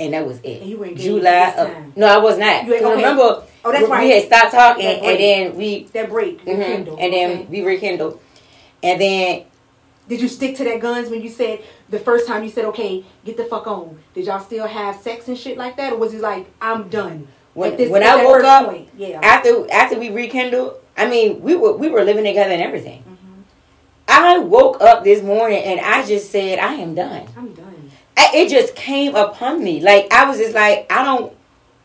And 0.00 0.12
that 0.12 0.26
was 0.26 0.40
it. 0.40 0.60
And 0.62 0.70
you 0.70 0.78
were 0.78 0.88
July. 0.88 1.54
Of, 1.56 1.96
no, 1.96 2.06
I 2.08 2.18
was 2.18 2.36
not. 2.36 2.64
You 2.66 2.74
ain't- 2.74 2.82
okay. 2.84 2.96
Remember, 2.96 3.42
Oh, 3.64 3.70
that's 3.72 3.84
we, 3.84 3.90
right. 3.90 4.04
we 4.04 4.10
had 4.10 4.24
stopped 4.24 4.50
talking 4.52 4.84
and 4.84 5.18
then 5.20 5.56
we 5.56 5.84
That 5.92 6.08
break. 6.10 6.44
mhm, 6.44 6.58
rekindled, 6.58 6.98
and 7.00 7.12
then 7.12 7.30
okay. 7.30 7.46
we 7.48 7.62
rekindled. 7.62 8.20
And 8.82 9.00
then 9.00 9.44
Did 10.08 10.20
you 10.20 10.28
stick 10.28 10.56
to 10.56 10.64
that 10.64 10.80
guns 10.80 11.08
when 11.08 11.22
you 11.22 11.30
said 11.30 11.60
the 11.88 11.98
first 11.98 12.26
time 12.26 12.44
you 12.44 12.50
said, 12.50 12.66
"Okay, 12.66 13.04
get 13.24 13.38
the 13.38 13.44
fuck 13.44 13.66
on"? 13.66 13.98
Did 14.14 14.26
y'all 14.26 14.38
still 14.40 14.66
have 14.66 14.96
sex 15.00 15.28
and 15.28 15.38
shit 15.38 15.56
like 15.56 15.76
that, 15.78 15.94
or 15.94 15.96
was 15.96 16.12
it 16.12 16.20
like, 16.20 16.44
"I'm 16.60 16.88
done"? 16.90 17.28
when, 17.54 17.76
this- 17.76 17.88
when 17.88 18.02
I 18.02 18.22
woke 18.22 18.44
up 18.44 18.66
point, 18.66 18.88
yeah. 18.98 19.20
after 19.22 19.66
after 19.72 19.98
we 19.98 20.10
rekindled, 20.10 20.74
I 20.96 21.08
mean 21.08 21.40
we 21.42 21.54
were 21.56 21.72
we 21.76 21.88
were 21.88 22.04
living 22.04 22.24
together 22.24 22.52
and 22.52 22.62
everything. 22.62 23.02
Mhm. 23.08 23.42
I 24.08 24.38
woke 24.38 24.80
up 24.80 25.04
this 25.04 25.22
morning 25.22 25.62
and 25.64 25.80
I 25.80 26.04
just 26.06 26.30
said 26.30 26.58
I 26.58 26.74
am 26.74 26.94
done. 26.94 27.26
I'm 27.36 27.52
done. 27.54 27.90
I, 28.16 28.30
it 28.34 28.48
just 28.48 28.74
came 28.76 29.14
upon 29.14 29.62
me. 29.64 29.80
Like 29.80 30.12
I 30.12 30.28
was 30.28 30.38
just 30.38 30.54
like, 30.54 30.86
I 30.90 31.04
don't 31.04 31.32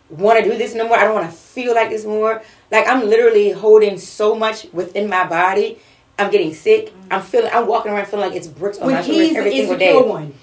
want 0.10 0.44
to 0.44 0.50
do 0.50 0.58
this 0.58 0.76
no 0.76 0.88
more. 0.88 0.98
I 0.98 1.06
don't 1.06 1.16
want 1.16 1.30
to 1.30 1.36
feel 1.36 1.74
like 1.74 1.90
this 1.90 2.06
more. 2.06 2.42
Like 2.72 2.88
I'm 2.88 3.08
literally 3.10 3.52
holding 3.52 3.98
so 3.98 4.36
much 4.36 4.68
within 4.74 5.10
my 5.10 5.26
body. 5.26 5.80
I'm 6.20 6.30
getting 6.30 6.54
sick. 6.54 6.94
I'm 7.10 7.22
feeling. 7.22 7.50
I'm 7.54 7.66
walking 7.66 7.92
around 7.94 8.08
feeling 8.08 8.28
like 8.28 8.36
it's 8.36 8.48
bricks 8.48 8.78
on 8.78 8.88
When 8.88 8.96
my 8.96 9.02
shoulders 9.02 9.36
every 9.36 9.52
single 9.58 9.78
day. 9.78 9.96
one. 10.02 10.34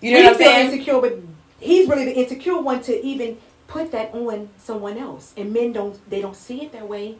You 0.00 0.12
know 0.12 0.18
we 0.20 0.24
what 0.24 0.32
I'm 0.32 0.38
saying? 0.38 0.70
insecure, 0.72 1.00
but 1.00 1.18
he's 1.60 1.88
really 1.88 2.04
the 2.06 2.16
insecure 2.16 2.58
one 2.60 2.80
to 2.82 3.04
even 3.04 3.36
put 3.66 3.92
that 3.92 4.14
on 4.14 4.48
someone 4.58 4.96
else. 4.96 5.34
And 5.36 5.52
men 5.52 5.72
don't 5.72 5.98
they 6.10 6.20
don't 6.22 6.34
see 6.36 6.62
it 6.62 6.72
that 6.72 6.88
way. 6.88 7.16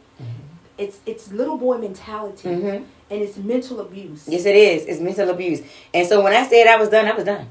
It's 0.79 0.99
it's 1.05 1.31
little 1.31 1.57
boy 1.57 1.77
mentality 1.77 2.49
hmm 2.53 2.67
and 3.11 3.21
it's 3.23 3.37
mental 3.37 3.79
abuse. 3.81 4.27
Yes, 4.27 4.45
it 4.45 4.55
is. 4.55 4.85
It's 4.85 4.99
mental 5.01 5.29
abuse. 5.29 5.61
And 5.93 6.07
so 6.07 6.21
when 6.23 6.33
I 6.33 6.47
said 6.47 6.67
I 6.67 6.77
was 6.77 6.89
done, 6.89 7.07
I 7.07 7.13
was 7.13 7.25
done. 7.25 7.47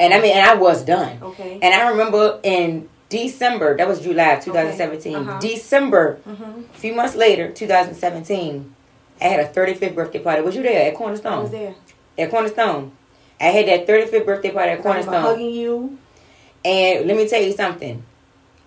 And 0.00 0.12
I 0.14 0.20
mean, 0.20 0.34
and 0.36 0.44
I 0.48 0.54
was 0.54 0.82
done. 0.82 1.18
okay. 1.22 1.58
And 1.62 1.72
I 1.74 1.90
remember 1.90 2.40
in 2.42 2.88
December, 3.10 3.76
that 3.76 3.86
was 3.86 4.00
July 4.00 4.30
of 4.34 4.44
2017. 4.44 5.14
Uh-huh. 5.16 5.38
December, 5.40 6.16
hmm 6.24 6.42
a 6.74 6.78
few 6.78 6.94
months 6.94 7.14
later, 7.16 7.50
2017, 7.52 8.74
I 9.20 9.24
had 9.24 9.40
a 9.40 9.48
35th 9.48 9.94
birthday 9.94 10.18
party. 10.20 10.42
Was 10.42 10.56
you 10.56 10.62
there 10.62 10.86
at 10.88 10.94
I 10.94 10.96
Cornerstone? 10.96 11.42
was 11.42 11.50
there. 11.50 11.74
at 12.18 12.30
Cornerstone. 12.30 12.92
I 13.40 13.44
had 13.44 13.66
that 13.68 13.86
35th 13.86 14.26
birthday 14.26 14.50
party 14.50 14.70
at 14.72 14.78
I 14.80 14.82
Cornerstone. 14.82 15.22
hugging 15.22 15.50
you. 15.54 15.98
And 16.64 17.06
let 17.06 17.16
me 17.16 17.28
tell 17.28 17.42
you 17.42 17.52
something. 17.52 18.02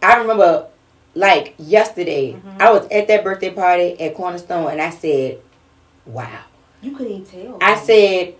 I 0.01 0.17
remember, 0.17 0.67
like 1.13 1.55
yesterday, 1.57 2.33
Mhm. 2.33 2.61
I 2.61 2.71
was 2.71 2.87
at 2.89 3.07
that 3.07 3.23
birthday 3.23 3.49
party 3.51 3.99
at 3.99 4.15
Cornerstone 4.15 4.71
and 4.71 4.81
I 4.81 4.89
said, 4.91 5.39
wow. 6.05 6.27
You 6.81 6.91
couldn't 6.95 7.11
even 7.11 7.25
tell. 7.25 7.57
I 7.61 7.75
said, 7.75 8.35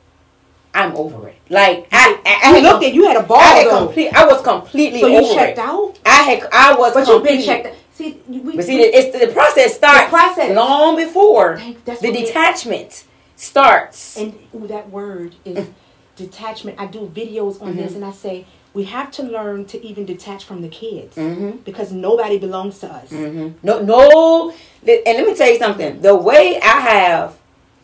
I'm 0.73 0.95
over 0.95 1.27
it. 1.27 1.35
Like, 1.49 1.87
I, 1.91 2.17
I, 2.25 2.29
I 2.29 2.47
had, 2.59 2.63
looked 2.63 2.85
at 2.85 2.93
you 2.93 3.05
had 3.05 3.17
a 3.17 3.23
ball 3.23 3.37
I, 3.39 3.43
had 3.43 3.67
though. 3.67 3.85
complete, 3.87 4.13
I 4.13 4.25
was 4.25 4.41
completely 4.41 5.01
so 5.01 5.07
you 5.07 5.17
over 5.17 5.33
checked 5.33 5.57
it. 5.57 5.61
out, 5.63 5.99
I 6.05 6.09
had, 6.23 6.49
I 6.51 6.75
was 6.75 6.93
but 6.93 7.07
you've 7.07 7.23
been 7.23 7.37
completely- 7.41 7.45
checked 7.45 7.65
out. 7.67 7.73
See, 7.93 8.19
we, 8.27 8.55
But 8.55 8.65
see, 8.65 8.81
it's 8.81 9.15
the 9.19 9.31
process 9.33 9.75
starts 9.75 10.09
process. 10.09 10.55
long 10.55 10.95
before 10.95 11.61
the 11.85 11.97
we- 12.01 12.11
detachment 12.13 13.03
starts. 13.35 14.17
And 14.17 14.33
ooh, 14.55 14.65
that 14.67 14.89
word 14.89 15.35
is 15.43 15.67
detachment. 16.15 16.79
I 16.79 16.85
do 16.87 17.11
videos 17.13 17.61
on 17.61 17.73
Mhm. 17.73 17.77
this, 17.77 17.93
and 17.95 18.05
I 18.05 18.11
say 18.11 18.45
we 18.73 18.85
have 18.85 19.11
to 19.11 19.23
learn 19.23 19.65
to 19.65 19.85
even 19.85 20.05
detach 20.05 20.45
from 20.45 20.61
the 20.61 20.69
kids 20.69 21.15
hmm 21.15 21.51
because 21.65 21.91
nobody 21.91 22.37
belongs 22.37 22.79
to 22.79 22.87
us. 22.87 23.09
hmm 23.09 23.49
No, 23.63 23.81
no. 23.81 24.51
And 24.87 25.17
let 25.17 25.27
me 25.27 25.35
tell 25.35 25.51
you 25.51 25.59
something. 25.59 26.01
The 26.01 26.15
way 26.15 26.59
I 26.61 26.79
have 26.91 27.37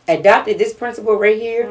adopted 0.08 0.58
this 0.58 0.74
principle 0.74 1.16
right 1.18 1.40
here, 1.40 1.66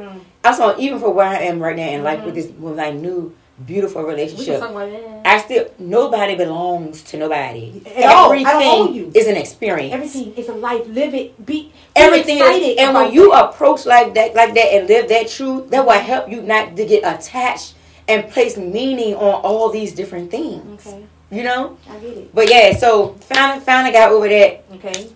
Mm. 0.45 0.55
saw 0.55 0.77
even 0.79 1.01
for 1.01 1.11
where 1.11 1.27
I 1.27 1.41
am 1.51 1.59
right 1.59 1.77
now 1.77 1.89
in 1.89 2.05
life 2.05 2.21
Mhm. 2.21 2.27
with 2.27 2.35
this 2.37 2.47
with 2.59 2.77
my 2.77 2.91
new 2.91 3.33
beautiful 3.65 4.03
relationship, 4.03 4.61
talk 4.61 4.71
about 4.71 4.91
that. 4.93 5.23
I 5.25 5.39
still 5.41 5.65
nobody 5.79 6.35
belongs 6.37 7.03
to 7.05 7.17
nobody. 7.17 7.81
At 7.97 8.13
all. 8.13 8.31
I 8.33 8.43
don't 8.45 8.63
Everything 8.63 9.13
is 9.15 9.27
an 9.27 9.37
experience. 9.37 9.95
Everything 9.95 10.35
is 10.37 10.49
a 10.49 10.55
life. 10.55 10.87
Live 10.87 11.15
it. 11.15 11.45
Be, 11.45 11.73
Everything 11.97 12.37
excited 12.39 12.63
is, 12.63 12.79
and 12.79 12.95
when 12.95 13.13
you 13.13 13.33
approach 13.33 13.87
like 13.87 14.13
that, 14.15 14.35
like 14.35 14.53
that, 14.55 14.69
and 14.75 14.87
live 14.87 15.09
that 15.09 15.29
truth, 15.29 15.71
that 15.71 15.85
will 15.87 15.93
help 15.93 16.31
you 16.31 16.43
not 16.43 16.77
to 16.77 16.85
get 16.85 17.01
attached 17.03 17.73
and 18.09 18.29
place 18.31 18.57
meaning 18.57 19.15
on 19.15 19.41
all 19.43 19.71
these 19.71 19.93
different 19.93 20.31
things. 20.31 20.87
Okay, 20.87 21.05
You 21.31 21.43
know. 21.43 21.77
I 21.91 21.99
get 21.99 22.17
it. 22.17 22.35
But 22.35 22.51
yeah, 22.51 22.77
so 22.77 23.15
finally, 23.21 23.61
finally 23.65 23.93
got 23.93 24.13
over 24.13 24.29
that. 24.29 24.65
Okay. 24.75 25.09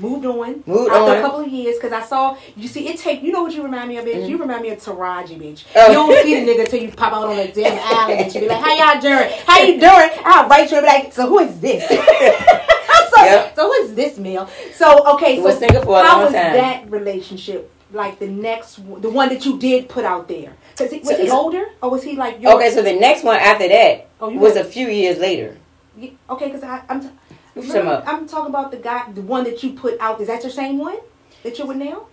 Moved 0.00 0.26
on. 0.26 0.62
Moved 0.64 0.92
After 0.92 1.10
on. 1.10 1.16
a 1.16 1.20
couple 1.20 1.40
of 1.40 1.48
years, 1.48 1.74
because 1.76 1.90
I 1.92 2.02
saw, 2.02 2.36
you 2.56 2.68
see, 2.68 2.86
it 2.88 2.98
take, 3.00 3.20
you 3.20 3.32
know 3.32 3.42
what 3.42 3.52
you 3.52 3.64
remind 3.64 3.88
me 3.88 3.96
of, 3.98 4.04
bitch? 4.04 4.14
Mhm. 4.22 4.28
You 4.28 4.38
remind 4.38 4.62
me 4.62 4.70
of 4.70 4.78
Taraji, 4.78 5.36
bitch. 5.40 5.64
Oh. 5.74 5.88
You 5.88 5.92
don't 5.94 6.22
see 6.22 6.34
the 6.44 6.52
nigga 6.52 6.68
till 6.68 6.80
you 6.80 6.92
pop 6.92 7.12
out 7.12 7.24
on 7.26 7.36
a 7.36 7.50
damn 7.52 7.76
island 7.98 8.20
and 8.20 8.32
you 8.34 8.40
be 8.42 8.48
like, 8.48 8.62
how 8.62 8.92
y'all 8.92 9.00
doing? 9.00 9.28
How 9.44 9.58
you 9.60 9.72
doing? 9.80 10.10
I'll 10.24 10.48
write 10.48 10.70
you 10.70 10.76
and 10.78 10.86
be 10.86 10.92
like, 10.92 11.12
so 11.12 11.26
who 11.28 11.40
is 11.40 11.58
this? 11.60 11.82
so, 11.88 13.24
Yep. 13.24 13.56
so 13.56 13.66
who 13.66 13.72
is 13.84 13.94
this, 13.96 14.18
Mel? 14.18 14.48
So, 14.74 15.14
okay, 15.14 15.36
so 15.38 15.42
was 15.42 15.58
for 15.58 15.64
a 15.64 16.02
how 16.04 16.16
long 16.16 16.24
was 16.26 16.32
time. 16.32 16.52
that 16.54 16.88
relationship? 16.90 17.72
Like 17.90 18.18
the 18.20 18.28
next, 18.28 18.78
one- 18.78 19.00
the 19.00 19.08
one 19.10 19.30
that 19.30 19.44
you 19.46 19.58
did 19.58 19.88
put 19.88 20.04
out 20.04 20.28
there. 20.28 20.52
Cause 20.78 20.90
he, 20.92 21.00
was 21.00 21.08
So- 21.08 21.16
he 21.16 21.30
older 21.30 21.66
or 21.82 21.90
was 21.90 22.02
he 22.04 22.14
like 22.16 22.40
your, 22.40 22.54
Okay, 22.56 22.70
so 22.70 22.82
the 22.82 22.92
next 22.94 23.24
one 23.24 23.36
after 23.36 23.66
that 23.68 24.06
Oh, 24.20 24.30
was 24.30 24.54
were- 24.54 24.60
a 24.60 24.64
few 24.64 24.86
years 24.88 25.18
later. 25.18 25.56
you- 25.96 26.16
okay? 26.30 26.46
Because 26.50 26.62
I'm, 26.62 27.00
t- 27.00 27.08
What 27.54 27.66
you 27.66 27.72
talking 27.72 27.86
remember. 27.88 28.04
I'm 28.06 28.28
talking 28.28 28.50
about 28.50 28.70
the 28.70 28.76
guy, 28.76 29.10
the 29.12 29.22
one 29.22 29.42
that 29.44 29.62
you 29.62 29.72
put 29.72 29.98
out. 30.00 30.20
Is 30.20 30.28
that 30.28 30.42
your 30.42 30.52
same 30.52 30.78
one 30.78 30.96
that 31.42 31.58
you're 31.58 31.66
with 31.66 31.78
now? 31.78 32.06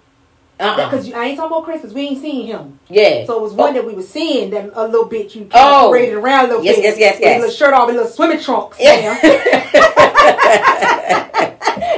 Uh-uh. 0.59 0.89
Because 0.89 1.11
I 1.11 1.25
ain't 1.25 1.37
talking 1.37 1.51
about 1.51 1.65
Chris, 1.65 1.81
'cause 1.81 1.93
we 1.93 2.03
ain't 2.07 2.21
seen 2.21 2.47
him. 2.47 2.79
Yeah. 2.87 3.25
So 3.25 3.35
it 3.37 3.41
was 3.41 3.53
one 3.53 3.71
oh. 3.71 3.73
that 3.73 3.85
we 3.85 3.93
were 3.93 4.01
seeing 4.01 4.49
that 4.51 4.71
a 4.73 4.85
little 4.87 5.05
bit. 5.05 5.35
You 5.35 5.47
Oh. 5.53 5.89
paraded 5.91 6.15
around 6.15 6.45
a 6.45 6.47
little 6.47 6.63
Yes, 6.65 6.77
bit. 6.77 6.83
yes, 6.85 6.97
yes, 6.97 7.17
a 7.17 7.21
yes. 7.21 7.39
little 7.41 7.55
shirt 7.55 7.73
off 7.73 7.89
and 7.89 7.97
little 7.97 8.11
swimming 8.11 8.39
trunks. 8.39 8.77
yeah. 8.79 9.19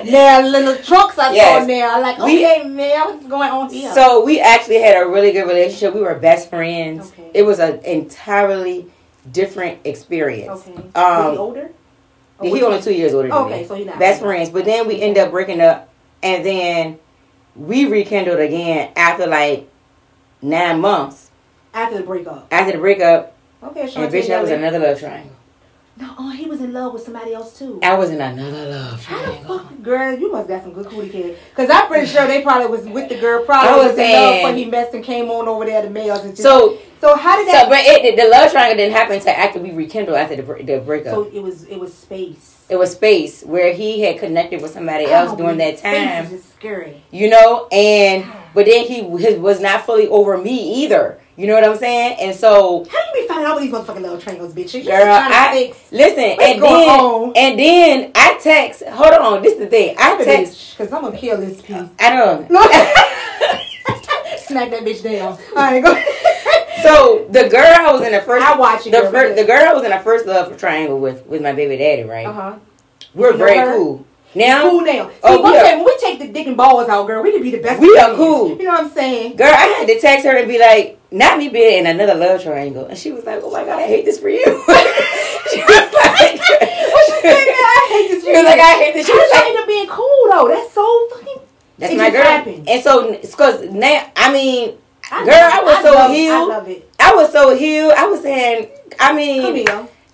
Now, 0.05 0.39
little 0.41 0.75
trunks 0.77 1.17
I 1.19 1.33
Yes. 1.33 1.61
saw 1.61 1.67
now. 1.67 2.01
Like, 2.01 2.17
We- 2.19 2.45
okay, 2.45 2.63
man, 2.63 2.99
what's 3.07 3.25
going 3.25 3.49
on 3.49 3.69
here? 3.69 3.91
so 3.93 4.23
we 4.23 4.39
actually 4.39 4.79
had 4.81 4.95
a 4.95 5.07
really 5.07 5.31
good 5.33 5.45
relationship. 5.47 5.93
We 5.93 6.01
were 6.01 6.15
best 6.15 6.49
friends. 6.49 7.11
Okay. 7.11 7.29
It 7.33 7.43
was 7.43 7.59
an 7.59 7.79
entirely 7.83 8.87
different 9.31 9.79
experience. 9.83 10.65
okay. 10.67 10.81
Um, 10.95 11.31
he 11.33 11.37
older? 11.37 11.69
He 12.41 12.51
was 12.51 12.61
only 12.63 12.81
two 12.81 12.93
years 12.93 13.13
older 13.13 13.27
than 13.29 13.37
Okay, 13.37 13.61
me. 13.61 13.67
so 13.67 13.75
he's 13.75 13.85
not 13.85 13.99
Best 13.99 14.21
friends. 14.21 14.49
But 14.49 14.65
then 14.65 14.87
we 14.87 15.01
end 15.01 15.17
up 15.17 15.31
breaking 15.31 15.59
up, 15.59 15.89
and 16.23 16.45
then 16.45 16.99
we 17.55 17.85
rekindled 17.85 18.39
again 18.39 18.91
after 18.95 19.25
like 19.27 19.67
nine 20.41 20.79
months 20.79 21.31
after 21.73 21.97
the 21.97 22.03
breakup. 22.03 22.47
after 22.51 22.71
the 22.73 22.77
breakup. 22.77 23.33
Okay, 23.63 23.81
And 23.81 23.89
Shantae 23.89 24.11
bitch, 24.11 24.27
that 24.27 24.41
was 24.41 24.51
another 24.51 24.79
love 24.79 24.99
triangle. 24.99 25.31
No, 25.99 26.13
oh, 26.19 26.29
he 26.31 26.45
was 26.45 26.61
in 26.61 26.73
love 26.73 26.93
with 26.93 27.01
somebody 27.03 27.33
else 27.33 27.57
too. 27.57 27.79
I 27.81 27.95
was 27.95 28.11
in 28.11 28.21
another 28.21 28.69
love 28.69 29.03
How 29.03 29.25
the 29.25 29.31
fuck, 29.47 29.81
girl? 29.81 30.15
You 30.17 30.31
must 30.31 30.47
got 30.47 30.61
some 30.61 30.73
good 30.73 30.85
cootie 30.85 31.09
kid. 31.09 31.37
Cause 31.55 31.69
I'm 31.71 31.87
pretty 31.87 32.05
sure 32.05 32.27
they 32.27 32.43
probably 32.43 32.67
was 32.67 32.85
with 32.87 33.09
the 33.09 33.17
girl. 33.19 33.43
Probably 33.43 33.69
I 33.69 33.75
was 33.77 33.91
was, 33.93 33.97
in 33.99 34.11
love 34.11 34.43
when 34.43 34.57
he 34.57 34.65
messed 34.65 34.93
and 34.93 35.03
came 35.03 35.31
on 35.31 35.47
over 35.47 35.65
there 35.65 35.81
to 35.81 35.89
males 35.89 36.19
and 36.23 36.31
just, 36.35 36.43
So, 36.43 36.77
So 37.01 37.15
how 37.15 37.35
did 37.37 37.47
so, 37.47 37.53
that? 37.53 37.69
but 37.69 37.79
it, 37.81 38.15
the 38.15 38.27
love 38.29 38.51
triangle 38.51 38.77
didn't 38.77 38.95
happen 38.95 39.15
until 39.15 39.33
after 39.33 39.59
we 39.59 39.71
rekindled 39.71 40.17
after 40.17 40.35
the, 40.35 40.63
the 40.63 40.79
breakup. 40.81 41.13
So 41.15 41.23
it 41.33 41.41
was 41.41 41.63
it 41.63 41.79
was 41.79 41.93
space. 41.93 42.65
it 42.69 42.75
was 42.75 42.91
space 42.91 43.41
where 43.43 43.73
he 43.73 44.01
had 44.01 44.19
connected 44.19 44.61
with 44.61 44.71
somebody 44.71 45.05
oh, 45.07 45.13
else 45.13 45.31
Oh, 45.31 45.35
during 45.37 45.57
that 45.57 45.79
time. 45.79 46.27
Space 46.27 46.39
is 46.39 46.45
scary. 46.45 47.03
you 47.11 47.29
know 47.29 47.67
and 47.71 48.23
but 48.53 48.65
then 48.67 48.85
he 48.85 49.01
his, 49.17 49.39
was 49.39 49.59
not 49.59 49.85
fully 49.85 50.07
over 50.07 50.37
me 50.37 50.83
either 50.83 51.19
you 51.37 51.45
know 51.47 51.53
what 51.53 51.63
i'm 51.63 51.77
saying 51.77 52.17
and 52.19 52.35
so 52.35 52.83
How 52.89 52.97
you 52.97 53.21
be 53.21 53.27
finding 53.27 53.45
out 53.45 53.53
what 53.55 53.61
these 53.61 53.71
motherfucking 53.71 54.01
little 54.01 54.19
triangles, 54.19 54.53
bitch? 54.53 54.73
You 54.73 54.83
girl 54.83 54.97
to 55.05 55.11
i 55.11 55.51
fix. 55.53 55.91
listen 55.91 56.37
What's 56.37 56.43
and 56.43 56.61
then 56.63 56.89
on? 56.89 57.33
and 57.35 57.59
then 57.59 58.11
i 58.15 58.37
text 58.41 58.83
hold 58.83 59.13
on 59.13 59.41
this 59.43 59.53
is 59.53 59.59
the 59.59 59.67
thing 59.67 59.95
i 59.99 60.17
text 60.23 60.77
Because 60.77 60.91
I'm 60.91 61.01
gonna 61.03 61.17
kill 61.17 61.37
this 61.37 61.61
piece. 61.61 61.87
i 61.99 62.15
know 62.15 62.47
Smack 64.39 64.69
that 64.71 64.83
bitch 64.83 65.03
down. 65.03 65.33
All 65.33 65.37
right, 65.55 65.83
go. 65.83 65.93
so 66.81 67.27
the 67.29 67.49
girl 67.49 67.65
i 67.65 67.91
was 67.91 68.01
in 68.05 68.13
the 68.13 68.21
first 68.21 68.45
I 68.45 68.57
watch 68.57 68.87
it. 68.87 68.91
the 68.91 69.01
girl. 69.01 69.11
first 69.11 69.35
the 69.35 69.43
girl 69.43 69.61
I 69.67 69.73
was 69.73 69.83
in 69.83 69.91
the 69.91 69.99
first 69.99 70.25
love 70.25 70.57
triangle 70.57 70.99
with 70.99 71.25
with 71.25 71.41
my 71.41 71.51
baby 71.51 71.75
daddy 71.77 72.03
right 72.03 72.25
Uh 72.27 72.31
huh. 72.33 72.55
we're 73.13 73.31
You 73.33 73.37
very 73.37 73.59
cool 73.75 74.05
now 74.35 74.69
Cool 74.69 74.81
now. 74.81 75.09
See, 75.09 75.15
Oh, 75.23 75.41
we 75.43 75.51
thing, 75.59 75.77
when 75.77 75.85
we 75.85 75.97
take 75.99 76.19
the 76.19 76.27
dick 76.27 76.47
and 76.47 76.55
balls 76.55 76.87
out, 76.89 77.07
girl, 77.07 77.23
we 77.23 77.31
can 77.31 77.41
be 77.41 77.49
the 77.51 77.57
best. 77.61 77.81
We 77.81 77.97
are 77.97 78.13
cool. 78.15 78.49
You 78.49 78.63
know 78.63 78.71
what 78.71 78.83
I'm 78.85 78.89
saying? 78.91 79.35
girl 79.35 79.47
i 79.53 79.65
had 79.79 79.87
to 79.87 79.99
text 79.99 80.25
her 80.25 80.37
and 80.37 80.47
be 80.47 80.59
like 80.59 80.96
not 81.11 81.37
me 81.37 81.49
being 81.49 81.79
in 81.79 81.87
another 81.87 82.15
love 82.15 82.43
triangle, 82.43 82.85
and 82.85 82.97
she 82.97 83.11
was 83.11 83.23
like, 83.25 83.41
"Oh 83.43 83.51
my 83.51 83.63
god, 83.63 83.79
I 83.79 83.87
hate 83.87 84.05
this 84.05 84.19
for 84.19 84.29
you." 84.29 84.43
she 84.43 84.51
was 84.51 85.93
like, 85.93 86.39
"What 86.39 87.05
she 87.05 87.21
saying? 87.21 87.47
I 87.47 87.87
hate 87.89 88.07
this." 88.09 88.23
For 88.23 88.29
she 88.29 88.35
was 88.35 88.45
like, 88.45 88.59
"I 88.59 88.73
hate 88.83 88.93
this." 88.93 89.07
She 89.07 89.13
was 89.13 89.31
like, 89.33 89.45
"End 89.45 89.57
up 89.57 89.67
being 89.67 89.87
cool 89.87 90.27
though. 90.29 90.47
That's 90.47 90.73
so 90.73 91.09
fucking." 91.13 91.37
That's 91.77 91.95
my 91.95 92.09
girl. 92.09 92.23
Happened. 92.23 92.67
And 92.67 92.83
so, 92.83 93.11
because 93.21 93.69
now, 93.69 94.11
I 94.15 94.33
mean, 94.33 94.77
I 95.11 95.25
girl, 95.25 95.33
I 95.35 95.61
was 95.63 95.75
I 95.75 95.81
so 95.83 95.91
love, 95.93 96.11
healed. 96.11 96.51
I 96.51 96.55
love 96.55 96.67
it. 96.67 96.93
I 96.99 97.15
was 97.15 97.31
so 97.31 97.55
healed. 97.55 97.93
I 97.95 98.07
was 98.07 98.21
saying, 98.21 98.69
I 98.99 99.13
mean, 99.13 99.67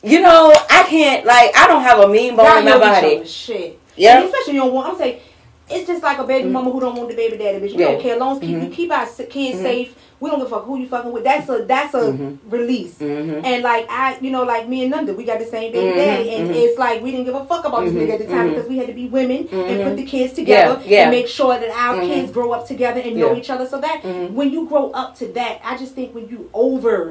you 0.04 0.22
know, 0.22 0.54
I 0.70 0.84
can't 0.84 1.26
like, 1.26 1.56
I 1.56 1.68
don't 1.68 1.82
have 1.82 2.00
a 2.00 2.08
mean 2.08 2.36
bone 2.36 2.60
in 2.60 2.66
my 2.66 2.78
body. 2.78 3.08
You 3.08 3.18
know 3.20 3.26
shit. 3.26 3.80
Yeah. 3.96 4.24
Especially 4.24 4.56
you 4.56 4.60
don't 4.60 4.74
want. 4.74 4.90
I'm 4.90 4.98
saying 4.98 5.22
it's 5.70 5.88
just 5.88 6.04
like 6.04 6.20
a 6.20 6.24
baby 6.24 6.46
mm-hmm. 6.46 6.54
mama 6.54 6.72
who 6.72 6.80
don't 6.80 6.96
want 6.96 7.10
the 7.10 7.16
baby 7.16 7.38
daddy, 7.38 7.60
bitch. 7.60 7.76
We 7.76 7.80
yeah. 7.80 7.92
don't 7.92 8.02
care. 8.02 8.16
As 8.16 8.20
long 8.20 8.38
as 8.38 8.44
mm-hmm. 8.44 8.64
you 8.64 8.70
keep 8.70 8.92
our 8.92 9.06
kids 9.06 9.30
mm-hmm. 9.30 9.64
safe, 9.64 9.96
we 10.24 10.30
don't 10.30 10.40
give 10.40 10.48
a 10.48 10.50
fuck 10.50 10.64
who 10.64 10.80
you 10.80 10.88
fucking 10.88 11.12
with. 11.12 11.26
That's 11.26 11.50
a 11.50 11.66
that's 11.66 11.94
a 11.94 12.00
mm-hmm. 12.00 12.50
release. 12.50 12.98
Mm-hmm. 12.98 13.44
And 13.44 13.62
like 13.62 13.86
I, 13.90 14.18
you 14.20 14.32
know, 14.32 14.44
like 14.44 14.70
me 14.70 14.84
and 14.84 14.92
Nanda, 14.92 15.14
we 15.14 15.26
got 15.26 15.40
the 15.40 15.46
same 15.46 15.74
baby 15.74 15.88
mm-hmm. 15.88 15.98
daddy, 15.98 16.30
and 16.36 16.48
mm-hmm. 16.48 16.58
it's 16.58 16.80
like 16.80 17.04
we 17.04 17.12
didn't 17.12 17.26
give 17.26 17.36
a 17.36 17.44
fuck 17.46 17.66
about 17.66 17.84
this 17.84 17.94
mm-hmm. 17.94 18.04
nigga 18.04 18.14
at 18.14 18.20
the 18.20 18.28
time 18.28 18.50
because 18.50 18.70
we 18.70 18.78
had 18.78 18.88
to 18.88 18.94
be 18.94 19.08
women 19.10 19.50
and 19.50 19.84
put 19.84 19.98
the 19.98 20.06
kids 20.06 20.32
together 20.32 20.82
yeah. 20.86 20.90
Yeah. 20.90 21.02
and 21.04 21.12
make 21.12 21.28
sure 21.28 21.60
that 21.60 21.70
our 21.70 22.00
kids 22.02 22.32
grow 22.32 22.54
up 22.54 22.66
together 22.68 23.02
and 23.02 23.18
know 23.18 23.36
each 23.36 23.50
other. 23.50 23.68
So 23.68 23.82
that 23.82 24.04
when 24.32 24.50
you 24.50 24.66
grow 24.66 24.92
up 24.92 25.18
to 25.18 25.28
that, 25.34 25.60
I 25.62 25.78
just 25.78 25.94
think 25.94 26.16
when 26.16 26.30
you 26.30 26.50
over 26.54 27.10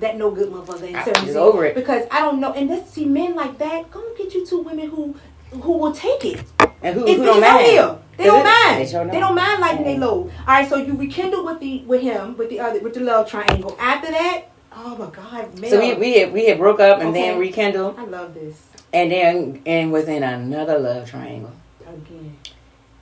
that 0.00 0.16
no 0.16 0.30
good 0.30 0.50
motherfucker 0.50 0.88
in 0.88 1.04
certain 1.04 1.36
over 1.36 1.66
it 1.66 1.74
because 1.74 2.06
I 2.10 2.20
don't 2.20 2.40
know. 2.40 2.54
And 2.54 2.70
let's 2.70 2.90
see 2.90 3.04
men 3.04 3.34
like 3.34 3.58
that. 3.58 3.90
Go 3.90 4.02
get 4.16 4.32
you 4.32 4.46
two 4.46 4.62
women 4.62 4.88
who 4.88 5.14
who 5.50 5.72
will 5.76 5.92
take 5.92 6.24
it. 6.24 6.42
And 6.82 6.94
who, 6.94 7.06
who 7.06 7.24
don't 7.24 7.40
mind? 7.40 7.98
They 8.16 8.24
don't 8.24 8.44
mind. 8.44 8.86
They, 9.12 9.20
don't 9.20 9.34
mind 9.34 9.60
lighting 9.60 9.84
their 9.84 9.98
load. 9.98 10.32
All 10.40 10.46
right, 10.46 10.68
so 10.68 10.76
you 10.76 10.96
rekindle 10.96 11.44
with 11.44 11.60
the 11.60 11.82
with 11.82 12.02
him 12.02 12.36
with 12.36 12.48
the 12.48 12.60
other 12.60 12.80
with 12.80 12.94
the 12.94 13.00
love 13.00 13.28
triangle. 13.28 13.76
After 13.78 14.10
that, 14.10 14.44
oh 14.74 14.96
my 14.96 15.10
god, 15.10 15.58
man. 15.58 15.70
So 15.70 15.80
we 15.80 15.94
we 15.94 16.18
had, 16.18 16.32
we 16.32 16.46
had 16.46 16.58
broke 16.58 16.80
up 16.80 17.00
and 17.00 17.10
okay. 17.10 17.30
then 17.30 17.38
rekindled. 17.38 17.98
I 17.98 18.04
love 18.04 18.34
this. 18.34 18.66
And 18.92 19.12
then 19.12 19.62
and 19.66 19.92
was 19.92 20.08
in 20.08 20.22
another 20.22 20.78
love 20.78 21.10
triangle 21.10 21.52
again. 21.86 22.36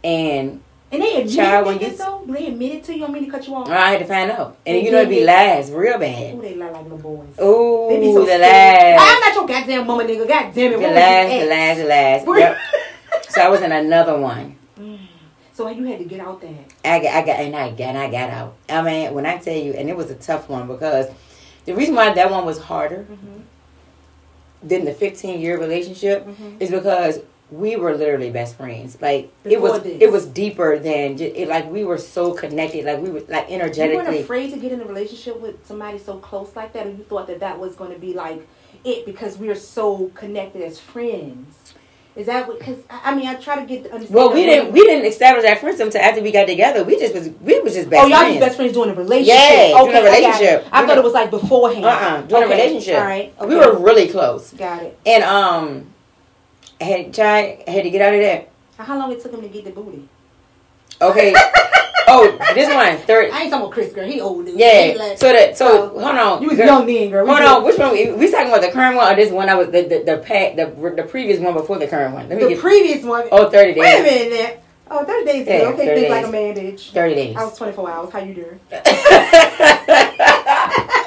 And 0.03 0.63
and 0.93 1.03
they 1.03 1.17
admitted 1.17 1.37
child, 1.37 1.67
when 1.67 1.81
you, 1.81 1.97
though? 1.97 2.25
They 2.27 2.47
admitted 2.47 2.85
to 2.85 2.97
you. 2.97 3.05
I 3.05 3.09
mean 3.09 3.25
to 3.25 3.31
cut 3.31 3.47
you 3.47 3.55
off. 3.55 3.69
I 3.69 3.91
had 3.91 4.01
to 4.01 4.07
find 4.07 4.31
out. 4.31 4.57
And 4.65 4.77
they 4.77 4.85
you 4.85 4.93
know 4.93 4.99
it'd 4.99 5.11
be 5.11 5.25
lies, 5.25 5.71
real 5.71 5.99
bad. 5.99 6.35
Ooh, 6.35 6.41
they 6.41 6.55
lie 6.55 6.71
like 6.71 6.83
little 6.83 6.99
boys. 6.99 7.39
Ooh, 7.41 7.89
they 7.89 8.01
be 8.01 8.13
so 8.13 8.25
the 8.25 8.39
lies. 8.39 8.97
I'm 9.01 9.21
not 9.21 9.35
your 9.35 9.47
goddamn 9.47 9.87
mama, 9.87 10.05
nigga. 10.05 10.29
God 10.29 10.55
damn 10.55 10.73
it. 10.73 10.79
The 10.79 10.89
lies, 10.89 11.41
the 11.41 11.85
lies, 11.87 12.25
the 12.25 12.29
lies. 12.29 12.41
Yep. 12.41 12.59
so 13.29 13.41
I 13.41 13.49
was 13.49 13.63
in 13.63 13.73
another 13.73 14.19
one. 14.19 14.57
Mm. 14.79 14.99
So 15.53 15.69
you 15.69 15.85
had 15.85 16.01
to 16.01 16.05
get 16.05 16.21
out 16.21 16.41
there. 16.41 16.65
I 16.85 17.01
got, 17.01 17.15
I 17.15 17.25
got, 17.25 17.41
and 17.41 17.55
I 17.55 17.71
got, 17.71 17.81
and 17.81 17.99
I 17.99 18.11
got 18.11 18.31
out. 18.31 18.57
I 18.69 18.83
mean, 18.83 19.15
when 19.15 19.25
I 19.25 19.39
tell 19.39 19.57
you, 19.57 19.73
and 19.73 19.89
it 19.89 19.97
was 19.97 20.11
a 20.11 20.17
tough 20.17 20.49
one 20.49 20.67
because 20.67 21.07
the 21.65 21.75
reason 21.75 21.95
why 21.95 22.13
that 22.13 22.31
one 22.31 22.45
was 22.45 22.59
harder 22.59 23.07
mm-hmm. 23.09 23.41
than 24.63 24.85
the 24.85 24.93
15 24.93 25.41
year 25.41 25.59
relationship 25.59 26.27
mm-hmm. 26.27 26.57
is 26.59 26.71
because 26.71 27.21
we 27.51 27.77
were 27.77 27.95
literally 27.97 28.31
best 28.31 28.57
friends. 28.57 29.01
Like 29.01 29.33
Before 29.43 29.53
it 29.53 29.61
was, 29.61 29.83
this. 29.83 30.03
it 30.03 30.11
was 30.11 30.27
deeper 30.27 30.79
than 30.79 31.17
just, 31.17 31.37
it. 31.37 31.49
Like 31.49 31.71
we 31.71 31.85
were 31.85 31.99
so 31.99 32.35
connected. 32.35 32.85
Like 32.85 33.01
we 33.01 33.11
were 33.11 33.21
like 33.29 33.51
energetically. 33.51 34.05
You 34.05 34.11
weren't 34.11 34.25
afraid 34.25 34.51
to 34.53 34.59
get 34.59 34.73
in 34.73 34.81
a 34.81 34.85
relationship 34.85 35.41
with 35.41 35.65
somebody 35.67 35.99
so 35.99 36.19
close 36.19 36.57
like 36.57 36.73
that, 36.73 36.87
or 36.87 36.91
you 36.91 37.05
thought 37.05 37.27
that 37.29 37.41
that 37.41 37.59
was 37.59 37.77
going 37.77 37.93
to 37.93 37.99
be 37.99 38.13
like 38.13 38.47
it 38.85 39.07
because 39.07 39.39
we 39.39 39.49
are 39.49 39.55
so 39.55 40.09
connected 40.15 40.63
as 40.63 40.81
friends. 40.81 41.75
Is 42.17 42.27
that 42.27 42.47
what? 42.47 42.61
Because 42.61 42.79
I 42.89 43.13
mean, 43.15 43.27
I 43.27 43.35
try 43.35 43.57
to 43.57 43.67
get 43.67 43.91
understand. 43.91 44.15
Well, 44.15 44.33
we 44.33 44.47
didn't. 44.47 44.73
We 44.73 44.81
didn't 44.85 45.05
establish 45.07 45.45
our 45.45 45.57
friendship 45.57 45.87
until 45.87 46.01
after 46.01 46.23
we 46.23 46.31
got 46.31 46.47
together. 46.47 46.85
We 46.85 46.97
just 46.97 47.13
was. 47.13 47.29
We 47.41 47.59
was 47.61 47.75
just 47.75 47.91
best. 47.91 48.05
Oh, 48.05 48.07
y'all 48.07 48.19
friends. 48.19 48.35
just 48.35 48.47
best 48.47 48.57
friends 48.57 48.73
doing 48.73 48.91
a 48.91 48.95
relationship. 48.95 49.35
Yeah, 49.35 49.81
okay, 49.81 49.93
doing 49.93 49.97
a 49.97 50.03
relationship. 50.05 50.69
I, 50.71 50.83
I 50.83 50.87
thought 50.87 50.99
it 50.99 51.05
was 51.05 51.13
like 51.13 51.31
beforehand. 51.31 51.85
Uh, 51.85 51.89
uh-uh, 51.89 52.21
doing 52.23 52.45
okay. 52.45 52.53
a 52.53 52.57
relationship. 52.57 52.99
All 52.99 53.05
right, 53.05 53.35
okay. 53.37 53.47
we 53.49 53.57
were 53.57 53.77
really 53.79 54.09
close. 54.09 54.53
Got 54.53 54.85
it. 54.85 54.99
And 55.05 55.25
um, 55.25 55.87
I 56.81 56.85
had. 56.85 57.19
I 57.19 57.65
had 57.67 57.83
to 57.83 57.91
get 57.91 58.01
out 58.01 58.15
of 58.15 58.21
there. 58.21 58.47
How 58.79 58.97
long 58.97 59.11
it 59.11 59.21
took 59.21 59.33
him 59.33 59.43
to 59.43 59.49
get 59.49 59.65
the 59.65 59.71
booty? 59.71 60.09
Okay. 61.01 61.35
Oh, 62.07 62.37
this 62.55 62.73
one 62.73 62.99
third. 63.07 63.31
I 63.31 63.43
ain't 63.43 63.51
talking 63.51 63.65
about 63.65 63.73
Chris, 63.73 63.93
girl. 63.93 64.07
He 64.07 64.21
old. 64.21 64.45
Dude. 64.45 64.59
Yeah. 64.59 64.95
Like, 64.97 65.19
so 65.19 65.33
that 65.33 65.57
so, 65.57 65.89
hold 65.89 66.05
on. 66.05 66.43
You 66.43 66.49
was 66.49 66.59
girl, 66.59 66.67
young 66.67 66.87
then, 66.87 67.11
girl. 67.11 67.25
We 67.25 67.31
hold 67.31 67.41
did. 67.41 67.49
on. 67.49 67.65
Which 67.65 67.79
one? 67.79 67.93
We, 67.93 68.13
we 68.13 68.31
talking 68.31 68.49
about 68.49 68.61
the 68.61 68.71
current 68.71 68.97
one 68.97 69.11
or 69.11 69.17
this 69.17 69.33
one? 69.33 69.49
I 69.49 69.55
was 69.55 69.69
the 69.69 69.83
the 69.83 70.03
the, 70.05 70.19
past, 70.19 70.57
the, 70.57 70.93
the 70.97 71.05
previous 71.05 71.41
one 71.41 71.55
before 71.55 71.79
the 71.79 71.87
current 71.87 72.15
one. 72.15 72.29
Let 72.29 72.39
me 72.39 72.45
the 72.45 72.51
get, 72.51 72.61
previous 72.61 73.05
one. 73.05 73.27
Oh, 73.33 73.49
30 73.49 73.73
days. 73.73 73.81
Wait 73.81 74.01
a 74.01 74.03
minute. 74.03 74.63
Oh, 74.91 75.05
30 75.05 75.25
days. 75.25 75.47
Yeah, 75.47 75.69
okay, 75.69 75.77
think 75.77 75.95
days. 75.95 76.11
like 76.11 76.27
a 76.27 76.31
man, 76.31 76.55
bitch. 76.55 76.93
30 76.93 77.15
days. 77.15 77.37
I 77.37 77.45
was 77.45 77.57
24 77.57 77.91
hours. 77.91 78.13
How 78.13 78.19
you 78.19 78.35
doing? 78.35 78.61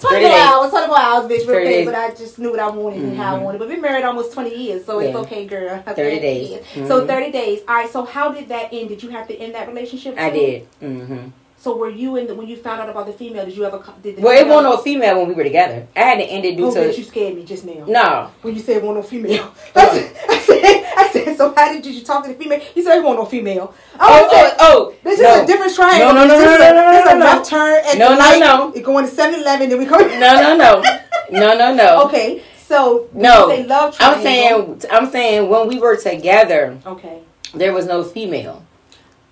24 0.00 0.30
hours, 0.30 0.70
24 0.70 0.98
hours, 0.98 1.30
bitch. 1.30 1.48
Real 1.48 1.62
quick, 1.62 1.84
but 1.86 1.94
I 1.94 2.10
just 2.14 2.38
knew 2.38 2.50
what 2.50 2.60
I 2.60 2.68
wanted 2.70 2.98
mm-hmm. 2.98 3.08
and 3.08 3.16
how 3.16 3.32
I 3.32 3.36
mm-hmm. 3.36 3.44
wanted. 3.44 3.58
But 3.58 3.68
we 3.68 3.76
married 3.76 4.04
almost 4.04 4.32
20 4.32 4.54
years, 4.54 4.84
so 4.84 5.00
yeah. 5.00 5.08
it's 5.08 5.16
okay, 5.16 5.46
girl. 5.46 5.82
30 5.86 6.20
days. 6.20 6.50
Mm-hmm. 6.50 6.86
So 6.86 7.06
30 7.06 7.32
days. 7.32 7.60
All 7.68 7.74
right, 7.74 7.90
so 7.90 8.04
how 8.04 8.32
did 8.32 8.48
that 8.48 8.72
end? 8.72 8.88
Did 8.88 9.02
you 9.02 9.10
have 9.10 9.26
to 9.28 9.36
end 9.36 9.54
that 9.54 9.68
relationship? 9.68 10.14
Too? 10.14 10.20
I 10.20 10.30
did. 10.30 10.68
Mm-hmm. 10.80 11.28
So 11.60 11.76
were 11.76 11.90
you 11.90 12.14
in 12.14 12.28
the, 12.28 12.36
when 12.36 12.46
you 12.46 12.56
found 12.56 12.80
out 12.80 12.88
about 12.88 13.06
the 13.06 13.12
female? 13.12 13.44
Did 13.44 13.56
you 13.56 13.64
ever? 13.64 13.82
Did 14.00 14.22
well, 14.22 14.38
it 14.38 14.46
wasn't 14.46 14.76
no 14.76 14.76
female 14.76 15.18
when 15.18 15.26
we 15.26 15.34
were 15.34 15.42
together. 15.42 15.88
I 15.96 16.00
had 16.00 16.18
to 16.18 16.24
end 16.24 16.44
it 16.44 16.56
due 16.56 16.66
oh, 16.66 16.74
to. 16.74 16.96
you 16.96 17.02
scared 17.02 17.34
me 17.34 17.44
just 17.44 17.64
now. 17.64 17.84
No. 17.84 18.30
When 18.42 18.54
you 18.54 18.60
said 18.60 18.76
it 18.76 18.82
wasn't 18.84 18.98
no 18.98 19.02
female, 19.02 19.52
I, 19.74 19.88
said, 19.88 20.16
I 20.28 20.38
said, 20.38 20.84
I 20.96 21.08
said, 21.12 21.36
so 21.36 21.52
how 21.56 21.72
did 21.72 21.82
did 21.82 21.94
you 21.96 22.04
talk 22.04 22.22
to 22.24 22.32
the 22.32 22.38
female? 22.38 22.60
He 22.60 22.82
said 22.84 22.98
it 22.98 23.02
wasn't 23.02 23.18
no 23.18 23.24
female. 23.24 23.74
Oh, 23.94 23.98
oh, 23.98 24.30
said, 24.30 24.56
oh, 24.60 24.94
oh, 24.94 24.94
this 25.02 25.18
no. 25.18 25.34
is 25.34 25.42
a 25.42 25.46
different 25.46 25.74
triangle. 25.74 26.14
No, 26.14 26.26
no, 26.26 26.38
no, 26.38 26.44
no, 26.44 26.58
no, 26.58 26.58
no, 26.58 26.74
no, 26.74 26.92
This 26.92 27.06
no, 27.06 27.16
a 27.16 27.18
left 27.18 27.50
turn 27.50 27.84
at 27.84 27.98
no, 27.98 28.08
the 28.10 28.14
no, 28.14 28.20
light. 28.20 28.38
no. 28.38 28.72
It 28.72 28.84
going 28.84 29.08
to 29.08 29.12
7-Eleven, 29.12 29.68
then 29.68 29.78
we 29.78 29.86
come. 29.86 30.08
No, 30.18 30.40
no, 30.40 30.56
no, 30.56 30.82
no, 31.32 31.58
no, 31.58 31.74
no. 31.74 32.04
Okay, 32.06 32.44
so 32.56 33.08
no. 33.12 33.46
love 33.66 33.96
triangle. 33.96 34.00
I'm 34.00 34.22
saying, 34.22 34.82
I'm 34.92 35.10
saying 35.10 35.48
when 35.48 35.66
we 35.66 35.80
were 35.80 35.96
together. 35.96 36.78
Okay. 36.86 37.22
There 37.54 37.72
was 37.72 37.86
no 37.86 38.04
female. 38.04 38.64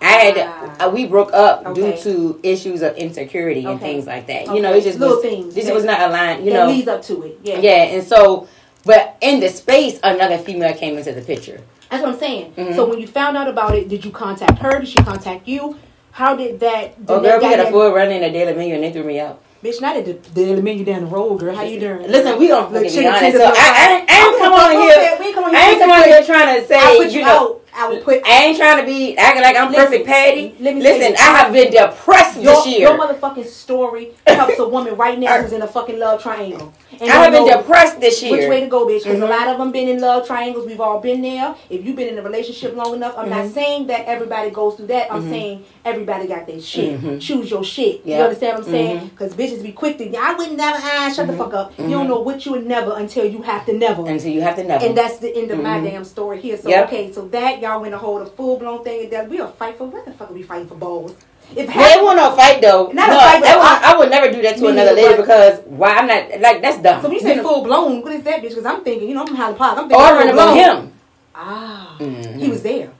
I 0.07 0.13
had 0.13 0.81
uh, 0.81 0.91
we 0.91 1.07
broke 1.07 1.33
up 1.33 1.67
okay. 1.67 1.81
due 1.81 2.03
to 2.03 2.41
issues 2.43 2.83
of 2.83 2.97
insecurity 2.97 3.61
and 3.61 3.81
okay. 3.81 3.93
things 3.93 4.07
like 4.07 4.27
that. 4.29 4.47
Okay. 4.47 4.57
You 4.57 4.63
know, 4.63 4.73
it 4.73 4.85
just 4.85 4.99
little 4.99 5.17
was, 5.17 5.25
things. 5.25 5.55
This 5.55 5.71
was 5.71 5.85
not 5.85 6.01
aligned. 6.01 6.47
You 6.47 6.53
know, 6.53 6.69
leads 6.69 6.89
up 6.89 7.03
to 7.05 7.23
it. 7.25 7.41
Yeah, 7.43 7.59
yeah. 7.59 7.83
And 7.85 8.07
so, 8.07 8.49
but 8.85 9.17
in 9.21 9.41
the 9.41 9.49
space, 9.49 9.99
another 10.03 10.39
female 10.39 10.75
came 10.75 10.97
into 10.97 11.13
the 11.13 11.23
picture. 11.23 11.61
That's 11.91 12.03
what 12.03 12.15
I'm 12.15 12.19
saying. 12.19 12.53
Mm-hmm. 12.55 12.75
So 12.75 12.89
when 12.89 13.01
you 13.01 13.07
found 13.07 13.37
out 13.37 13.49
about 13.49 13.75
it, 13.75 13.89
did 13.89 14.05
you 14.05 14.11
contact 14.11 14.59
her? 14.59 14.79
Did 14.79 14.89
she 14.89 14.99
contact 14.99 15.47
you? 15.49 15.79
How 16.13 16.37
did 16.37 16.61
that? 16.61 16.99
Did 16.99 17.11
oh, 17.11 17.21
girl, 17.21 17.39
we 17.39 17.45
had 17.45 17.61
a 17.61 17.71
full 17.71 17.93
run 17.93 18.11
in 18.11 18.23
a 18.23 18.33
daily 18.33 18.55
menu 18.55 18.75
and 18.75 18.85
they 18.85 18.93
threw 18.93 19.05
me 19.05 19.21
out. 19.21 19.43
Bitch, 19.63 19.81
not 19.81 19.97
at 19.97 20.05
the 20.05 20.15
daily 20.15 20.63
menu 20.63 20.85
down 20.85 21.01
the 21.03 21.07
road, 21.07 21.41
girl. 21.41 21.55
How 21.55 21.63
you 21.63 21.81
doing? 21.81 22.09
Listen, 22.09 22.39
we 22.39 22.47
don't 22.47 22.73
fucking 22.73 22.91
be 22.91 23.07
honest. 23.07 23.37
So 23.37 23.45
I, 23.45 23.53
I, 23.57 24.07
I, 24.09 24.29
ain't 24.29 24.39
come 24.39 24.53
on 24.53 24.71
here. 24.73 24.93
I 24.97 25.71
ain't 25.71 25.81
come 25.81 25.91
on 25.91 26.05
here 26.05 26.25
trying 26.25 26.61
to 26.61 26.67
say, 26.67 27.11
you 27.11 27.23
know. 27.23 27.61
I 27.77 27.89
would 27.89 28.03
put. 28.03 28.27
I 28.27 28.45
ain't 28.45 28.59
trying 28.59 28.81
to 28.81 28.87
be 28.87 29.17
acting 29.17 29.43
like 29.43 29.57
I'm 29.57 29.71
listen, 29.71 29.85
perfect, 29.85 30.07
Patty. 30.07 30.57
Let 30.59 30.75
me 30.75 30.83
listen. 30.83 31.15
I 31.19 31.39
have 31.39 31.53
been 31.53 31.71
depressed 31.71 32.41
your, 32.41 32.55
this 32.55 32.67
year. 32.67 32.89
Your 32.89 32.99
motherfucking 32.99 33.47
story 33.47 34.13
helps 34.27 34.59
a 34.59 34.69
woman 34.69 34.97
right 34.97 35.19
now 35.19 35.41
who's 35.41 35.53
in 35.53 35.63
a 35.63 35.69
fucking 35.69 35.99
love 35.99 36.23
triangle. 36.23 36.75
And 37.01 37.11
I 37.11 37.25
have 37.25 37.33
been 37.33 37.47
depressed 37.47 38.01
this 38.01 38.23
year. 38.23 38.33
Which 38.33 38.49
way 38.49 38.61
to 38.61 38.67
go, 38.67 38.87
bitch? 38.87 39.05
Because 39.05 39.21
mm-hmm. 39.21 39.23
a 39.23 39.27
lot 39.27 39.49
of 39.49 39.59
them 39.59 39.71
been 39.71 39.89
in 39.89 40.01
love 40.01 40.27
triangles. 40.27 40.67
We've 40.67 40.81
all 40.81 41.01
been 41.01 41.23
there. 41.23 41.55
If 41.71 41.85
you've 41.85 41.97
been 41.97 42.09
in 42.09 42.19
a 42.19 42.23
relationship 42.23 42.75
long 42.75 42.95
enough, 42.95 43.15
I'm 43.17 43.29
mm-hmm. 43.29 43.45
not 43.45 43.53
saying 43.53 43.87
that 43.89 44.07
everybody 44.07 44.51
goes 44.51 44.77
through 44.77 44.89
that. 44.89 45.13
I'm 45.13 45.21
mm-hmm. 45.21 45.31
saying 45.31 45.65
everybody 45.85 46.27
got 46.27 46.47
their 46.47 46.61
shit. 46.61 46.99
Mm-hmm. 46.99 47.19
Choose 47.19 47.51
your 47.51 47.63
shit. 47.63 48.05
Yep. 48.05 48.07
You 48.07 48.25
understand 48.25 48.59
what 48.59 48.67
I'm 48.67 48.73
saying? 48.73 49.09
Because 49.09 49.33
mm-hmm. 49.35 49.41
bitches 49.43 49.63
be 49.63 49.73
quick 49.73 49.99
to. 49.99 50.17
I 50.17 50.35
wouldn't 50.35 50.57
never. 50.57 50.79
Ah, 50.81 51.13
shut 51.15 51.27
the 51.27 51.37
Mm-hmm. 51.37 51.51
fuck 51.51 51.55
up. 51.55 51.79
You 51.79 51.91
don't 51.91 52.09
know 52.09 52.21
what 52.21 52.45
you 52.47 52.53
would 52.53 52.67
never 52.67 52.97
until 52.97 53.25
you 53.25 53.43
have 53.43 53.67
to 53.67 53.73
never. 53.73 54.07
Until 54.09 54.33
you 54.33 54.41
have 54.43 54.57
to 54.57 54.65
never. 54.65 54.85
And 54.85 54.97
that's 54.97 55.19
the 55.19 55.35
end 55.37 55.51
of 55.51 55.61
my 55.61 55.81
damn 55.81 56.05
story 56.05 56.41
here. 56.41 56.57
So 56.57 56.69
yep. 56.69 56.87
okay, 56.89 57.13
so 57.13 57.29
that 57.29 57.61
y'all 57.67 57.81
went 57.81 57.93
to 57.93 57.99
hold 57.99 58.23
a 58.23 58.27
full 58.27 58.59
blown 58.59 58.85
thing. 58.85 59.05
and 59.05 59.13
That 59.13 59.29
we'll 59.29 59.49
fight 59.49 59.77
for. 59.77 59.87
What 59.87 60.05
the 60.05 60.13
fuck 60.13 60.31
are 60.31 60.35
we 60.35 60.43
fighting 60.43 60.69
for 60.69 60.77
balls? 60.77 61.15
If 61.55 61.69
they 61.69 62.03
want 62.03 62.17
no 62.17 62.35
fight 62.35 62.61
though, 62.61 62.91
not 62.93 63.09
no, 63.09 63.19
a 63.19 63.21
fight, 63.21 63.43
that 63.43 63.83
I, 63.85 63.95
I, 63.95 63.99
would 63.99 64.11
never 64.11 64.33
do 64.33 64.43
that 64.43 64.57
to 64.57 64.67
another 64.67 64.93
lady 64.93 65.17
because 65.17 65.61
why? 65.67 65.95
I'm 65.95 66.09
not 66.09 66.41
like 66.41 66.61
that's 66.61 66.83
dumb. 66.83 67.01
So 67.01 67.09
when 67.09 67.19
you 67.19 67.21
say 67.21 67.39
full 67.39 67.63
blown, 67.63 68.03
what 68.03 68.13
is 68.13 68.25
that, 68.25 68.43
bitch? 68.43 68.51
Because 68.51 68.67
I'm 68.67 68.83
thinking, 68.83 69.09
you 69.09 69.15
know, 69.15 69.21
I'm 69.21 69.29
from 69.29 69.55
Park. 69.55 69.79
I'm 69.79 69.89
thinking, 69.89 69.97
running 69.97 70.35
with 70.35 70.55
him. 70.55 70.93
Ah, 71.35 71.97
mm-hmm. 72.01 72.39
he 72.41 72.49
was 72.49 72.63
there. 72.63 72.91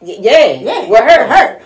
Y- 0.00 0.18
yeah, 0.20 0.52
yeah, 0.52 0.88
with 0.88 1.00
her, 1.00 1.22
with 1.22 1.36
her. 1.36 1.62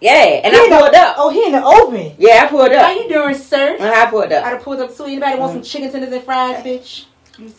Yeah, 0.00 0.12
and 0.12 0.54
he 0.54 0.60
I 0.60 0.68
pulled 0.68 0.92
the, 0.92 0.98
up. 0.98 1.14
Oh, 1.18 1.30
he 1.30 1.46
in 1.46 1.52
the 1.52 1.64
open. 1.64 2.14
Yeah, 2.18 2.44
I 2.44 2.48
pulled 2.48 2.72
up. 2.72 2.86
How 2.86 2.92
you 2.92 3.08
doing, 3.08 3.34
sir? 3.36 3.76
Uh, 3.78 3.92
I 3.92 4.10
pulled 4.10 4.32
up. 4.32 4.44
I 4.44 4.56
pulled 4.56 4.80
up 4.80 4.96
too. 4.96 5.04
Anybody 5.04 5.38
want 5.38 5.52
mm-hmm. 5.52 5.62
some 5.62 5.62
chicken 5.62 5.92
tenders 5.92 6.12
and 6.12 6.24
fries, 6.24 6.64
bitch? 6.64 7.04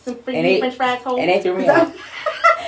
Some 0.02 0.16
free 0.16 0.36
and 0.36 0.58
French 0.58 0.74
fries 0.74 1.02
home? 1.02 1.18
And 1.18 1.28
they 1.28 1.40
threw 1.40 1.56
me 1.56 1.66
out. 1.66 1.88
no, 1.88 1.94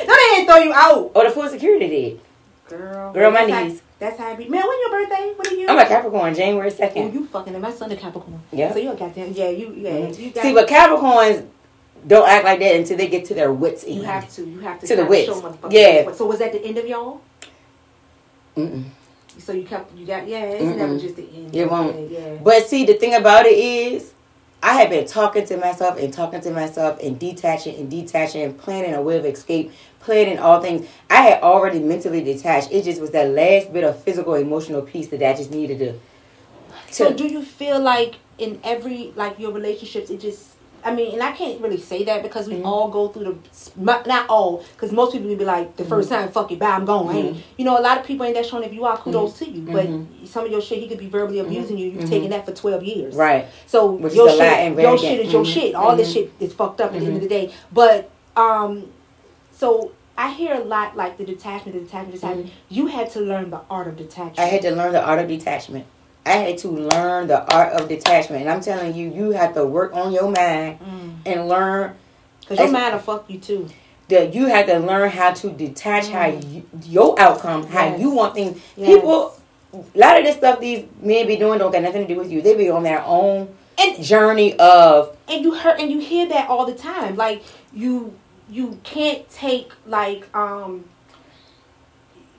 they 0.06 0.36
didn't 0.36 0.46
throw 0.46 0.56
you 0.56 0.72
out. 0.72 1.12
Oh, 1.14 1.24
the 1.24 1.30
food 1.30 1.50
security 1.50 1.88
did. 1.88 2.20
Girl, 2.68 3.12
girl, 3.12 3.30
my 3.30 3.44
knees. 3.44 3.80
How, 3.80 3.86
that's 3.98 4.18
how 4.18 4.28
I 4.28 4.34
be. 4.34 4.48
Man, 4.48 4.66
when 4.66 4.80
your 4.80 4.90
birthday? 4.90 5.32
What 5.36 5.46
are 5.46 5.54
you? 5.54 5.68
I'm 5.68 5.78
a 5.78 5.86
Capricorn, 5.86 6.34
January 6.34 6.70
second. 6.70 7.10
Oh, 7.10 7.12
you 7.12 7.26
fucking. 7.26 7.52
And 7.54 7.62
my 7.62 7.70
son 7.70 7.92
a 7.92 7.96
Capricorn. 7.96 8.40
Yeah. 8.50 8.72
So 8.72 8.78
you 8.78 8.90
a 8.90 8.96
goddamn. 8.96 9.32
Yeah, 9.32 9.50
you. 9.50 9.74
Yeah. 9.76 9.90
Mm-hmm. 9.90 10.22
You 10.22 10.30
got, 10.30 10.42
See, 10.42 10.54
but 10.54 10.68
Capricorns 10.68 11.46
don't 12.06 12.28
act 12.28 12.44
like 12.44 12.60
that 12.60 12.76
until 12.76 12.96
they 12.96 13.08
get 13.08 13.26
to 13.26 13.34
their 13.34 13.52
wits 13.52 13.84
end. 13.84 13.96
You 13.96 14.02
have 14.02 14.32
to. 14.34 14.44
You 14.44 14.60
have 14.60 14.80
to. 14.80 14.86
To 14.86 14.96
the 14.96 15.04
wits. 15.04 15.30
Yeah. 15.70 16.12
So 16.12 16.26
was 16.26 16.38
that 16.38 16.52
the 16.52 16.64
end 16.64 16.78
of 16.78 16.86
y'all? 16.86 17.20
Mm-mm. 18.56 18.84
So 19.38 19.52
you 19.52 19.64
kept 19.64 19.96
you 19.96 20.06
got 20.06 20.26
yeah. 20.26 20.44
It's 20.44 20.64
Mm-mm. 20.64 20.76
never 20.76 20.98
just 20.98 21.16
the 21.16 21.28
end. 21.28 21.54
It 21.54 21.70
won't. 21.70 22.10
Yeah. 22.10 22.38
But 22.42 22.66
see, 22.66 22.84
the 22.84 22.94
thing 22.94 23.14
about 23.14 23.46
it 23.46 23.58
is, 23.58 24.12
I 24.62 24.74
had 24.74 24.90
been 24.90 25.06
talking 25.06 25.44
to 25.46 25.56
myself 25.56 25.98
and 25.98 26.12
talking 26.12 26.40
to 26.42 26.50
myself 26.52 27.00
and 27.02 27.18
detaching 27.18 27.76
and 27.76 27.90
detaching 27.90 28.42
and 28.42 28.56
planning 28.56 28.94
a 28.94 29.02
way 29.02 29.18
of 29.18 29.24
escape, 29.24 29.72
planning 30.00 30.38
all 30.38 30.60
things. 30.60 30.88
I 31.10 31.22
had 31.22 31.42
already 31.42 31.80
mentally 31.80 32.22
detached. 32.22 32.70
It 32.70 32.84
just 32.84 33.00
was 33.00 33.10
that 33.10 33.30
last 33.30 33.72
bit 33.72 33.82
of 33.82 34.00
physical, 34.02 34.34
emotional 34.34 34.82
piece 34.82 35.08
that 35.08 35.22
I 35.22 35.34
just 35.34 35.50
needed 35.50 35.78
to. 35.80 35.92
to 35.92 35.98
so, 36.90 37.12
do 37.12 37.26
you 37.26 37.42
feel 37.42 37.80
like 37.80 38.16
in 38.38 38.60
every 38.62 39.12
like 39.16 39.38
your 39.38 39.52
relationships, 39.52 40.10
it 40.10 40.20
just 40.20 40.51
I 40.84 40.94
mean, 40.94 41.14
and 41.14 41.22
I 41.22 41.32
can't 41.32 41.60
really 41.60 41.78
say 41.78 42.04
that 42.04 42.22
because 42.22 42.48
we 42.48 42.54
mm-hmm. 42.54 42.66
all 42.66 42.88
go 42.88 43.08
through 43.08 43.40
the 43.76 44.02
not 44.06 44.28
all 44.28 44.64
because 44.74 44.92
most 44.92 45.12
people 45.12 45.28
would 45.28 45.38
be 45.38 45.44
like 45.44 45.76
the 45.76 45.84
1st 45.84 45.88
mm-hmm. 45.88 46.08
time, 46.08 46.32
fuck 46.32 46.50
it, 46.50 46.58
bye, 46.58 46.70
I'm 46.70 46.84
going. 46.84 47.34
Mm-hmm. 47.34 47.40
You 47.56 47.64
know, 47.64 47.78
a 47.78 47.82
lot 47.82 47.98
of 47.98 48.06
people 48.06 48.26
ain't 48.26 48.34
that 48.34 48.46
showing 48.46 48.64
if 48.64 48.72
you 48.72 48.84
are 48.84 48.96
kudos 48.96 49.34
mm-hmm. 49.34 49.44
to 49.44 49.50
you, 49.50 49.62
but 49.62 49.86
mm-hmm. 49.86 50.26
some 50.26 50.44
of 50.44 50.50
your 50.50 50.60
shit 50.60 50.80
he 50.80 50.88
could 50.88 50.98
be 50.98 51.08
verbally 51.08 51.38
mm-hmm. 51.38 51.48
abusing 51.48 51.78
you. 51.78 51.90
You've 51.90 52.08
taken 52.08 52.30
that 52.30 52.44
for 52.44 52.52
twelve 52.52 52.82
years, 52.82 53.14
right? 53.14 53.46
So 53.66 53.92
Which 53.92 54.14
your 54.14 54.28
shit, 54.30 54.78
your 54.78 54.98
shit 54.98 55.20
is 55.26 55.32
your 55.32 55.44
shit. 55.44 55.74
All 55.74 55.96
this 55.96 56.12
shit 56.12 56.32
is 56.40 56.52
fucked 56.52 56.80
up 56.80 56.92
at 56.92 57.00
the 57.00 57.06
end 57.06 57.16
of 57.16 57.22
the 57.22 57.28
day. 57.28 57.54
But 57.72 58.10
um, 58.36 58.90
so 59.52 59.92
I 60.16 60.30
hear 60.30 60.54
a 60.54 60.64
lot 60.64 60.96
like 60.96 61.16
the 61.16 61.24
detachment, 61.24 61.74
the 61.76 61.84
detachment, 61.84 62.14
detachment. 62.14 62.52
You 62.68 62.86
had 62.88 63.10
to 63.12 63.20
learn 63.20 63.50
the 63.50 63.60
art 63.70 63.88
of 63.88 63.96
detachment. 63.96 64.38
I 64.38 64.44
had 64.46 64.62
to 64.62 64.70
learn 64.70 64.92
the 64.92 65.02
art 65.02 65.18
of 65.18 65.28
detachment. 65.28 65.86
I 66.24 66.32
had 66.32 66.58
to 66.58 66.68
learn 66.68 67.26
the 67.26 67.44
art 67.52 67.72
of 67.72 67.88
detachment. 67.88 68.42
And 68.42 68.50
I'm 68.50 68.60
telling 68.60 68.94
you, 68.94 69.10
you 69.10 69.30
have 69.30 69.54
to 69.54 69.64
work 69.64 69.94
on 69.94 70.12
your 70.12 70.30
mind 70.30 70.78
mm. 70.78 71.14
and 71.26 71.48
learn. 71.48 71.96
Because 72.40 72.58
your 72.58 72.70
mind 72.70 72.94
will 72.94 73.00
fuck 73.00 73.28
you 73.28 73.38
too. 73.38 73.68
That 74.08 74.34
you 74.34 74.46
have 74.46 74.66
to 74.66 74.78
learn 74.78 75.10
how 75.10 75.32
to 75.32 75.50
detach 75.50 76.04
mm. 76.04 76.12
how 76.12 76.26
you, 76.26 76.68
your 76.84 77.18
outcome, 77.18 77.62
yes. 77.62 77.72
how 77.72 77.96
you 77.96 78.10
want 78.10 78.34
things. 78.34 78.60
Yes. 78.76 78.88
People, 78.88 79.34
a 79.72 79.98
lot 79.98 80.18
of 80.18 80.24
this 80.24 80.36
stuff 80.36 80.60
these 80.60 80.86
men 81.00 81.26
be 81.26 81.36
doing 81.36 81.58
don't 81.58 81.72
got 81.72 81.82
nothing 81.82 82.06
to 82.06 82.14
do 82.14 82.20
with 82.20 82.30
you. 82.30 82.40
They 82.42 82.56
be 82.56 82.70
on 82.70 82.82
their 82.82 83.02
own 83.04 83.54
and, 83.78 84.02
journey 84.02 84.56
of. 84.58 85.16
And 85.28 85.42
you 85.42 85.54
heard, 85.54 85.80
and 85.80 85.90
you 85.90 85.98
hear 85.98 86.28
that 86.28 86.48
all 86.48 86.66
the 86.66 86.74
time. 86.74 87.16
Like 87.16 87.42
you, 87.72 88.14
you 88.48 88.78
can't 88.84 89.28
take 89.28 89.72
like 89.86 90.34
um. 90.36 90.84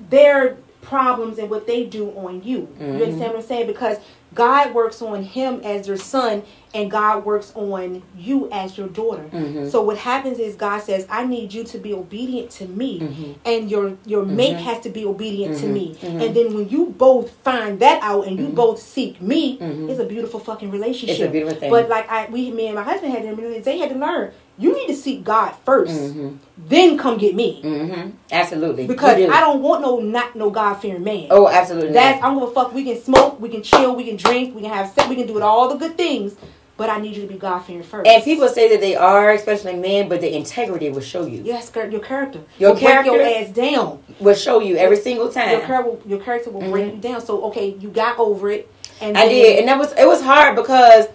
Their 0.10 0.58
problems 0.84 1.38
and 1.40 1.50
what 1.50 1.68
they 1.68 1.86
do 1.86 2.10
on 2.12 2.44
you. 2.44 2.62
Mm-hmm. 2.62 2.84
You 2.84 3.04
understand 3.06 3.34
what 3.34 3.36
I'm 3.38 3.42
saying? 3.42 3.68
Because 3.68 3.98
God 4.34 4.74
works 4.74 5.02
on 5.02 5.24
him 5.24 5.62
as 5.64 5.88
your 5.88 5.98
son 5.98 6.44
and 6.74 6.90
God 6.90 7.24
works 7.24 7.52
on 7.56 8.02
you 8.18 8.50
as 8.52 8.78
your 8.78 8.88
daughter. 8.88 9.24
Mm-hmm. 9.32 9.70
So 9.70 9.82
what 9.84 9.98
happens 9.98 10.40
is 10.40 10.56
God 10.56 10.80
says, 10.80 11.06
I 11.10 11.26
need 11.26 11.54
you 11.54 11.64
to 11.66 11.78
be 11.78 11.94
obedient 11.94 12.50
to 12.52 12.68
me 12.68 13.00
mm-hmm. 13.00 13.34
and 13.46 13.70
your 13.70 13.98
your 14.06 14.24
mm-hmm. 14.24 14.36
mate 14.36 14.58
has 14.58 14.82
to 14.82 14.90
be 14.90 15.06
obedient 15.06 15.58
to 15.60 15.66
mm-hmm. 15.66 15.74
me. 15.74 15.96
Mm-hmm. 15.96 16.22
And 16.22 16.36
then 16.36 16.54
when 16.56 16.70
you 16.70 16.88
both 16.88 17.32
find 17.44 17.80
that 17.80 18.02
out 18.02 18.28
and 18.28 18.40
you 18.40 18.48
both 18.48 18.80
seek 18.80 19.22
me, 19.22 19.58
it's 19.60 20.00
a 20.00 20.06
beautiful 20.06 20.40
fucking 20.40 20.72
relationship. 20.72 21.20
It's 21.20 21.28
a 21.28 21.32
beautiful 21.32 21.60
thing. 21.60 21.70
But 21.70 21.90
like 21.90 22.10
I 22.10 22.28
we 22.30 22.52
me 22.52 22.68
and 22.68 22.76
my 22.76 22.84
husband 22.84 23.14
had 23.14 23.24
to 23.24 23.62
they 23.62 23.78
had 23.78 23.90
to 23.90 23.96
learn 23.96 24.34
you 24.58 24.74
need 24.74 24.88
to 24.88 24.96
seek 24.96 25.24
God 25.24 25.56
1st 25.66 25.88
mm-hmm. 25.88 26.36
then 26.68 26.98
come 26.98 27.18
get 27.18 27.36
me. 27.36 27.62
Mm-hmm. 27.64 28.12
Absolutely, 28.32 28.88
because 28.88 29.18
do. 29.18 29.32
I 29.32 29.40
don't 29.40 29.62
want 29.62 29.82
no 29.82 30.00
not 30.00 30.36
no 30.36 30.50
God 30.50 30.76
fearing 30.76 31.04
man. 31.04 31.28
Oh, 31.32 31.48
absolutely. 31.48 31.94
That's 31.94 32.22
not. 32.22 32.32
I'm 32.32 32.40
gonna 32.40 32.52
fuck. 32.52 32.74
We 32.74 32.84
can 32.84 33.02
smoke, 33.02 33.40
we 33.40 33.50
can 33.50 33.64
chill, 33.64 33.96
we 33.96 34.04
can 34.06 34.16
drink, 34.16 34.56
we 34.56 34.62
can 34.62 34.72
have 34.72 34.92
sex, 34.92 35.08
we 35.08 35.16
can 35.16 35.28
do 35.28 35.38
it 35.38 35.44
all 35.44 35.70
the 35.70 35.76
good 35.76 35.98
things. 35.98 36.36
But 36.76 36.90
I 36.90 37.00
need 37.00 37.16
you 37.16 37.22
to 37.22 37.28
be 37.28 37.38
God 37.38 37.60
fearing 37.60 37.84
first. 37.84 38.08
And 38.08 38.24
people 38.24 38.48
say 38.48 38.68
that 38.70 38.82
they 38.82 38.96
are, 38.96 39.32
especially 39.32 39.76
men, 39.76 40.10
but 40.10 40.22
the 40.22 40.36
integrity 40.36 40.90
will 40.90 41.02
show 41.02 41.26
you. 41.28 41.44
Yes, 41.44 41.72
your 41.76 42.00
character. 42.00 42.42
Your 42.58 42.76
character 42.76 43.12
break 43.12 43.38
your 43.38 43.48
ass 43.48 43.54
down. 43.54 44.04
Will 44.20 44.34
show 44.34 44.60
you 44.60 44.78
every 44.78 44.98
single 44.98 45.32
time. 45.32 45.52
Your 45.52 45.62
character, 45.68 45.92
will, 45.92 46.02
your 46.06 46.20
character 46.20 46.50
will 46.50 46.62
mm-hmm. 46.62 46.72
break 46.72 46.94
you 46.96 47.00
down. 47.00 47.22
So 47.22 47.44
okay, 47.46 47.76
you 47.80 47.90
got 47.90 48.18
over 48.18 48.50
it. 48.50 48.72
And 49.02 49.18
I 49.18 49.28
did, 49.28 49.60
and 49.60 49.68
that 49.68 49.78
was 49.78 49.94
it 49.94 50.08
was 50.08 50.22
hard 50.22 50.56
because 50.56 51.08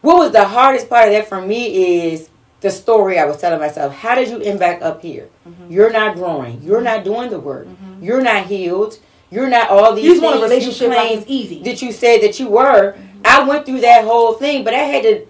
what 0.00 0.16
was 0.18 0.32
the 0.32 0.44
hardest 0.44 0.88
part 0.88 1.08
of 1.08 1.14
that 1.14 1.28
for 1.28 1.40
me 1.40 2.10
is 2.12 2.28
the 2.62 2.70
story 2.70 3.18
I 3.18 3.24
was 3.24 3.38
telling 3.38 3.60
myself. 3.60 3.92
How 3.92 4.14
did 4.14 4.28
you 4.28 4.40
end 4.40 4.58
back 4.58 4.80
up 4.80 5.02
here? 5.02 5.28
Mm-hmm. 5.46 5.70
You're 5.70 5.92
not 5.92 6.14
growing. 6.14 6.62
You're 6.62 6.80
not 6.80 7.04
doing 7.04 7.28
the 7.28 7.38
work. 7.38 7.66
Mm-hmm. 7.66 8.02
You're 8.02 8.22
not 8.22 8.46
healed. 8.46 8.98
You're 9.30 9.48
not 9.48 9.68
all 9.68 9.94
these 9.94 10.04
you 10.04 10.12
things 10.12 10.22
want 10.22 10.38
a 10.38 10.42
relationship 10.42 10.88
like 10.88 11.24
easy. 11.26 11.62
that 11.64 11.82
you 11.82 11.92
said 11.92 12.22
that 12.22 12.38
you 12.38 12.48
were. 12.48 12.92
Mm-hmm. 12.92 13.20
I 13.24 13.42
went 13.42 13.66
through 13.66 13.80
that 13.80 14.04
whole 14.04 14.34
thing, 14.34 14.62
but 14.64 14.74
I 14.74 14.78
had 14.78 15.02
to 15.02 15.26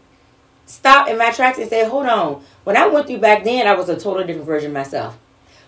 stop 0.66 1.08
in 1.08 1.18
my 1.18 1.30
tracks 1.30 1.58
and 1.58 1.68
say, 1.68 1.88
hold 1.88 2.06
on. 2.06 2.44
When 2.64 2.76
I 2.76 2.86
went 2.86 3.06
through 3.06 3.18
back 3.18 3.44
then, 3.44 3.66
I 3.66 3.74
was 3.74 3.88
a 3.88 3.98
totally 3.98 4.26
different 4.26 4.46
version 4.46 4.70
of 4.70 4.74
myself. 4.74 5.18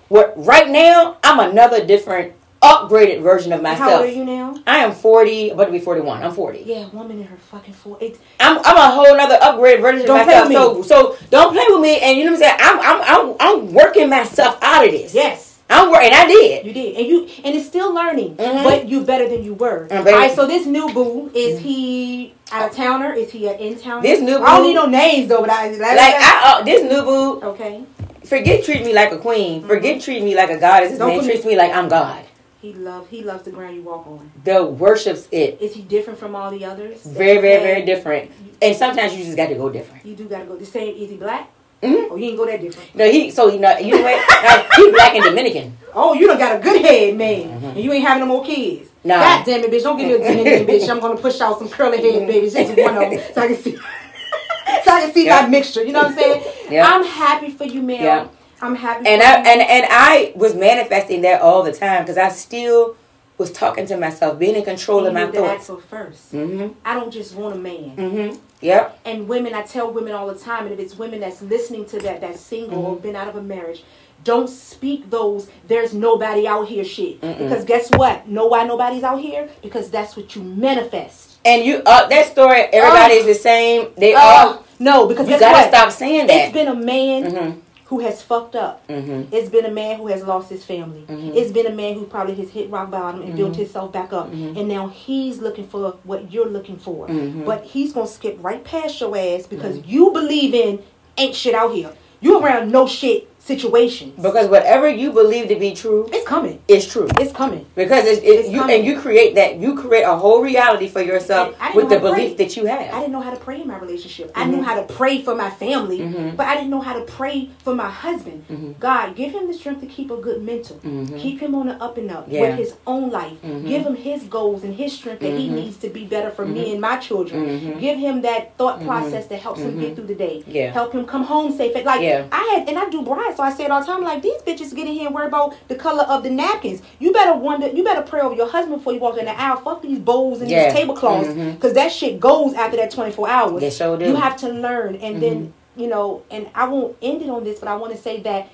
What 0.09 0.35
right 0.37 0.69
now, 0.69 1.17
I'm 1.25 1.41
another 1.41 1.85
different 1.85 2.35
upgraded 2.65 3.23
version 3.23 3.53
of 3.53 3.63
myself. 3.63 3.91
How 3.91 3.97
old 3.99 4.09
are 4.09 4.13
you 4.13 4.25
now? 4.25 4.57
I 4.67 4.79
am 4.79 4.93
40, 4.93 5.51
about 5.51 5.67
to 5.67 5.73
be 5.73 5.79
41. 5.79 6.23
I'm 6.23 6.33
40. 6.33 6.61
Yeah, 6.61 6.89
woman 6.89 7.21
in 7.21 7.27
her 7.27 7.37
fucking 7.37 7.75
40. 7.75 8.17
I'm, 8.41 8.59
I'm 8.59 8.77
a 8.77 8.91
whole 8.95 9.21
other 9.21 9.37
upgraded 9.37 9.81
version 9.83 10.07
don't 10.07 10.21
of 10.21 10.27
myself. 10.27 10.87
So, 10.87 11.17
so 11.17 11.27
don't 11.31 11.53
play 11.53 11.67
with 11.69 11.81
me. 11.81 12.01
And 12.01 12.19
you 12.19 12.25
know 12.25 12.33
what 12.33 12.43
I'm 12.43 12.59
saying? 12.59 12.59
I'm, 12.61 12.81
I'm, 12.81 13.03
I'm, 13.03 13.37
I'm 13.41 13.73
working 13.73 14.09
myself 14.09 14.59
out 14.63 14.87
of 14.87 14.93
this. 14.93 15.15
Yes. 15.15 15.61
I'm 15.71 15.91
working. 15.91 16.13
I 16.13 16.27
did. 16.27 16.67
You 16.67 16.73
did, 16.75 16.97
and 16.97 17.07
you 17.07 17.29
and 17.43 17.57
it's 17.57 17.67
still 17.67 17.95
learning, 17.95 18.37
mm-hmm. 18.37 18.65
but 18.65 18.87
you 18.87 19.03
better 19.03 19.27
than 19.29 19.45
you 19.45 19.55
were. 19.55 19.89
All 19.91 20.05
right. 20.05 20.35
So 20.35 20.47
this 20.47 20.67
new 20.67 20.93
boo 20.93 21.31
is 21.35 21.59
mm-hmm. 21.59 21.69
he 21.69 22.35
out 22.53 22.71
of 22.71 22.77
towner? 22.77 23.13
Is 23.13 23.31
he 23.31 23.49
an 23.49 23.59
in 23.59 23.79
towner? 23.79 24.03
This 24.03 24.21
new 24.21 24.39
boo. 24.39 24.45
I 24.45 24.57
don't 24.57 24.67
need 24.67 24.75
no 24.75 24.87
names 24.87 25.29
though, 25.29 25.41
but 25.41 25.51
I 25.51 25.71
like, 25.71 25.81
like 25.81 26.15
I, 26.17 26.41
uh, 26.45 26.63
this 26.63 26.83
new 26.83 27.03
boo. 27.03 27.41
Okay. 27.41 27.85
Forget 28.25 28.65
treat 28.65 28.85
me 28.85 28.93
like 28.93 29.13
a 29.13 29.19
queen. 29.19 29.61
Mm-hmm. 29.61 29.69
Forget 29.69 30.03
treat 30.03 30.23
me 30.23 30.35
like 30.35 30.51
a 30.51 30.59
goddess. 30.59 30.91
This 30.91 30.99
don't 30.99 31.17
man 31.17 31.25
treats 31.25 31.45
me 31.45 31.57
like 31.57 31.73
I'm 31.73 31.89
God. 31.89 32.25
He 32.65 32.73
love 32.73 33.11
he 33.11 33.23
loves 33.23 33.43
the 33.43 33.51
ground 33.51 33.77
you 33.77 33.83
walk 33.83 34.07
on. 34.07 34.33
The 34.43 34.65
worships 34.65 35.29
it. 35.31 35.61
Is 35.61 35.75
he 35.75 35.83
different 35.83 36.19
from 36.19 36.35
all 36.35 36.51
the 36.51 36.65
others? 36.65 37.03
Very, 37.03 37.39
very, 37.39 37.63
very 37.63 37.85
different. 37.85 38.31
And 38.63 38.75
sometimes 38.75 39.15
you 39.15 39.23
just 39.23 39.37
got 39.37 39.49
to 39.49 39.55
go 39.55 39.69
different. 39.69 40.07
You 40.07 40.17
do 40.17 40.25
got 40.25 40.39
to 40.39 40.45
go. 40.47 40.57
The 40.57 40.65
same. 40.65 40.97
Is 40.97 41.11
he 41.11 41.17
black? 41.19 41.51
Mm-hmm. 41.83 42.11
Oh, 42.11 42.17
he 42.17 42.29
ain't 42.29 42.39
go 42.39 42.47
that 42.47 42.63
different. 42.63 42.95
No, 42.95 43.11
he. 43.11 43.31
So 43.31 43.49
you 43.49 43.61
know, 43.61 43.77
you 43.77 43.97
know 43.97 44.03
what? 44.03 44.73
he 44.77 44.91
black 44.93 45.15
and 45.15 45.25
Dominican. 45.25 45.77
Oh, 45.93 46.15
you 46.15 46.27
don't 46.27 46.39
got 46.39 46.59
a 46.59 46.63
good 46.63 46.81
head, 46.81 47.19
man, 47.19 47.51
mm-hmm. 47.51 47.67
and 47.67 47.81
you 47.81 47.93
ain't 47.93 48.03
having 48.03 48.21
no 48.21 48.27
more 48.35 48.43
kids. 48.43 48.89
No. 49.05 49.17
God 49.17 49.45
damn 49.45 49.63
it, 49.63 49.71
bitch! 49.71 49.83
Don't 49.83 49.99
give 49.99 50.09
me 50.09 50.15
a 50.15 50.19
Dominican 50.19 50.67
bitch. 50.75 50.89
I'm 50.89 51.01
gonna 51.01 51.21
push 51.21 51.43
out 51.43 51.59
some 51.59 51.69
curly 51.69 51.99
head 51.99 52.15
mm-hmm. 52.15 52.27
babies, 52.27 52.55
just 52.55 52.79
one 52.79 52.97
of 52.97 53.11
them, 53.11 53.21
so 53.35 53.43
I 53.43 53.47
can 53.49 53.57
see. 53.57 53.77
so 54.85 54.91
I 54.91 55.01
can 55.03 55.13
see 55.13 55.29
my 55.29 55.47
mixture. 55.49 55.85
You 55.85 55.93
know 55.93 55.99
what 55.99 56.13
I'm 56.13 56.17
saying? 56.17 56.45
Yeah. 56.71 56.89
I'm 56.89 57.05
happy 57.05 57.51
for 57.51 57.65
you, 57.65 57.83
man. 57.83 58.03
Yeah. 58.03 58.29
I'm 58.65 58.75
happy. 58.77 59.07
And 59.07 59.23
I 59.23 59.37
and 59.37 59.61
and 59.61 59.87
I 59.91 60.33
was 60.35 60.55
manifesting 60.55 61.21
that 61.23 61.43
all 61.43 61.63
the 61.63 61.73
time 61.73 62.03
because 62.03 62.17
I 62.17 62.31
still 62.31 62.97
was 63.37 63.53
talking 63.53 63.87
to 63.87 63.97
myself, 63.97 64.39
being 64.39 64.55
in 64.55 64.65
control 64.65 65.03
you 65.03 65.09
of 65.09 65.15
my 65.15 65.27
thoughts. 65.27 65.67
So 65.67 65.77
1st 65.77 66.13
mm-hmm. 66.33 66.73
I 66.85 66.95
don't 66.95 67.11
just 67.11 67.35
want 67.35 67.57
a 67.57 67.59
man. 67.59 67.97
Mm-hmm. 67.97 68.39
Yep. 68.61 69.01
And 69.05 69.29
women, 69.29 69.55
I 69.55 69.63
tell 69.63 69.93
women 69.93 70.13
all 70.13 70.33
the 70.33 70.39
time, 70.39 70.65
and 70.65 70.73
if 70.73 70.79
it's 70.79 70.97
women 70.97 71.21
that's 71.21 71.43
listening 71.43 71.85
to 71.87 71.99
that, 72.01 72.21
that's 72.21 72.41
single 72.41 72.79
mm-hmm. 72.79 72.87
or 72.87 72.97
been 72.97 73.17
out 73.17 73.29
of 73.29 73.37
a 73.37 73.43
marriage, 73.43 73.85
don't 74.23 74.49
speak 74.49 75.11
those 75.11 75.51
"there's 75.69 75.93
nobody 75.93 76.47
out 76.47 76.67
here" 76.67 76.85
shit. 76.85 77.21
Mm-mm. 77.21 77.39
Because 77.39 77.65
guess 77.67 77.91
what? 77.91 78.27
Know 78.27 78.47
why 78.47 78.65
nobody's 78.65 79.03
out 79.03 79.21
here? 79.21 79.51
Because 79.63 79.91
that's 79.91 80.17
what 80.17 80.35
you 80.35 80.43
manifest. 80.43 81.39
And 81.45 81.67
you, 81.67 81.83
uh, 81.85 82.07
that 82.07 82.33
story, 82.33 82.63
everybody's 82.73 83.25
uh, 83.25 83.27
the 83.27 83.35
same. 83.35 83.89
They 83.99 84.15
uh, 84.15 84.21
all 84.21 84.65
no, 84.79 85.07
because 85.07 85.29
you 85.29 85.39
gotta 85.39 85.53
what? 85.53 85.69
stop 85.69 85.93
saying 85.93 86.29
that. 86.29 86.45
It's 86.47 86.55
been 86.55 86.69
a 86.69 86.75
man 86.75 87.25
mm-hmm 87.25 87.61
who 87.95 88.01
has 88.01 88.21
fucked 88.23 88.57
up. 88.57 88.87
Mm-hmm. 88.89 89.33
It's 89.33 89.49
been 89.49 89.65
a 89.65 89.71
man 89.71 89.99
who 89.99 90.09
has 90.09 90.25
lost 90.25 90.51
his 90.51 90.65
family. 90.65 91.03
Mm-hmm. 91.03 91.37
It's 91.37 91.53
been 91.53 91.67
a 91.67 91.75
man 91.75 91.95
who 91.95 92.07
probably 92.07 92.35
has 92.35 92.51
hit 92.51 92.69
rock 92.69 92.91
bottom 92.91 93.21
and 93.21 93.29
mm-hmm. 93.29 93.37
built 93.37 93.57
himself 93.57 93.93
back 93.93 94.13
up. 94.13 94.33
Mm-hmm. 94.33 94.59
And 94.59 94.69
now 94.69 94.89
he's 94.89 95.39
looking 95.39 95.69
for 95.69 95.93
what 96.03 96.33
you're 96.33 96.49
looking 96.49 96.77
for. 96.77 97.07
Mm-hmm. 97.07 97.45
But 97.45 97.63
he's 97.63 97.93
going 97.93 98.09
to 98.09 98.13
skip 98.13 98.37
right 98.41 98.65
past 98.65 99.01
your 99.01 99.17
ass 99.17 99.47
because 99.47 99.79
mm-hmm. 99.79 99.91
you 99.91 100.11
believe 100.11 100.55
in 100.55 100.83
ain't 101.17 101.37
shit 101.37 101.55
out 101.55 101.73
here. 101.73 101.95
You 102.21 102.41
around 102.41 102.73
no 102.73 102.89
shit 102.89 103.29
situations. 103.45 104.15
Because 104.21 104.49
whatever 104.49 104.89
you 104.89 105.13
believe 105.13 105.49
to 105.49 105.57
be 105.57 105.75
true, 105.75 106.09
it's 106.13 106.27
coming. 106.27 106.63
It's 106.67 106.91
true. 106.91 107.07
It's 107.19 107.33
coming. 107.33 107.67
Because 107.75 108.07
it's, 108.07 108.23
it's 108.23 108.49
you 108.49 108.61
coming. 108.61 108.77
and 108.77 108.87
you 108.87 108.99
create 108.99 109.35
that 109.35 109.57
you 109.57 109.77
create 109.77 110.03
a 110.03 110.17
whole 110.17 110.43
reality 110.43 110.89
for 110.89 111.03
yourself 111.03 111.55
with 111.75 111.91
the 111.91 112.01
belief 112.01 112.39
that 112.39 112.57
you 112.57 112.65
have. 112.67 112.95
I 112.95 113.01
didn't 113.01 113.13
know 113.13 113.21
how 113.21 113.33
to 113.33 113.41
pray 113.41 113.61
in 113.61 113.69
my 113.69 113.79
relationship. 113.79 114.29
Mm-hmm. 114.29 114.41
I 114.41 114.45
knew 114.45 114.63
how 114.63 114.81
to 114.81 114.93
pray 114.95 115.23
for 115.23 115.35
my 115.35 115.51
family, 115.51 116.01
mm-hmm. 116.01 116.37
but 116.37 116.47
I 116.47 116.55
didn't 116.55 116.71
know 116.71 116.81
how 116.81 116.95
to 116.99 117.05
pray 117.05 117.51
for 117.59 117.75
my 117.75 117.91
husband. 117.91 118.47
Mm-hmm. 118.49 118.73
God, 118.81 119.15
give 119.15 119.33
him 119.33 119.47
the 119.47 119.55
strength 119.55 119.81
to 119.83 119.87
keep 119.87 120.11
a 120.11 120.17
good 120.17 120.43
mental. 120.43 120.77
Mm-hmm. 120.77 121.19
Keep 121.19 121.41
him 121.41 121.55
on 121.55 121.67
the 121.67 121.75
up 121.83 121.99
and 121.99 122.11
up 122.11 122.27
yeah. 122.29 122.43
with 122.43 122.59
his 122.59 122.77
own 122.87 123.11
life. 123.11 123.41
Mm-hmm. 123.43 123.69
Give 123.69 123.83
him 123.83 123.97
his 123.97 124.25
goals 124.25 124.65
and 124.65 124.75
his 124.75 124.93
strength 124.93 125.21
that 125.21 125.37
he 125.39 125.47
mm-hmm. 125.47 125.57
needs 125.57 125.77
to 125.79 125.91
be 125.91 126.05
better 126.07 126.31
for 126.31 126.47
me 126.47 126.73
and 126.73 126.81
my 126.81 126.97
children. 126.97 127.79
Give 127.79 127.99
him 127.99 128.23
that 128.23 128.57
thought 128.57 128.83
process 128.83 129.27
that 129.27 129.41
helps 129.41 129.61
him 129.61 129.79
get 129.79 129.97
through 129.97 130.07
the 130.07 130.15
day. 130.15 130.43
Yeah. 130.47 130.71
Help 130.71 130.93
him 130.93 131.05
come 131.05 131.25
home 131.25 131.53
safe. 131.53 131.75
Like 131.85 132.01
yeah. 132.01 132.27
I 132.33 132.43
had 132.55 132.69
and 132.69 132.79
I 132.79 132.89
do 132.89 133.03
brides, 133.03 133.34
so 133.37 133.43
I 133.43 133.53
say 133.53 133.65
it 133.65 133.71
all 133.71 133.81
the 133.81 133.87
time 133.87 134.03
like 134.03 134.15
like 134.15 134.23
these 134.23 134.43
bitches 134.43 134.75
get 134.75 134.87
in 134.87 134.93
here 134.93 135.07
and 135.07 135.15
worry 135.15 135.27
about 135.27 135.57
the 135.69 135.75
color 135.75 136.05
of 136.05 136.23
the 136.23 136.31
napkins. 136.31 136.83
You 136.99 137.13
better 137.13 137.35
wonder. 137.35 137.69
You 137.69 137.85
better 137.85 138.03
pray 138.03 138.21
over 138.21 138.35
your 138.35 138.49
husband 138.49 138.79
before 138.79 138.93
you 138.93 139.01
walk 139.01 139.19
in 139.19 139.25
the 139.25 139.39
aisle. 139.39 139.57
Fuck 139.57 139.83
these 139.83 139.99
bowls 139.99 140.41
and 140.41 140.51
yeah. 140.51 140.67
these 140.67 140.81
tablecloths 140.81 141.29
because 141.29 141.37
mm-hmm. 141.37 141.75
that 141.75 141.93
shit 141.93 142.21
goes 142.21 142.55
after 142.55 142.77
that 142.77 142.91
twenty 142.91 143.13
four 143.13 143.29
hours. 143.29 143.61
They 143.61 143.71
sure 143.71 143.97
do. 143.97 144.07
You 144.07 144.17
have 144.17 144.37
to 144.39 144.49
learn, 144.49 144.97
and 144.97 145.17
mm-hmm. 145.17 145.21
then 145.21 145.55
you 145.77 145.89
know. 145.89 146.23
And 146.31 146.49
I 146.55 146.69
won't 146.69 146.97
end 147.03 147.23
it 147.23 147.29
on 147.29 147.45
this, 147.45 147.59
but 147.59 147.69
I 147.69 147.77
want 147.77 147.93
to 147.95 148.01
say 148.01 148.21
that 148.23 148.49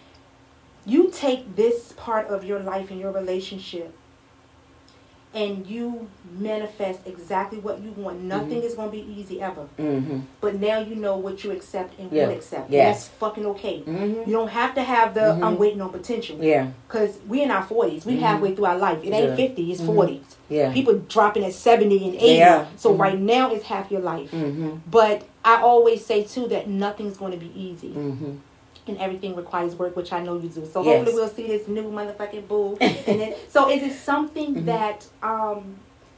you 0.86 1.10
take 1.10 1.56
this 1.56 1.92
part 1.92 2.28
of 2.28 2.44
your 2.44 2.60
life 2.60 2.90
and 2.90 2.98
your 2.98 3.12
relationship 3.12 3.94
and 5.32 5.64
you 5.66 6.08
manifest 6.38 7.00
exactly 7.06 7.58
what 7.58 7.80
you 7.80 7.92
want. 7.92 8.20
Nothing 8.20 8.58
Mm-hmm. 8.58 8.66
is 8.66 8.74
going 8.74 8.90
to 8.90 8.96
be 8.96 9.04
easy 9.20 9.40
ever. 9.40 9.66
Mhm. 9.78 10.22
But 10.40 10.60
now 10.60 10.80
you 10.80 10.96
know 10.96 11.16
what 11.16 11.44
you 11.44 11.52
accept 11.52 11.98
and 12.00 12.10
Yeah. 12.10 12.26
won't 12.26 12.36
accept. 12.38 12.70
Yes. 12.70 13.04
that's 13.06 13.08
fucking 13.18 13.46
okay. 13.46 13.82
Mhm. 13.86 14.26
You 14.26 14.32
don't 14.32 14.48
have 14.50 14.74
to 14.74 14.82
have 14.82 15.14
the. 15.14 15.38
I'm 15.42 15.56
waiting 15.58 15.80
on 15.80 15.90
potential. 15.90 16.36
Yeah. 16.40 16.68
Because 16.88 17.18
we 17.28 17.42
in 17.42 17.50
our 17.50 17.62
40s. 17.62 18.04
We 18.04 18.14
Mhm. 18.16 18.20
halfway 18.20 18.54
through 18.54 18.64
our 18.66 18.78
life. 18.78 18.98
It 19.04 19.12
ain't 19.12 19.30
Yeah. 19.30 19.36
50, 19.36 19.70
it's 19.70 19.80
Mhm. 19.80 19.86
40s. 19.94 20.36
Yeah. 20.48 20.72
People 20.72 20.94
dropping 21.08 21.44
at 21.44 21.52
70 21.52 22.04
and 22.04 22.14
80. 22.16 22.34
Yeah. 22.38 22.66
So 22.76 22.92
right 22.92 23.18
now 23.18 23.52
it's 23.52 23.64
half 23.66 23.90
your 23.90 24.00
life. 24.00 24.34
But 24.90 25.22
I 25.44 25.62
always 25.62 26.04
say 26.04 26.24
too 26.24 26.48
that 26.48 26.68
nothing's 26.68 27.16
going 27.16 27.32
to 27.32 27.38
be 27.38 27.52
easy. 27.54 27.92
And 28.86 28.98
everything 28.98 29.36
requires 29.36 29.74
work, 29.76 29.94
which 29.96 30.12
I 30.12 30.22
know 30.22 30.34
you 30.38 30.48
do. 30.48 30.66
So 30.66 30.82
Yes. 30.82 30.96
hopefully 30.96 31.14
we'll 31.14 31.28
see 31.28 31.46
this 31.46 31.68
new 31.68 31.84
motherfucking 31.84 32.48
boo. 32.48 32.76
and 32.80 33.20
then, 33.20 33.34
so 33.48 33.70
is 33.70 33.82
it 33.82 33.92
something 33.94 34.54
Mhm. 34.56 34.64
that 34.66 35.06
um 35.22 35.76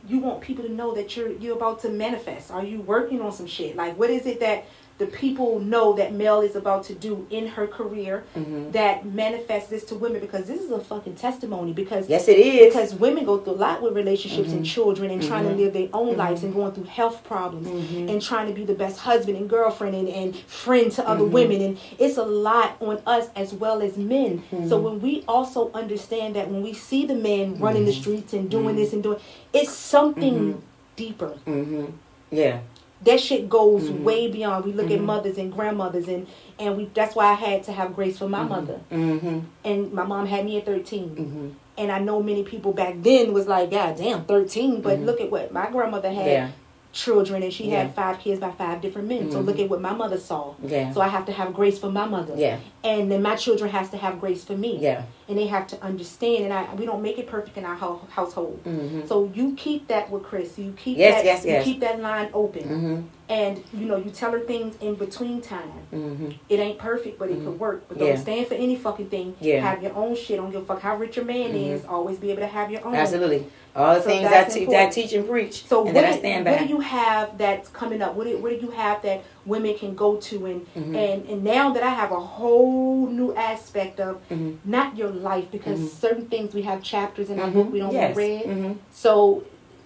you 0.09 0.19
want 0.19 0.41
people 0.41 0.65
to 0.65 0.73
know 0.73 0.93
that 0.95 1.17
you're 1.17 1.33
you're 1.33 1.57
about 1.57 1.81
to 1.81 1.89
manifest? 1.89 2.51
Are 2.51 2.65
you 2.65 2.81
working 2.81 3.21
on 3.21 3.31
some 3.33 3.47
shit? 3.47 3.77
Like 3.77 3.99
what 3.99 4.11
is 4.11 4.27
it 4.27 4.41
that 4.41 4.65
the 5.03 5.09
people 5.25 5.59
know 5.59 5.93
that 5.95 6.13
Mel 6.15 6.41
is 6.43 6.55
about 6.55 6.85
to 6.85 6.95
do 6.95 7.27
in 7.31 7.45
her 7.49 7.67
career 7.67 8.23
Mhm. 8.37 8.71
that 8.73 9.05
manifests 9.05 9.69
this 9.69 9.85
to 9.87 9.95
women? 9.97 10.21
Because 10.21 10.45
this 10.47 10.61
is 10.61 10.71
a 10.71 10.79
fucking 10.79 11.17
testimony. 11.17 11.73
Because 11.73 12.09
Yes, 12.09 12.29
it 12.29 12.39
is. 12.39 12.73
because 12.73 12.95
women 12.95 13.25
go 13.25 13.39
through 13.39 13.55
a 13.55 13.61
lot 13.67 13.83
with 13.83 13.95
relationships 13.97 14.51
and 14.53 14.63
Mhm. 14.65 14.75
children 14.75 15.11
and 15.11 15.21
trying 15.23 15.45
Mhm. 15.45 15.51
to 15.57 15.63
live 15.63 15.73
their 15.73 15.89
own 15.93 16.17
lives 16.17 16.41
Mhm. 16.41 16.45
and 16.45 16.55
going 16.55 16.73
through 16.73 16.85
health 17.01 17.19
problems 17.25 17.67
Mhm. 17.69 18.09
and 18.11 18.23
trying 18.23 18.47
to 18.47 18.53
be 18.61 18.65
the 18.65 18.75
best 18.85 18.99
husband 19.01 19.37
and 19.37 19.51
girlfriend 19.51 19.95
and, 19.97 20.09
and 20.09 20.37
friend 20.37 20.93
to 20.93 21.09
other 21.09 21.25
women 21.25 21.61
and 21.61 21.79
it's 21.99 22.17
a 22.17 22.23
lot 22.49 22.77
on 22.81 22.99
us 23.07 23.27
as 23.35 23.53
well 23.53 23.83
as 23.83 23.97
men 23.97 24.43
so 24.69 24.79
when 24.79 25.01
we 25.01 25.25
also 25.27 25.71
understand 25.75 26.37
that 26.37 26.47
when 26.51 26.63
we 26.63 26.73
see 26.73 27.05
the 27.07 27.15
men 27.15 27.57
running 27.59 27.85
the 27.87 27.93
streets 27.93 28.33
and 28.33 28.49
doing 28.51 28.77
this 28.77 28.93
and 28.93 29.03
doing 29.03 29.19
it's 29.53 29.73
something 29.73 30.63
deeper 30.97 31.33
Mhm. 31.47 31.87
Yeah. 32.31 32.59
That 33.05 33.21
shit 33.21 33.49
goes 33.49 33.83
Mhm. 33.89 34.03
way 34.03 34.31
beyond 34.31 34.65
we 34.65 34.73
look 34.73 34.91
at 34.91 34.99
Mhm. 35.01 35.05
mothers 35.05 35.39
and 35.39 35.53
grandmothers 35.53 36.09
and 36.09 36.27
and 36.59 36.77
we 36.77 36.89
that's 36.95 37.15
why 37.17 37.27
i 37.27 37.35
had 37.35 37.63
to 37.65 37.73
have 37.73 37.95
grace 37.95 38.19
for 38.19 38.29
my 38.29 38.43
mother 38.45 38.81
Mhm. 38.93 39.43
and 39.65 39.93
my 39.93 40.05
mom 40.05 40.27
had 40.27 40.45
me 40.45 40.57
at 40.59 40.67
13 40.67 41.09
Mhm. 41.11 41.51
and 41.83 41.91
I 41.91 41.99
know 41.99 42.23
many 42.23 42.43
people 42.43 42.73
back 42.73 42.97
then 43.03 43.33
was 43.33 43.49
like, 43.49 43.71
God 43.71 43.97
damn, 43.97 44.25
13. 44.25 44.83
But 44.83 44.99
Mhm. 45.01 45.07
look 45.07 45.21
at 45.23 45.31
what 45.31 45.53
my 45.55 45.71
grandmother 45.71 46.11
had 46.13 46.27
Yeah. 46.27 46.49
children 46.93 47.43
and 47.43 47.51
she 47.53 47.65
Yeah. 47.71 47.79
had 47.85 47.95
five 47.95 48.19
kids 48.19 48.39
by 48.39 48.51
five 48.51 48.83
different 48.83 49.09
men. 49.09 49.31
So 49.33 49.41
look 49.41 49.59
at 49.59 49.71
what 49.71 49.81
my 49.81 49.95
mother 49.95 50.19
saw. 50.19 50.53
Yeah. 50.63 50.93
So 50.93 51.01
I 51.01 51.09
have 51.09 51.25
to 51.27 51.33
have 51.33 51.55
grace 51.55 51.79
for 51.79 51.91
my 51.91 52.05
mother. 52.05 52.35
Yeah. 52.37 52.59
And 52.85 53.11
then 53.11 53.23
my 53.23 53.35
children 53.37 53.71
has 53.71 53.89
to 53.91 53.97
have 53.97 54.21
grace 54.21 54.45
for 54.45 54.53
me. 54.53 54.77
Yeah. 54.81 55.03
And 55.33 55.41
they 55.41 55.47
have 55.47 55.67
to 55.69 55.83
understand. 55.83 56.45
And 56.45 56.53
I 56.53 56.75
we 56.75 56.85
don't 56.85 57.01
make 57.01 57.19
it 57.19 57.27
perfect 57.27 57.57
in 57.57 57.65
our 57.65 57.75
ho- 57.75 58.03
household. 58.11 58.61
Mhm. 58.67 59.09
So 59.09 59.31
you 59.35 59.55
keep 59.57 59.89
that 59.89 60.11
with 60.11 60.25
Chris. 60.25 60.59
You 60.59 60.75
keep 60.77 60.99
Yes, 60.99 61.15
that 61.15 61.25
yes, 61.25 61.45
yes. 61.47 61.67
you 61.67 61.73
keep 61.73 61.81
that 61.81 62.03
line 62.03 62.29
open. 62.35 62.63
Mhm. 62.63 63.05
And 63.31 63.65
you 63.73 63.87
know, 63.87 63.97
you 63.97 64.11
tell 64.11 64.31
her 64.33 64.41
things 64.41 64.77
in 64.83 64.95
between 64.97 65.41
time. 65.41 65.73
Mhm. 65.91 66.35
It 66.51 66.61
ain't 66.61 66.77
perfect, 66.79 67.19
but 67.19 67.31
it 67.31 67.43
could 67.43 67.59
work. 67.59 67.85
But 67.89 67.99
don't 67.99 68.19
stand 68.19 68.47
for 68.47 68.55
any 68.57 68.77
fucking 68.77 69.07
thing. 69.09 69.35
Yeah. 69.41 69.61
Have 69.61 69.83
your 69.83 69.95
own 69.97 70.15
shit. 70.17 70.37
Don't 70.37 70.51
give 70.51 70.61
a 70.61 70.65
fuck 70.67 70.83
how 70.83 70.97
rich 70.99 71.17
your 71.17 71.25
man 71.25 71.53
Mhm. 71.55 71.73
is. 71.73 71.87
Always 71.87 72.19
be 72.19 72.31
able 72.31 72.43
to 72.43 72.47
have 72.59 72.71
your 72.71 72.87
own. 72.87 72.95
Absolutely. 72.95 73.47
All 73.75 73.95
the 73.95 74.03
So 74.03 74.07
things 74.11 74.27
I, 74.31 74.45
te- 74.45 74.67
that 74.67 74.89
I 74.89 74.91
teach 74.91 75.15
and 75.15 75.27
preach. 75.27 75.65
So 75.67 75.87
and 75.87 75.95
what, 75.95 76.05
I 76.05 76.13
do- 76.13 76.19
stand 76.19 76.45
what 76.45 76.59
do 76.59 76.67
you 76.67 76.81
have 76.81 77.39
that's 77.39 77.71
coming 77.71 78.03
up? 78.03 78.15
What 78.17 78.27
do, 78.27 78.37
what 78.37 78.51
do 78.51 78.67
you 78.67 78.71
have 78.73 79.01
that 79.01 79.23
women 79.47 79.75
can 79.79 79.95
go 79.95 80.17
to 80.17 80.45
and 80.45 80.67
Mhm. 80.77 80.95
and 80.95 81.27
and 81.31 81.43
now 81.43 81.73
that 81.73 81.83
I 81.83 81.89
have 81.89 82.13
a 82.13 82.21
whole 82.21 83.07
new 83.07 83.33
aspect 83.35 83.99
of 83.99 84.19
not 84.67 84.99
your 84.99 85.09
life 85.23 85.47
because 85.51 85.79
Mhm. 85.79 85.89
certain 85.89 86.27
things 86.27 86.55
we 86.55 86.63
have 86.63 86.83
chapters 86.83 87.31
in 87.31 87.39
our 87.41 87.49
book 87.49 87.65
mm-hmm. 87.65 87.73
we 87.73 87.79
don't 87.81 87.93
yes. 87.93 88.17
read. 88.17 88.45
Mhm. 88.45 88.77
So 88.91 89.43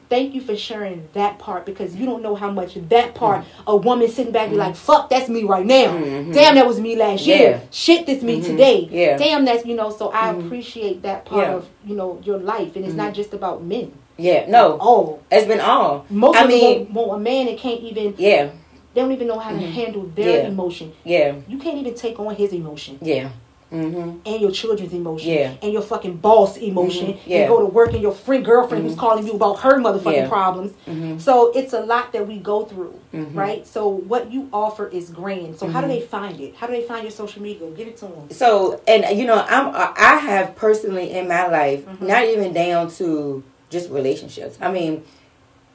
thank 0.08 0.34
you 0.34 0.40
for 0.40 0.54
sharing 0.56 1.08
that 1.14 1.38
part 1.38 1.66
because 1.66 1.96
you 1.96 2.06
don't 2.06 2.22
know 2.22 2.34
how 2.34 2.50
much 2.50 2.74
that 2.74 2.88
mm-hmm. 2.88 3.12
part 3.14 3.44
a 3.66 3.76
woman 3.76 4.08
sitting 4.08 4.32
back 4.32 4.48
be 4.50 4.56
mm-hmm. 4.56 4.60
like 4.66 4.76
fuck 4.76 5.10
that's 5.10 5.28
me 5.28 5.42
right 5.44 5.66
now. 5.66 5.92
Mhm. 5.92 6.32
Damn 6.32 6.54
that 6.54 6.66
was 6.66 6.80
me 6.80 6.96
last 6.96 7.26
year. 7.26 7.60
Shit 7.70 8.06
that's 8.06 8.22
me 8.22 8.40
today. 8.40 8.88
Yeah. 8.90 9.16
Damn 9.16 9.44
that's 9.44 9.64
you 9.66 9.74
know 9.74 9.90
so 9.90 10.08
I 10.10 10.30
appreciate 10.30 11.02
that 11.02 11.24
part 11.24 11.46
Yeah. 11.48 11.54
of 11.54 11.68
you 11.86 11.96
know 11.96 12.18
your 12.22 12.38
life 12.38 12.76
and 12.76 12.84
it's 12.84 12.94
not 12.94 13.14
just 13.14 13.32
about 13.34 13.62
men. 13.64 13.92
Yeah. 14.18 14.46
No. 14.48 14.78
Oh, 14.80 15.18
It's 15.30 15.46
been 15.46 15.60
all. 15.60 16.06
most 16.08 16.38
I 16.38 16.46
mean- 16.46 16.88
want, 16.92 17.08
want 17.08 17.20
a 17.20 17.22
man 17.22 17.46
that 17.46 17.58
can't 17.58 17.80
even 17.80 18.14
Yeah. 18.16 18.48
they 18.94 19.00
don't 19.02 19.12
even 19.12 19.26
know 19.28 19.38
how 19.38 19.50
to 19.50 19.58
handle 19.58 20.08
their 20.14 20.42
Yeah. 20.42 20.48
emotion. 20.48 20.92
Yeah. 21.04 21.34
You 21.46 21.58
can't 21.58 21.76
even 21.76 21.94
take 21.94 22.18
on 22.18 22.34
his 22.34 22.52
emotion 22.52 22.98
Yeah. 23.02 23.28
Mm-hmm. 23.72 24.18
and 24.24 24.40
your 24.40 24.52
children's 24.52 24.92
emotion 24.92 25.28
Yeah. 25.32 25.54
and 25.60 25.72
your 25.72 25.82
fucking 25.82 26.18
boss 26.18 26.56
emotion 26.56 27.08
Mhm. 27.14 27.18
Yeah. 27.26 27.38
and 27.40 27.48
go 27.48 27.58
to 27.58 27.66
work 27.66 27.92
and 27.94 28.00
your 28.00 28.12
friend 28.12 28.44
girlfriend 28.44 28.84
who's 28.84 28.94
Mhm. 28.94 28.98
calling 28.98 29.26
you 29.26 29.32
about 29.32 29.58
her 29.60 29.78
motherfucking 29.80 30.12
Yeah. 30.14 30.28
problems. 30.28 30.72
Mm-hmm. 30.86 31.18
So 31.18 31.50
it's 31.52 31.72
a 31.72 31.80
lot 31.80 32.12
that 32.12 32.28
we 32.28 32.36
go 32.38 32.64
through, 32.64 32.94
Mhm. 33.12 33.34
right? 33.34 33.66
So 33.66 33.88
what 33.88 34.30
you 34.32 34.48
offer 34.52 34.86
is 34.86 35.10
grand. 35.10 35.58
So 35.58 35.66
how 35.66 35.80
do 35.80 35.88
Mhm. 35.88 35.90
they 35.90 36.00
find 36.00 36.40
it? 36.40 36.54
How 36.56 36.68
do 36.68 36.74
they 36.74 36.82
find 36.82 37.02
your 37.02 37.10
social 37.10 37.42
media? 37.42 37.68
Give 37.76 37.88
it 37.88 37.96
to 37.98 38.04
them. 38.06 38.30
So, 38.30 38.78
and 38.86 39.04
you 39.18 39.26
know, 39.26 39.44
I'm 39.48 39.66
I 39.74 40.18
have 40.30 40.54
personally 40.54 41.10
in 41.10 41.26
my 41.26 41.48
life, 41.48 41.82
not 42.00 42.24
even 42.24 42.52
down 42.52 42.88
to 42.98 43.42
just 43.68 43.90
relationships. 43.90 44.56
I 44.62 44.70
mean, 44.70 45.02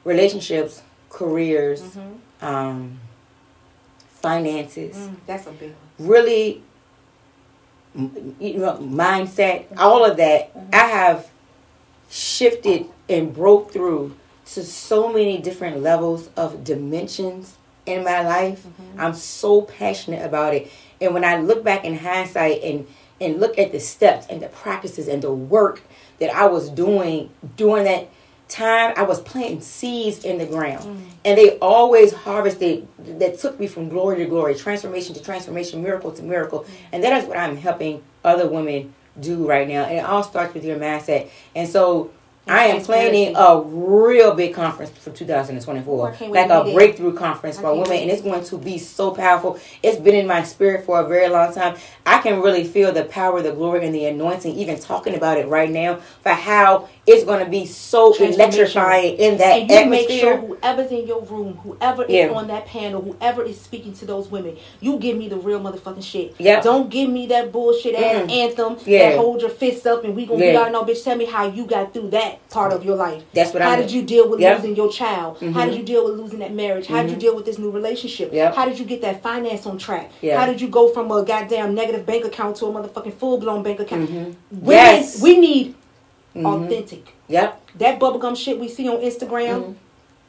relationships, 0.04 0.80
careers, 1.10 1.82
Mm-hmm. 1.82 2.46
um, 2.46 2.98
finances, 4.20 4.96
Mm, 4.96 5.16
that's 5.26 5.46
a 5.46 5.50
big 5.50 5.72
one. 5.98 6.08
really, 6.08 6.62
you 7.94 8.58
know, 8.58 8.78
mindset, 8.78 9.64
all 9.76 10.04
of 10.04 10.16
that. 10.16 10.54
Mhm. 10.54 10.74
I 10.74 10.86
have 10.86 11.28
shifted 12.10 12.86
and 13.08 13.34
broke 13.34 13.72
through 13.72 14.14
to 14.54 14.62
so 14.64 15.08
many 15.08 15.38
different 15.38 15.82
levels 15.82 16.28
of 16.36 16.64
dimensions 16.64 17.54
in 17.86 18.04
my 18.04 18.26
life. 18.26 18.64
Mhm. 18.64 19.00
I'm 19.02 19.14
so 19.14 19.62
passionate 19.62 20.24
about 20.24 20.54
it. 20.54 20.70
And 21.00 21.14
when 21.14 21.24
I 21.24 21.38
look 21.38 21.64
back 21.64 21.84
in 21.84 21.98
hindsight 21.98 22.62
and 22.62 22.86
and 23.20 23.38
look 23.38 23.56
at 23.56 23.70
the 23.70 23.78
steps 23.78 24.26
and 24.28 24.42
the 24.42 24.48
practices 24.48 25.06
and 25.06 25.22
the 25.22 25.32
work 25.32 25.82
that 26.18 26.34
I 26.34 26.46
was 26.46 26.68
doing 26.68 27.30
during 27.56 27.84
that 27.84 28.08
time, 28.52 28.94
I 28.96 29.02
was 29.02 29.20
planting 29.20 29.60
seeds 29.60 30.24
in 30.24 30.38
the 30.38 30.46
ground. 30.46 30.84
Mm. 30.84 31.10
And 31.24 31.38
they 31.38 31.58
always 31.58 32.12
harvested 32.12 32.86
that 32.98 33.38
took 33.38 33.58
me 33.58 33.66
from 33.66 33.88
glory 33.88 34.18
to 34.18 34.26
glory, 34.26 34.54
transformation 34.54 35.14
to 35.14 35.22
transformation, 35.22 35.82
miracle 35.82 36.12
to 36.12 36.22
miracle. 36.22 36.66
And 36.92 37.02
that 37.04 37.12
is 37.22 37.28
what 37.28 37.38
I'm 37.38 37.56
helping 37.56 38.02
other 38.24 38.48
women 38.48 38.94
do 39.20 39.46
right 39.48 39.68
now. 39.68 39.84
And 39.84 39.98
it 39.98 40.04
all 40.04 40.22
starts 40.22 40.54
with 40.54 40.64
your 40.64 40.78
mindset. 40.78 41.28
And 41.54 41.68
so 41.68 42.10
And 42.46 42.56
I 42.56 42.64
am 42.64 42.82
planning 42.82 43.36
a 43.36 43.60
real 43.60 44.34
big 44.34 44.54
conference 44.54 44.90
for 44.90 45.10
2024, 45.10 46.08
Oh, 46.08 46.12
I 46.12 46.16
can't 46.16 46.30
wait 46.32 46.48
like 46.48 46.66
a 46.66 46.74
breakthrough 46.74 47.14
conference 47.14 47.58
for 47.58 47.72
women, 47.72 47.98
and 47.98 48.10
it's 48.10 48.22
going 48.22 48.42
to 48.44 48.58
be 48.58 48.78
so 48.78 49.12
powerful. 49.12 49.60
It's 49.82 50.00
been 50.00 50.16
in 50.16 50.26
my 50.26 50.42
spirit 50.42 50.84
for 50.84 51.00
a 51.00 51.06
very 51.06 51.28
long 51.28 51.54
time. 51.54 51.76
I 52.04 52.20
can 52.20 52.40
really 52.40 52.64
feel 52.64 52.90
the 52.92 53.04
power, 53.04 53.42
the 53.42 53.52
glory, 53.52 53.86
and 53.86 53.94
the 53.94 54.06
anointing, 54.06 54.54
even 54.56 54.80
talking 54.80 55.14
about 55.14 55.38
it 55.38 55.46
right 55.46 55.70
now, 55.70 56.00
for 56.22 56.30
how 56.32 56.88
it's 57.06 57.24
going 57.24 57.44
to 57.44 57.50
be 57.50 57.66
so 57.66 58.12
electrifying 58.14 59.16
in 59.16 59.36
that 59.38 59.58
and 59.58 59.70
you 59.70 59.86
make 59.86 60.08
sure 60.08 60.36
whoever's 60.36 60.90
in 60.92 61.06
your 61.06 61.20
room, 61.22 61.58
whoever 61.64 62.04
is 62.04 62.10
Yeah. 62.10 62.28
on 62.30 62.46
that 62.46 62.66
panel, 62.66 63.02
whoever 63.02 63.42
is 63.42 63.60
speaking 63.60 63.92
to 63.94 64.06
those 64.06 64.30
women, 64.30 64.56
you 64.80 64.98
give 64.98 65.16
me 65.16 65.28
the 65.28 65.36
real 65.36 65.58
motherfucking 65.58 66.04
shit. 66.04 66.34
Yeah. 66.38 66.60
Don't 66.60 66.90
give 66.90 67.10
me 67.10 67.26
that 67.26 67.50
bullshit 67.50 67.96
ass 67.96 68.26
Mm. 68.28 68.30
anthem 68.32 68.76
Yeah. 68.86 69.10
that 69.10 69.18
hold 69.18 69.40
your 69.40 69.50
fists 69.50 69.84
up 69.84 70.04
and 70.04 70.14
we 70.14 70.26
gonna 70.26 70.38
be 70.40 70.46
Yeah. 70.46 70.60
out. 70.62 70.70
No, 70.72 70.84
bitch, 70.84 71.02
tell 71.02 71.16
me 71.16 71.24
how 71.24 71.46
you 71.48 71.64
got 71.64 71.92
through 71.92 72.10
that 72.10 72.48
part 72.50 72.72
of 72.72 72.84
your 72.84 72.94
life. 72.96 73.22
That's 73.34 73.52
what 73.52 73.62
How 73.62 73.70
I'm. 73.72 73.80
did 73.80 73.90
you 73.90 74.02
deal 74.02 74.28
with 74.28 74.38
Yep. 74.40 74.58
losing 74.58 74.76
your 74.76 74.88
child? 74.90 75.38
How 75.40 75.46
Mhm. 75.46 75.70
did 75.70 75.76
you 75.78 75.82
deal 75.82 76.04
with 76.04 76.14
losing 76.18 76.38
that 76.38 76.52
marriage? 76.52 76.86
How 76.86 77.02
did 77.02 77.10
you 77.10 77.16
Mhm. 77.16 77.20
deal 77.20 77.34
with 77.34 77.46
this 77.46 77.58
new 77.58 77.70
relationship? 77.70 78.32
Yep. 78.32 78.54
How 78.54 78.64
did 78.64 78.78
you 78.78 78.84
get 78.84 79.02
that 79.02 79.22
finance 79.22 79.66
on 79.66 79.76
track? 79.76 80.10
Yeah. 80.20 80.38
How 80.38 80.46
did 80.46 80.60
you 80.60 80.68
go 80.68 80.88
from 80.88 81.10
a 81.10 81.22
goddamn 81.24 81.74
negative 81.74 82.06
bank 82.06 82.24
account 82.24 82.56
to 82.56 82.66
a 82.66 82.70
motherfucking 82.72 83.14
full 83.14 83.38
blown 83.38 83.64
bank 83.64 83.80
account? 83.80 84.08
Mhm. 84.08 84.34
Women, 84.52 84.66
Yes. 84.66 85.20
we 85.20 85.36
need 85.38 85.74
Mhm. 86.36 86.46
authentic. 86.66 87.14
Yep. 87.28 87.60
That 87.78 87.98
bubblegum 88.00 88.36
shit 88.36 88.58
we 88.58 88.68
see 88.68 88.88
on 88.88 88.98
Instagram 88.98 89.62
Mhm. 89.62 89.74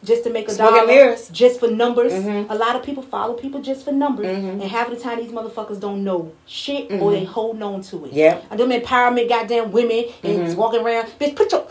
just 0.03 0.23
to 0.25 0.29
make 0.29 0.47
a 0.47 0.51
Smoke 0.51 0.73
dollar, 0.75 0.87
mirrors. 0.87 1.29
just 1.29 1.59
for 1.59 1.67
numbers. 1.67 2.11
Mhm. 2.13 2.47
A 2.49 2.55
lot 2.55 2.75
of 2.75 2.83
people 2.83 3.03
follow 3.03 3.33
people 3.33 3.61
just 3.61 3.85
for 3.85 3.91
numbers, 3.91 4.27
Mhm. 4.27 4.61
and 4.61 4.63
half 4.63 4.89
of 4.89 4.97
the 4.97 5.01
time 5.03 5.19
these 5.19 5.31
motherfuckers 5.31 5.79
don't 5.79 6.03
know 6.03 6.31
shit 6.45 6.91
or 6.91 6.95
Mhm. 6.95 7.11
they 7.11 7.23
holding 7.23 7.63
on 7.63 7.81
to 7.83 8.05
it. 8.05 8.13
Yeah. 8.13 8.37
And 8.51 8.59
them 8.59 8.69
empowerment 8.71 9.29
goddamn 9.29 9.71
women 9.71 10.05
and 10.23 10.57
walking 10.57 10.81
around, 10.81 11.07
bitch, 11.19 11.35
put 11.35 11.51
your 11.51 11.63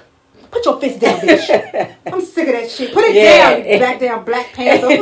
put 0.51 0.65
your 0.67 0.79
fist 0.79 0.99
down, 1.01 1.19
bitch. 1.21 1.49
I'm 2.13 2.21
sick 2.21 2.47
of 2.49 2.53
that 2.55 2.71
shit. 2.71 2.93
Put 2.93 3.05
it 3.05 3.15
Yeah. 3.15 3.51
down, 3.57 3.65
you 3.71 3.79
back 3.79 3.99
down, 3.99 4.23
Black 4.25 4.53
Panther. 4.53 4.89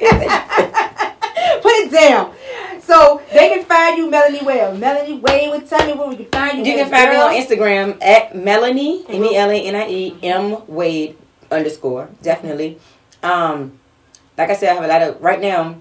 put 1.62 1.72
it 1.72 1.90
down. 1.90 2.32
So 2.90 3.22
they 3.32 3.48
can 3.50 3.64
find 3.66 3.96
you, 3.98 4.10
Melanie 4.10 4.44
Wade. 4.44 4.76
Melanie 4.80 5.20
Wade 5.20 5.48
would 5.50 5.68
tell 5.68 5.86
me 5.86 5.92
where 5.92 6.08
we 6.08 6.16
can 6.16 6.26
find 6.26 6.66
you. 6.66 6.72
You 6.72 6.78
can 6.82 6.90
find 6.90 7.10
me 7.10 7.16
on 7.18 7.32
Instagram 7.34 8.02
at 8.02 8.34
Melanie 8.34 9.04
Mhm. 9.04 9.14
M 9.14 9.24
E 9.26 9.36
L 9.36 9.50
A 9.50 9.54
N 9.54 9.76
I 9.76 9.88
E 9.88 10.16
M 10.24 10.56
Wade 10.66 11.16
underscore 11.52 12.08
definitely. 12.20 12.78
Um, 13.22 13.78
like 14.36 14.50
I 14.50 14.56
said, 14.56 14.70
I 14.70 14.74
have 14.74 14.82
a 14.84 14.88
lot 14.88 15.02
of 15.02 15.22
right 15.22 15.40
now. 15.40 15.76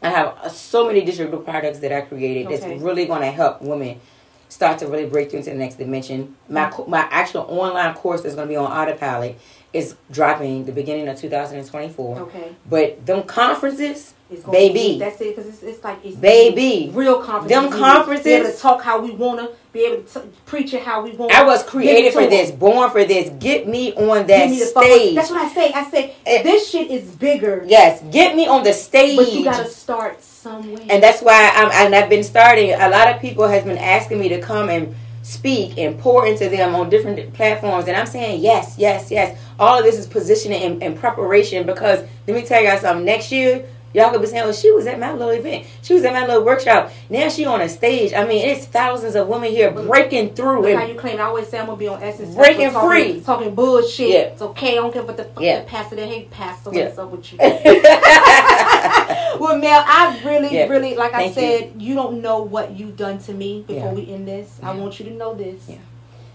I 0.00 0.10
have 0.10 0.52
so 0.52 0.86
many 0.86 1.00
digital 1.00 1.40
products 1.40 1.80
that 1.80 1.90
I 1.90 2.02
created 2.02 2.46
Okay. 2.46 2.56
that's 2.58 2.80
really 2.80 3.06
going 3.06 3.22
to 3.22 3.32
help 3.32 3.60
women 3.60 4.00
start 4.48 4.78
to 4.78 4.86
really 4.86 5.06
break 5.06 5.30
through 5.30 5.40
into 5.40 5.50
the 5.50 5.56
next 5.56 5.74
dimension. 5.78 6.36
My 6.48 6.70
my 6.86 7.08
actual 7.10 7.46
online 7.48 7.94
course 7.94 8.20
that's 8.20 8.36
going 8.36 8.46
to 8.46 8.52
be 8.52 8.56
on 8.56 8.70
autopilot 8.70 9.36
is 9.72 9.96
dropping 10.08 10.66
the 10.66 10.72
beginning 10.72 11.08
of 11.08 11.18
2024. 11.18 12.18
Okay. 12.20 12.54
But 12.70 13.04
them 13.06 13.24
conferences, 13.24 14.13
baby, 14.50 14.72
be, 14.72 14.98
that's 14.98 15.20
it 15.20 15.36
because 15.36 15.48
it's, 15.48 15.62
it's 15.62 15.84
like 15.84 15.98
it's 16.04 16.16
baby 16.16 16.90
real 16.92 17.22
conferences. 17.22 17.48
Them 17.48 17.70
conferences, 17.70 18.24
be 18.24 18.32
able 18.32 18.50
to 18.50 18.56
talk 18.56 18.82
how 18.82 19.00
we 19.00 19.10
wanna, 19.12 19.50
be 19.72 19.84
able 19.84 20.02
to 20.02 20.20
t- 20.20 20.28
preach 20.46 20.72
it 20.72 20.82
how 20.82 21.02
we 21.02 21.12
want. 21.12 21.32
I 21.32 21.44
was 21.44 21.62
created 21.62 22.12
for 22.12 22.26
this, 22.26 22.50
born 22.50 22.90
for 22.90 23.04
this. 23.04 23.30
Get 23.38 23.68
me 23.68 23.92
on 23.94 24.26
that 24.26 24.50
me 24.50 24.58
stage. 24.58 25.14
That's 25.14 25.30
what 25.30 25.40
I 25.40 25.52
say. 25.52 25.72
I 25.72 25.90
say 25.90 26.16
it, 26.26 26.42
this 26.42 26.68
shit 26.68 26.90
is 26.90 27.10
bigger. 27.10 27.64
Yes, 27.66 28.02
get 28.12 28.34
me 28.34 28.46
on 28.46 28.64
the 28.64 28.72
stage. 28.72 29.16
But 29.16 29.32
you 29.32 29.44
gotta 29.44 29.68
start 29.68 30.22
somewhere. 30.22 30.82
And 30.88 31.02
that's 31.02 31.20
why 31.22 31.50
I'm. 31.54 31.70
And 31.72 31.94
I've 31.94 32.08
been 32.08 32.24
starting. 32.24 32.72
A 32.72 32.88
lot 32.88 33.14
of 33.14 33.20
people 33.20 33.46
has 33.46 33.64
been 33.64 33.78
asking 33.78 34.20
me 34.20 34.28
to 34.30 34.40
come 34.40 34.70
and 34.70 34.94
speak 35.22 35.78
and 35.78 35.98
pour 35.98 36.26
into 36.26 36.48
them 36.50 36.74
on 36.74 36.90
different 36.90 37.32
platforms. 37.32 37.88
And 37.88 37.96
I'm 37.96 38.06
saying 38.06 38.42
yes, 38.42 38.76
yes, 38.78 39.10
yes. 39.10 39.38
All 39.58 39.78
of 39.78 39.84
this 39.84 39.98
is 39.98 40.06
positioning 40.06 40.62
and, 40.62 40.82
and 40.82 40.98
preparation 40.98 41.66
because 41.66 42.00
let 42.26 42.34
me 42.36 42.42
tell 42.42 42.62
y'all 42.62 42.78
something. 42.78 43.04
Next 43.04 43.32
year, 43.32 43.66
Y'all 43.94 44.10
could 44.10 44.20
be 44.20 44.26
saying, 44.26 44.42
well, 44.42 44.52
she 44.52 44.72
was 44.72 44.88
at 44.88 44.98
my 44.98 45.12
little 45.12 45.30
event. 45.30 45.64
She 45.82 45.94
was 45.94 46.02
at 46.02 46.12
my 46.12 46.26
little 46.26 46.44
workshop. 46.44 46.90
Now 47.08 47.28
she 47.28 47.46
on 47.46 47.60
a 47.60 47.68
stage. 47.68 48.12
I 48.12 48.26
mean, 48.26 48.44
it's 48.44 48.66
thousands 48.66 49.14
of 49.14 49.28
women 49.28 49.52
here 49.52 49.70
breaking 49.70 50.34
through. 50.34 50.62
Look 50.62 50.76
how 50.76 50.84
you 50.84 50.96
claim. 50.96 51.20
I 51.20 51.22
always 51.22 51.46
say 51.46 51.60
I'm 51.60 51.66
going 51.66 51.78
to 51.78 51.80
be 51.80 51.86
on 51.86 52.02
Essence. 52.02 52.34
Breaking 52.34 52.72
talking, 52.72 52.90
free. 52.90 53.20
Talking 53.20 53.54
bullshit. 53.54 54.08
Yeah. 54.08 54.18
It's 54.22 54.42
okay. 54.42 54.72
I 54.72 54.82
don't 54.82 54.92
care 54.92 55.04
what 55.04 55.16
the 55.16 55.24
fuck 55.24 55.44
yeah. 55.44 55.60
the 55.60 55.66
pastor 55.66 55.94
that 55.94 56.08
hate 56.08 56.28
pastor. 56.32 56.70
Yeah. 56.72 56.86
What's 56.86 56.98
up 56.98 57.10
with 57.10 57.32
you? 57.32 57.38
well, 59.38 59.58
Mel, 59.58 59.84
I 59.86 60.20
really, 60.24 60.52
yeah. 60.52 60.66
really, 60.66 60.96
like 60.96 61.12
Thank 61.12 61.30
I 61.30 61.34
said, 61.34 61.74
you. 61.78 61.90
you. 61.90 61.94
don't 61.94 62.20
know 62.20 62.42
what 62.42 62.76
you've 62.76 62.96
done 62.96 63.18
to 63.18 63.32
me 63.32 63.62
before 63.64 63.94
we 63.94 64.12
end 64.12 64.26
this. 64.26 64.58
I 64.60 64.74
want 64.74 64.98
you 64.98 65.06
to 65.06 65.12
know 65.12 65.34
this. 65.34 65.70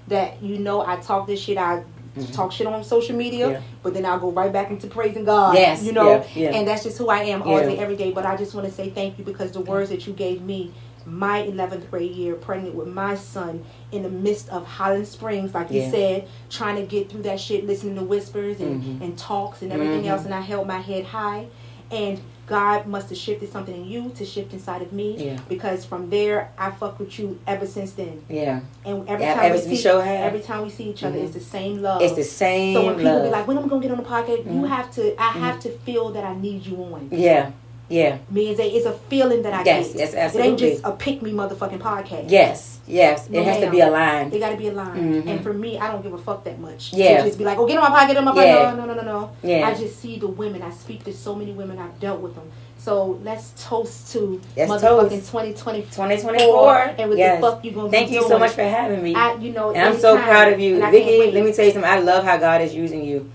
That 0.07 0.41
you 0.41 0.57
know 0.57 0.85
I 0.85 0.95
talk 0.95 1.27
this 1.27 1.41
shit. 1.41 1.57
I 1.57 1.83
mm-hmm. 2.23 2.33
talk 2.33 2.51
shit 2.51 2.67
on 2.67 2.83
social 2.83 3.15
media, 3.15 3.51
yeah. 3.51 3.61
but 3.83 3.93
then 3.93 4.05
I'll 4.05 4.19
go 4.19 4.31
right 4.31 4.51
back 4.51 4.69
into 4.69 4.87
praising 4.87 5.25
God. 5.25 5.55
Yes, 5.55 5.83
you 5.83 5.91
know, 5.91 6.25
yeah, 6.33 6.49
yeah. 6.49 6.55
and 6.55 6.67
that's 6.67 6.83
just 6.83 6.97
who 6.97 7.09
I 7.09 7.23
am 7.23 7.41
all 7.41 7.59
day, 7.59 7.77
every 7.77 7.95
day. 7.95 8.11
But 8.11 8.25
I 8.25 8.35
just 8.35 8.53
want 8.53 8.67
to 8.67 8.73
say 8.73 8.89
thank 8.89 9.17
you 9.17 9.23
because 9.23 9.51
the 9.51 9.61
words 9.61 9.89
that 9.89 10.07
you 10.07 10.13
gave 10.13 10.41
me, 10.41 10.73
my 11.05 11.43
11th 11.43 11.89
grade 11.89 12.11
year, 12.11 12.35
pregnant 12.35 12.75
with 12.75 12.87
my 12.87 13.15
son 13.15 13.65
in 13.91 14.03
the 14.03 14.09
midst 14.09 14.49
of 14.49 14.65
Highland 14.65 15.07
Springs, 15.07 15.53
like 15.53 15.71
you 15.71 15.89
said, 15.89 16.27
trying 16.49 16.75
to 16.75 16.83
get 16.83 17.09
through 17.09 17.23
that 17.23 17.39
shit, 17.39 17.65
listening 17.65 17.95
to 17.95 18.03
whispers 18.03 18.59
and, 18.59 18.81
mm-hmm. 18.81 19.03
and 19.03 19.17
talks 19.17 19.61
and 19.61 19.71
everything 19.71 20.01
mm-hmm. 20.01 20.09
else, 20.09 20.25
and 20.25 20.33
I 20.33 20.41
held 20.41 20.67
my 20.67 20.79
head 20.79 21.05
high. 21.05 21.47
And 21.91 22.21
God 22.49 22.87
must 22.87 23.09
have 23.09 23.17
shifted 23.17 23.51
something 23.51 23.75
in 23.75 23.85
you 23.85 24.09
to 24.15 24.25
shift 24.25 24.53
inside 24.53 24.81
of 24.81 24.91
me. 24.91 25.15
Yeah. 25.23 25.39
Because 25.47 25.85
from 25.85 26.09
there, 26.09 26.51
I 26.57 26.71
fuck 26.71 26.97
with 26.97 27.19
you 27.19 27.39
ever 27.45 27.67
since 27.67 27.91
then. 27.91 28.23
Yeah. 28.27 28.61
And 28.83 29.07
every 29.07 29.23
yeah, 29.23 29.35
time 29.35 29.51
we 29.51 29.59
see, 29.59 29.75
show 29.75 29.99
every 29.99 30.41
time 30.41 30.63
we 30.63 30.71
see 30.71 30.89
each 30.89 31.03
other, 31.03 31.17
mm-hmm. 31.17 31.25
it's 31.25 31.35
the 31.35 31.41
same 31.41 31.83
love. 31.83 32.01
It's 32.01 32.15
the 32.15 32.23
same. 32.23 32.73
So 32.73 32.85
when 32.87 32.95
people 32.95 33.13
love. 33.13 33.23
be 33.23 33.29
like, 33.29 33.47
"When 33.47 33.57
am 33.57 33.65
I 33.65 33.67
gonna 33.67 33.81
get 33.81 33.91
on 33.91 33.97
the 33.97 34.03
podcast?" 34.03 34.45
Mm-hmm. 34.45 34.59
You 34.61 34.65
have 34.65 34.91
to. 34.95 35.21
I 35.21 35.27
mm-hmm. 35.27 35.39
have 35.41 35.59
to 35.59 35.69
feel 35.69 36.09
that 36.09 36.23
I 36.23 36.35
need 36.35 36.65
you 36.65 36.77
on. 36.77 37.09
Yeah. 37.11 37.51
Yeah. 37.89 38.19
Means 38.29 38.59
it's 38.59 38.85
a 38.85 38.93
feeling 38.93 39.41
that 39.41 39.53
I 39.53 39.63
yes, 39.63 39.87
get. 39.87 39.97
Yes, 39.97 40.13
absolutely. 40.13 40.47
It 40.47 40.51
ain't 40.51 40.59
just 40.59 40.83
a 40.85 40.91
pick 40.91 41.21
me 41.21 41.31
motherfucking 41.31 41.79
podcast. 41.79 42.29
Yes, 42.29 42.79
yes. 42.87 43.29
No, 43.29 43.39
it 43.39 43.45
has 43.45 43.63
to 43.63 43.71
be 43.71 43.79
aligned. 43.79 44.33
It 44.33 44.39
got 44.39 44.51
to 44.51 44.57
be 44.57 44.67
aligned. 44.67 45.15
Mm-hmm. 45.15 45.27
And 45.27 45.43
for 45.43 45.53
me, 45.53 45.79
I 45.79 45.91
don't 45.91 46.03
give 46.03 46.13
a 46.13 46.17
fuck 46.17 46.43
that 46.43 46.59
much. 46.59 46.93
Yeah. 46.93 47.17
To 47.17 47.23
just 47.27 47.39
be 47.39 47.43
like, 47.43 47.57
oh, 47.57 47.67
get 47.67 47.77
on 47.79 47.91
my 47.91 47.99
podcast, 47.99 48.07
get 48.07 48.17
on 48.17 48.25
my 48.25 48.31
podcast. 48.31 48.45
Yeah. 48.45 48.75
No, 48.75 48.85
no, 48.85 48.93
no, 48.93 49.01
no, 49.01 49.03
no. 49.03 49.31
Yeah. 49.41 49.67
I 49.67 49.73
just 49.73 49.99
see 49.99 50.19
the 50.19 50.27
women. 50.27 50.61
I 50.61 50.69
speak 50.69 51.03
to 51.05 51.13
so 51.13 51.33
many 51.33 51.51
women. 51.51 51.79
I've 51.79 51.99
dealt 51.99 52.21
with 52.21 52.35
them. 52.35 52.49
So 52.77 53.19
let's 53.23 53.53
toast 53.67 54.13
to 54.13 54.39
yes, 54.55 54.69
motherfucking 54.69 55.09
2020, 55.09 55.81
2024. 55.81 56.95
And 56.97 57.09
with 57.09 57.17
yes. 57.17 57.41
the 57.41 57.49
fuck 57.49 57.65
you 57.65 57.71
gonna 57.71 57.89
be. 57.89 57.91
Thank 57.91 58.11
you 58.11 58.19
doing. 58.19 58.29
so 58.29 58.39
much 58.39 58.51
for 58.51 58.63
having 58.63 59.03
me. 59.03 59.15
I, 59.15 59.33
you 59.33 59.51
know, 59.51 59.71
and 59.71 59.81
I'm 59.81 59.99
so 59.99 60.15
proud 60.15 60.53
of 60.53 60.59
you. 60.59 60.79
Vicki, 60.89 61.31
let 61.31 61.43
me 61.43 61.51
tell 61.51 61.65
you 61.65 61.71
something. 61.71 61.89
I 61.89 61.99
love 61.99 62.23
how 62.23 62.37
God 62.37 62.61
is 62.61 62.73
using 62.73 63.03
you. 63.03 63.29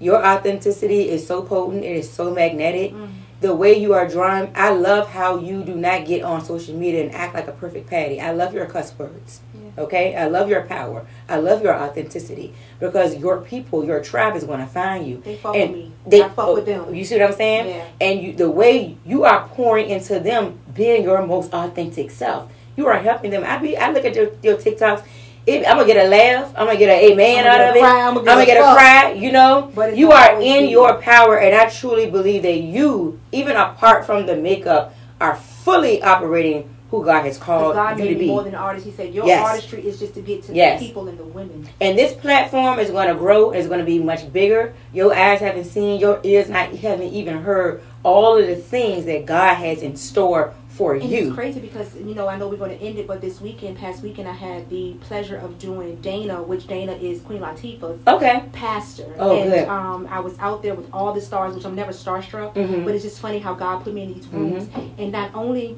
Your 0.00 0.24
authenticity 0.24 1.08
is 1.10 1.26
so 1.26 1.42
potent. 1.42 1.84
It 1.84 1.96
is 1.96 2.10
so 2.10 2.32
magnetic. 2.32 2.92
Mm 2.92 3.17
the 3.40 3.54
way 3.54 3.78
you 3.78 3.94
are 3.94 4.08
drawing. 4.08 4.50
I 4.54 4.70
love 4.70 5.10
how 5.10 5.38
you 5.38 5.62
do 5.62 5.74
not 5.74 6.06
get 6.06 6.22
on 6.22 6.44
social 6.44 6.74
media 6.74 7.04
and 7.04 7.14
act 7.14 7.34
like 7.34 7.46
a 7.46 7.52
perfect 7.52 7.88
patty. 7.88 8.20
I 8.20 8.32
love 8.32 8.52
your 8.52 8.66
cuss 8.66 8.96
words. 8.98 9.40
Yeah. 9.54 9.82
Okay? 9.84 10.16
I 10.16 10.26
love 10.26 10.48
your 10.48 10.62
power. 10.62 11.06
I 11.28 11.36
love 11.36 11.62
your 11.62 11.74
authenticity 11.74 12.54
because 12.80 13.16
your 13.16 13.40
people, 13.40 13.84
your 13.84 14.02
tribe 14.02 14.34
is 14.34 14.44
going 14.44 14.60
to 14.60 14.66
find 14.66 15.06
you. 15.06 15.22
They 15.24 15.36
fuck 15.36 15.54
and 15.54 15.70
with 15.70 15.78
me. 15.78 15.92
They 16.06 16.22
I 16.22 16.28
fuck 16.30 16.54
with 16.54 16.66
them. 16.66 16.86
Oh, 16.88 16.92
you 16.92 17.04
see 17.04 17.18
what 17.18 17.30
I'm 17.30 17.36
saying? 17.36 17.68
Yeah. 17.68 17.86
And 18.00 18.22
you, 18.22 18.32
the 18.32 18.50
way 18.50 18.96
you 19.04 19.24
are 19.24 19.46
pouring 19.48 19.88
into 19.88 20.18
them, 20.18 20.58
being 20.74 21.04
your 21.04 21.24
most 21.26 21.52
authentic 21.52 22.10
self, 22.10 22.50
you 22.76 22.86
are 22.86 22.98
helping 22.98 23.30
them. 23.30 23.44
I 23.44 23.58
be 23.58 23.76
I 23.76 23.90
look 23.90 24.04
at 24.04 24.14
your, 24.14 24.30
your 24.42 24.56
TikToks 24.56 25.04
I'm 25.48 25.62
gonna 25.62 25.86
get 25.86 26.04
a 26.04 26.08
laugh. 26.08 26.52
I'm 26.56 26.66
gonna 26.66 26.78
get 26.78 26.90
an 26.90 27.10
amen 27.12 27.46
out 27.46 27.60
of 27.60 27.76
it. 27.76 27.80
Cry, 27.80 28.02
I'm 28.02 28.14
gonna 28.14 28.24
get, 28.24 28.30
I'm 28.30 28.36
gonna 28.36 28.46
get 28.46 28.58
a, 28.58 28.74
cry. 28.74 29.12
You 29.12 29.32
know, 29.32 29.92
you 29.94 30.12
are 30.12 30.40
in 30.40 30.68
your 30.68 31.00
power, 31.00 31.38
and 31.38 31.54
I 31.54 31.70
truly 31.70 32.10
believe 32.10 32.42
that 32.42 32.58
you, 32.58 33.20
even 33.32 33.56
apart 33.56 34.04
from 34.04 34.26
the 34.26 34.36
makeup, 34.36 34.94
are 35.20 35.36
fully 35.36 36.02
operating 36.02 36.74
who 36.90 37.04
God 37.04 37.24
has 37.24 37.36
called 37.36 37.74
God 37.74 37.98
you 37.98 38.08
to 38.08 38.14
be. 38.14 38.26
More 38.26 38.42
than 38.42 38.54
an 38.54 38.60
artist, 38.60 38.86
He 38.86 38.92
said 38.92 39.12
your 39.12 39.26
yes. 39.26 39.46
artistry 39.46 39.86
is 39.86 39.98
just 39.98 40.14
to 40.14 40.22
get 40.22 40.44
to 40.44 40.54
yes. 40.54 40.80
the 40.80 40.86
people 40.86 41.08
and 41.08 41.18
the 41.18 41.24
women. 41.24 41.68
And 41.80 41.98
this 41.98 42.14
platform 42.14 42.78
is 42.78 42.90
going 42.90 43.08
to 43.08 43.14
grow. 43.14 43.50
It's 43.50 43.68
going 43.68 43.80
to 43.80 43.86
be 43.86 43.98
much 43.98 44.32
bigger. 44.32 44.74
Your 44.92 45.14
eyes 45.14 45.40
haven't 45.40 45.66
seen, 45.66 46.00
your 46.00 46.20
ears 46.24 46.48
not 46.48 46.74
haven't 46.74 47.12
even 47.12 47.42
heard 47.42 47.82
all 48.02 48.38
of 48.38 48.46
the 48.46 48.56
things 48.56 49.04
that 49.04 49.26
God 49.26 49.54
has 49.56 49.82
in 49.82 49.96
store 49.96 50.54
for 50.78 50.94
and 50.94 51.10
you. 51.10 51.26
It's 51.26 51.34
crazy 51.34 51.60
because 51.60 51.94
you 51.96 52.14
know 52.14 52.28
I 52.28 52.38
know 52.38 52.48
we're 52.48 52.56
going 52.56 52.78
to 52.78 52.82
end 52.82 52.98
it, 52.98 53.06
but 53.06 53.20
this 53.20 53.40
weekend, 53.40 53.76
past 53.76 54.02
weekend, 54.02 54.28
I 54.28 54.32
had 54.32 54.70
the 54.70 54.94
pleasure 55.00 55.36
of 55.36 55.58
doing 55.58 55.96
Dana, 55.96 56.42
which 56.42 56.66
Dana 56.66 56.92
is 56.92 57.20
Queen 57.22 57.40
Latifah's 57.40 58.00
okay 58.06 58.44
pastor. 58.52 59.12
Oh, 59.18 59.36
and 59.36 59.50
good. 59.50 59.68
Um, 59.68 60.06
I 60.10 60.20
was 60.20 60.38
out 60.38 60.62
there 60.62 60.74
with 60.74 60.88
all 60.92 61.12
the 61.12 61.20
stars, 61.20 61.54
which 61.54 61.66
I'm 61.66 61.74
never 61.74 61.92
starstruck, 61.92 62.54
mm-hmm. 62.54 62.84
but 62.84 62.94
it's 62.94 63.04
just 63.04 63.20
funny 63.20 63.40
how 63.40 63.54
God 63.54 63.82
put 63.82 63.92
me 63.92 64.04
in 64.04 64.14
these 64.14 64.28
rooms, 64.28 64.64
mm-hmm. 64.64 65.02
and 65.02 65.12
not 65.12 65.34
only 65.34 65.76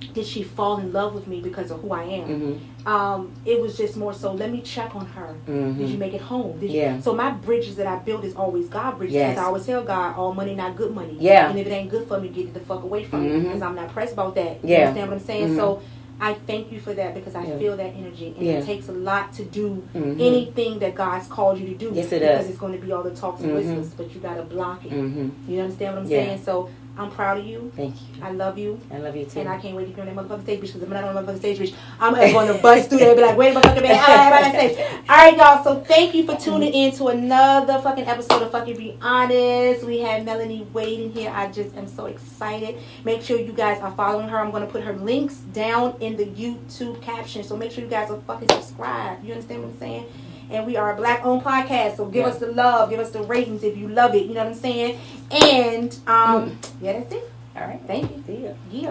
did 0.00 0.26
she 0.26 0.42
fall 0.42 0.78
in 0.78 0.92
love 0.92 1.14
with 1.14 1.26
me 1.26 1.40
because 1.40 1.70
of 1.70 1.80
who 1.80 1.92
I 1.92 2.04
am. 2.04 2.28
Mm-hmm. 2.28 2.88
Um, 2.88 3.32
it 3.44 3.60
was 3.60 3.76
just 3.76 3.96
more 3.96 4.14
so. 4.14 4.32
Let 4.32 4.50
me 4.50 4.62
check 4.62 4.94
on 4.94 5.06
her. 5.06 5.34
Mm-hmm. 5.46 5.78
Did 5.78 5.90
you 5.90 5.98
make 5.98 6.14
it 6.14 6.20
home? 6.20 6.58
Did 6.58 6.70
yeah. 6.70 6.96
You? 6.96 7.02
So 7.02 7.14
my 7.14 7.30
bridges 7.30 7.76
that 7.76 7.86
I 7.86 7.96
build 7.96 8.24
is 8.24 8.34
always 8.34 8.68
God 8.68 8.98
bridges. 8.98 9.14
Yes. 9.14 9.38
I 9.38 9.44
always 9.44 9.66
tell 9.66 9.82
God, 9.82 10.16
all 10.16 10.32
money 10.32 10.54
not 10.54 10.76
good 10.76 10.94
money. 10.94 11.16
Yeah. 11.18 11.50
And 11.50 11.58
if 11.58 11.66
it 11.66 11.70
ain't 11.70 11.90
good 11.90 12.06
for 12.06 12.20
me, 12.20 12.28
get 12.28 12.46
it 12.46 12.54
the 12.54 12.60
fuck 12.60 12.82
away 12.82 13.04
from 13.04 13.24
mm-hmm. 13.24 13.38
me 13.38 13.44
because 13.44 13.62
I'm 13.62 13.74
not 13.74 13.90
pressed 13.90 14.12
about 14.12 14.34
that. 14.36 14.64
You 14.64 14.70
yeah. 14.70 14.88
understand 14.88 15.10
what 15.10 15.18
I'm 15.18 15.24
saying? 15.24 15.56
So 15.56 15.76
mm-hmm. 15.76 15.84
I 16.20 16.34
thank 16.34 16.72
you 16.72 16.80
for 16.80 16.94
that 16.94 17.14
because 17.14 17.34
I 17.34 17.44
yeah. 17.44 17.58
feel 17.58 17.76
that 17.76 17.94
energy, 17.94 18.34
and 18.36 18.44
yeah. 18.44 18.54
it 18.54 18.64
takes 18.64 18.88
a 18.88 18.92
lot 18.92 19.32
to 19.34 19.44
do 19.44 19.86
mm-hmm. 19.94 20.20
anything 20.20 20.80
that 20.80 20.94
God's 20.94 21.28
called 21.28 21.60
you 21.60 21.66
to 21.66 21.74
do. 21.74 21.92
Yes, 21.94 22.06
it 22.06 22.20
because 22.20 22.38
does. 22.40 22.50
it's 22.50 22.58
going 22.58 22.72
to 22.72 22.84
be 22.84 22.90
all 22.90 23.04
the 23.04 23.14
talks 23.14 23.40
and 23.40 23.52
mm-hmm. 23.52 23.76
whispers, 23.76 23.94
but 23.94 24.12
you 24.12 24.20
got 24.20 24.34
to 24.34 24.42
block 24.42 24.84
it. 24.84 24.92
Mm-hmm. 24.92 25.50
You 25.50 25.60
understand 25.60 25.94
what 25.94 26.04
I'm 26.04 26.10
yeah. 26.10 26.24
saying? 26.24 26.42
So 26.42 26.70
I'm 26.98 27.10
proud 27.12 27.38
of 27.38 27.46
you. 27.46 27.70
Thank 27.76 27.94
you. 27.94 28.22
I 28.22 28.32
love 28.32 28.58
you. 28.58 28.80
I 28.90 28.98
love 28.98 29.14
you 29.14 29.24
too. 29.24 29.40
And 29.40 29.48
I 29.48 29.58
can't 29.58 29.76
wait 29.76 29.86
to 29.86 29.92
be 29.92 30.00
on 30.00 30.06
that 30.08 30.16
motherfucking 30.16 30.42
stage 30.42 30.58
bitch, 30.58 30.62
because 30.62 30.82
if 30.82 30.88
I'm 30.88 30.94
not 30.94 31.04
on 31.04 31.14
that 31.14 31.24
motherfucking 31.24 31.38
stage, 31.38 31.58
bitch. 31.58 31.74
I'm 32.00 32.14
going 32.14 32.48
to 32.48 32.60
bust 32.60 32.88
through 32.88 32.98
there 32.98 33.10
and 33.10 33.16
be 33.16 33.22
like, 33.22 33.36
wait 33.36 33.56
a 33.56 33.60
motherfucking 33.60 33.82
minute. 33.82 34.08
All 34.08 34.30
right, 34.30 34.52
stage. 34.52 34.86
All 35.08 35.16
right, 35.16 35.36
y'all. 35.36 35.62
So 35.62 35.80
thank 35.80 36.14
you 36.14 36.26
for 36.26 36.36
tuning 36.36 36.72
in 36.74 36.92
to 36.96 37.06
another 37.08 37.78
fucking 37.80 38.06
episode 38.06 38.42
of 38.42 38.50
Fuck 38.50 38.66
It 38.66 38.76
Be 38.76 38.98
Honest. 39.00 39.84
We 39.84 40.00
have 40.00 40.24
Melanie 40.24 40.66
waiting 40.72 41.12
here. 41.12 41.30
I 41.32 41.50
just 41.52 41.76
am 41.76 41.86
so 41.86 42.06
excited. 42.06 42.78
Make 43.04 43.22
sure 43.22 43.38
you 43.38 43.52
guys 43.52 43.80
are 43.80 43.92
following 43.92 44.28
her. 44.28 44.38
I'm 44.38 44.50
going 44.50 44.66
to 44.66 44.70
put 44.72 44.82
her 44.82 44.94
links 44.94 45.36
down 45.36 45.96
in 46.00 46.16
the 46.16 46.26
YouTube 46.26 47.00
caption. 47.00 47.44
So 47.44 47.56
make 47.56 47.70
sure 47.70 47.84
you 47.84 47.90
guys 47.90 48.10
are 48.10 48.20
fucking 48.22 48.48
subscribed. 48.48 49.24
You 49.24 49.34
understand 49.34 49.62
what 49.62 49.70
I'm 49.70 49.78
saying? 49.78 50.06
And 50.50 50.66
we 50.66 50.76
are 50.76 50.92
a 50.92 50.96
black 50.96 51.24
owned 51.24 51.42
podcast. 51.42 51.96
So 51.96 52.06
give 52.06 52.26
yeah. 52.26 52.32
us 52.32 52.38
the 52.38 52.52
love, 52.52 52.90
give 52.90 53.00
us 53.00 53.10
the 53.10 53.22
ratings 53.22 53.62
if 53.62 53.76
you 53.76 53.88
love 53.88 54.14
it. 54.14 54.26
You 54.26 54.34
know 54.34 54.44
what 54.44 54.48
I'm 54.48 54.54
saying? 54.54 54.98
And 55.30 55.92
um, 56.06 56.50
mm. 56.50 56.70
yeah, 56.80 56.92
that's 56.94 57.12
it. 57.12 57.30
All 57.56 57.62
right. 57.62 57.80
Thank 57.86 58.10
you. 58.10 58.24
See 58.26 58.44
ya. 58.44 58.52
Yeah. 58.70 58.86